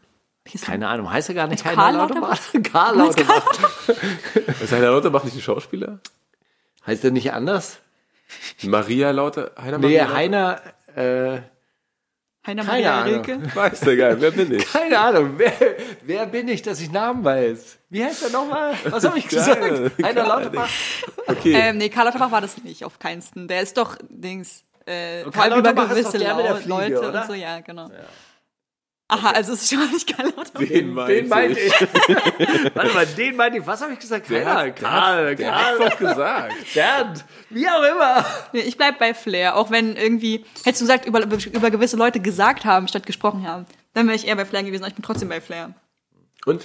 Keine 0.63 0.89
Ahnung, 0.89 1.09
heißt 1.13 1.29
er 1.29 1.37
gar 1.37 1.47
nicht 1.47 1.65
Heiner 1.65 1.77
Karl 1.77 1.95
Lauterbach? 1.95 2.41
Karl 2.65 2.97
Lauterbach. 2.97 3.61
ist 4.61 4.73
Heiner 4.73 4.91
Lauterbach 4.91 5.23
nicht 5.23 5.37
ein 5.37 5.43
Schauspieler? 5.43 6.01
Heißt 6.89 7.05
er 7.05 7.13
nicht 7.13 7.33
anders? 7.33 7.79
Maria 8.65 9.13
Lauter, 9.13 9.53
Heiner 9.57 9.79
Nee, 9.79 10.03
Maria 10.03 10.13
Heiner, 10.13 10.61
äh, 10.97 11.43
Heiner 12.45 12.65
Keine 12.65 12.83
Maria 12.83 13.03
Ahnung. 13.03 13.25
Rilke? 13.25 13.55
Weiß 13.55 13.81
der 13.81 13.97
geil, 13.97 14.17
wer 14.19 14.31
bin 14.33 14.53
ich? 14.53 14.73
Keine 14.73 14.99
Ahnung, 14.99 15.35
wer, 15.37 15.53
wer 16.03 16.27
bin 16.27 16.49
ich, 16.49 16.63
dass 16.63 16.81
ich 16.81 16.91
Namen 16.91 17.25
weiß? 17.25 17.79
Wie 17.89 18.05
heißt 18.05 18.25
er 18.25 18.31
nochmal? 18.31 18.75
Was 18.85 19.05
habe 19.05 19.19
ich 19.19 19.29
gesagt? 19.29 19.63
Heiner 20.03 20.27
Lauterbach? 20.27 20.69
Okay. 21.29 21.53
Ähm, 21.55 21.79
nee, 21.79 21.89
Karl 21.89 22.07
Lauterbach 22.07 22.33
war 22.33 22.41
das 22.41 22.59
nicht, 22.65 22.85
auf 22.85 22.99
keinsten. 22.99 23.47
Der 23.47 23.63
ist 23.63 23.77
doch, 23.77 23.97
Dings, 24.09 24.65
äh, 24.87 25.23
vor 25.31 25.43
allem 25.43 25.61
über 25.61 25.73
gewisse 25.73 26.11
Fliege, 26.11 26.59
Leute 26.67 26.99
oder? 26.99 27.21
und 27.21 27.27
so, 27.29 27.35
ja, 27.35 27.61
genau. 27.61 27.89
Ja. 27.89 27.95
Aha, 29.13 29.31
also 29.33 29.53
es 29.53 29.63
ist 29.63 29.69
schon 29.69 29.79
mal 29.79 29.89
nicht 29.89 30.17
Karl 30.17 30.33
Lauterbach. 30.35 30.61
Den, 30.61 30.97
den 30.97 31.29
meinte 31.29 31.61
ich. 31.61 31.73
Warte 32.75 32.95
mal, 32.95 33.07
den 33.07 33.37
meinte 33.37 33.59
ich. 33.59 33.67
Was 33.67 33.83
habe 33.83 33.93
ich 33.93 33.99
gesagt? 33.99 34.27
Keiner. 34.27 34.71
Karl, 34.71 35.37
der 35.37 35.37
Karl. 35.37 35.79
Der 35.79 35.91
doch 35.91 35.99
gesagt. 35.99 36.55
Bernd, 36.75 37.25
wie 37.51 37.69
auch 37.69 37.83
immer. 37.83 38.25
Nee, 38.55 38.61
ich 38.61 38.79
bleib 38.79 38.99
bei 38.99 39.13
Flair. 39.13 39.57
Auch 39.57 39.71
wenn 39.71 39.97
irgendwie, 39.97 40.47
hättest 40.65 40.81
du 40.81 40.85
gesagt, 40.87 41.05
über, 41.05 41.21
über 41.21 41.71
gewisse 41.71 41.99
Leute 41.99 42.21
gesagt 42.21 42.65
haben, 42.65 42.89
statt 42.89 43.05
gesprochen 43.05 43.47
haben, 43.47 43.67
dann 43.93 44.07
wäre 44.07 44.17
ich 44.17 44.27
eher 44.27 44.37
bei 44.37 44.47
Flair 44.47 44.63
gewesen. 44.63 44.83
Aber 44.83 44.89
ich 44.89 44.95
bin 44.95 45.05
trotzdem 45.05 45.29
bei 45.29 45.43
Flair. 45.43 45.75
Und? 46.47 46.65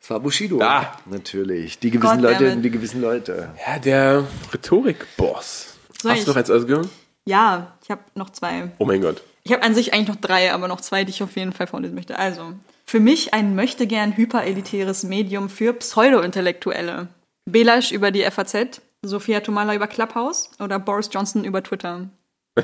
Es 0.00 0.10
war 0.10 0.20
Bushido. 0.20 0.58
Da. 0.58 0.96
Natürlich. 1.06 1.80
Die 1.80 1.90
gewissen 1.90 2.22
Gott, 2.22 2.40
Leute, 2.40 2.56
die 2.56 2.70
gewissen 2.70 3.00
Leute. 3.00 3.50
Ja, 3.66 3.80
der 3.80 4.24
Rhetorik-Boss. 4.52 5.76
Hast 6.04 6.26
du 6.26 6.30
noch 6.30 6.36
eins 6.36 6.50
ausgehört? 6.50 6.88
Ja, 7.24 7.76
ich 7.82 7.90
habe 7.90 8.02
noch 8.14 8.30
zwei. 8.30 8.70
Oh 8.78 8.84
mein 8.84 9.00
Gott. 9.00 9.22
Ich 9.46 9.52
habe 9.52 9.62
an 9.62 9.74
sich 9.74 9.92
eigentlich 9.92 10.08
noch 10.08 10.16
drei, 10.16 10.52
aber 10.52 10.68
noch 10.68 10.80
zwei, 10.80 11.04
die 11.04 11.10
ich 11.10 11.22
auf 11.22 11.36
jeden 11.36 11.52
Fall 11.52 11.66
vorlesen 11.66 11.94
möchte. 11.94 12.18
Also, 12.18 12.54
für 12.86 12.98
mich 12.98 13.34
ein 13.34 13.54
möchte 13.54 13.86
gern 13.86 14.16
hyperelitäres 14.16 15.02
Medium 15.02 15.50
für 15.50 15.74
Pseudo-Intellektuelle. 15.74 17.08
Belasch 17.44 17.92
über 17.92 18.10
die 18.10 18.22
FAZ, 18.22 18.80
Sophia 19.02 19.40
Tomala 19.40 19.74
über 19.74 19.86
Clubhouse 19.86 20.50
oder 20.60 20.78
Boris 20.78 21.10
Johnson 21.12 21.44
über 21.44 21.62
Twitter. 21.62 22.08
oh, 22.56 22.62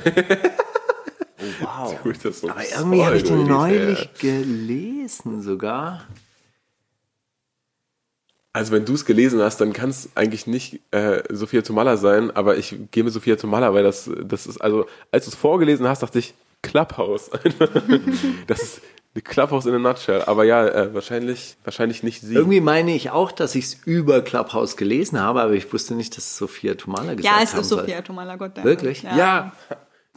wow. 1.60 1.98
So 2.32 2.48
aber 2.48 2.64
irgendwie 2.64 3.04
habe 3.04 3.16
ich 3.18 3.24
den 3.24 3.46
neulich 3.46 4.08
gelesen 4.18 5.42
sogar. 5.42 6.06
Also 8.54 8.72
wenn 8.72 8.86
du 8.86 8.94
es 8.94 9.04
gelesen 9.04 9.40
hast, 9.42 9.60
dann 9.60 9.74
kann 9.74 9.90
es 9.90 10.08
eigentlich 10.14 10.46
nicht 10.46 10.80
äh, 10.92 11.22
Sophia 11.28 11.60
Tomala 11.60 11.98
sein, 11.98 12.30
aber 12.34 12.56
ich 12.56 12.74
gebe 12.90 13.10
Sophia 13.10 13.36
Tomala, 13.36 13.74
weil 13.74 13.84
das, 13.84 14.10
das 14.24 14.46
ist, 14.46 14.62
also 14.62 14.86
als 15.12 15.26
du 15.26 15.30
es 15.30 15.36
vorgelesen 15.36 15.86
hast, 15.86 16.02
dachte 16.02 16.18
ich, 16.18 16.34
Clubhouse. 16.62 17.30
das 18.46 18.62
ist 18.62 18.82
eine 19.14 19.22
Clubhouse 19.22 19.66
in 19.66 19.74
a 19.74 19.78
nutshell. 19.78 20.22
Aber 20.22 20.44
ja, 20.44 20.66
äh, 20.66 20.94
wahrscheinlich, 20.94 21.56
wahrscheinlich 21.64 22.02
nicht 22.02 22.20
sie. 22.20 22.34
Irgendwie 22.34 22.60
meine 22.60 22.94
ich 22.94 23.10
auch, 23.10 23.32
dass 23.32 23.54
ich 23.54 23.64
es 23.64 23.74
über 23.84 24.22
Clubhouse 24.22 24.76
gelesen 24.76 25.20
habe, 25.20 25.40
aber 25.42 25.52
ich 25.52 25.72
wusste 25.72 25.94
nicht, 25.94 26.16
dass 26.16 26.24
es 26.24 26.36
Sophia 26.36 26.74
Tomala 26.74 27.14
gesagt 27.14 27.34
hat. 27.34 27.40
Ja, 27.40 27.44
es 27.44 27.54
ist 27.54 27.68
Sophia 27.68 28.02
Tomala, 28.02 28.36
Gott 28.36 28.56
danke. 28.56 28.68
Wirklich? 28.68 29.02
Ja. 29.02 29.16
ja. 29.16 29.52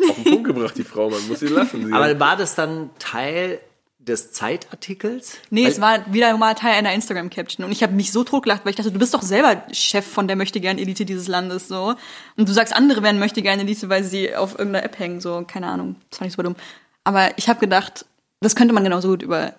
Auf 0.10 0.16
den 0.16 0.24
Punkt 0.24 0.44
gebracht, 0.46 0.78
die 0.78 0.84
Frau, 0.84 1.10
man 1.10 1.28
muss 1.28 1.40
sie 1.40 1.48
lassen. 1.48 1.86
Sie 1.86 1.94
aber 1.94 2.20
war 2.20 2.36
das 2.36 2.56
dann 2.56 2.90
Teil 3.00 3.60
des 4.08 4.32
Zeitartikels? 4.32 5.38
Nee, 5.50 5.66
es 5.66 5.80
war 5.82 6.14
wieder 6.14 6.36
mal 6.38 6.54
Teil 6.54 6.74
einer 6.74 6.94
Instagram-Caption. 6.94 7.66
Und 7.66 7.72
ich 7.72 7.84
habe 7.84 7.94
mich 7.94 8.12
so 8.12 8.24
totgelacht, 8.24 8.66
weil 8.66 8.72
ich 8.72 8.76
dachte, 8.76 8.92
du 8.92 9.00
bist 9.00 9.14
doch 9.14 9.22
selber 9.22 9.64
Chef 9.72 10.06
von 10.06 10.28
der 10.28 10.36
Möchtegern-Elite 10.36 11.06
dieses 11.06 11.28
Landes, 11.28 11.68
so. 11.68 11.96
Und 12.38 12.50
du 12.50 12.54
sagst, 12.54 12.76
andere 12.76 13.04
werden 13.04 13.20
Möchtegern-Elite, 13.20 13.90
weil 13.90 14.04
sie 14.04 14.36
auf 14.36 14.58
irgendeiner 14.58 14.86
App 14.86 15.00
hängen, 15.00 15.22
so. 15.22 15.44
Keine 15.48 15.68
Ahnung. 15.68 15.96
Das 16.10 16.20
fand 16.20 16.28
ich 16.28 16.34
super 16.34 16.44
dumm. 16.44 16.56
Aber 17.04 17.38
ich 17.38 17.50
habe 17.50 17.60
gedacht, 17.60 18.06
das 18.42 18.56
könnte 18.56 18.74
man 18.74 18.84
genauso 18.84 19.10
gut 19.10 19.24
über 19.24 19.54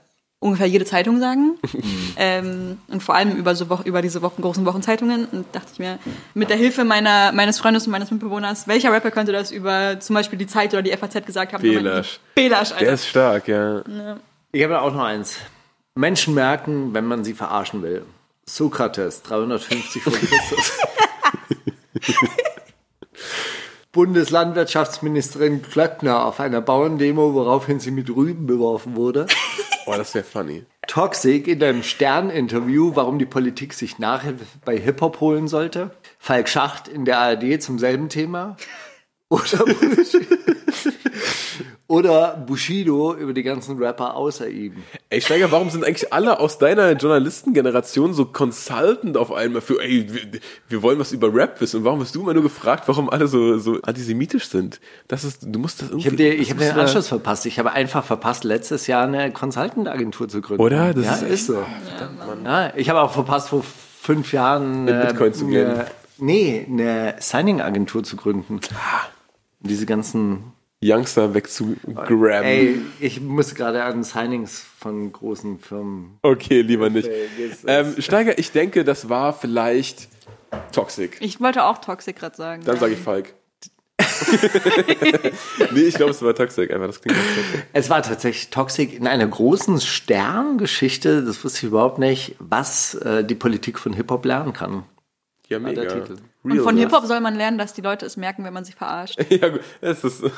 ungefähr 0.44 0.66
jede 0.66 0.84
Zeitung 0.84 1.20
sagen. 1.20 1.58
ähm, 2.16 2.78
und 2.88 3.02
vor 3.02 3.14
allem 3.14 3.34
über, 3.36 3.54
so 3.56 3.66
über 3.84 4.02
diese 4.02 4.20
Wochen, 4.20 4.42
großen 4.42 4.64
Wochenzeitungen. 4.66 5.24
Und 5.24 5.46
dachte 5.52 5.68
ich 5.72 5.78
mir, 5.78 5.98
mit 6.34 6.50
der 6.50 6.58
Hilfe 6.58 6.84
meiner, 6.84 7.32
meines 7.32 7.58
Freundes 7.58 7.86
und 7.86 7.92
meines 7.92 8.10
Mitbewohners, 8.10 8.68
welcher 8.68 8.92
Rapper 8.92 9.10
könnte 9.10 9.32
das 9.32 9.50
über 9.50 9.98
zum 10.00 10.14
Beispiel 10.14 10.38
die 10.38 10.46
Zeit 10.46 10.74
oder 10.74 10.82
die 10.82 10.92
FAZ 10.92 11.24
gesagt 11.24 11.54
haben? 11.54 11.62
Belasch. 11.62 12.20
Belasch, 12.34 12.72
Alter. 12.72 12.84
Der 12.84 12.94
ist 12.94 13.06
stark, 13.06 13.48
ja. 13.48 13.78
ja. 13.88 14.18
Ich 14.54 14.62
habe 14.62 14.80
auch 14.82 14.92
noch 14.92 15.02
eins. 15.02 15.38
Menschen 15.96 16.32
merken, 16.32 16.94
wenn 16.94 17.06
man 17.06 17.24
sie 17.24 17.34
verarschen 17.34 17.82
will. 17.82 18.06
Sokrates, 18.46 19.22
350 19.24 20.00
vor 20.00 20.12
Christus. 20.12 20.78
Bundeslandwirtschaftsministerin 23.90 25.60
Klöckner 25.60 26.24
auf 26.24 26.38
einer 26.38 26.60
Bauerndemo, 26.60 27.34
woraufhin 27.34 27.80
sie 27.80 27.90
mit 27.90 28.08
Rüben 28.10 28.46
beworfen 28.46 28.94
wurde. 28.94 29.26
Oh, 29.86 29.94
das 29.96 30.14
wäre 30.14 30.24
funny. 30.24 30.64
Toxic 30.86 31.48
in 31.48 31.60
einem 31.60 31.82
Stern-Interview, 31.82 32.92
warum 32.94 33.18
die 33.18 33.26
Politik 33.26 33.74
sich 33.74 33.98
Nachhilfe 33.98 34.44
bei 34.64 34.78
Hip-Hop 34.78 35.18
holen 35.18 35.48
sollte. 35.48 35.90
Falk 36.20 36.48
Schacht 36.48 36.86
in 36.86 37.04
der 37.04 37.18
ARD 37.18 37.60
zum 37.60 37.80
selben 37.80 38.08
Thema. 38.08 38.56
Oder 39.28 39.42
Oder 41.86 42.42
Bushido 42.46 43.14
über 43.14 43.34
die 43.34 43.42
ganzen 43.42 43.76
Rapper 43.76 44.16
außer 44.16 44.48
ihm. 44.48 44.76
Ey, 45.10 45.20
Steiger, 45.20 45.52
warum 45.52 45.68
sind 45.68 45.84
eigentlich 45.84 46.14
alle 46.14 46.40
aus 46.40 46.56
deiner 46.56 46.92
Journalistengeneration 46.92 48.14
so 48.14 48.24
consultant 48.24 49.18
auf 49.18 49.30
einmal 49.30 49.60
für, 49.60 49.82
ey, 49.82 50.06
wir, 50.08 50.40
wir, 50.68 50.82
wollen 50.82 50.98
was 50.98 51.12
über 51.12 51.34
Rap 51.34 51.60
wissen? 51.60 51.78
Und 51.78 51.84
warum 51.84 52.00
hast 52.00 52.14
du 52.14 52.22
immer 52.22 52.32
nur 52.32 52.42
gefragt, 52.42 52.84
warum 52.88 53.10
alle 53.10 53.28
so, 53.28 53.58
so 53.58 53.82
antisemitisch 53.82 54.48
sind? 54.48 54.80
Das 55.08 55.24
ist, 55.24 55.42
du 55.42 55.58
musst 55.58 55.82
das 55.82 55.90
irgendwie. 55.90 56.28
Ich 56.28 56.50
habe 56.50 56.62
ich 56.62 56.68
hab 56.68 56.76
den 56.76 56.80
Anschluss 56.80 57.08
verpasst. 57.08 57.44
Ich 57.44 57.58
habe 57.58 57.72
einfach 57.72 58.02
verpasst, 58.02 58.44
letztes 58.44 58.86
Jahr 58.86 59.06
eine 59.06 59.30
Consultant-Agentur 59.30 60.26
zu 60.30 60.40
gründen. 60.40 60.62
Oder? 60.62 60.94
Das 60.94 61.04
ja, 61.04 61.14
ist, 61.16 61.22
ist 61.22 61.46
so. 61.48 61.66
Ja, 62.44 62.66
ja, 62.66 62.72
ich 62.76 62.88
habe 62.88 63.02
auch 63.02 63.12
verpasst, 63.12 63.50
vor 63.50 63.62
fünf 63.62 64.32
Jahren. 64.32 64.86
Mit 64.86 65.08
Bitcoin 65.08 65.34
zu 65.34 65.48
gehen. 65.48 65.82
nee, 66.16 66.66
eine 66.66 67.16
Signing-Agentur 67.18 68.04
zu 68.04 68.16
gründen. 68.16 68.60
Ah. 68.72 69.02
Diese 69.60 69.84
ganzen 69.84 70.53
Youngster 70.84 71.32
wegzugraben. 71.32 72.44
Ey, 72.44 72.80
ich 73.00 73.20
muss 73.20 73.54
gerade 73.54 73.84
an 73.84 74.04
Signings 74.04 74.64
von 74.78 75.10
großen 75.10 75.58
Firmen. 75.58 76.18
Okay, 76.20 76.60
lieber 76.60 76.90
nicht. 76.90 77.08
Ähm, 77.66 77.94
Steiger, 77.98 78.38
ich 78.38 78.52
denke, 78.52 78.84
das 78.84 79.08
war 79.08 79.32
vielleicht 79.32 80.08
Toxic. 80.72 81.16
Ich 81.20 81.40
wollte 81.40 81.64
auch 81.64 81.78
Toxic 81.78 82.16
gerade 82.16 82.36
sagen. 82.36 82.62
Dann 82.64 82.78
sage 82.78 82.92
ich 82.92 82.98
Falk. 82.98 83.34
nee, 85.72 85.80
ich 85.82 85.94
glaube, 85.94 86.10
es 86.10 86.20
war 86.20 86.34
Toxic, 86.34 86.70
einfach 86.70 86.88
das 86.88 87.00
klingt 87.00 87.18
toxic. 87.18 87.66
Es 87.72 87.90
war 87.90 88.02
tatsächlich 88.02 88.50
Toxic 88.50 88.92
in 88.92 89.06
einer 89.06 89.26
großen 89.26 89.80
Sterngeschichte, 89.80 91.22
das 91.22 91.42
wusste 91.44 91.58
ich 91.58 91.64
überhaupt 91.64 91.98
nicht, 91.98 92.36
was 92.38 92.94
äh, 92.96 93.24
die 93.24 93.34
Politik 93.34 93.78
von 93.78 93.92
Hip-Hop 93.92 94.24
lernen 94.24 94.52
kann. 94.52 94.84
Ja, 95.48 95.58
mega. 95.58 95.82
Titel. 96.50 96.60
Und 96.60 96.64
von 96.64 96.76
Hip-Hop 96.76 97.06
soll 97.06 97.20
man 97.20 97.34
lernen, 97.34 97.58
dass 97.58 97.72
die 97.72 97.80
Leute 97.80 98.06
es 98.06 98.16
merken, 98.16 98.44
wenn 98.44 98.52
man 98.52 98.64
sich 98.64 98.74
verarscht. 98.74 99.18
ja, 99.30 99.48
gut, 99.48 99.60
es 99.80 100.04
ist. 100.04 100.22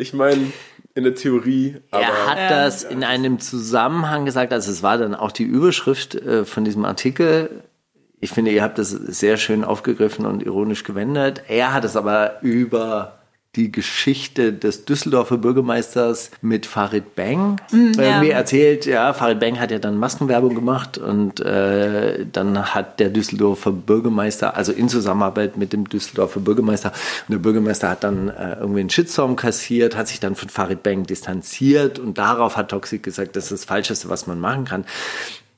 Ich 0.00 0.12
meine, 0.12 0.52
in 0.94 1.02
der 1.02 1.16
Theorie. 1.16 1.78
Aber 1.90 2.04
er 2.04 2.26
hat 2.30 2.38
ja. 2.38 2.48
das 2.50 2.84
in 2.84 3.02
einem 3.02 3.40
Zusammenhang 3.40 4.26
gesagt, 4.26 4.52
also 4.52 4.70
es 4.70 4.80
war 4.80 4.96
dann 4.96 5.12
auch 5.12 5.32
die 5.32 5.42
Überschrift 5.42 6.14
äh, 6.14 6.44
von 6.44 6.64
diesem 6.64 6.84
Artikel. 6.84 7.64
Ich 8.20 8.30
finde, 8.30 8.52
ihr 8.52 8.62
habt 8.62 8.78
das 8.78 8.90
sehr 8.90 9.38
schön 9.38 9.64
aufgegriffen 9.64 10.24
und 10.24 10.44
ironisch 10.44 10.84
gewendet. 10.84 11.42
Er 11.48 11.72
hat 11.72 11.84
es 11.84 11.96
aber 11.96 12.40
über 12.42 13.17
die 13.58 13.72
Geschichte 13.72 14.52
des 14.52 14.84
Düsseldorfer 14.84 15.36
Bürgermeisters 15.36 16.30
mit 16.42 16.64
Farid 16.64 17.16
Bang 17.16 17.60
mm, 17.72 17.92
ja. 17.98 18.20
mir 18.20 18.34
erzählt. 18.34 18.86
Ja, 18.86 19.12
Farid 19.12 19.40
Bang 19.40 19.58
hat 19.58 19.72
ja 19.72 19.80
dann 19.80 19.98
Maskenwerbung 19.98 20.54
gemacht 20.54 20.96
und 20.96 21.40
äh, 21.40 22.24
dann 22.30 22.72
hat 22.72 23.00
der 23.00 23.10
Düsseldorfer 23.10 23.72
Bürgermeister, 23.72 24.56
also 24.56 24.70
in 24.70 24.88
Zusammenarbeit 24.88 25.56
mit 25.56 25.72
dem 25.72 25.88
Düsseldorfer 25.88 26.38
Bürgermeister, 26.38 26.92
und 27.26 27.32
der 27.32 27.38
Bürgermeister 27.38 27.90
hat 27.90 28.04
dann 28.04 28.28
äh, 28.28 28.58
irgendwie 28.60 28.80
einen 28.80 28.90
Shitstorm 28.90 29.34
kassiert, 29.34 29.96
hat 29.96 30.06
sich 30.06 30.20
dann 30.20 30.36
von 30.36 30.48
Farid 30.48 30.84
Bang 30.84 31.02
distanziert 31.02 31.98
und 31.98 32.16
darauf 32.16 32.56
hat 32.56 32.70
Toxic 32.70 33.02
gesagt, 33.02 33.34
das 33.34 33.46
ist 33.46 33.50
das 33.50 33.64
Falscheste, 33.64 34.08
was 34.08 34.28
man 34.28 34.38
machen 34.38 34.66
kann. 34.66 34.84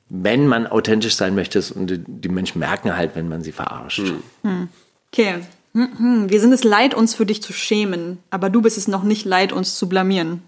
Wenn 0.09 0.47
man 0.47 0.65
authentisch 0.65 1.15
sein 1.15 1.35
möchte 1.35 1.63
und 1.75 2.01
die, 2.07 2.29
Menschen 2.29 2.57
merken 2.57 2.97
halt, 2.97 3.11
wenn 3.15 3.29
man 3.29 3.43
sie 3.43 3.51
verarscht. 3.51 4.11
Hm. 4.41 4.69
Okay, 5.13 5.35
wir 5.73 6.39
sind 6.39 6.51
es 6.51 6.63
leid, 6.63 6.93
uns 6.93 7.15
für 7.15 7.25
dich 7.25 7.41
zu 7.41 7.53
schämen, 7.53 8.19
aber 8.29 8.49
du 8.49 8.61
bist 8.61 8.77
es 8.77 8.87
noch 8.87 9.03
nicht 9.03 9.25
leid, 9.25 9.53
uns 9.53 9.75
zu 9.75 9.87
blamieren. 9.87 10.43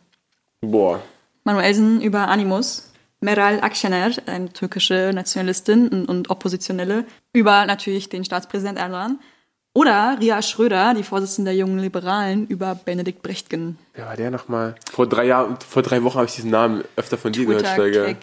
Boah. 0.61 1.01
Manuelsen 1.43 2.01
über 2.01 2.27
Animus. 2.27 2.89
Meral 3.23 3.61
Akşener, 3.61 4.11
eine 4.25 4.51
türkische 4.51 5.11
Nationalistin 5.15 6.05
und 6.05 6.29
Oppositionelle, 6.29 7.05
über 7.31 7.65
natürlich 7.65 8.09
den 8.09 8.25
Staatspräsident 8.25 8.77
Erdogan. 8.77 9.19
Oder 9.73 10.17
Ria 10.19 10.41
Schröder, 10.41 10.93
die 10.93 11.03
Vorsitzende 11.03 11.51
der 11.51 11.57
Jungen 11.57 11.79
Liberalen, 11.79 12.45
über 12.45 12.75
Benedikt 12.75 13.23
Brechtgen. 13.23 13.79
Wer 13.93 14.05
war 14.05 14.15
der 14.15 14.29
nochmal? 14.29 14.75
Vor 14.91 15.07
drei 15.07 15.25
Jahren, 15.25 15.57
vor 15.67 15.81
drei 15.81 16.03
Wochen 16.03 16.17
habe 16.17 16.27
ich 16.27 16.35
diesen 16.35 16.51
Namen 16.51 16.83
öfter 16.95 17.17
von 17.17 17.31
dir 17.31 17.45
gehört, 17.45 17.65
Steiger. 17.65 18.13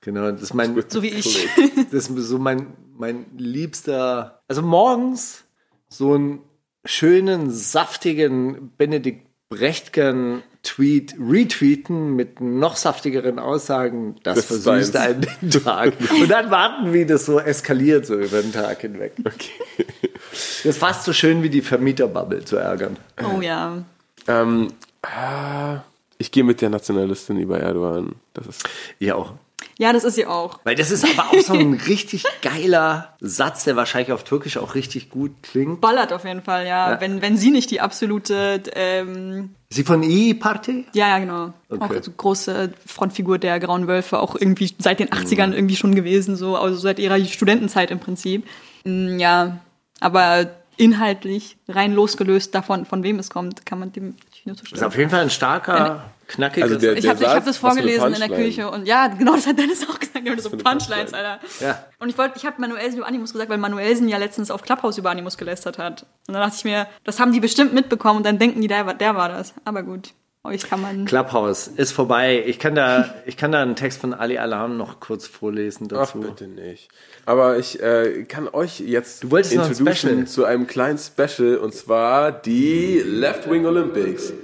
Genau, 0.00 0.30
das 0.30 0.42
ist 0.42 0.54
mein. 0.54 0.82
So 0.88 1.02
wie 1.02 1.08
ich. 1.08 1.48
Das 1.90 2.08
ist 2.08 2.16
so 2.16 2.38
mein, 2.38 2.68
mein 2.96 3.26
liebster. 3.36 4.40
Also 4.48 4.62
morgens 4.62 5.43
so 5.88 6.14
einen 6.14 6.40
schönen, 6.84 7.50
saftigen 7.50 8.72
Benedikt 8.76 9.26
Brechtgen 9.48 10.42
Tweet 10.64 11.14
retweeten 11.20 12.16
mit 12.16 12.40
noch 12.40 12.76
saftigeren 12.76 13.38
Aussagen, 13.38 14.16
das, 14.22 14.36
das 14.36 14.46
versüßt 14.46 14.96
einen 14.96 15.20
den 15.20 15.50
Tag. 15.50 15.92
Und 16.10 16.30
dann 16.30 16.50
warten, 16.50 16.92
wie 16.92 17.04
das 17.04 17.26
so 17.26 17.38
eskaliert, 17.38 18.06
so 18.06 18.14
über 18.14 18.40
den 18.40 18.52
Tag 18.52 18.80
hinweg. 18.80 19.12
Okay. 19.24 19.86
Das 20.30 20.64
ist 20.64 20.78
fast 20.78 21.04
so 21.04 21.12
schön 21.12 21.42
wie 21.42 21.50
die 21.50 21.60
Vermieterbubble 21.60 22.44
zu 22.44 22.56
ärgern. 22.56 22.96
Oh 23.22 23.40
ja. 23.40 23.84
Ähm, 24.26 24.68
ah, 25.02 25.82
ich 26.18 26.32
gehe 26.32 26.42
mit 26.42 26.60
der 26.62 26.70
Nationalistin 26.70 27.36
über 27.36 27.60
Erdogan. 27.60 28.16
Das 28.32 28.46
ist 28.46 28.68
ja 28.98 29.14
auch. 29.14 29.34
Ja, 29.78 29.92
das 29.92 30.04
ist 30.04 30.14
sie 30.14 30.26
auch. 30.26 30.60
Weil 30.64 30.74
das 30.74 30.90
ist 30.90 31.04
aber 31.04 31.30
auch 31.30 31.40
so 31.40 31.54
ein 31.54 31.74
richtig 31.74 32.24
geiler 32.42 33.14
Satz, 33.20 33.64
der 33.64 33.76
wahrscheinlich 33.76 34.12
auf 34.12 34.24
Türkisch 34.24 34.56
auch 34.56 34.74
richtig 34.74 35.10
gut 35.10 35.32
klingt. 35.42 35.80
Ballert 35.80 36.12
auf 36.12 36.24
jeden 36.24 36.42
Fall, 36.42 36.66
ja. 36.66 36.92
ja. 36.92 37.00
Wenn, 37.00 37.22
wenn 37.22 37.36
sie 37.36 37.50
nicht 37.50 37.70
die 37.70 37.80
absolute. 37.80 38.62
Ähm, 38.74 39.54
sie 39.70 39.84
von 39.84 40.02
I-Party? 40.02 40.86
Ja, 40.94 41.08
ja, 41.08 41.18
genau. 41.18 41.52
Okay. 41.68 41.98
Auch 41.98 42.02
so 42.02 42.10
große 42.12 42.72
Frontfigur 42.86 43.38
der 43.38 43.58
Grauen 43.60 43.88
Wölfe, 43.88 44.20
auch 44.20 44.36
irgendwie 44.36 44.72
seit 44.78 45.00
den 45.00 45.08
80ern 45.08 45.48
mhm. 45.48 45.52
irgendwie 45.54 45.76
schon 45.76 45.94
gewesen, 45.94 46.36
so, 46.36 46.56
also 46.56 46.76
seit 46.76 46.98
ihrer 46.98 47.18
Studentenzeit 47.24 47.90
im 47.90 47.98
Prinzip. 47.98 48.46
Mm, 48.84 49.18
ja, 49.18 49.58
aber 50.00 50.50
inhaltlich, 50.76 51.56
rein 51.68 51.94
losgelöst 51.94 52.54
davon, 52.54 52.84
von 52.84 53.02
wem 53.02 53.18
es 53.18 53.30
kommt, 53.30 53.64
kann 53.66 53.78
man 53.78 53.92
dem 53.92 54.14
nur 54.44 54.56
zustimmen. 54.56 54.80
Das 54.80 54.80
ist 54.80 54.86
auf 54.86 54.98
jeden 54.98 55.10
Fall 55.10 55.22
ein 55.22 55.30
starker 55.30 56.04
knackig 56.28 56.62
also 56.62 56.76
der, 56.76 56.94
der 56.94 56.98
Ich 56.98 57.08
habe 57.08 57.26
hab 57.26 57.44
das 57.44 57.56
vorgelesen 57.56 58.12
in 58.12 58.20
der 58.20 58.28
Küche 58.28 58.70
und 58.70 58.86
ja, 58.86 59.08
genau, 59.08 59.34
das 59.34 59.46
hat 59.46 59.58
Dennis 59.58 59.86
auch 59.88 59.98
gesagt. 59.98 60.40
So 60.40 60.50
Punchlines, 60.50 61.12
Alter. 61.12 61.40
Ja. 61.60 61.84
Und 61.98 62.08
ich 62.08 62.18
wollte, 62.18 62.36
ich 62.36 62.46
habe 62.46 62.60
Manuelsen 62.60 62.98
über 62.98 63.06
Animus 63.06 63.32
gesagt, 63.32 63.50
weil 63.50 63.58
Manuelsen 63.58 64.08
ja 64.08 64.18
letztens 64.18 64.50
auf 64.50 64.62
Clubhouse 64.62 64.98
über 64.98 65.10
Animus 65.10 65.36
gelästert 65.36 65.78
hat. 65.78 66.06
Und 66.26 66.34
dann 66.34 66.42
dachte 66.42 66.56
ich 66.56 66.64
mir, 66.64 66.86
das 67.04 67.20
haben 67.20 67.32
die 67.32 67.40
bestimmt 67.40 67.74
mitbekommen 67.74 68.18
und 68.18 68.26
dann 68.26 68.38
denken 68.38 68.60
die, 68.60 68.68
der, 68.68 68.94
der 68.94 69.14
war 69.14 69.28
das. 69.28 69.54
Aber 69.64 69.82
gut. 69.82 70.14
Euch 70.46 70.68
kann 70.68 70.82
man. 70.82 71.06
Clubhouse 71.06 71.68
ist 71.68 71.92
vorbei. 71.92 72.44
Ich 72.46 72.58
kann 72.58 72.74
da, 72.74 73.14
ich 73.24 73.38
kann 73.38 73.50
da 73.50 73.62
einen 73.62 73.76
Text 73.76 73.98
von 73.98 74.12
Ali 74.12 74.36
Alarm 74.36 74.76
noch 74.76 75.00
kurz 75.00 75.26
vorlesen 75.26 75.88
dazu. 75.88 76.20
Ach, 76.22 76.28
bitte 76.28 76.48
nicht. 76.48 76.90
Aber 77.24 77.56
ich 77.56 77.82
äh, 77.82 78.24
kann 78.24 78.48
euch 78.48 78.80
jetzt 78.80 79.24
du 79.24 79.30
wolltest 79.30 79.54
introducen 79.54 80.18
ein 80.18 80.26
zu 80.26 80.44
einem 80.44 80.66
kleinen 80.66 80.98
Special 80.98 81.56
und 81.56 81.72
zwar 81.72 82.30
die 82.30 83.02
Left 83.02 83.50
Wing 83.50 83.64
Olympics 83.64 84.34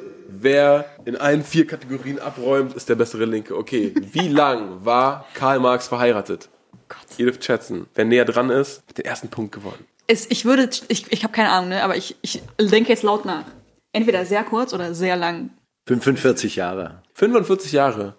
wer 0.43 0.87
in 1.05 1.17
allen 1.17 1.45
vier 1.45 1.67
Kategorien 1.67 2.19
abräumt, 2.19 2.75
ist 2.75 2.89
der 2.89 2.95
bessere 2.95 3.25
Linke. 3.25 3.57
Okay, 3.57 3.95
wie 4.13 4.29
lang 4.43 4.85
war 4.85 5.27
Karl 5.35 5.61
Marx 5.61 5.89
verheiratet? 5.89 6.49
Gott. 6.89 7.19
Edith 7.19 7.41
Chatson, 7.41 7.87
wer 7.95 8.05
näher 8.05 8.25
dran 8.25 8.51
ist, 8.51 8.83
hat 8.89 8.99
den 8.99 9.05
ersten 9.05 9.29
Punkt 9.29 9.53
gewonnen. 9.53 9.87
Es, 10.07 10.29
ich 10.29 10.45
würde, 10.45 10.69
ich, 10.89 11.11
ich 11.13 11.23
habe 11.23 11.33
keine 11.33 11.51
Ahnung, 11.51 11.69
ne, 11.69 11.85
aber 11.85 11.97
ich, 11.97 12.17
ich 12.23 12.43
denke 12.59 12.91
jetzt 12.91 13.05
laut 13.05 13.25
nach. 13.25 13.45
Entweder 13.93 14.25
sehr 14.25 14.43
kurz 14.45 14.73
oder 14.73 14.95
sehr 14.95 15.17
lang. 15.17 15.51
45 15.87 16.57
Jahre. 16.57 17.03
45 17.15 17.73
Jahre. 17.73 18.15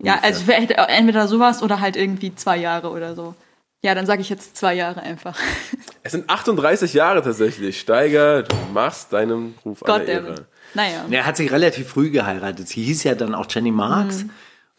Ja, 0.00 0.18
also 0.22 0.44
vielleicht 0.44 0.72
entweder 0.72 1.28
sowas 1.28 1.62
oder 1.62 1.80
halt 1.80 1.96
irgendwie 1.96 2.34
zwei 2.34 2.56
Jahre 2.56 2.90
oder 2.90 3.14
so. 3.14 3.34
Ja, 3.84 3.94
dann 3.94 4.06
sage 4.06 4.20
ich 4.20 4.28
jetzt 4.28 4.56
zwei 4.56 4.74
Jahre 4.74 5.00
einfach. 5.00 5.38
Es 6.04 6.12
sind 6.12 6.28
38 6.28 6.94
Jahre 6.94 7.22
tatsächlich. 7.22 7.80
Steiger, 7.80 8.42
du 8.42 8.56
machst 8.72 9.12
deinem 9.12 9.54
Ruf 9.64 9.80
Gott 9.80 10.02
alle 10.02 10.04
Ehre. 10.04 10.46
Naja. 10.74 11.04
Er 11.10 11.26
hat 11.26 11.36
sich 11.36 11.50
relativ 11.50 11.88
früh 11.88 12.10
geheiratet. 12.10 12.68
Sie 12.68 12.82
hieß 12.82 13.04
ja 13.04 13.14
dann 13.14 13.34
auch 13.34 13.46
Jenny 13.48 13.70
Marx 13.70 14.24
mhm. 14.24 14.30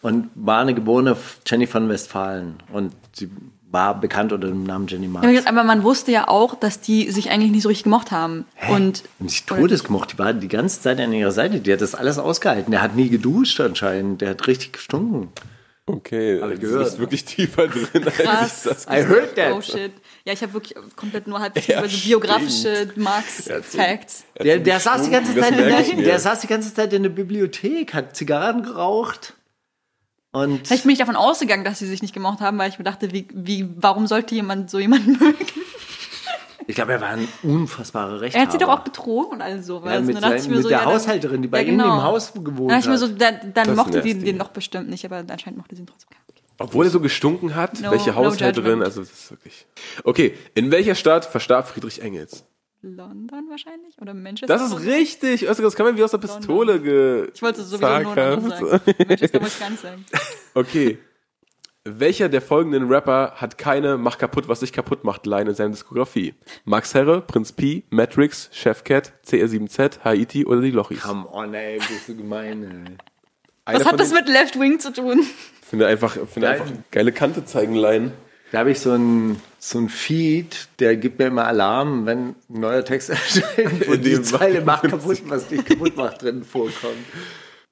und 0.02 0.30
war 0.36 0.62
eine 0.62 0.74
geborene 0.74 1.16
Jenny 1.46 1.68
von 1.68 1.90
Westfalen. 1.90 2.56
Und 2.72 2.94
sie 3.14 3.30
war 3.74 4.00
bekannt 4.00 4.32
unter 4.32 4.48
dem 4.48 4.64
Namen 4.64 4.88
Jenny 4.88 5.08
Marx. 5.08 5.48
aber 5.48 5.64
man 5.64 5.84
wusste 5.84 6.12
ja 6.12 6.28
auch, 6.28 6.56
dass 6.56 6.80
die 6.80 7.10
sich 7.12 7.32
eigentlich 7.32 7.52
nicht 7.52 7.64
so 7.64 7.70
richtig 7.70 7.86
gemocht 7.86 8.12
haben. 8.12 8.46
Hä? 8.54 8.74
Und 8.74 9.04
haben 9.20 9.30
sich 9.30 9.46
todes 9.46 9.84
gemocht. 9.84 10.14
Die 10.14 10.20
war 10.20 10.34
die 10.34 10.48
ganze 10.48 10.80
Zeit 10.82 11.00
an 11.00 11.12
ihrer 11.12 11.32
Seite. 11.32 11.60
Die 11.60 11.74
hat 11.74 11.82
das 11.82 11.96
alles 11.96 12.20
ausgehalten. 12.20 12.72
Der 12.72 12.82
hat 12.82 12.96
nie 12.96 13.10
geduscht 13.10 13.60
anscheinend. 13.60 14.22
Der 14.22 14.32
hat 14.32 14.48
richtig 14.48 14.74
gestunken. 14.74 15.30
Okay, 15.86 16.40
Hab 16.42 16.52
ich 16.52 16.62
gehört. 16.62 16.80
du 16.80 16.84
bist 16.86 17.00
wirklich 17.00 17.26
tiefer 17.26 17.68
drin, 17.68 18.06
als 18.26 18.66
ich 18.66 18.72
das 18.72 18.86
I 18.86 19.06
heard 19.06 19.36
that. 19.36 19.54
Oh 19.54 19.62
shit. 19.62 19.92
Ja, 20.26 20.32
ich 20.32 20.42
habe 20.42 20.54
wirklich 20.54 20.78
komplett 20.96 21.28
nur 21.28 21.40
halb 21.40 21.58
über 21.58 21.90
so 21.90 21.98
biografische 22.08 22.90
Marx-Facts. 22.96 24.24
Der, 24.42 24.60
der, 24.60 24.80
saß 24.80 25.04
die 25.04 25.12
ganze 25.12 25.36
Zeit 25.38 25.52
in 25.52 25.58
der, 25.58 25.82
der 25.82 26.20
saß 26.20 26.40
die 26.40 26.48
ganze 26.48 26.74
Zeit 26.74 26.94
in 26.94 27.04
der 27.04 27.10
Bibliothek, 27.10 27.94
hat 27.94 28.16
Zigarren 28.16 28.64
geraucht. 28.64 29.34
Und 30.32 30.66
Vielleicht 30.68 30.84
bin 30.84 30.94
ich 30.94 31.00
davon 31.00 31.18
ausgegangen, 31.18 31.66
dass 31.66 31.80
sie 31.80 31.88
sich 31.88 32.02
nicht 32.02 32.14
gemocht 32.14 32.40
haben, 32.40 32.58
weil 32.58 32.70
ich 32.70 32.80
mir 32.80 32.86
dachte, 32.86 33.12
wie, 33.12 33.28
wie, 33.34 33.70
warum 33.76 34.08
sollte 34.08 34.34
jemand 34.34 34.70
so 34.70 34.80
jemanden 34.80 35.14
mögen? 35.14 35.46
Ich 36.66 36.76
glaube, 36.76 36.94
er 36.94 37.02
war 37.02 37.10
ein 37.10 37.28
unfassbarer 37.44 38.22
Rechthaber. 38.22 38.42
Er 38.42 38.46
hat 38.46 38.52
sie 38.54 38.58
doch 38.58 38.70
auch 38.70 38.86
betrogen 38.86 39.34
und 39.34 39.42
all 39.42 39.62
sowas. 39.62 39.96
Ja, 39.96 40.00
mit, 40.00 40.18
sein, 40.18 40.32
mit 40.32 40.64
so, 40.64 40.70
der 40.70 40.80
ja, 40.80 40.86
Haushälterin, 40.86 41.42
die 41.42 41.50
bei 41.50 41.58
ja, 41.58 41.66
genau. 41.66 41.84
ihm 41.84 41.92
im 41.98 42.04
Haus 42.04 42.32
gewohnt 42.32 42.72
dann 42.72 42.78
hat. 42.78 42.84
Ich 42.84 42.90
mir 42.90 42.98
so, 42.98 43.10
dann, 43.10 43.52
dann 43.54 43.76
mochte 43.76 44.02
sie 44.02 44.18
den 44.18 44.38
doch 44.38 44.48
bestimmt 44.48 44.90
nicht, 44.90 45.04
aber 45.04 45.26
anscheinend 45.30 45.58
mochte 45.58 45.76
sie 45.76 45.82
ihn 45.82 45.88
trotzdem. 45.88 46.10
Obwohl 46.58 46.86
er 46.86 46.92
so 46.92 47.00
gestunken 47.00 47.56
hat, 47.56 47.82
no, 47.82 47.92
welche 47.92 48.16
Haushälterin, 48.16 48.80
no 48.80 48.86
also 48.86 49.02
das 49.02 49.12
ist 49.12 49.32
wirklich. 49.32 49.66
Okay, 50.04 50.34
in 50.54 50.72
welcher 50.72 50.96
Stadt 50.96 51.26
verstarb 51.26 51.68
Friedrich 51.68 52.02
Engels? 52.02 52.46
London 52.84 53.46
wahrscheinlich 53.50 54.00
oder 54.02 54.14
Manchester? 54.14 54.54
Das 54.54 54.62
ist 54.62 54.86
richtig. 54.86 55.48
Also 55.48 55.64
das 55.64 55.76
kann 55.76 55.86
man 55.86 55.98
wie 55.98 56.04
aus 56.04 56.12
der 56.12 56.18
Pistole 56.18 56.82
ge. 56.82 57.32
Ich 57.34 57.42
wollte 57.42 57.64
sowieso 57.64 57.78
nur 57.78 57.90
sagen. 57.90 58.44
Manchester 59.08 59.40
muss 59.40 59.54
ich 59.54 59.60
ganz 59.60 59.82
sagen. 59.82 60.06
Okay. 60.54 61.00
Welcher 61.86 62.30
der 62.30 62.42
folgenden 62.42 62.88
Rapper 62.88 63.34
hat 63.36 63.58
keine 63.58 63.98
Mach 63.98 64.18
kaputt, 64.18 64.48
was 64.48 64.62
sich 64.62 64.72
kaputt 64.72 65.04
macht 65.04 65.26
Line 65.26 65.50
in 65.50 65.56
seiner 65.56 65.72
Diskografie? 65.72 66.34
Max 66.64 66.94
Herre, 66.94 67.20
Prinz 67.22 67.52
P, 67.52 67.84
Matrix, 67.90 68.50
Chefcat, 68.54 69.12
CR7Z, 69.26 70.00
Haiti 70.06 70.46
oder 70.46 70.62
die 70.62 70.72
Lochis? 70.72 71.02
Come 71.02 71.28
on, 71.28 71.54
ey, 71.54 71.80
bist 71.80 72.08
du 72.08 72.16
gemein, 72.16 72.88
ey. 73.66 73.76
Was 73.76 73.86
hat 73.86 74.00
das 74.00 74.14
mit 74.14 74.30
Left 74.30 74.58
Wing 74.58 74.80
zu 74.80 74.94
tun? 74.94 75.26
Finde 75.74 75.88
einfach, 75.88 76.16
finde 76.32 76.50
einfach 76.50 76.68
geile 76.92 77.12
Kante 77.12 77.46
zeigen, 77.46 77.74
Line. 77.74 78.12
Da 78.52 78.60
habe 78.60 78.70
ich 78.70 78.80
so 78.80 78.92
ein, 78.92 79.42
so 79.58 79.80
ein 79.80 79.90
Feed, 79.90 80.68
der 80.78 80.96
gibt 80.98 81.18
mir 81.18 81.26
immer 81.26 81.48
Alarm, 81.48 82.06
wenn 82.06 82.20
ein 82.28 82.36
neuer 82.48 82.86
Text 82.86 83.10
erscheint 83.10 83.88
und 83.88 84.06
die 84.06 84.22
Zeile 84.22 84.62
macht 84.62 84.84
kaputt, 84.84 85.24
was 85.26 85.48
dich 85.48 85.66
kaputt 85.66 85.98
macht, 85.98 86.22
drin 86.22 86.44
vorkommt. 86.44 86.94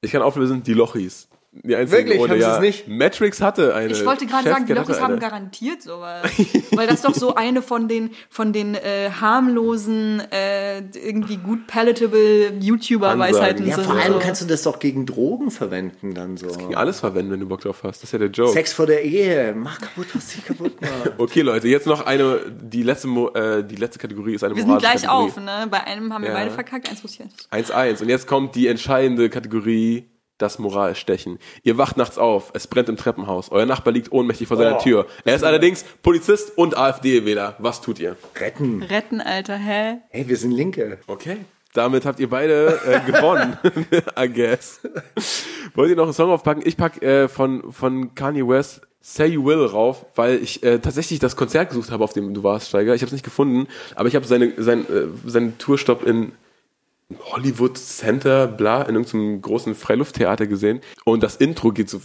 Ich 0.02 0.12
kann 0.12 0.24
auflösen, 0.24 0.64
die 0.64 0.74
Lochis. 0.74 1.28
Die 1.54 1.76
einzigen 1.76 2.06
Wirklich? 2.06 2.20
ohne, 2.22 2.30
Haben 2.30 2.40
sie 2.40 2.46
ja. 2.46 2.56
es 2.56 2.62
nicht? 2.62 2.88
Matrix 2.88 3.42
hatte 3.42 3.76
eine. 3.76 3.92
Ich 3.92 4.06
wollte 4.06 4.26
gerade 4.26 4.48
sagen, 4.48 4.66
die 4.68 4.74
hatte 4.74 5.02
haben 5.02 5.12
eine. 5.14 5.20
garantiert 5.20 5.82
sowas. 5.82 6.22
Weil 6.72 6.88
das 6.88 7.02
doch 7.02 7.14
so 7.14 7.36
eine 7.36 7.62
von 7.62 7.90
den, 7.90 8.12
von 8.30 8.54
den 8.54 8.74
äh, 8.76 9.10
harmlosen, 9.20 10.22
äh, 10.32 10.80
irgendwie 10.80 11.36
gut 11.36 11.68
palatable 11.68 12.54
YouTuber-Weisheiten. 12.58 13.68
Ja, 13.68 13.76
sind. 13.76 13.86
vor 13.86 13.96
allem 13.96 14.14
so. 14.14 14.20
kannst 14.20 14.42
du 14.42 14.46
das 14.46 14.64
doch 14.64 14.80
gegen 14.80 15.06
Drogen 15.06 15.52
verwenden 15.52 16.14
dann 16.14 16.38
so. 16.38 16.48
Kannst 16.48 16.76
alles 16.78 17.02
verwenden, 17.02 17.32
wenn 17.34 17.42
du 17.42 17.48
Bock 17.48 17.60
drauf 17.60 17.84
hast. 17.84 17.98
Das 18.02 18.06
ist 18.06 18.14
ja 18.14 18.20
der 18.20 18.30
Joke. 18.30 18.54
Sex 18.54 18.72
vor 18.72 18.86
der 18.86 19.04
Ehe. 19.04 19.54
Mach 19.54 19.78
kaputt, 19.82 20.08
was 20.14 20.30
sie 20.32 20.40
kaputt 20.42 20.80
macht. 20.80 20.92
Okay, 21.18 21.42
Leute, 21.42 21.68
jetzt 21.68 21.86
noch 21.86 22.06
eine, 22.06 22.40
die 22.62 22.84
letzte, 22.84 23.08
Mo 23.08 23.28
äh, 23.34 23.62
die 23.64 23.76
letzte 23.76 24.00
Kategorie 24.00 24.36
ist 24.36 24.44
eine 24.46 24.56
Wir 24.56 24.64
sind 24.64 24.80
gleich 24.80 25.02
Kategorie. 25.04 25.28
auf, 25.28 25.38
ne? 25.38 25.68
Bei 25.70 25.84
einem 25.84 26.14
haben 26.14 26.24
wir 26.24 26.30
Ja. 26.32 26.36
beide 26.38 26.52
verkackt, 26.52 26.90
eins 26.90 27.04
muss 27.04 27.14
hier. 27.14 27.28
1-1. 27.52 28.02
Und 28.02 28.08
jetzt 28.08 28.26
kommt 28.26 28.56
die 28.56 28.68
entscheidende 28.68 29.30
Kategorie, 29.30 30.08
das 30.42 30.60
Moralstechen. 30.60 31.40
Ihr 31.64 31.78
wacht 31.78 31.98
nachts 31.98 32.18
auf, 32.18 32.52
es 32.54 32.68
brennt 32.68 32.90
im 32.90 32.98
Treppenhaus, 32.98 33.52
euer 33.52 33.66
Nachbar 33.66 33.94
liegt 33.94 34.12
ohnmächtig 34.12 34.48
vor 34.48 34.58
seiner 34.58 34.78
Oh. 34.78 34.82
Tür. 34.82 35.06
Er 35.26 35.36
ist 35.36 35.44
allerdings 35.44 35.84
Polizist 36.04 36.58
und 36.58 36.78
AfD-Wähler. 36.78 37.56
Was 37.60 37.82
tut 37.82 38.00
ihr? 38.00 38.16
Retten. 38.40 38.84
Retten, 38.84 39.22
Alter, 39.22 39.56
hä? 39.58 39.98
Hey, 40.10 40.28
wir 40.28 40.38
sind 40.38 40.52
Linke. 40.52 40.98
Okay. 41.08 41.38
Damit 41.74 42.06
habt 42.06 42.20
ihr 42.20 42.30
beide 42.30 42.80
äh, 42.86 43.00
gewonnen, 43.10 43.58
I 44.20 44.28
guess. 44.28 44.82
Wollt 45.74 45.90
ihr 45.90 45.96
noch 45.96 46.04
einen 46.04 46.14
Song 46.14 46.30
aufpacken? 46.30 46.64
Ich 46.66 46.76
pack 46.76 47.02
äh, 47.02 47.28
von, 47.30 47.72
von 47.72 48.14
Kanye 48.14 48.46
West 48.48 48.82
Say 49.00 49.28
You 49.28 49.46
Will 49.46 49.66
rauf, 49.66 50.06
weil 50.16 50.36
ich 50.44 50.62
äh, 50.64 50.80
tatsächlich 50.80 51.20
das 51.20 51.36
Konzert 51.36 51.70
gesucht 51.70 51.90
habe, 51.90 52.04
auf 52.04 52.14
dem 52.14 52.34
du 52.34 52.44
warst, 52.44 52.68
Steiger. 52.70 52.94
Ich 52.94 53.02
habe 53.02 53.08
es 53.08 53.14
nicht 53.14 53.24
gefunden, 53.24 53.68
aber 53.96 54.08
ich 54.10 54.16
habe 54.16 54.26
seine, 54.28 54.52
sein, 54.62 54.82
äh, 54.86 55.08
seinen 55.30 55.58
Tourstopp 55.58 56.06
in 56.06 56.34
Hollywood 57.20 57.78
Center, 57.78 58.48
bla, 58.48 58.84
in 58.84 58.96
irgendeinem 58.96 59.42
großen 59.42 59.76
Freilufttheater 59.76 60.48
gesehen. 60.48 60.82
Und 61.06 61.24
das 61.24 61.36
Intro 61.36 61.72
geht 61.72 61.90
so 61.90 62.02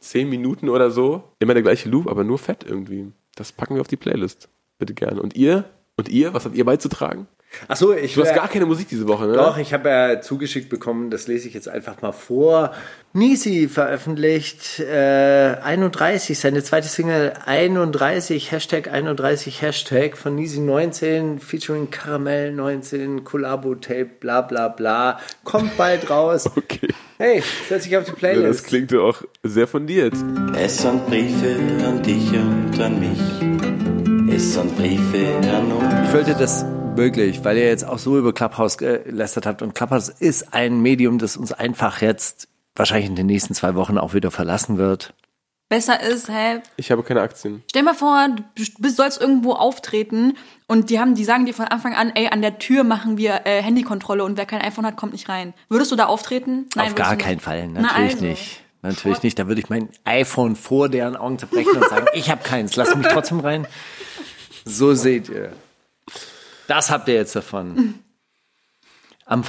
zehn 0.00 0.28
Minuten 0.28 0.68
oder 0.68 0.90
so. 0.90 1.24
Immer 1.38 1.54
der 1.54 1.62
gleiche 1.62 1.88
Loop, 1.88 2.08
aber 2.08 2.24
nur 2.24 2.38
fett 2.38 2.64
irgendwie. 2.66 3.12
Das 3.34 3.52
packen 3.52 3.74
wir 3.74 3.80
auf 3.80 3.88
die 3.88 3.96
Playlist. 3.96 4.48
Bitte 4.78 4.94
gerne. 4.94 5.20
Und 5.20 5.36
ihr? 5.36 5.64
Und 5.96 6.08
ihr? 6.08 6.34
Was 6.34 6.44
habt 6.44 6.56
ihr 6.56 6.64
beizutragen? 6.64 7.26
Achso, 7.68 7.92
ich 7.92 8.14
Du 8.14 8.22
hast 8.22 8.30
äh, 8.30 8.34
gar 8.34 8.48
keine 8.48 8.66
Musik 8.66 8.88
diese 8.88 9.06
Woche, 9.08 9.26
ne? 9.26 9.34
Doch, 9.34 9.58
ich 9.58 9.72
habe 9.72 9.88
ja 9.88 10.20
zugeschickt 10.20 10.68
bekommen, 10.68 11.10
das 11.10 11.26
lese 11.26 11.48
ich 11.48 11.54
jetzt 11.54 11.68
einfach 11.68 12.00
mal 12.02 12.12
vor. 12.12 12.72
Nisi 13.16 13.68
veröffentlicht 13.68 14.80
äh, 14.80 15.54
31, 15.62 16.36
seine 16.38 16.62
zweite 16.64 16.88
Single 16.88 17.32
31, 17.46 18.50
Hashtag 18.50 18.88
31, 18.92 19.62
Hashtag 19.62 20.16
von 20.16 20.34
Nisi 20.34 20.58
19, 20.60 21.38
featuring 21.38 21.90
Karamell 21.90 22.52
19, 22.52 23.22
Collabo-Tape, 23.22 24.06
bla 24.18 24.40
bla 24.40 24.66
bla. 24.68 25.20
Kommt 25.44 25.76
bald 25.76 26.10
raus. 26.10 26.50
Okay. 26.56 26.88
Hey, 27.18 27.42
setz 27.68 27.84
dich 27.84 27.96
auf 27.96 28.04
die 28.04 28.10
Ja, 28.10 28.14
das 28.14 28.18
Playlist. 28.18 28.66
klingt 28.66 28.90
ja 28.92 28.98
auch 29.00 29.22
sehr 29.44 29.68
fundiert. 29.68 30.14
Es 30.58 30.78
sind 30.78 31.06
Briefe 31.06 31.56
an 31.86 32.02
dich 32.02 32.32
und 32.32 32.80
an 32.80 32.98
mich. 32.98 34.34
Es 34.34 34.54
sind 34.54 34.76
Briefe 34.76 35.28
an 35.54 35.70
uns. 35.70 36.08
Ich 36.08 36.12
wollte 36.14 36.34
das 36.34 36.64
wirklich, 36.96 37.44
weil 37.44 37.56
ihr 37.56 37.66
jetzt 37.66 37.84
auch 37.84 37.98
so 37.98 38.18
über 38.18 38.32
Clubhouse 38.32 38.78
gelästert 38.78 39.46
habt 39.46 39.62
und 39.62 39.74
Clubhouse 39.74 40.08
ist 40.08 40.54
ein 40.54 40.80
Medium, 40.80 41.18
das 41.18 41.36
uns 41.36 41.52
einfach 41.52 42.00
jetzt 42.00 42.48
wahrscheinlich 42.74 43.08
in 43.08 43.16
den 43.16 43.26
nächsten 43.26 43.54
zwei 43.54 43.74
Wochen 43.74 43.98
auch 43.98 44.14
wieder 44.14 44.30
verlassen 44.30 44.78
wird. 44.78 45.14
Besser 45.68 46.00
ist, 46.00 46.28
hä? 46.28 46.60
Ich 46.76 46.90
habe 46.90 47.02
keine 47.02 47.22
Aktien. 47.22 47.62
Stell 47.70 47.82
mal 47.82 47.94
vor, 47.94 48.28
du 48.54 48.88
sollst 48.88 49.20
irgendwo 49.20 49.52
auftreten 49.52 50.36
und 50.68 50.90
die 50.90 51.00
haben, 51.00 51.14
die 51.14 51.24
sagen 51.24 51.46
dir 51.46 51.54
von 51.54 51.66
Anfang 51.66 51.94
an, 51.94 52.12
ey, 52.14 52.28
an 52.28 52.42
der 52.42 52.58
Tür 52.58 52.84
machen 52.84 53.16
wir 53.16 53.40
äh, 53.44 53.62
Handykontrolle 53.62 54.24
und 54.24 54.36
wer 54.36 54.46
kein 54.46 54.60
iPhone 54.60 54.86
hat, 54.86 54.96
kommt 54.96 55.12
nicht 55.12 55.28
rein. 55.28 55.54
Würdest 55.68 55.90
du 55.90 55.96
da 55.96 56.06
auftreten? 56.06 56.66
Auf 56.76 56.82
würdest 56.82 56.96
gar 56.96 57.16
keinen. 57.16 57.40
Fall, 57.40 57.66
Na 57.68 57.80
natürlich 57.80 58.12
also. 58.12 58.24
nicht. 58.26 58.60
Natürlich 58.82 59.22
nicht. 59.22 59.38
Da 59.38 59.48
würde 59.48 59.62
ich 59.62 59.70
mein 59.70 59.88
iPhone 60.04 60.54
vor 60.54 60.90
deren 60.90 61.16
Augen 61.16 61.38
zerbrechen 61.38 61.76
und 61.76 61.88
sagen, 61.88 62.06
ich 62.12 62.30
habe 62.30 62.42
keins, 62.42 62.76
lass 62.76 62.94
mich 62.94 63.06
trotzdem 63.08 63.40
rein. 63.40 63.66
So 64.66 64.92
seht 64.94 65.30
ihr. 65.30 65.52
Das 66.66 66.90
habt 66.90 67.08
ihr 67.08 67.14
jetzt 67.14 67.36
davon. 67.36 67.94
Am, 69.26 69.44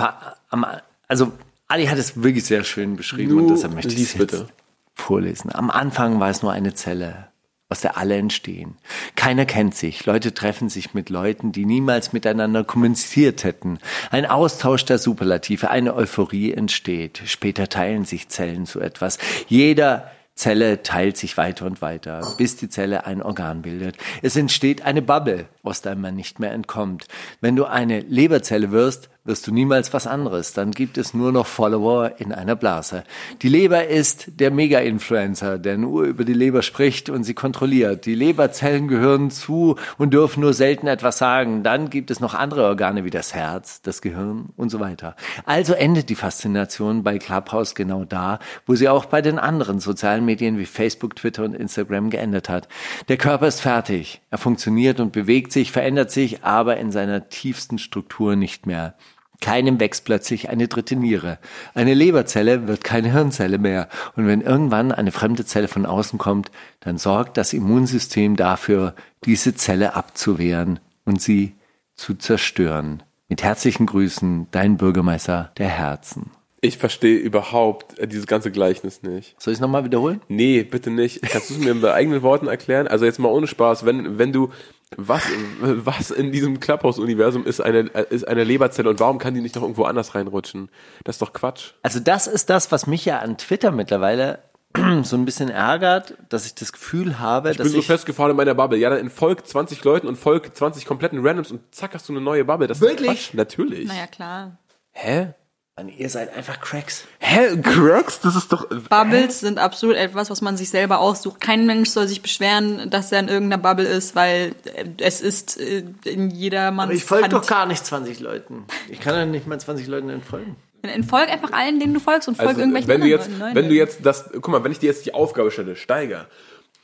am, 0.50 0.66
also, 1.08 1.34
Ali 1.68 1.88
hat 1.88 1.98
es 1.98 2.22
wirklich 2.22 2.46
sehr 2.46 2.64
schön 2.64 2.96
beschrieben 2.96 3.38
und 3.38 3.48
Du 3.48 3.54
deshalb 3.56 3.74
möchte 3.74 3.94
ich 3.94 4.02
es 4.02 4.14
jetzt 4.14 4.18
bitte. 4.32 4.48
vorlesen. 4.94 5.54
Am 5.54 5.70
Anfang 5.70 6.20
war 6.20 6.30
es 6.30 6.42
nur 6.42 6.52
eine 6.52 6.74
Zelle, 6.74 7.28
aus 7.70 7.82
der 7.82 7.98
alle 7.98 8.16
entstehen. 8.18 8.78
Keiner 9.16 9.46
kennt 9.46 9.76
sich. 9.76 10.06
Leute 10.06 10.34
treffen 10.34 10.70
sich 10.70 10.94
mit 10.94 11.10
Leuten, 11.10 11.52
die 11.52 11.66
niemals 11.66 12.14
miteinander 12.14 12.64
kommuniziert 12.64 13.44
hätten. 13.44 13.80
Ein 14.12 14.26
Austausch 14.26 14.86
der 14.86 15.00
Superlative, 15.00 15.70
eine 15.70 15.96
Euphorie 15.96 16.54
entsteht. 16.54 17.22
Später 17.26 17.68
teilen 17.68 18.06
sich 18.06 18.30
Zellen 18.30 18.66
zu 18.66 18.80
etwas. 18.80 19.18
Jeder 19.48 20.12
Zelle 20.36 20.84
teilt 20.84 21.16
sich 21.16 21.38
weiter 21.38 21.66
und 21.66 21.82
weiter, 21.82 22.22
bis 22.38 22.58
die 22.58 22.68
Zelle 22.70 23.06
ein 23.06 23.22
Organ 23.22 23.62
bildet. 23.62 23.98
Es 24.22 24.36
entsteht 24.36 24.82
eine 24.82 25.02
Bubble, 25.02 25.48
aus 25.64 25.82
der 25.82 25.96
man 25.96 26.16
nicht 26.16 26.40
mehr 26.40 26.52
entkommt. 26.52 27.08
Wenn 27.40 27.56
du 27.56 27.66
eine 27.66 28.02
Leberzelle 28.02 28.72
wirst, 28.72 29.10
wirst 29.26 29.48
du 29.48 29.52
niemals 29.52 29.92
was 29.92 30.08
anderes. 30.08 30.54
Dann 30.54 30.72
gibt 30.72 30.98
es 30.98 31.14
nur 31.14 31.32
noch 31.32 31.48
Follower 31.48 32.14
in 32.20 32.32
einer 32.32 32.56
Blase. 32.56 33.04
Die 33.42 33.50
Leber 33.50 33.88
ist 33.88 34.40
der 34.40 34.52
Mega-Influencer, 34.52 35.58
der 35.58 35.78
nur 35.78 36.04
über 36.04 36.24
die 36.24 36.34
Leber 36.34 36.62
spricht 36.62 37.10
und 37.10 37.24
sie 37.24 37.34
kontrolliert. 37.34 38.06
Die 38.06 38.16
Leberzellen 38.16 38.88
gehören 38.88 39.32
zu 39.32 39.76
und 39.98 40.14
dürfen 40.14 40.42
nur 40.42 40.54
selten 40.54 40.88
etwas 40.88 41.18
sagen. 41.18 41.64
Dann 41.64 41.90
gibt 41.90 42.12
es 42.12 42.20
noch 42.20 42.36
andere 42.36 42.66
Organe 42.66 43.04
wie 43.04 43.10
das 43.10 43.34
Herz, 43.34 43.82
das 43.82 44.02
Gehirn 44.02 44.50
und 44.56 44.70
so 44.70 44.80
weiter. 44.80 45.16
Also 45.46 45.74
endet 45.74 46.10
die 46.10 46.16
Faszination 46.16 47.04
bei 47.04 47.18
Clubhouse 47.18 47.74
genau 47.74 48.06
da, 48.06 48.40
wo 48.68 48.76
sie 48.76 48.90
auch 48.90 49.06
bei 49.06 49.22
den 49.22 49.40
anderen 49.40 49.80
sozialen 49.80 50.24
Medien 50.24 50.60
wie 50.60 50.66
Facebook, 50.66 51.16
Twitter 51.16 51.44
und 51.44 51.56
Instagram 51.56 52.12
geendet 52.12 52.48
hat. 52.48 52.68
Der 53.08 53.18
Körper 53.18 53.48
ist 53.48 53.62
fertig. 53.62 54.22
Er 54.30 54.38
funktioniert 54.38 55.00
und 55.00 55.12
bewegt 55.12 55.52
sich, 55.52 55.72
verändert 55.72 56.12
sich, 56.12 56.44
aber 56.44 56.78
in 56.78 56.92
seiner 56.92 57.30
tiefsten 57.30 57.80
Struktur 57.80 58.36
nicht 58.36 58.68
mehr. 58.68 58.94
Keinem 59.42 59.80
wächst 59.80 60.06
plötzlich 60.06 60.50
eine 60.50 60.68
dritte 60.68 60.96
Niere. 60.96 61.40
Eine 61.74 61.94
Leberzelle 61.94 62.68
wird 62.68 62.84
keine 62.84 63.12
Hirnzelle 63.12 63.58
mehr. 63.58 63.90
Und 64.16 64.28
wenn 64.28 64.42
irgendwann 64.42 64.92
eine 64.92 65.12
fremde 65.12 65.46
Zelle 65.46 65.68
von 65.68 65.86
außen 65.86 66.18
kommt, 66.20 66.52
dann 66.80 66.98
sorgt 66.98 67.38
das 67.38 67.54
Immunsystem 67.54 68.36
dafür, 68.36 68.96
diese 69.26 69.56
Zelle 69.56 69.96
abzuwehren 69.96 70.80
und 71.06 71.22
sie 71.22 71.56
zu 71.96 72.16
zerstören. 72.16 73.04
Mit 73.28 73.44
herzlichen 73.44 73.86
Grüßen, 73.86 74.48
dein 74.52 74.78
Bürgermeister 74.78 75.52
der 75.58 75.70
Herzen. 75.70 76.32
Ich 76.66 76.80
verstehe 76.80 77.18
überhaupt 77.18 78.00
äh, 78.00 78.08
dieses 78.08 78.26
ganze 78.26 78.52
Gleichnis 78.52 79.04
nicht. 79.04 79.40
Soll 79.40 79.52
ich 79.52 79.58
es 79.58 79.62
nochmal 79.62 79.86
wiederholen? 79.86 80.22
Nee, 80.28 80.64
bitte 80.64 80.90
nicht. 80.90 81.22
Kannst 81.22 81.52
du 81.52 81.54
es 81.54 81.60
mir 81.60 81.72
in 81.72 81.86
eigenen 81.86 82.24
Worten 82.24 82.48
erklären? 82.48 82.88
Also 82.88 83.06
jetzt 83.06 83.20
mal 83.20 83.30
ohne 83.30 83.46
Spaß, 83.46 83.86
wenn, 83.86 84.18
wenn 84.18 84.34
du, 84.34 84.52
was, 84.98 85.24
was 85.62 86.10
in 86.10 86.32
diesem 86.32 86.60
Clubhouse-Universum 86.60 87.46
ist 87.46 87.62
eine, 87.62 87.82
ist 88.10 88.28
eine 88.28 88.44
Leberzelle 88.44 88.90
und 88.90 89.00
warum 89.00 89.20
kann 89.20 89.36
die 89.36 89.42
nicht 89.42 89.56
noch 89.56 89.62
irgendwo 89.62 89.84
anders 89.84 90.16
reinrutschen? 90.16 90.70
Das 91.04 91.16
ist 91.16 91.22
doch 91.22 91.34
Quatsch. 91.34 91.74
Also 91.84 92.00
das 92.00 92.26
ist 92.26 92.50
das, 92.50 92.72
was 92.72 92.88
mich 92.88 93.06
ja 93.06 93.20
an 93.20 93.38
Twitter 93.38 93.72
mittlerweile 93.72 94.40
so 95.04 95.16
ein 95.16 95.26
bisschen 95.26 95.50
ärgert, 95.50 96.16
dass 96.30 96.48
ich 96.48 96.56
das 96.56 96.74
Gefühl 96.74 97.20
habe, 97.20 97.52
Ich 97.52 97.58
dass 97.58 97.66
bin 97.66 97.74
so 97.74 97.80
ich 97.80 97.86
festgefahren 97.86 98.32
in 98.32 98.38
meiner 98.38 98.56
Bubble. 98.56 98.80
Ja, 98.80 98.90
dann 98.90 99.00
entfolgt 99.00 99.48
20 99.48 99.84
Leuten 99.84 100.08
und 100.08 100.16
folgt 100.16 100.58
20 100.58 100.86
kompletten 100.86 101.26
Randoms 101.26 101.52
und 101.52 101.62
zack 101.76 101.94
hast 101.94 102.10
du 102.10 102.14
eine 102.14 102.22
neue 102.22 102.44
Bubble. 102.44 102.68
Das 102.68 102.78
ist 102.78 102.88
Wirklich? 102.88 103.08
Quatsch. 103.10 103.34
Natürlich. 103.36 103.88
Naja, 103.88 104.08
klar. 104.08 104.58
Hä? 104.92 105.34
Mann, 105.78 105.90
ihr 105.90 106.10
seid 106.10 106.34
einfach 106.34 106.62
Cracks. 106.62 107.04
Hä? 107.20 107.58
Crux? 107.62 108.22
Das 108.22 108.38
ist 108.38 108.50
doch. 108.54 108.66
Bubbles 108.90 109.42
sind 109.42 109.60
absolut 109.60 109.98
etwas, 109.98 110.30
was 110.30 110.42
man 110.42 110.56
sich 110.56 110.70
selber 110.70 111.00
aussucht. 111.00 111.42
Kein 111.42 111.66
Mensch 111.66 111.90
soll 111.90 112.08
sich 112.08 112.22
beschweren, 112.22 112.90
dass 112.90 113.12
er 113.12 113.20
in 113.20 113.28
irgendeiner 113.28 113.62
Bubble 113.62 113.86
ist, 113.86 114.16
weil 114.16 114.56
äh, 114.74 114.86
es 115.00 115.20
ist 115.20 115.60
äh, 115.60 115.84
in 116.06 116.32
jedermanns 116.32 116.90
Aber 116.90 116.94
ich 116.96 117.04
folge 117.04 117.28
doch 117.28 117.46
gar 117.46 117.66
nicht 117.66 117.86
20 117.86 118.22
Leuten. 118.22 118.64
Ich 118.88 119.02
kann 119.02 119.16
ja 119.16 119.26
nicht 119.26 119.48
mal 119.48 119.60
20 119.60 119.86
Leuten 119.88 120.10
entfolgen. 120.10 120.56
Entfolg 120.82 121.28
einfach 121.30 121.52
allen, 121.52 121.82
denen 121.82 121.94
du 121.94 122.00
folgst 122.00 122.30
und 122.30 122.36
folg 122.36 122.50
Also, 122.50 122.62
irgendwelchen 122.62 122.88
wenn 122.88 123.02
du 123.02 123.08
anderen 123.08 123.32
jetzt, 123.32 123.40
Leuten. 123.40 123.56
Wenn 123.56 123.68
du 123.68 123.76
jetzt 123.76 124.06
das, 124.06 124.30
guck 124.32 124.48
mal, 124.48 124.64
wenn 124.64 124.72
ich 124.72 124.80
dir 124.80 124.88
jetzt 124.88 125.06
die 125.06 125.14
Aufgabe 125.14 125.52
stelle, 125.52 125.76
Steiger, 125.76 126.28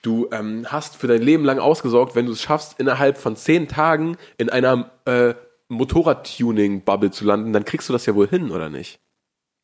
du 0.02 0.28
ähm, 0.34 0.66
hast 0.68 0.98
für 0.98 1.08
dein 1.08 1.22
Leben 1.22 1.46
lang 1.46 1.60
ausgesorgt, 1.60 2.14
wenn 2.16 2.26
du 2.26 2.34
es 2.34 2.42
schaffst, 2.42 2.78
innerhalb 2.78 3.18
von 3.18 3.38
zehn 3.38 3.70
Tagen 3.70 4.18
in 4.38 4.50
einer 4.50 4.92
äh, 5.06 5.36
Motorrad-Tuning-Bubble 5.72 7.12
zu 7.12 7.26
landen, 7.26 7.54
dann 7.54 7.66
kriegst 7.66 7.90
du 7.90 7.94
das 7.94 8.06
ja 8.06 8.16
wohl 8.16 8.28
hin, 8.28 8.52
oder 8.52 8.70
nicht? 8.70 9.00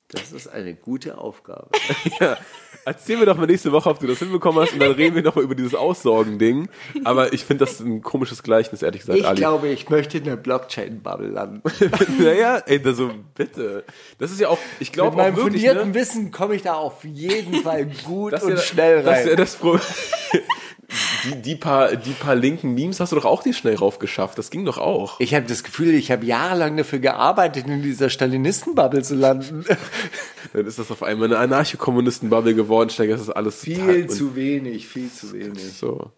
Das 0.09 0.31
ist 0.31 0.47
eine 0.47 0.73
gute 0.73 1.17
Aufgabe. 1.17 1.69
Ja. 2.19 2.38
Erzähl 2.85 3.17
mir 3.17 3.25
doch 3.25 3.35
mal 3.35 3.47
nächste 3.47 3.73
Woche, 3.73 3.89
ob 3.89 3.99
du 3.99 4.07
das 4.07 4.19
hinbekommen 4.19 4.61
hast 4.63 4.71
und 4.71 4.79
dann 4.79 4.93
reden 4.93 5.13
wir 5.17 5.21
noch 5.21 5.35
mal 5.35 5.43
über 5.43 5.55
dieses 5.55 5.75
Aussorgen-Ding. 5.75 6.69
Aber 7.03 7.34
ich 7.34 7.43
finde 7.43 7.65
das 7.65 7.81
ein 7.81 8.01
komisches 8.01 8.43
Gleichnis, 8.43 8.81
ehrlich 8.81 9.01
gesagt, 9.01 9.19
Ich 9.19 9.27
Ali. 9.27 9.35
glaube, 9.41 9.67
ich 9.67 9.89
möchte 9.89 10.19
in 10.19 10.23
der 10.23 10.38
Blockchain-Bubble 10.38 11.27
landen. 11.27 11.61
naja, 12.19 12.59
ey, 12.65 12.81
das 12.81 12.95
so, 12.95 13.11
bitte. 13.35 13.84
Das 14.19 14.31
ist 14.31 14.39
ja 14.39 14.47
auch, 14.47 14.59
ich 14.79 14.88
Mit 14.88 14.93
glaube 14.93 15.11
auch 15.11 15.17
meinem 15.17 15.35
wirklich, 15.35 15.63
fundierten 15.65 15.89
ne, 15.89 15.95
Wissen 15.95 16.31
komme 16.31 16.55
ich 16.55 16.61
da 16.61 16.75
auf 16.75 17.03
jeden 17.03 17.55
Fall 17.61 17.88
gut 18.05 18.31
dass 18.31 18.43
und 18.43 18.51
ja- 18.51 18.57
schnell 18.57 19.05
rein. 19.05 19.27
ja 19.27 19.35
das 19.35 19.55
Pro 19.57 19.77
die, 21.23 21.41
die, 21.41 21.55
paar, 21.55 21.95
die 21.95 22.11
paar 22.11 22.35
linken 22.35 22.73
Memes 22.73 22.99
hast 22.99 23.11
du 23.11 23.18
doch 23.18 23.26
auch 23.26 23.43
nicht 23.43 23.57
schnell 23.57 23.76
raufgeschafft. 23.76 24.38
Das 24.38 24.49
ging 24.49 24.64
doch 24.64 24.77
auch. 24.77 25.19
Ich 25.19 25.35
habe 25.35 25.45
das 25.45 25.64
Gefühl, 25.64 25.93
ich 25.93 26.11
habe 26.11 26.26
jahrelang 26.26 26.77
dafür 26.77 26.99
gearbeitet, 26.99 27.68
in 27.68 27.81
dieser 27.81 28.09
Stalinisten-Bubble 28.09 29.03
zu 29.03 29.15
landen. 29.15 29.65
Dann 30.53 30.65
ist 30.65 30.80
das 30.80 30.89
auf 30.89 31.03
einmal 31.03 31.27
eine 31.27 31.39
Anarcho-Kommunisten-Bubble 31.39 32.55
geworden. 32.55 32.89
Steiger, 32.89 33.14
das 33.14 33.23
ist 33.23 33.30
alles 33.30 33.59
viel 33.59 34.07
zu 34.07 34.35
wenig, 34.35 34.88
viel 34.88 35.11
zu 35.11 35.34
wenig. 35.34 35.73
So. 35.73 36.11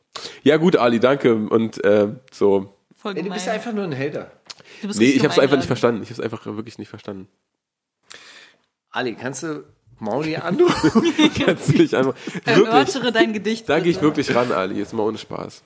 Ja 0.44 0.58
gut, 0.58 0.76
Ali, 0.76 1.00
danke. 1.00 1.34
Und 1.34 1.84
äh, 1.84 2.10
so. 2.32 2.76
Voll 2.96 3.16
du 3.16 3.30
bist 3.30 3.48
einfach 3.48 3.74
nur 3.74 3.86
ein 3.86 3.98
Hater. 3.98 4.32
Nee, 4.84 5.06
ich 5.06 5.24
habe 5.24 5.34
es 5.34 5.40
einfach 5.40 5.58
nicht 5.58 5.68
verstanden. 5.68 6.04
Ich 6.04 6.10
habe 6.10 6.22
es 6.22 6.24
einfach 6.24 6.46
wirklich 6.46 6.78
nicht 6.78 6.90
verstanden. 6.90 7.28
Ali, 8.91 9.16
kannst 9.16 9.44
du 9.44 9.64
Mauli 10.00 10.36
anrufen? 10.36 11.14
kannst 11.46 11.70
du 11.70 11.74
dich 11.74 11.96
einfach. 11.96 12.16
Erörtere 12.46 13.12
dein 13.12 13.34
Gedicht. 13.34 13.68
Da 13.70 13.80
gehe 13.80 13.92
ich 13.92 14.02
wirklich 14.02 14.34
ran, 14.36 14.52
Ali. 14.52 14.80
Jetzt 14.80 14.94
mal 14.94 15.04
ohne 15.04 15.18
Spaß. 15.18 15.64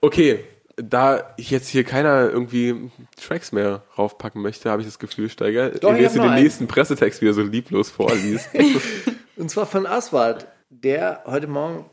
Okay, 0.00 0.44
da 0.76 1.34
ich 1.36 1.50
jetzt 1.50 1.68
hier 1.68 1.84
keiner 1.84 2.30
irgendwie 2.30 2.90
Tracks 3.20 3.52
mehr 3.52 3.82
raufpacken 3.96 4.40
möchte, 4.40 4.70
habe 4.70 4.82
ich 4.82 4.88
das 4.88 4.98
Gefühl, 4.98 5.28
Steiger, 5.28 5.70
Doch, 5.70 5.90
indem 5.90 6.12
du 6.12 6.20
den 6.20 6.34
nächsten 6.34 6.68
Pressetext 6.68 7.20
wieder 7.20 7.34
so 7.34 7.42
lieblos 7.42 7.90
vorliest. 7.90 8.48
Und 9.36 9.50
zwar 9.50 9.66
von 9.66 9.86
Aswad, 9.86 10.46
der 10.70 11.22
heute 11.26 11.46
Morgen, 11.46 11.84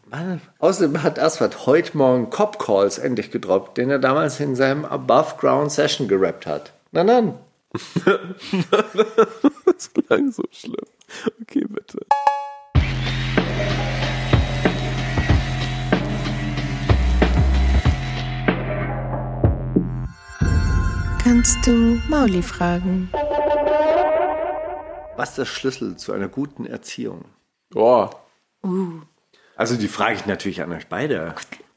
außerdem 0.59 1.03
hat 1.03 1.19
Aswad 1.19 1.65
heute 1.65 1.97
Morgen 1.97 2.29
Cop 2.29 2.59
Calls 2.59 2.97
endlich 2.97 3.31
gedroppt, 3.31 3.77
den 3.77 3.89
er 3.89 3.99
damals 3.99 4.39
in 4.39 4.55
seinem 4.55 4.85
Above 4.85 5.35
Ground 5.39 5.71
Session 5.71 6.07
gerappt 6.07 6.45
hat. 6.45 6.73
Na 6.91 7.03
dann. 7.03 7.35
das 9.65 9.91
klang 9.93 10.31
so 10.31 10.43
schlimm. 10.51 10.85
Okay, 11.41 11.65
bitte. 11.67 11.99
Kannst 21.23 21.65
du 21.65 21.99
Mauli 22.07 22.41
fragen? 22.41 23.09
Was 25.17 25.29
ist 25.29 25.37
der 25.37 25.45
Schlüssel 25.45 25.97
zu 25.97 26.13
einer 26.13 26.27
guten 26.27 26.65
Erziehung? 26.65 27.25
Boah. 27.71 28.09
Uh. 28.63 29.01
Also 29.55 29.75
die 29.75 29.87
frage 29.87 30.15
ich 30.15 30.25
natürlich 30.25 30.61
an 30.61 30.71
euch 30.71 30.87
beide. 30.87 31.33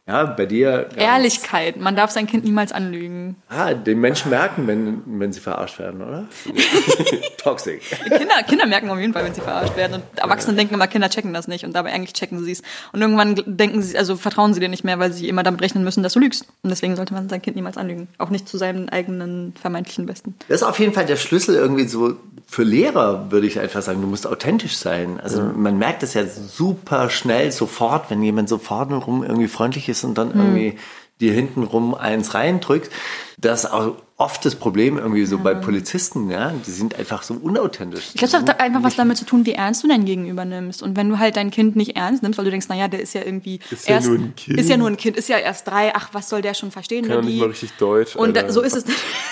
Ja, 0.09 0.25
bei 0.25 0.47
dir. 0.47 0.89
Ehrlichkeit. 0.97 1.77
Man 1.77 1.95
darf 1.95 2.11
sein 2.11 2.27
Kind 2.27 2.43
niemals 2.43 2.73
anlügen. 2.73 3.37
Ah, 3.51 3.75
den 3.75 4.01
Menschen 4.01 4.31
merken, 4.31 4.67
wenn, 4.67 5.03
wenn 5.05 5.35
sie 5.35 5.41
verarscht 5.41 5.79
werden, 5.79 6.01
oder? 6.01 6.25
Toxic. 7.37 7.83
Kinder, 7.83 8.43
Kinder 8.49 8.67
merken 8.67 8.89
auf 8.89 8.99
jeden 8.99 9.13
Fall, 9.13 9.25
wenn 9.27 9.35
sie 9.35 9.43
verarscht 9.43 9.77
werden. 9.77 9.97
Und 9.97 10.19
Erwachsene 10.19 10.55
ja. 10.55 10.61
denken 10.61 10.75
immer, 10.75 10.87
Kinder 10.87 11.11
checken 11.11 11.35
das 11.35 11.47
nicht. 11.47 11.67
Und 11.67 11.75
dabei 11.75 11.93
eigentlich 11.93 12.15
checken 12.15 12.43
sie 12.43 12.53
es. 12.53 12.63
Und 12.93 13.03
irgendwann 13.03 13.35
denken 13.45 13.83
sie, 13.83 13.99
also 13.99 14.17
vertrauen 14.17 14.55
sie 14.55 14.61
dir 14.61 14.71
nicht 14.71 14.83
mehr, 14.83 14.99
weil 14.99 15.13
sie 15.13 15.29
immer 15.29 15.43
damit 15.43 15.61
rechnen 15.61 15.85
müssen, 15.85 16.03
dass 16.03 16.15
du 16.15 16.21
lügst. 16.21 16.47
Und 16.63 16.71
deswegen 16.71 16.97
sollte 16.97 17.13
man 17.13 17.29
sein 17.29 17.43
Kind 17.43 17.57
niemals 17.57 17.77
anlügen. 17.77 18.09
Auch 18.17 18.31
nicht 18.31 18.49
zu 18.49 18.57
seinem 18.57 18.89
eigenen 18.89 19.53
vermeintlichen 19.61 20.07
Besten. 20.07 20.37
Das 20.49 20.63
ist 20.63 20.67
auf 20.67 20.79
jeden 20.79 20.95
Fall 20.95 21.05
der 21.05 21.17
Schlüssel 21.17 21.55
irgendwie 21.55 21.87
so 21.87 22.17
für 22.47 22.63
Lehrer, 22.63 23.31
würde 23.31 23.47
ich 23.47 23.61
einfach 23.61 23.83
sagen. 23.83 24.01
Du 24.01 24.07
musst 24.07 24.27
authentisch 24.27 24.79
sein. 24.79 25.21
Also 25.21 25.43
mhm. 25.43 25.63
man 25.63 25.79
merkt 25.79 26.03
es 26.03 26.15
ja 26.15 26.25
super 26.25 27.11
schnell, 27.11 27.53
sofort, 27.53 28.09
wenn 28.09 28.23
jemand 28.23 28.49
so 28.49 28.57
vorne 28.57 28.97
rum 28.97 29.23
irgendwie 29.23 29.49
freundlich 29.49 29.87
ist 29.91 29.98
ist 29.99 30.05
und 30.05 30.17
dann 30.17 30.29
mhm. 30.29 30.41
irgendwie 30.41 30.79
dir 31.21 31.33
hintenrum 31.33 31.95
eins 31.95 32.35
reindrückt. 32.35 32.91
Das 33.39 33.65
ist 33.65 33.71
auch 33.71 33.97
oft 34.17 34.45
das 34.45 34.57
Problem 34.57 34.99
irgendwie 34.99 35.25
so 35.27 35.37
ja. 35.37 35.43
bei 35.43 35.55
Polizisten, 35.55 36.29
ja. 36.29 36.53
Die 36.67 36.71
sind 36.73 36.99
einfach 36.99 37.23
so 37.23 37.35
unauthentisch. 37.35 38.09
Ich 38.09 38.15
glaube, 38.15 38.27
es 38.27 38.35
hat 38.35 38.61
einfach 38.61 38.83
was 38.83 38.97
damit 38.97 39.17
zu 39.17 39.25
tun, 39.25 39.47
wie 39.47 39.53
ernst 39.53 39.85
du 39.85 39.89
dein 39.89 40.05
Gegenüber 40.05 40.45
nimmst. 40.45 40.83
Und 40.83 40.97
wenn 40.97 41.09
du 41.09 41.21
halt 41.21 41.37
dein 41.37 41.53
Kind 41.53 41.77
nicht 41.77 41.97
ernst 41.97 42.25
nimmst, 42.25 42.37
weil 42.37 42.45
du 42.45 42.51
denkst, 42.51 42.69
naja, 42.69 42.89
der 42.89 43.01
ist 43.01 43.15
ja 43.15 43.23
irgendwie 43.25 43.61
ist 43.71 43.89
erst, 43.89 44.07
ja 44.07 44.13
nur 44.13 44.19
ein 44.19 44.35
Kind. 44.35 44.59
Ist 44.59 44.69
ja 44.69 44.77
nur 44.77 44.89
ein 44.89 44.97
Kind, 44.97 45.17
ist 45.17 45.29
ja 45.29 45.39
erst 45.39 45.69
drei, 45.69 45.95
ach, 45.95 46.09
was 46.13 46.29
soll 46.29 46.43
der 46.43 46.55
schon 46.55 46.73
verstehen? 46.73 47.07
Kann 47.07 47.25
nicht 47.25 47.39
mal 47.39 47.49
richtig 47.49 47.73
Deutsch. 47.79 48.17
Und 48.17 48.37
da, 48.37 48.51
so 48.51 48.61
ist 48.61 48.75
es, 48.75 48.85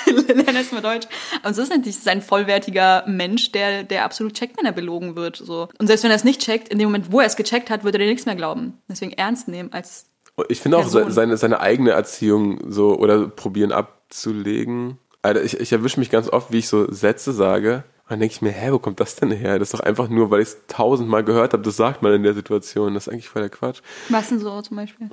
lern 0.06 0.54
erst 0.54 0.72
mal 0.72 0.82
Deutsch. 0.82 1.08
Und 1.42 1.56
so 1.56 1.62
ist 1.62 1.70
natürlich 1.70 1.98
ein 2.06 2.22
vollwertiger 2.22 3.02
Mensch, 3.08 3.50
der, 3.50 3.82
der 3.82 4.04
absolut 4.04 4.34
checkt, 4.34 4.56
wenn 4.56 4.66
er 4.66 4.72
belogen 4.72 5.16
wird, 5.16 5.36
so. 5.36 5.68
Und 5.78 5.88
selbst 5.88 6.04
wenn 6.04 6.12
er 6.12 6.16
es 6.16 6.24
nicht 6.24 6.40
checkt, 6.40 6.68
in 6.68 6.78
dem 6.78 6.88
Moment, 6.88 7.10
wo 7.10 7.18
er 7.18 7.26
es 7.26 7.34
gecheckt 7.34 7.70
hat, 7.70 7.82
würde 7.82 7.98
er 7.98 8.04
dir 8.04 8.10
nichts 8.10 8.26
mehr 8.26 8.36
glauben. 8.36 8.74
Deswegen 8.88 9.12
ernst 9.12 9.48
nehmen 9.48 9.72
als 9.72 10.06
ich 10.48 10.60
finde 10.60 10.78
auch 10.78 10.88
seine, 10.88 11.36
seine 11.36 11.60
eigene 11.60 11.90
Erziehung 11.90 12.70
so 12.70 12.96
oder 12.96 13.28
probieren 13.28 13.72
abzulegen. 13.72 14.98
Alter, 15.22 15.42
ich, 15.42 15.58
ich 15.58 15.72
erwische 15.72 15.98
mich 15.98 16.10
ganz 16.10 16.28
oft, 16.28 16.52
wie 16.52 16.58
ich 16.58 16.68
so 16.68 16.90
Sätze 16.92 17.32
sage. 17.32 17.84
Und 18.04 18.10
dann 18.10 18.20
denke 18.20 18.34
ich 18.34 18.42
mir, 18.42 18.52
hä, 18.52 18.70
wo 18.70 18.78
kommt 18.78 19.00
das 19.00 19.16
denn 19.16 19.32
her? 19.32 19.58
Das 19.58 19.72
ist 19.72 19.74
doch 19.74 19.84
einfach 19.84 20.08
nur, 20.08 20.30
weil 20.30 20.40
ich 20.40 20.48
es 20.48 20.58
tausendmal 20.68 21.24
gehört 21.24 21.52
habe, 21.54 21.64
das 21.64 21.76
sagt 21.76 22.02
man 22.02 22.12
in 22.12 22.22
der 22.22 22.34
Situation. 22.34 22.94
Das 22.94 23.06
ist 23.06 23.12
eigentlich 23.12 23.28
voll 23.28 23.42
der 23.42 23.50
Quatsch. 23.50 23.80
Was 24.10 24.28
denn 24.28 24.38
so 24.38 24.62
zum 24.62 24.76
Beispiel? 24.76 25.10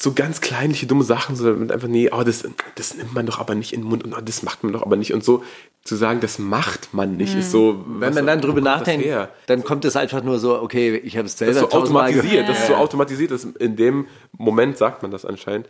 So 0.00 0.12
ganz 0.12 0.40
kleinliche, 0.40 0.86
dumme 0.86 1.02
Sachen, 1.02 1.34
so 1.34 1.52
mit 1.52 1.72
einfach, 1.72 1.88
nee, 1.88 2.08
oh, 2.12 2.22
das, 2.22 2.48
das 2.76 2.94
nimmt 2.94 3.14
man 3.14 3.26
doch 3.26 3.40
aber 3.40 3.56
nicht 3.56 3.72
in 3.72 3.80
den 3.80 3.88
Mund 3.88 4.04
und 4.04 4.14
oh, 4.14 4.20
das 4.20 4.44
macht 4.44 4.62
man 4.62 4.72
doch 4.72 4.82
aber 4.82 4.96
nicht 4.96 5.12
und 5.12 5.24
so 5.24 5.42
zu 5.82 5.96
sagen, 5.96 6.20
das 6.20 6.38
macht 6.38 6.94
man 6.94 7.16
nicht, 7.16 7.34
mhm. 7.34 7.40
ist 7.40 7.50
so. 7.50 7.84
Wenn 7.86 8.14
man 8.14 8.26
dann 8.26 8.40
drüber 8.40 8.60
nachdenkt, 8.60 9.06
dann 9.46 9.64
kommt 9.64 9.84
es 9.84 9.96
einfach 9.96 10.22
nur 10.22 10.38
so, 10.38 10.60
okay, 10.62 10.96
ich 10.96 11.16
habe 11.16 11.26
es 11.26 11.36
selber 11.36 11.54
das 11.54 11.62
ist 11.64 11.72
so 11.72 11.78
automatisiert, 11.78 12.48
das 12.48 12.60
ist 12.60 12.66
so 12.68 12.74
automatisiert, 12.76 13.30
das 13.32 13.44
in 13.44 13.74
dem 13.74 14.06
Moment 14.32 14.78
sagt 14.78 15.02
man 15.02 15.10
das 15.10 15.24
anscheinend. 15.24 15.68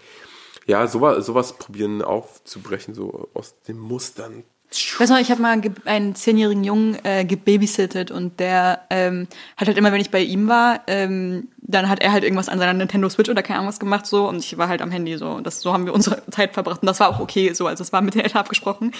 Ja, 0.67 0.87
sowas, 0.87 1.25
sowas 1.25 1.55
probieren 1.55 2.03
aufzubrechen, 2.03 2.95
so 2.95 3.31
aus 3.33 3.55
den 3.67 3.79
Mustern 3.79 4.45
ich 4.71 5.01
weiß 5.01 5.09
noch, 5.09 5.19
ich 5.19 5.31
habe 5.31 5.41
mal 5.41 5.61
einen 5.87 6.15
zehnjährigen 6.15 6.63
Jungen 6.63 6.99
äh, 7.03 7.25
gebabysittet 7.25 8.11
und 8.11 8.39
der 8.39 8.83
ähm, 8.91 9.27
hat 9.57 9.69
halt 9.69 9.79
immer, 9.79 9.93
wenn 9.93 10.01
ich 10.01 10.11
bei 10.11 10.21
ihm 10.21 10.47
war, 10.47 10.83
ähm, 10.87 11.49
dann 11.59 11.89
hat 11.89 12.01
er 12.01 12.13
halt 12.13 12.23
irgendwas 12.23 12.51
an 12.51 12.59
seiner 12.59 12.75
Nintendo 12.75 13.09
Switch 13.09 13.31
oder 13.31 13.43
keine 13.43 13.61
Ahnung 13.61 13.69
was 13.69 13.81
gemacht 13.81 14.07
so. 14.07 14.29
Und 14.29 14.39
ich 14.39 14.59
war 14.59 14.69
halt 14.69 14.83
am 14.83 14.91
Handy 14.91 15.17
so. 15.17 15.31
Und 15.31 15.47
das 15.47 15.61
so 15.61 15.73
haben 15.73 15.87
wir 15.87 15.95
unsere 15.95 16.23
Zeit 16.31 16.53
verbracht. 16.53 16.83
Und 16.83 16.87
das 16.87 17.01
war 17.01 17.09
auch 17.09 17.21
okay 17.21 17.55
so, 17.55 17.67
also 17.67 17.83
es 17.83 17.93
war 17.93 18.03
mit 18.03 18.15
den 18.15 18.21
Eltern 18.21 18.41
abgesprochen. 18.41 18.93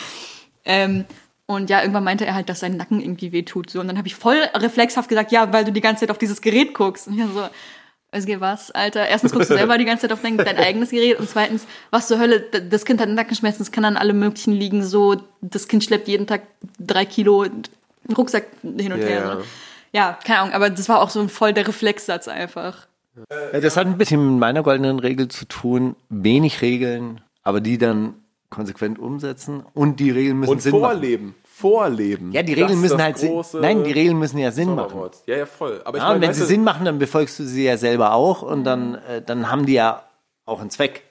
Ähm, 0.65 1.05
und 1.45 1.71
ja, 1.71 1.81
irgendwann 1.81 2.05
meinte 2.05 2.27
er 2.27 2.35
halt, 2.35 2.49
dass 2.49 2.61
sein 2.61 2.77
Nacken 2.77 3.01
irgendwie 3.01 3.33
wehtut 3.33 3.71
so. 3.71 3.81
Und 3.81 3.89
dann 3.89 3.99
habe 3.99 4.09
ich 4.09 4.15
voll 4.15 4.39
reflexhaft 4.55 5.09
gesagt, 5.09 5.33
ja, 5.33 5.53
weil 5.53 5.65
du 5.65 5.73
die 5.73 5.81
ganze 5.81 6.01
Zeit 6.01 6.11
auf 6.11 6.19
dieses 6.19 6.41
Gerät 6.41 6.73
guckst. 6.75 7.09
Und 7.09 7.19
ich 7.19 7.25
so 7.25 7.49
es 8.11 8.27
geht 8.27 8.41
was, 8.41 8.71
Alter. 8.71 9.07
Erstens 9.07 9.33
guckst 9.33 9.51
du 9.51 9.55
selber 9.55 9.77
die 9.77 9.85
ganze 9.85 10.03
Zeit 10.03 10.13
auf 10.13 10.23
dein, 10.23 10.37
dein 10.39 10.57
eigenes 10.57 10.91
Gerät 10.91 11.19
und 11.19 11.29
zweitens, 11.29 11.67
was 11.91 12.09
zur 12.09 12.19
Hölle, 12.19 12.41
das 12.41 12.85
Kind 12.85 13.01
hat 13.01 13.09
Nackenschmerzen, 13.09 13.63
es 13.63 13.73
kann 13.73 13.85
an 13.85 13.97
allem 13.97 14.19
möglichen 14.19 14.53
liegen, 14.53 14.83
so, 14.83 15.17
das 15.41 15.69
Kind 15.69 15.85
schleppt 15.85 16.09
jeden 16.09 16.27
Tag 16.27 16.43
drei 16.79 17.05
Kilo 17.05 17.47
Rucksack 18.17 18.47
hin 18.63 18.93
und 18.93 19.01
yeah. 19.01 19.09
her. 19.09 19.37
So. 19.39 19.45
Ja, 19.93 20.19
keine 20.25 20.41
Ahnung, 20.41 20.55
aber 20.55 20.71
das 20.71 20.89
war 20.89 21.01
auch 21.01 21.11
so 21.11 21.21
ein 21.21 21.29
voll 21.29 21.53
der 21.53 21.69
Reflexsatz 21.69 22.29
einfach. 22.29 22.87
Das 23.53 23.77
hat 23.77 23.87
ein 23.87 23.99
bisschen 23.99 24.33
mit 24.33 24.41
meiner 24.41 24.63
goldenen 24.63 25.01
Regel 25.01 25.29
zu 25.29 25.45
tun. 25.47 25.97
Wenig 26.09 26.63
Regeln, 26.63 27.21
aber 27.43 27.61
die 27.61 27.77
dann 27.77 28.15
konsequent 28.49 28.99
umsetzen 28.99 29.65
und 29.75 30.01
die 30.01 30.11
Regeln 30.11 30.39
müssen 30.39 30.53
und 30.53 30.63
Sinn 30.63 30.71
vorleben. 30.71 31.27
machen 31.27 31.48
vorleben. 31.59 32.31
Ja, 32.33 32.43
die 32.43 32.55
Regeln 32.55 32.81
müssen 32.81 33.03
halt 33.03 33.19
Sinn, 33.19 33.43
nein, 33.61 33.83
die 33.83 33.93
Regeln 33.93 34.19
müssen 34.19 34.39
ja 34.39 34.53
Sinn 34.53 34.75
machen. 34.75 35.11
Ja, 35.27 35.39
ja, 35.39 35.47
voll. 35.47 35.81
Aber 35.85 35.99
ich 35.99 36.03
ja, 36.03 36.09
meine, 36.09 36.17
und 36.17 36.23
wenn 36.23 36.35
sie 36.35 36.45
Sinn 36.45 36.63
machen, 36.63 36.85
dann 36.85 36.99
befolgst 36.99 37.39
du 37.39 37.45
sie 37.45 37.65
ja 37.65 37.77
selber 37.77 38.13
auch 38.15 38.43
und 38.43 38.65
dann, 38.65 38.95
äh, 38.95 39.23
dann 39.23 39.51
haben 39.51 39.67
die 39.67 39.73
ja 39.73 40.05
auch 40.45 40.61
einen 40.61 40.71
Zweck. 40.71 41.03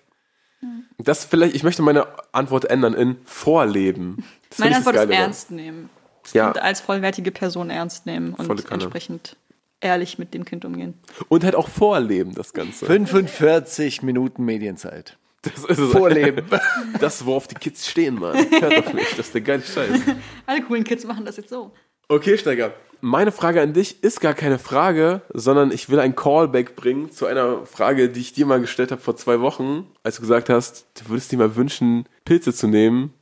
Das 0.97 1.25
vielleicht, 1.25 1.55
ich 1.55 1.63
möchte 1.63 1.81
meine 1.81 2.07
Antwort 2.31 2.65
ändern 2.65 2.93
in 2.93 3.17
Vorleben. 3.25 4.25
Das 4.49 4.59
meine 4.59 4.77
Antwort 4.77 4.95
ist 4.95 5.09
ernst 5.09 5.51
nehmen. 5.51 5.89
Das 6.23 6.33
ja. 6.33 6.51
Kind 6.51 6.63
als 6.63 6.81
vollwertige 6.81 7.31
Person 7.31 7.69
ernst 7.69 8.05
nehmen 8.05 8.33
und 8.33 8.71
entsprechend 8.71 9.35
ehrlich 9.81 10.17
mit 10.17 10.33
dem 10.33 10.45
Kind 10.45 10.65
umgehen. 10.65 10.95
Und 11.27 11.43
halt 11.43 11.55
auch 11.55 11.67
vorleben, 11.67 12.33
das 12.33 12.53
Ganze. 12.53 12.85
45 12.85 14.01
Minuten 14.01 14.45
Medienzeit. 14.45 15.17
Das 15.55 15.65
ist 15.65 15.79
es. 15.79 15.91
Vorleben. 15.91 16.45
Das, 16.99 17.25
worauf 17.25 17.47
die 17.47 17.55
Kids 17.55 17.87
stehen, 17.87 18.15
Mann. 18.15 18.49
Kartoffeln. 18.49 19.05
Das 19.15 19.27
ist 19.27 19.33
der 19.33 19.41
geile 19.41 19.61
Scheiß. 19.61 19.99
Alle 20.45 20.61
coolen 20.63 20.83
Kids 20.83 21.05
machen 21.05 21.25
das 21.25 21.37
jetzt 21.37 21.49
so. 21.49 21.71
Okay, 22.07 22.37
Steiger. 22.37 22.73
Meine 23.01 23.31
Frage 23.31 23.61
an 23.61 23.73
dich 23.73 24.03
ist 24.03 24.21
gar 24.21 24.33
keine 24.33 24.57
Frage, 24.57 25.21
sondern 25.31 25.71
ich 25.71 25.89
will 25.89 25.99
ein 25.99 26.15
Callback 26.15 26.75
bringen 26.75 27.11
zu 27.11 27.27
einer 27.27 27.65
Frage, 27.65 28.09
die 28.09 28.21
ich 28.21 28.33
dir 28.33 28.47
mal 28.47 28.59
gestellt 28.59 28.91
habe 28.91 29.01
vor 29.01 29.15
zwei 29.15 29.39
Wochen, 29.39 29.87
als 30.01 30.15
du 30.15 30.21
gesagt 30.21 30.49
hast, 30.49 30.87
du 30.95 31.09
würdest 31.09 31.31
dir 31.31 31.37
mal 31.37 31.55
wünschen, 31.55 32.09
Pilze 32.25 32.53
zu 32.53 32.67
nehmen. 32.67 33.13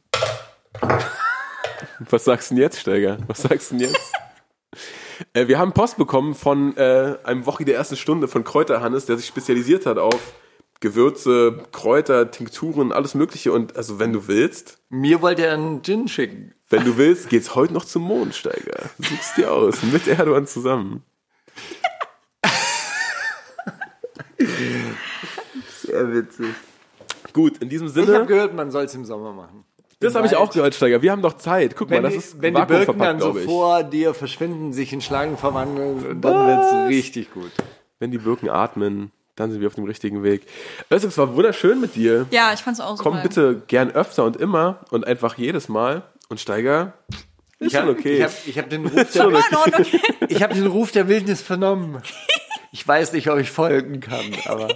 Was 2.09 2.23
sagst 2.23 2.51
du 2.51 2.55
denn 2.55 2.61
jetzt, 2.61 2.79
Steiger? 2.79 3.17
Was 3.27 3.41
sagst 3.41 3.71
du 3.71 3.77
denn 3.77 3.89
jetzt? 3.89 4.13
äh, 5.33 5.47
wir 5.47 5.59
haben 5.59 5.73
Post 5.73 5.97
bekommen 5.97 6.35
von 6.35 6.75
äh, 6.77 7.17
einem 7.23 7.45
Wochi 7.45 7.65
der 7.65 7.75
ersten 7.75 7.97
Stunde 7.97 8.27
von 8.27 8.43
Kräuterhannes, 8.43 9.05
der 9.05 9.17
sich 9.17 9.27
spezialisiert 9.27 9.85
hat 9.85 9.97
auf 9.97 10.33
Gewürze, 10.79 11.63
Kräuter, 11.71 12.31
Tinkturen, 12.31 12.91
alles 12.91 13.15
Mögliche. 13.15 13.51
Und 13.51 13.75
also, 13.75 13.99
wenn 13.99 14.13
du 14.13 14.27
willst. 14.27 14.79
Mir 14.89 15.21
wollte 15.21 15.45
er 15.45 15.53
einen 15.53 15.83
Gin 15.83 16.07
schicken. 16.07 16.53
Wenn 16.69 16.83
du 16.83 16.97
willst, 16.97 17.29
geht's 17.29 17.55
heute 17.55 17.73
noch 17.73 17.85
zum 17.85 18.03
Mondsteiger. 18.03 18.89
Suchst 18.97 19.37
dir 19.37 19.51
aus. 19.51 19.83
Mit 19.83 20.07
Erdogan 20.07 20.47
zusammen. 20.47 21.03
Sehr 25.81 26.13
witzig. 26.13 26.47
Gut, 27.33 27.57
in 27.59 27.69
diesem 27.69 27.87
Sinne. 27.87 28.11
Ich 28.11 28.15
habe 28.15 28.25
gehört, 28.25 28.53
man 28.53 28.71
soll 28.71 28.85
es 28.85 28.95
im 28.95 29.05
Sommer 29.05 29.33
machen. 29.33 29.65
Das 29.99 30.15
habe 30.15 30.27
ich 30.27 30.35
auch 30.35 30.51
gehört, 30.51 30.75
Steiger. 30.75 31.01
Wir 31.01 31.11
haben 31.11 31.21
doch 31.21 31.37
Zeit. 31.37 31.75
Guck 31.75 31.89
wenn 31.89 32.03
mal, 32.03 32.09
das 32.09 32.25
ist 32.25 32.41
Wenn 32.41 32.53
die 32.53 32.65
Birken 32.65 32.99
dann 32.99 33.19
so 33.19 33.33
vor 33.33 33.83
dir 33.83 34.13
verschwinden, 34.13 34.73
sich 34.73 34.91
in 34.93 35.01
Schlangen 35.01 35.37
verwandeln, 35.37 36.21
dann 36.21 36.47
wird's 36.47 36.89
richtig 36.89 37.33
gut. 37.33 37.51
Wenn 37.99 38.11
die 38.11 38.17
Birken 38.17 38.49
atmen, 38.49 39.11
dann 39.35 39.51
sind 39.51 39.61
wir 39.61 39.67
auf 39.67 39.75
dem 39.75 39.83
richtigen 39.83 40.23
Weg. 40.23 40.43
Özlem, 40.91 41.09
es 41.09 41.17
war 41.17 41.35
wunderschön 41.35 41.79
mit 41.81 41.95
dir. 41.95 42.25
Ja, 42.31 42.53
ich 42.53 42.61
fand's 42.61 42.79
auch 42.79 42.97
super. 42.97 43.11
Komm 43.11 43.21
bitte 43.21 43.61
gern 43.67 43.91
öfter 43.91 44.23
und 44.23 44.37
immer 44.37 44.79
und 44.91 45.05
einfach 45.05 45.37
jedes 45.37 45.69
Mal. 45.69 46.03
Und 46.29 46.39
Steiger, 46.39 46.93
ist 47.59 47.67
Ich 47.67 47.71
schon 47.73 47.81
habe 47.81 47.91
okay. 47.91 48.23
hab, 48.23 48.31
ich 48.45 48.57
hab 48.57 48.69
den, 48.69 48.85
Ruf 48.85 49.11
der, 49.11 49.85
ich 50.29 50.41
hab 50.43 50.53
den 50.53 50.65
Ruf 50.67 50.91
der 50.91 51.07
Wildnis 51.07 51.41
vernommen. 51.41 52.01
Ich 52.71 52.85
weiß 52.85 53.13
nicht, 53.13 53.29
ob 53.29 53.39
ich 53.39 53.49
folgen 53.51 54.01
kann, 54.01 54.25
aber 54.47 54.67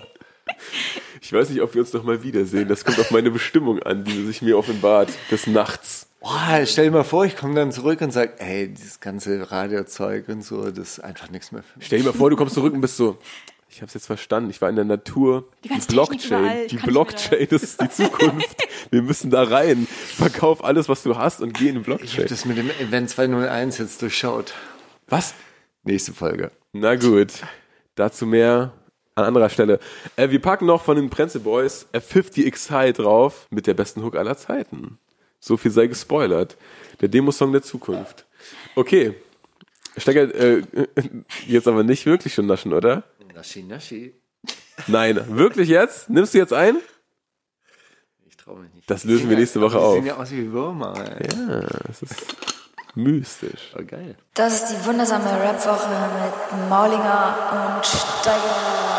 Ich 1.19 1.33
weiß 1.33 1.49
nicht, 1.49 1.61
ob 1.61 1.73
wir 1.73 1.81
uns 1.81 1.91
noch 1.91 2.05
mal 2.05 2.23
wiedersehen. 2.23 2.69
Das 2.69 2.85
kommt 2.85 2.97
auf 2.97 3.11
meine 3.11 3.29
Bestimmung 3.29 3.83
an, 3.83 4.05
die 4.05 4.25
sich 4.25 4.41
mir 4.41 4.57
offenbart 4.57 5.09
des 5.29 5.47
Nachts. 5.47 6.07
boah, 6.21 6.61
stell 6.65 6.85
dir 6.85 6.91
mal 6.91 7.03
vor, 7.03 7.25
ich 7.25 7.35
komme 7.35 7.55
dann 7.55 7.73
zurück 7.73 7.99
und 7.99 8.11
sag, 8.11 8.39
ey, 8.41 8.69
dieses 8.69 9.01
ganze 9.01 9.51
Radiozeug 9.51 10.29
und 10.29 10.45
so, 10.45 10.71
das 10.71 10.91
ist 10.91 10.99
einfach 10.99 11.29
nichts 11.29 11.51
mehr 11.51 11.61
für 11.61 11.77
mich. 11.77 11.87
Stell 11.87 11.99
dir 11.99 12.05
mal 12.05 12.13
vor, 12.13 12.29
du 12.29 12.37
kommst 12.37 12.55
zurück 12.55 12.73
und 12.73 12.79
bist 12.79 12.95
so, 12.95 13.17
ich 13.69 13.81
hab's 13.81 13.93
jetzt 13.93 14.07
verstanden, 14.07 14.49
ich 14.49 14.61
war 14.61 14.69
in 14.69 14.75
der 14.75 14.85
Natur. 14.85 15.47
Die, 15.63 15.69
ganze 15.69 15.87
Technik 15.87 16.09
Blockchain, 16.09 16.39
überall, 16.39 16.67
die 16.67 16.75
ich 16.75 16.81
Blockchain, 16.81 17.47
das 17.49 17.63
ist 17.63 17.81
die 17.81 17.89
Zukunft. 17.89 18.55
wir 18.89 19.01
müssen 19.01 19.29
da 19.29 19.43
rein. 19.43 19.87
Verkauf 19.87 20.63
alles, 20.63 20.89
was 20.89 21.03
du 21.03 21.17
hast 21.17 21.41
und 21.41 21.53
geh 21.53 21.69
in 21.69 21.75
die 21.75 21.81
Ich 21.81 21.87
habe 21.87 21.97
Blockchain. 21.97 22.27
das 22.27 22.45
mit 22.45 22.57
dem 22.57 22.69
Event 22.71 23.09
201 23.09 23.77
jetzt 23.77 24.01
durchschaut. 24.01 24.53
Was? 25.07 25.33
Nächste 25.83 26.13
Folge. 26.13 26.51
Na 26.73 26.95
gut, 26.95 27.31
dazu 27.95 28.25
mehr 28.25 28.73
an 29.15 29.25
anderer 29.25 29.49
Stelle. 29.49 29.79
Äh, 30.15 30.29
wir 30.29 30.41
packen 30.41 30.65
noch 30.65 30.83
von 30.83 30.95
den 30.95 31.09
Prenzel 31.09 31.41
Boys 31.41 31.87
F50XI 31.93 32.93
drauf 32.93 33.47
mit 33.49 33.67
der 33.67 33.73
besten 33.73 34.03
Hook 34.03 34.15
aller 34.15 34.37
Zeiten. 34.37 34.97
So 35.39 35.57
viel 35.57 35.71
sei 35.71 35.87
gespoilert. 35.87 36.57
Der 37.01 37.07
Demo-Song 37.07 37.51
der 37.51 37.61
Zukunft. 37.61 38.25
Okay. 38.75 39.13
Stecker, 39.97 40.33
äh, 40.33 40.63
jetzt 41.47 41.67
aber 41.67 41.83
nicht 41.83 42.05
wirklich 42.05 42.33
schon 42.33 42.45
naschen, 42.45 42.73
oder? 42.73 43.03
Naschi, 43.39 43.63
naschi. 43.63 44.21
Nein, 44.87 45.37
wirklich 45.37 45.69
jetzt? 45.69 46.09
Nimmst 46.09 46.33
du 46.33 46.39
jetzt 46.39 46.51
ein? 46.51 46.75
Ich 48.27 48.35
traue 48.35 48.59
mich 48.59 48.73
nicht. 48.73 48.89
Das 48.91 49.05
lösen 49.05 49.29
wir 49.29 49.37
nächste 49.37 49.61
Woche 49.61 49.77
Die 49.77 49.83
auf. 49.83 49.93
sehen 49.93 50.05
ja 50.07 50.17
aus 50.17 50.31
wie 50.31 50.51
Würmer, 50.51 50.93
ey. 51.21 51.29
Ja, 51.47 51.61
das 51.87 52.01
ist 52.01 52.15
mystisch. 52.95 53.73
Oh, 53.79 53.83
geil. 53.85 54.17
Das 54.33 54.53
ist 54.55 54.65
die 54.71 54.85
wundersame 54.85 55.23
Rap-Woche 55.41 55.87
mit 56.19 56.69
Maulinger 56.69 57.77
und 57.77 57.85
Steiger. 57.85 58.98